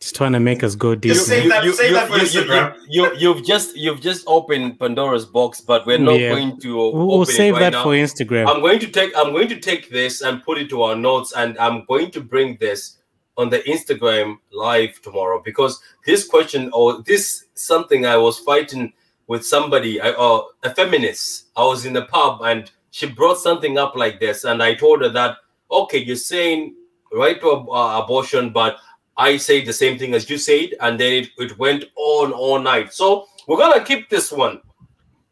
just 0.00 0.14
trying 0.14 0.32
to 0.32 0.40
make 0.40 0.62
us 0.62 0.74
go 0.74 0.94
deep. 0.94 1.12
Just 1.14 1.28
man. 1.28 1.42
say 1.42 1.48
that- 1.48 1.74
say 1.74 1.92
that 1.92 2.08
for 2.08 2.16
you, 2.18 2.22
Instagram. 2.24 2.76
you, 2.88 3.14
you, 3.16 3.34
have 3.34 3.44
just 3.44 3.76
you've 3.76 4.00
just 4.00 4.24
opened 4.26 4.78
Pandora's 4.78 5.24
box, 5.24 5.60
but 5.60 5.86
we're 5.86 5.98
not 5.98 6.18
Yeah. 6.20 6.30
going 6.30 6.60
to 6.60 6.76
We'll, 6.76 6.92
we'll 6.92 7.12
open 7.22 7.32
it 7.32 7.36
save 7.36 7.54
right 7.54 7.60
that 7.60 7.72
now. 7.72 7.82
for 7.82 7.90
Instagram. 7.94 8.46
I'm 8.48 8.60
going 8.60 8.78
to 8.80 8.88
take 8.88 9.16
I'm 9.16 9.32
going 9.32 9.48
to 9.48 9.58
take 9.58 9.90
this 9.90 10.20
and 10.20 10.42
put 10.44 10.58
it 10.58 10.68
to 10.70 10.82
our 10.82 10.94
notes, 10.96 11.32
and 11.32 11.58
I'm 11.58 11.84
going 11.86 12.10
to 12.12 12.20
bring 12.20 12.56
this 12.60 12.98
on 13.38 13.50
the 13.50 13.58
Instagram 13.60 14.36
live 14.52 15.00
tomorrow 15.02 15.42
because 15.44 15.80
this 16.06 16.26
question 16.26 16.70
or 16.72 17.02
this 17.02 17.44
something 17.54 18.06
I 18.06 18.16
was 18.16 18.38
fighting 18.38 18.92
with 19.26 19.44
somebody, 19.44 20.00
I, 20.00 20.12
or 20.12 20.48
a 20.62 20.74
feminist. 20.74 21.46
I 21.56 21.64
was 21.64 21.84
in 21.86 21.92
the 21.92 22.02
pub 22.06 22.42
and 22.42 22.70
she 22.90 23.06
brought 23.06 23.38
something 23.38 23.76
up 23.78 23.94
like 23.96 24.20
this, 24.20 24.44
and 24.44 24.62
I 24.62 24.74
told 24.74 25.02
her 25.02 25.08
that 25.10 25.36
okay, 25.70 25.98
you're 25.98 26.16
saying 26.16 26.74
right 27.12 27.40
to 27.40 27.52
ab- 27.56 27.68
uh, 27.68 28.02
abortion, 28.02 28.50
but 28.50 28.76
I 29.16 29.36
say 29.36 29.64
the 29.64 29.72
same 29.72 29.98
thing 29.98 30.14
as 30.14 30.30
you 30.30 30.38
said, 30.38 30.70
and 30.80 30.98
then 31.00 31.12
it, 31.24 31.30
it 31.38 31.58
went 31.58 31.84
on 31.96 32.32
all 32.32 32.58
night. 32.60 32.92
So 32.92 33.26
we're 33.48 33.58
gonna 33.58 33.84
keep 33.84 34.08
this 34.08 34.30
one. 34.30 34.60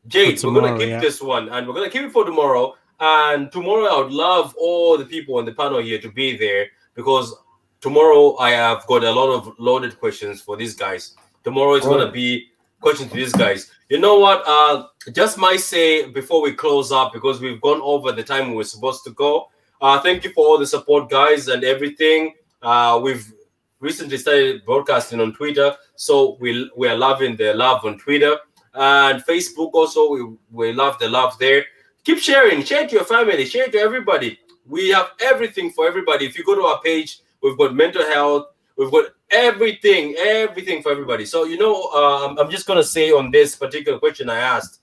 Jade, 0.09 0.41
For 0.41 0.53
we're 0.53 0.61
gonna 0.61 0.79
keep 0.79 0.89
yeah. 0.89 1.01
this 1.01 1.23
one, 1.23 1.49
and 1.51 1.67
we're 1.67 1.75
gonna 1.75 1.91
keep 1.91 2.03
it 2.03 2.13
for 2.13 2.25
tomorrow. 2.25 2.75
And 3.01 3.51
tomorrow, 3.53 3.87
I 3.87 3.99
would 4.03 4.13
love 4.13 4.55
all 4.59 4.99
the 4.99 5.05
people 5.05 5.37
on 5.37 5.45
the 5.45 5.53
panel 5.53 5.81
here 5.81 6.01
to 6.01 6.11
be 6.11 6.37
there 6.37 6.67
because 6.95 7.35
tomorrow 7.81 8.37
I 8.39 8.51
have 8.51 8.87
got 8.87 9.05
a 9.05 9.11
lot 9.11 9.31
of 9.35 9.55
loaded 9.59 9.99
questions 9.99 10.41
for 10.41 10.57
these 10.57 10.75
guys. 10.75 11.15
Tomorrow 11.45 11.75
is 11.77 11.85
Oh. 11.87 11.91
gonna 11.91 12.11
be 12.11 12.49
questions 12.85 13.11
to 13.11 13.17
these 13.17 13.33
guys. 13.33 13.71
You 13.89 13.99
know 13.99 14.19
what? 14.19 14.43
Uh, 14.47 14.89
just 15.13 15.39
might 15.39 15.61
say 15.61 16.07
before 16.11 16.43
we 16.43 16.53
close 16.53 16.93
up 16.93 17.15
because 17.15 17.41
we've 17.41 17.61
gone 17.63 17.81
over 17.83 18.13
the 18.13 18.23
time 18.23 18.51
we 18.51 18.57
were 18.57 18.73
supposed 18.75 19.05
to 19.05 19.11
go. 19.13 19.49
Uh, 19.81 19.99
thank 20.01 20.23
you 20.23 20.31
for 20.33 20.45
all 20.47 20.59
the 20.59 20.67
support, 20.67 21.09
guys, 21.09 21.49
and 21.49 21.65
everything. 21.65 22.35
Uh, 22.61 23.01
we've 23.03 23.33
recently 23.81 24.19
started 24.19 24.63
broadcasting 24.67 25.19
on 25.19 25.33
Twitter, 25.33 25.75
so 25.97 26.37
we 26.41 26.71
we 26.77 26.87
are 26.87 26.97
loving 26.97 27.37
the 27.37 27.55
love 27.55 27.87
on 27.87 27.99
Twitter 27.99 28.37
and 28.75 29.25
Facebook. 29.25 29.71
Also, 29.73 30.11
we 30.11 30.21
we 30.53 30.73
love 30.75 30.99
the 30.99 31.09
love 31.09 31.39
there. 31.39 31.65
Keep 32.05 32.19
sharing, 32.19 32.63
share 32.65 32.87
to 32.87 32.95
your 32.97 33.05
family, 33.05 33.47
share 33.47 33.69
to 33.69 33.79
everybody. 33.79 34.39
We 34.67 34.91
have 34.91 35.13
everything 35.21 35.71
for 35.71 35.87
everybody. 35.87 36.27
If 36.27 36.37
you 36.37 36.45
go 36.45 36.55
to 36.55 36.67
our 36.73 36.81
page, 36.83 37.21
we've 37.43 37.57
got 37.57 37.75
mental 37.75 38.05
health, 38.05 38.49
we've 38.77 38.91
got 38.91 39.07
everything, 39.35 40.15
everything 40.19 40.83
for 40.83 40.93
everybody. 40.93 41.27
So 41.27 41.45
you 41.45 41.59
know, 41.59 41.91
um, 41.91 42.39
I'm 42.39 42.51
just 42.51 42.67
gonna 42.67 42.85
say 42.85 43.11
on 43.11 43.31
this 43.31 43.57
particular 43.57 43.99
question 43.99 44.31
I 44.31 44.39
asked. 44.39 44.81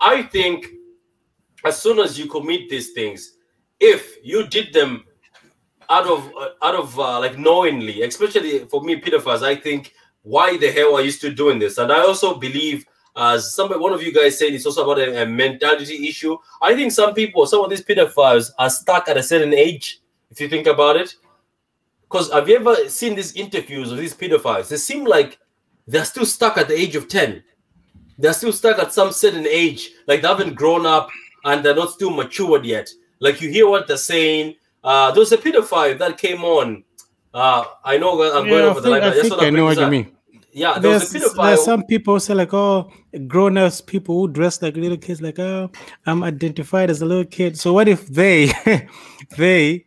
I 0.00 0.22
think 0.22 0.66
as 1.64 1.80
soon 1.80 1.98
as 1.98 2.18
you 2.18 2.26
commit 2.26 2.68
these 2.68 2.90
things, 2.90 3.36
if 3.78 4.16
you 4.22 4.46
did 4.46 4.72
them 4.72 5.04
out 5.88 6.06
of 6.06 6.32
uh, 6.36 6.50
out 6.62 6.74
of 6.74 6.98
uh, 6.98 7.20
like 7.20 7.38
knowingly, 7.38 8.02
especially 8.02 8.60
for 8.66 8.82
me, 8.82 9.00
pedophiles, 9.00 9.42
I 9.42 9.56
think 9.56 9.94
why 10.22 10.56
the 10.56 10.70
hell 10.70 10.96
are 10.96 11.02
you 11.02 11.10
still 11.10 11.32
doing 11.32 11.58
this? 11.58 11.78
And 11.78 11.90
I 11.90 12.00
also 12.00 12.34
believe, 12.34 12.84
as 13.16 13.54
somebody, 13.54 13.80
one 13.80 13.92
of 13.92 14.02
you 14.02 14.12
guys 14.12 14.38
said, 14.38 14.52
it's 14.52 14.66
also 14.66 14.84
about 14.84 14.98
a, 14.98 15.22
a 15.22 15.26
mentality 15.26 16.08
issue. 16.08 16.36
I 16.60 16.74
think 16.74 16.92
some 16.92 17.14
people, 17.14 17.46
some 17.46 17.64
of 17.64 17.70
these 17.70 17.84
pedophiles, 17.84 18.50
are 18.58 18.70
stuck 18.70 19.08
at 19.08 19.16
a 19.16 19.22
certain 19.22 19.54
age. 19.54 20.00
If 20.30 20.40
you 20.40 20.48
think 20.48 20.66
about 20.66 20.96
it, 20.96 21.16
because 22.10 22.32
have 22.32 22.48
you 22.48 22.56
ever 22.56 22.88
seen 22.88 23.14
these 23.14 23.34
interviews 23.34 23.92
of 23.92 23.98
these 23.98 24.14
pedophiles? 24.14 24.68
They 24.68 24.76
seem 24.76 25.04
like 25.04 25.38
they're 25.86 26.04
still 26.04 26.26
stuck 26.26 26.58
at 26.58 26.68
the 26.68 26.78
age 26.78 26.96
of 26.96 27.08
ten. 27.08 27.42
They're 28.18 28.32
still 28.34 28.52
stuck 28.52 28.78
at 28.78 28.92
some 28.92 29.12
certain 29.12 29.46
age, 29.46 29.90
like 30.06 30.22
they 30.22 30.28
haven't 30.28 30.54
grown 30.54 30.84
up 30.86 31.08
and 31.44 31.64
they're 31.64 31.74
not 31.74 31.90
still 31.90 32.10
matured 32.10 32.64
yet. 32.64 32.88
Like 33.20 33.40
you 33.40 33.48
hear 33.50 33.68
what 33.68 33.86
they're 33.86 33.96
saying. 33.96 34.56
Uh, 34.82 35.10
there 35.12 35.20
was 35.20 35.32
a 35.32 35.38
pedophile 35.38 35.98
that 35.98 36.18
came 36.18 36.42
on. 36.44 36.84
Uh, 37.32 37.64
I 37.84 37.96
know 37.98 38.20
I'm 38.22 38.48
going 38.48 38.48
Yeah, 38.48 38.56
I 38.56 38.62
over 38.62 38.80
the 38.80 38.90
think, 38.90 39.02
line. 39.02 39.12
I, 39.12 39.22
think 39.22 39.42
I 39.42 39.50
know 39.50 39.64
what 39.66 39.76
you 39.76 39.84
up. 39.84 39.90
mean. 39.90 40.16
Yeah, 40.52 40.78
there 40.78 40.98
There's, 40.98 41.12
was 41.14 41.32
a 41.32 41.36
there's 41.36 41.64
some 41.64 41.84
people 41.84 42.18
say 42.18 42.34
like, 42.34 42.52
oh, 42.52 42.90
grown-ups 43.28 43.82
people 43.82 44.16
who 44.16 44.28
dress 44.32 44.60
like 44.60 44.76
little 44.76 44.96
kids, 44.96 45.22
like, 45.22 45.38
oh, 45.38 45.70
I'm 46.06 46.24
identified 46.24 46.90
as 46.90 47.02
a 47.02 47.06
little 47.06 47.24
kid. 47.24 47.56
So 47.56 47.72
what 47.72 47.86
if 47.88 48.08
they, 48.08 48.50
they 49.38 49.86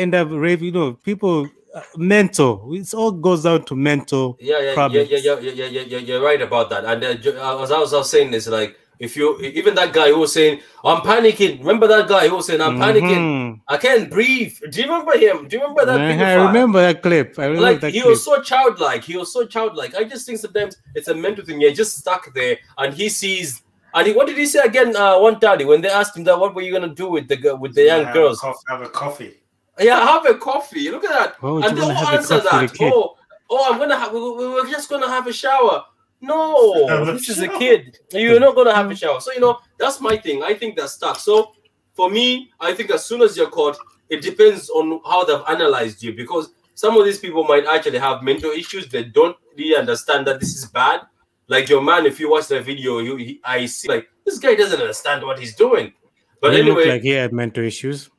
end 0.00 0.14
up 0.14 0.28
raping? 0.30 0.66
You 0.66 0.72
know, 0.72 0.92
people 0.94 1.48
uh, 1.74 1.82
mental. 1.96 2.72
It 2.74 2.92
all 2.94 3.12
goes 3.12 3.44
down 3.44 3.64
to 3.66 3.76
mental. 3.76 4.36
yeah, 4.40 4.58
yeah, 4.58 4.64
yeah, 4.64 4.74
problems. 4.74 5.10
yeah, 5.10 5.18
yeah, 5.18 5.38
yeah, 5.40 5.52
yeah, 5.52 5.66
yeah, 5.66 5.80
yeah, 5.82 5.98
you're 5.98 6.22
right 6.22 6.40
about 6.42 6.70
that. 6.70 6.84
And 6.84 7.04
uh, 7.04 7.08
uh, 7.08 7.62
as 7.62 7.70
I 7.70 7.78
was, 7.78 7.94
I 7.94 7.98
was 7.98 8.10
saying, 8.10 8.34
is 8.34 8.48
like 8.48 8.76
if 8.98 9.16
you 9.16 9.38
even 9.40 9.74
that 9.76 9.92
guy 9.92 10.08
who 10.08 10.18
was 10.18 10.32
saying, 10.32 10.60
"I'm 10.84 11.00
panicking." 11.02 11.58
Remember 11.60 11.86
that 11.88 12.08
guy 12.08 12.28
who 12.28 12.36
was 12.36 12.46
saying, 12.46 12.60
"I'm 12.60 12.76
panicking. 12.78 13.16
Mhm. 13.16 13.60
I 13.68 13.76
can't 13.78 14.10
breathe." 14.10 14.54
Do 14.70 14.80
you 14.80 14.86
remember 14.86 15.16
him? 15.16 15.48
Do 15.48 15.56
you 15.56 15.62
remember 15.62 15.86
that? 15.86 16.00
Uh-huh, 16.00 16.24
I 16.24 16.34
remember 16.34 16.80
that 16.80 17.02
clip. 17.02 17.38
I 17.38 17.44
remember 17.46 17.62
like 17.62 17.80
that 17.80 17.92
he 17.92 18.00
clip. 18.00 18.10
was 18.10 18.24
so 18.24 18.42
childlike. 18.42 19.02
He 19.04 19.16
was 19.16 19.32
so 19.32 19.46
childlike. 19.46 19.94
I 19.94 20.04
just 20.04 20.26
think 20.26 20.38
sometimes 20.38 20.76
it's 20.94 21.08
a 21.08 21.14
mental 21.14 21.44
thing. 21.44 21.60
You're 21.60 21.72
just 21.72 21.96
stuck 21.96 22.32
there, 22.34 22.58
and 22.78 22.92
he 22.92 23.08
sees. 23.08 23.62
And 23.92 24.06
he, 24.06 24.12
what 24.12 24.28
did 24.28 24.38
he 24.38 24.46
say 24.46 24.60
again? 24.60 24.94
Uh, 24.94 25.18
one 25.18 25.38
daddy 25.40 25.64
when 25.64 25.80
they 25.80 25.88
asked 25.88 26.16
him 26.16 26.22
that, 26.24 26.38
what 26.38 26.54
were 26.54 26.62
you 26.62 26.72
gonna 26.72 26.94
do 26.94 27.08
with 27.08 27.26
the 27.26 27.56
with 27.56 27.74
the 27.74 27.84
young 27.86 28.04
have 28.04 28.14
girls? 28.14 28.38
A 28.38 28.42
coffee, 28.42 28.64
have 28.68 28.82
a 28.82 28.88
coffee. 28.88 29.39
Yeah, 29.80 30.00
have 30.00 30.26
a 30.26 30.34
coffee. 30.34 30.90
Look 30.90 31.04
at 31.04 31.10
that. 31.10 31.36
Oh, 31.42 31.46
Why 31.46 31.50
would 31.52 31.64
and 31.64 31.76
you 31.76 31.82
they 31.82 31.88
wanna 31.88 31.98
all 32.06 32.14
answer 32.14 32.40
that. 32.40 32.80
a? 32.80 32.84
Oh, 32.94 33.16
oh, 33.48 33.72
I'm 33.72 33.78
gonna 33.78 33.98
have. 33.98 34.12
We, 34.12 34.20
we- 34.20 34.48
we're 34.48 34.68
just 34.70 34.88
gonna 34.90 35.08
have 35.08 35.26
a 35.26 35.32
shower. 35.32 35.84
No, 36.22 36.86
Have 36.86 37.06
this 37.06 37.30
is 37.30 37.40
a 37.40 37.48
kid. 37.48 37.98
You're 38.12 38.40
not 38.40 38.54
gonna 38.54 38.74
have 38.74 38.90
a 38.90 38.94
shower. 38.96 39.20
So 39.20 39.32
you 39.32 39.40
know 39.40 39.58
that's 39.78 40.00
my 40.00 40.16
thing. 40.18 40.42
I 40.42 40.52
think 40.54 40.76
that's 40.76 40.92
stuck. 40.92 41.18
So 41.18 41.52
for 41.94 42.10
me, 42.10 42.50
I 42.60 42.74
think 42.74 42.90
as 42.90 43.04
soon 43.06 43.22
as 43.22 43.36
you're 43.36 43.48
caught, 43.48 43.78
it 44.10 44.20
depends 44.20 44.68
on 44.68 45.00
how 45.06 45.24
they've 45.24 45.42
analyzed 45.48 46.02
you 46.02 46.12
because 46.14 46.52
some 46.74 46.96
of 46.98 47.04
these 47.06 47.18
people 47.18 47.44
might 47.44 47.64
actually 47.66 47.98
have 47.98 48.22
mental 48.22 48.50
issues. 48.50 48.88
They 48.88 49.04
don't 49.04 49.36
really 49.56 49.76
understand 49.76 50.26
that 50.26 50.40
this 50.40 50.56
is 50.56 50.66
bad. 50.66 51.00
Like 51.48 51.68
your 51.70 51.80
man, 51.82 52.04
if 52.04 52.20
you 52.20 52.30
watch 52.30 52.48
the 52.48 52.60
video, 52.60 52.98
you 52.98 53.16
he, 53.16 53.40
I 53.42 53.64
see 53.66 53.88
like 53.88 54.06
this 54.26 54.38
guy 54.38 54.54
doesn't 54.54 54.80
understand 54.80 55.24
what 55.24 55.38
he's 55.38 55.56
doing. 55.56 55.94
But 56.42 56.52
he 56.52 56.60
anyway, 56.60 56.86
like 56.88 57.02
he 57.02 57.10
had 57.10 57.32
mental 57.32 57.64
issues. 57.64 58.10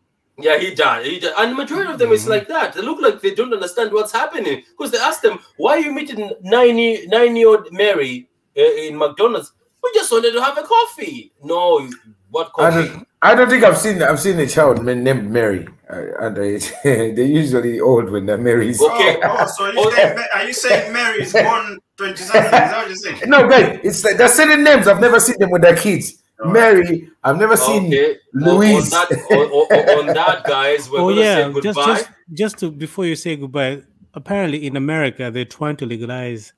Yeah, 0.44 0.58
he 0.58 0.74
died. 0.74 1.06
He 1.06 1.20
died. 1.20 1.34
And 1.38 1.52
the 1.52 1.56
majority 1.56 1.92
of 1.92 2.00
them 2.00 2.12
is 2.12 2.28
like 2.28 2.48
that. 2.48 2.74
They 2.74 2.82
look 2.82 3.02
like 3.02 3.22
they 3.22 3.34
don't 3.34 3.54
understand 3.54 3.92
what's 3.92 4.12
happening 4.12 4.64
because 4.70 4.92
they 4.92 4.98
ask 4.98 5.22
them, 5.22 5.40
"Why 5.58 5.78
are 5.78 5.80
you 5.80 5.92
meeting 5.92 6.32
nine 6.42 6.78
year, 6.78 7.08
nine 7.08 7.36
year 7.36 7.50
old 7.50 7.72
Mary 7.72 8.30
uh, 8.58 8.62
in 8.62 8.98
McDonald's?" 8.98 9.54
We 9.84 9.92
just 9.94 10.12
wanted 10.12 10.34
to 10.34 10.42
have 10.44 10.58
a 10.58 10.64
coffee. 10.64 11.32
No, 11.44 11.90
what 12.30 12.48
I 12.48 12.70
coffee? 12.70 12.88
don't, 12.88 13.08
I 13.22 13.36
don't 13.36 13.50
think 13.50 13.64
I've 13.64 13.78
seen 13.78 14.02
I've 14.02 14.20
seen 14.20 14.40
a 14.40 14.48
child 14.48 14.84
named 14.84 15.30
Mary, 15.30 15.68
uh, 15.90 16.26
and 16.26 16.36
they 16.36 16.58
they're 16.84 17.26
usually 17.26 17.80
old 17.80 18.10
when 18.10 18.26
they're 18.26 18.38
Marys. 18.38 18.82
Okay. 18.82 19.18
Oh, 19.24 19.38
oh, 19.40 19.48
so 19.48 19.66
are 19.66 19.74
you, 19.74 19.92
saying, 19.92 20.20
are 20.34 20.46
you 20.46 20.54
saying 20.54 20.94
Mary 20.94 21.24
is 21.24 21.34
born 21.34 21.80
20 21.98 22.16
something? 22.16 22.46
Is 22.46 22.52
that 22.52 22.78
what 22.78 22.88
you're 22.88 22.96
saying? 22.96 23.22
No, 23.28 23.48
guys, 23.48 23.80
it's 23.84 24.04
like, 24.04 24.18
there's 24.18 24.34
certain 24.34 24.64
names 24.64 24.88
I've 24.88 25.00
never 25.00 25.20
seen 25.20 25.36
them 25.40 25.52
with 25.52 25.62
their 25.62 25.76
kids. 25.76 26.21
Mary, 26.46 27.10
I've 27.24 27.38
never 27.38 27.56
seen 27.58 27.88
Okay. 27.88 28.18
On- 28.36 28.42
Louise. 28.58 28.94
On, 28.94 29.06
that, 29.10 29.12
on, 29.32 29.48
on- 29.50 30.00
on 30.10 30.14
that, 30.14 30.44
guys, 30.48 30.90
we're 30.90 31.00
oh 31.00 31.10
gonna 31.10 31.22
yeah, 31.22 31.54
say 31.54 31.62
just 31.62 31.64
goodbye. 31.78 31.86
just 31.96 32.10
just 32.34 32.58
to 32.60 32.72
before 32.72 33.06
you 33.06 33.16
say 33.16 33.36
goodbye. 33.36 33.82
Apparently, 34.14 34.66
in 34.68 34.76
America, 34.76 35.32
they're 35.32 35.46
trying 35.46 35.78
to 35.78 35.86
legalize 35.86 36.54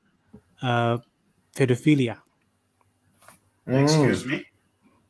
uh, 0.62 0.98
pedophilia. 1.56 2.18
Excuse 3.68 4.26
me. 4.26 4.46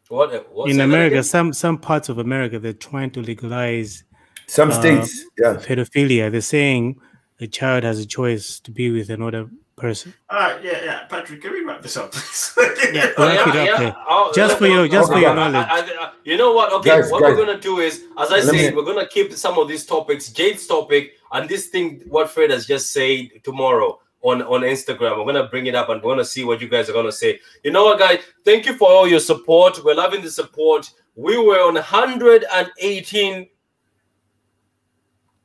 What? 0.10 0.54
what 0.54 0.70
in 0.70 0.82
America, 0.82 1.24
some 1.24 1.54
some 1.54 1.78
parts 1.78 2.10
of 2.10 2.18
America, 2.20 2.60
they're 2.60 2.74
trying 2.74 3.12
to 3.12 3.22
legalize 3.22 4.04
Some 4.48 4.70
uh, 4.70 4.74
states, 4.80 5.24
yeah. 5.40 5.56
pedophilia. 5.56 6.30
They're 6.32 6.42
saying 6.42 7.00
a 7.40 7.48
child 7.48 7.84
has 7.84 8.00
a 8.00 8.06
choice 8.06 8.60
to 8.60 8.72
be 8.72 8.92
with 8.92 9.10
another 9.10 9.50
person. 9.76 10.14
All 10.30 10.40
right, 10.40 10.64
yeah, 10.64 10.84
yeah. 10.84 11.04
Patrick, 11.06 11.42
can 11.42 11.52
we 11.52 11.64
wrap 11.64 11.82
this 11.82 11.98
up, 11.98 12.12
please? 12.12 12.54
Yeah. 12.94 13.12
Oh, 13.18 13.26
Wrap 13.28 13.48
it 13.48 13.70
up 13.70 13.80
there. 13.80 13.96
Oh, 14.08 14.32
Just 14.36 14.58
for 14.60 14.68
you, 14.68 14.74
your- 14.82 14.88
just 14.88 15.12
for 15.12 15.18
your 15.18 15.30
I- 15.30 15.34
I- 15.34 15.36
knowledge. 15.50 15.68
I- 15.70 16.04
I- 16.04 16.12
you 16.26 16.38
know 16.38 16.54
what? 16.54 16.72
Okay, 16.74 16.90
Guys, 16.90 17.10
what 17.12 17.22
guys. 17.24 17.36
we're 17.36 17.46
gonna 17.46 17.60
do 17.60 17.80
is, 17.80 18.04
as 18.20 18.30
I 18.32 18.36
Let 18.36 18.44
said, 18.46 18.54
me- 18.54 18.72
we're 18.76 18.84
gonna 18.86 19.08
keep 19.08 19.34
some 19.34 19.58
of 19.58 19.68
these 19.68 19.86
topics, 19.86 20.30
Jade's 20.30 20.68
topic, 20.68 21.14
and 21.32 21.50
this 21.50 21.68
thing 21.68 22.04
what 22.08 22.30
Fred 22.30 22.52
has 22.52 22.68
just 22.68 22.92
said 22.94 23.30
tomorrow 23.44 24.00
on 24.22 24.42
on 24.44 24.62
Instagram. 24.62 25.18
We're 25.18 25.26
gonna 25.34 25.48
bring 25.48 25.66
it 25.66 25.76
up 25.76 25.90
and 25.90 26.02
we're 26.04 26.12
gonna 26.12 26.24
see 26.26 26.44
what 26.44 26.62
you 26.62 26.68
guys 26.70 26.88
are 26.90 26.94
gonna 26.94 27.12
say. 27.12 27.40
You 27.64 27.72
know 27.72 27.86
what, 27.86 27.98
guys? 28.00 28.20
Thank 28.46 28.66
you 28.68 28.76
for 28.78 28.88
all 28.90 29.08
your 29.08 29.20
support. 29.20 29.84
We're 29.84 29.96
loving 29.96 30.22
the 30.22 30.30
support. 30.32 30.90
We 31.16 31.38
were 31.38 31.60
on 31.62 31.76
118 31.76 33.48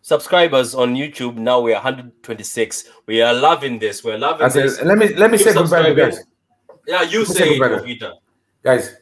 subscribers 0.08 0.74
on 0.74 0.94
YouTube. 0.94 1.36
Now 1.36 1.60
we're 1.60 1.74
126. 1.74 2.88
We 3.04 3.20
are 3.20 3.34
loving 3.34 3.78
this. 3.78 4.02
We're 4.02 4.16
loving 4.16 4.46
I 4.46 4.48
said, 4.48 4.64
this. 4.64 4.82
let 4.82 4.96
me 4.96 5.14
let 5.14 5.30
me 5.30 5.36
Keep 5.36 5.48
say 5.48 5.54
goodbye 5.54 5.82
to 5.82 5.94
guys. 5.94 6.24
Yeah, 6.86 7.02
you 7.02 7.26
say 7.26 7.50
it. 7.50 7.84
Peter. 7.84 8.12
Guys, 8.64 8.96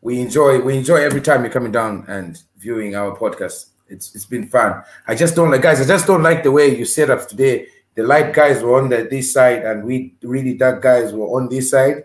we 0.00 0.18
enjoy 0.20 0.60
we 0.62 0.78
enjoy 0.78 0.96
every 0.96 1.20
time 1.20 1.42
you're 1.42 1.52
coming 1.52 1.72
down 1.72 2.06
and 2.08 2.42
viewing 2.56 2.96
our 2.96 3.14
podcast. 3.14 3.66
It's 3.88 4.14
it's 4.14 4.24
been 4.24 4.48
fun. 4.48 4.82
I 5.06 5.14
just 5.14 5.36
don't 5.36 5.50
like 5.50 5.60
guys, 5.60 5.78
I 5.82 5.86
just 5.86 6.06
don't 6.06 6.22
like 6.22 6.42
the 6.42 6.52
way 6.52 6.74
you 6.74 6.86
set 6.86 7.10
up 7.10 7.28
today. 7.28 7.68
The 7.94 8.04
light 8.04 8.32
guys 8.32 8.62
were 8.62 8.80
on 8.80 8.88
the, 8.88 9.06
this 9.10 9.34
side 9.34 9.66
and 9.66 9.84
we 9.84 10.14
really 10.22 10.54
dark 10.54 10.80
guys 10.80 11.12
were 11.12 11.26
on 11.36 11.50
this 11.50 11.70
side. 11.70 12.04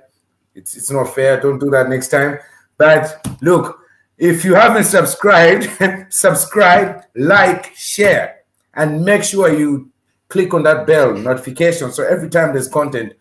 It's 0.54 0.76
it's 0.76 0.92
not 0.92 1.16
fair. 1.16 1.40
Don't 1.40 1.60
do 1.60 1.70
that 1.70 1.88
next 1.88 2.10
time. 2.10 2.40
But 2.78 3.26
look, 3.42 3.80
if 4.18 4.46
you 4.46 4.56
haven't 4.56 4.86
subscribed, 4.86 5.70
subscribe, 6.10 7.04
like, 7.16 7.76
share, 7.76 8.42
and 8.74 9.04
make 9.04 9.24
sure 9.24 9.54
you 9.54 9.92
click 10.28 10.54
on 10.54 10.64
that 10.64 10.88
bell 10.88 11.14
notification 11.14 11.92
so 11.92 12.04
every 12.04 12.30
time 12.30 12.54
there's 12.54 12.68
content, 12.68 13.14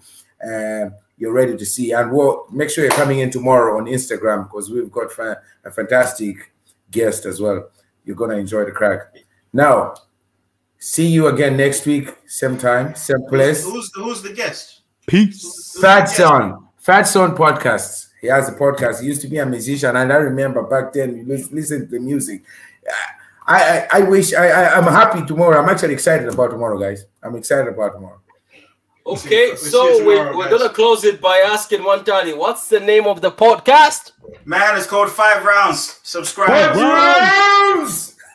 uh, 0.44 0.90
you're 1.16 1.32
ready 1.32 1.56
to 1.56 1.66
see. 1.66 1.92
And 1.92 2.10
we'll 2.12 2.46
make 2.50 2.70
sure 2.70 2.84
you're 2.84 2.92
coming 2.92 3.20
in 3.20 3.30
tomorrow 3.30 3.78
on 3.78 3.86
Instagram 3.86 4.44
because 4.44 4.70
we've 4.70 4.90
got 4.90 5.12
fa- 5.12 5.40
a 5.64 5.70
fantastic 5.70 6.52
guest 6.90 7.26
as 7.26 7.40
well. 7.40 7.70
You're 8.04 8.16
gonna 8.16 8.36
enjoy 8.36 8.64
the 8.64 8.72
crack. 8.72 9.14
Now, 9.52 9.94
see 10.78 11.06
you 11.06 11.28
again 11.28 11.56
next 11.56 11.86
week, 11.86 12.14
same 12.26 12.58
time, 12.58 12.94
same 12.94 13.24
place. 13.28 13.64
Who's, 13.64 13.90
who's 13.94 14.22
the 14.22 14.32
guest? 14.32 14.82
Peace. 15.06 15.42
Who's 15.42 15.72
the 15.74 15.80
Fat? 15.80 16.04
Son, 16.06 16.68
Fat 16.78 17.02
Son 17.02 17.34
podcasts. 17.36 18.03
He 18.24 18.30
has 18.30 18.48
a 18.48 18.52
podcast. 18.52 19.00
He 19.02 19.06
used 19.08 19.20
to 19.20 19.28
be 19.28 19.36
a 19.36 19.44
musician, 19.44 19.94
and 19.94 20.10
I 20.10 20.16
remember 20.16 20.62
back 20.62 20.94
then 20.94 21.12
we 21.12 21.24
lis- 21.24 21.52
listened 21.52 21.90
to 21.90 21.98
the 21.98 22.00
music. 22.00 22.42
I, 23.46 23.58
I, 23.92 23.98
I 23.98 24.00
wish 24.00 24.32
I, 24.32 24.46
I 24.46 24.78
I'm 24.78 24.84
happy 24.84 25.26
tomorrow. 25.26 25.60
I'm 25.60 25.68
actually 25.68 25.92
excited 25.92 26.26
about 26.28 26.50
tomorrow, 26.50 26.78
guys. 26.78 27.04
I'm 27.22 27.36
excited 27.36 27.68
about 27.68 27.92
tomorrow. 27.92 28.18
Okay, 29.06 29.48
We'll 29.48 29.56
so 29.58 29.98
you 29.98 30.06
we're, 30.06 30.34
we're 30.34 30.48
gonna 30.48 30.70
close 30.70 31.04
it 31.04 31.20
by 31.20 31.36
asking 31.44 31.80
Wantali, 31.80 32.34
what's 32.34 32.68
the 32.68 32.80
name 32.80 33.06
of 33.06 33.20
the 33.20 33.30
podcast? 33.30 34.12
Man, 34.46 34.74
it's 34.78 34.86
called 34.86 35.10
Five 35.10 35.42
Roundz. 35.42 36.00
Subscribe. 36.02 36.74
Rounds! 36.74 38.16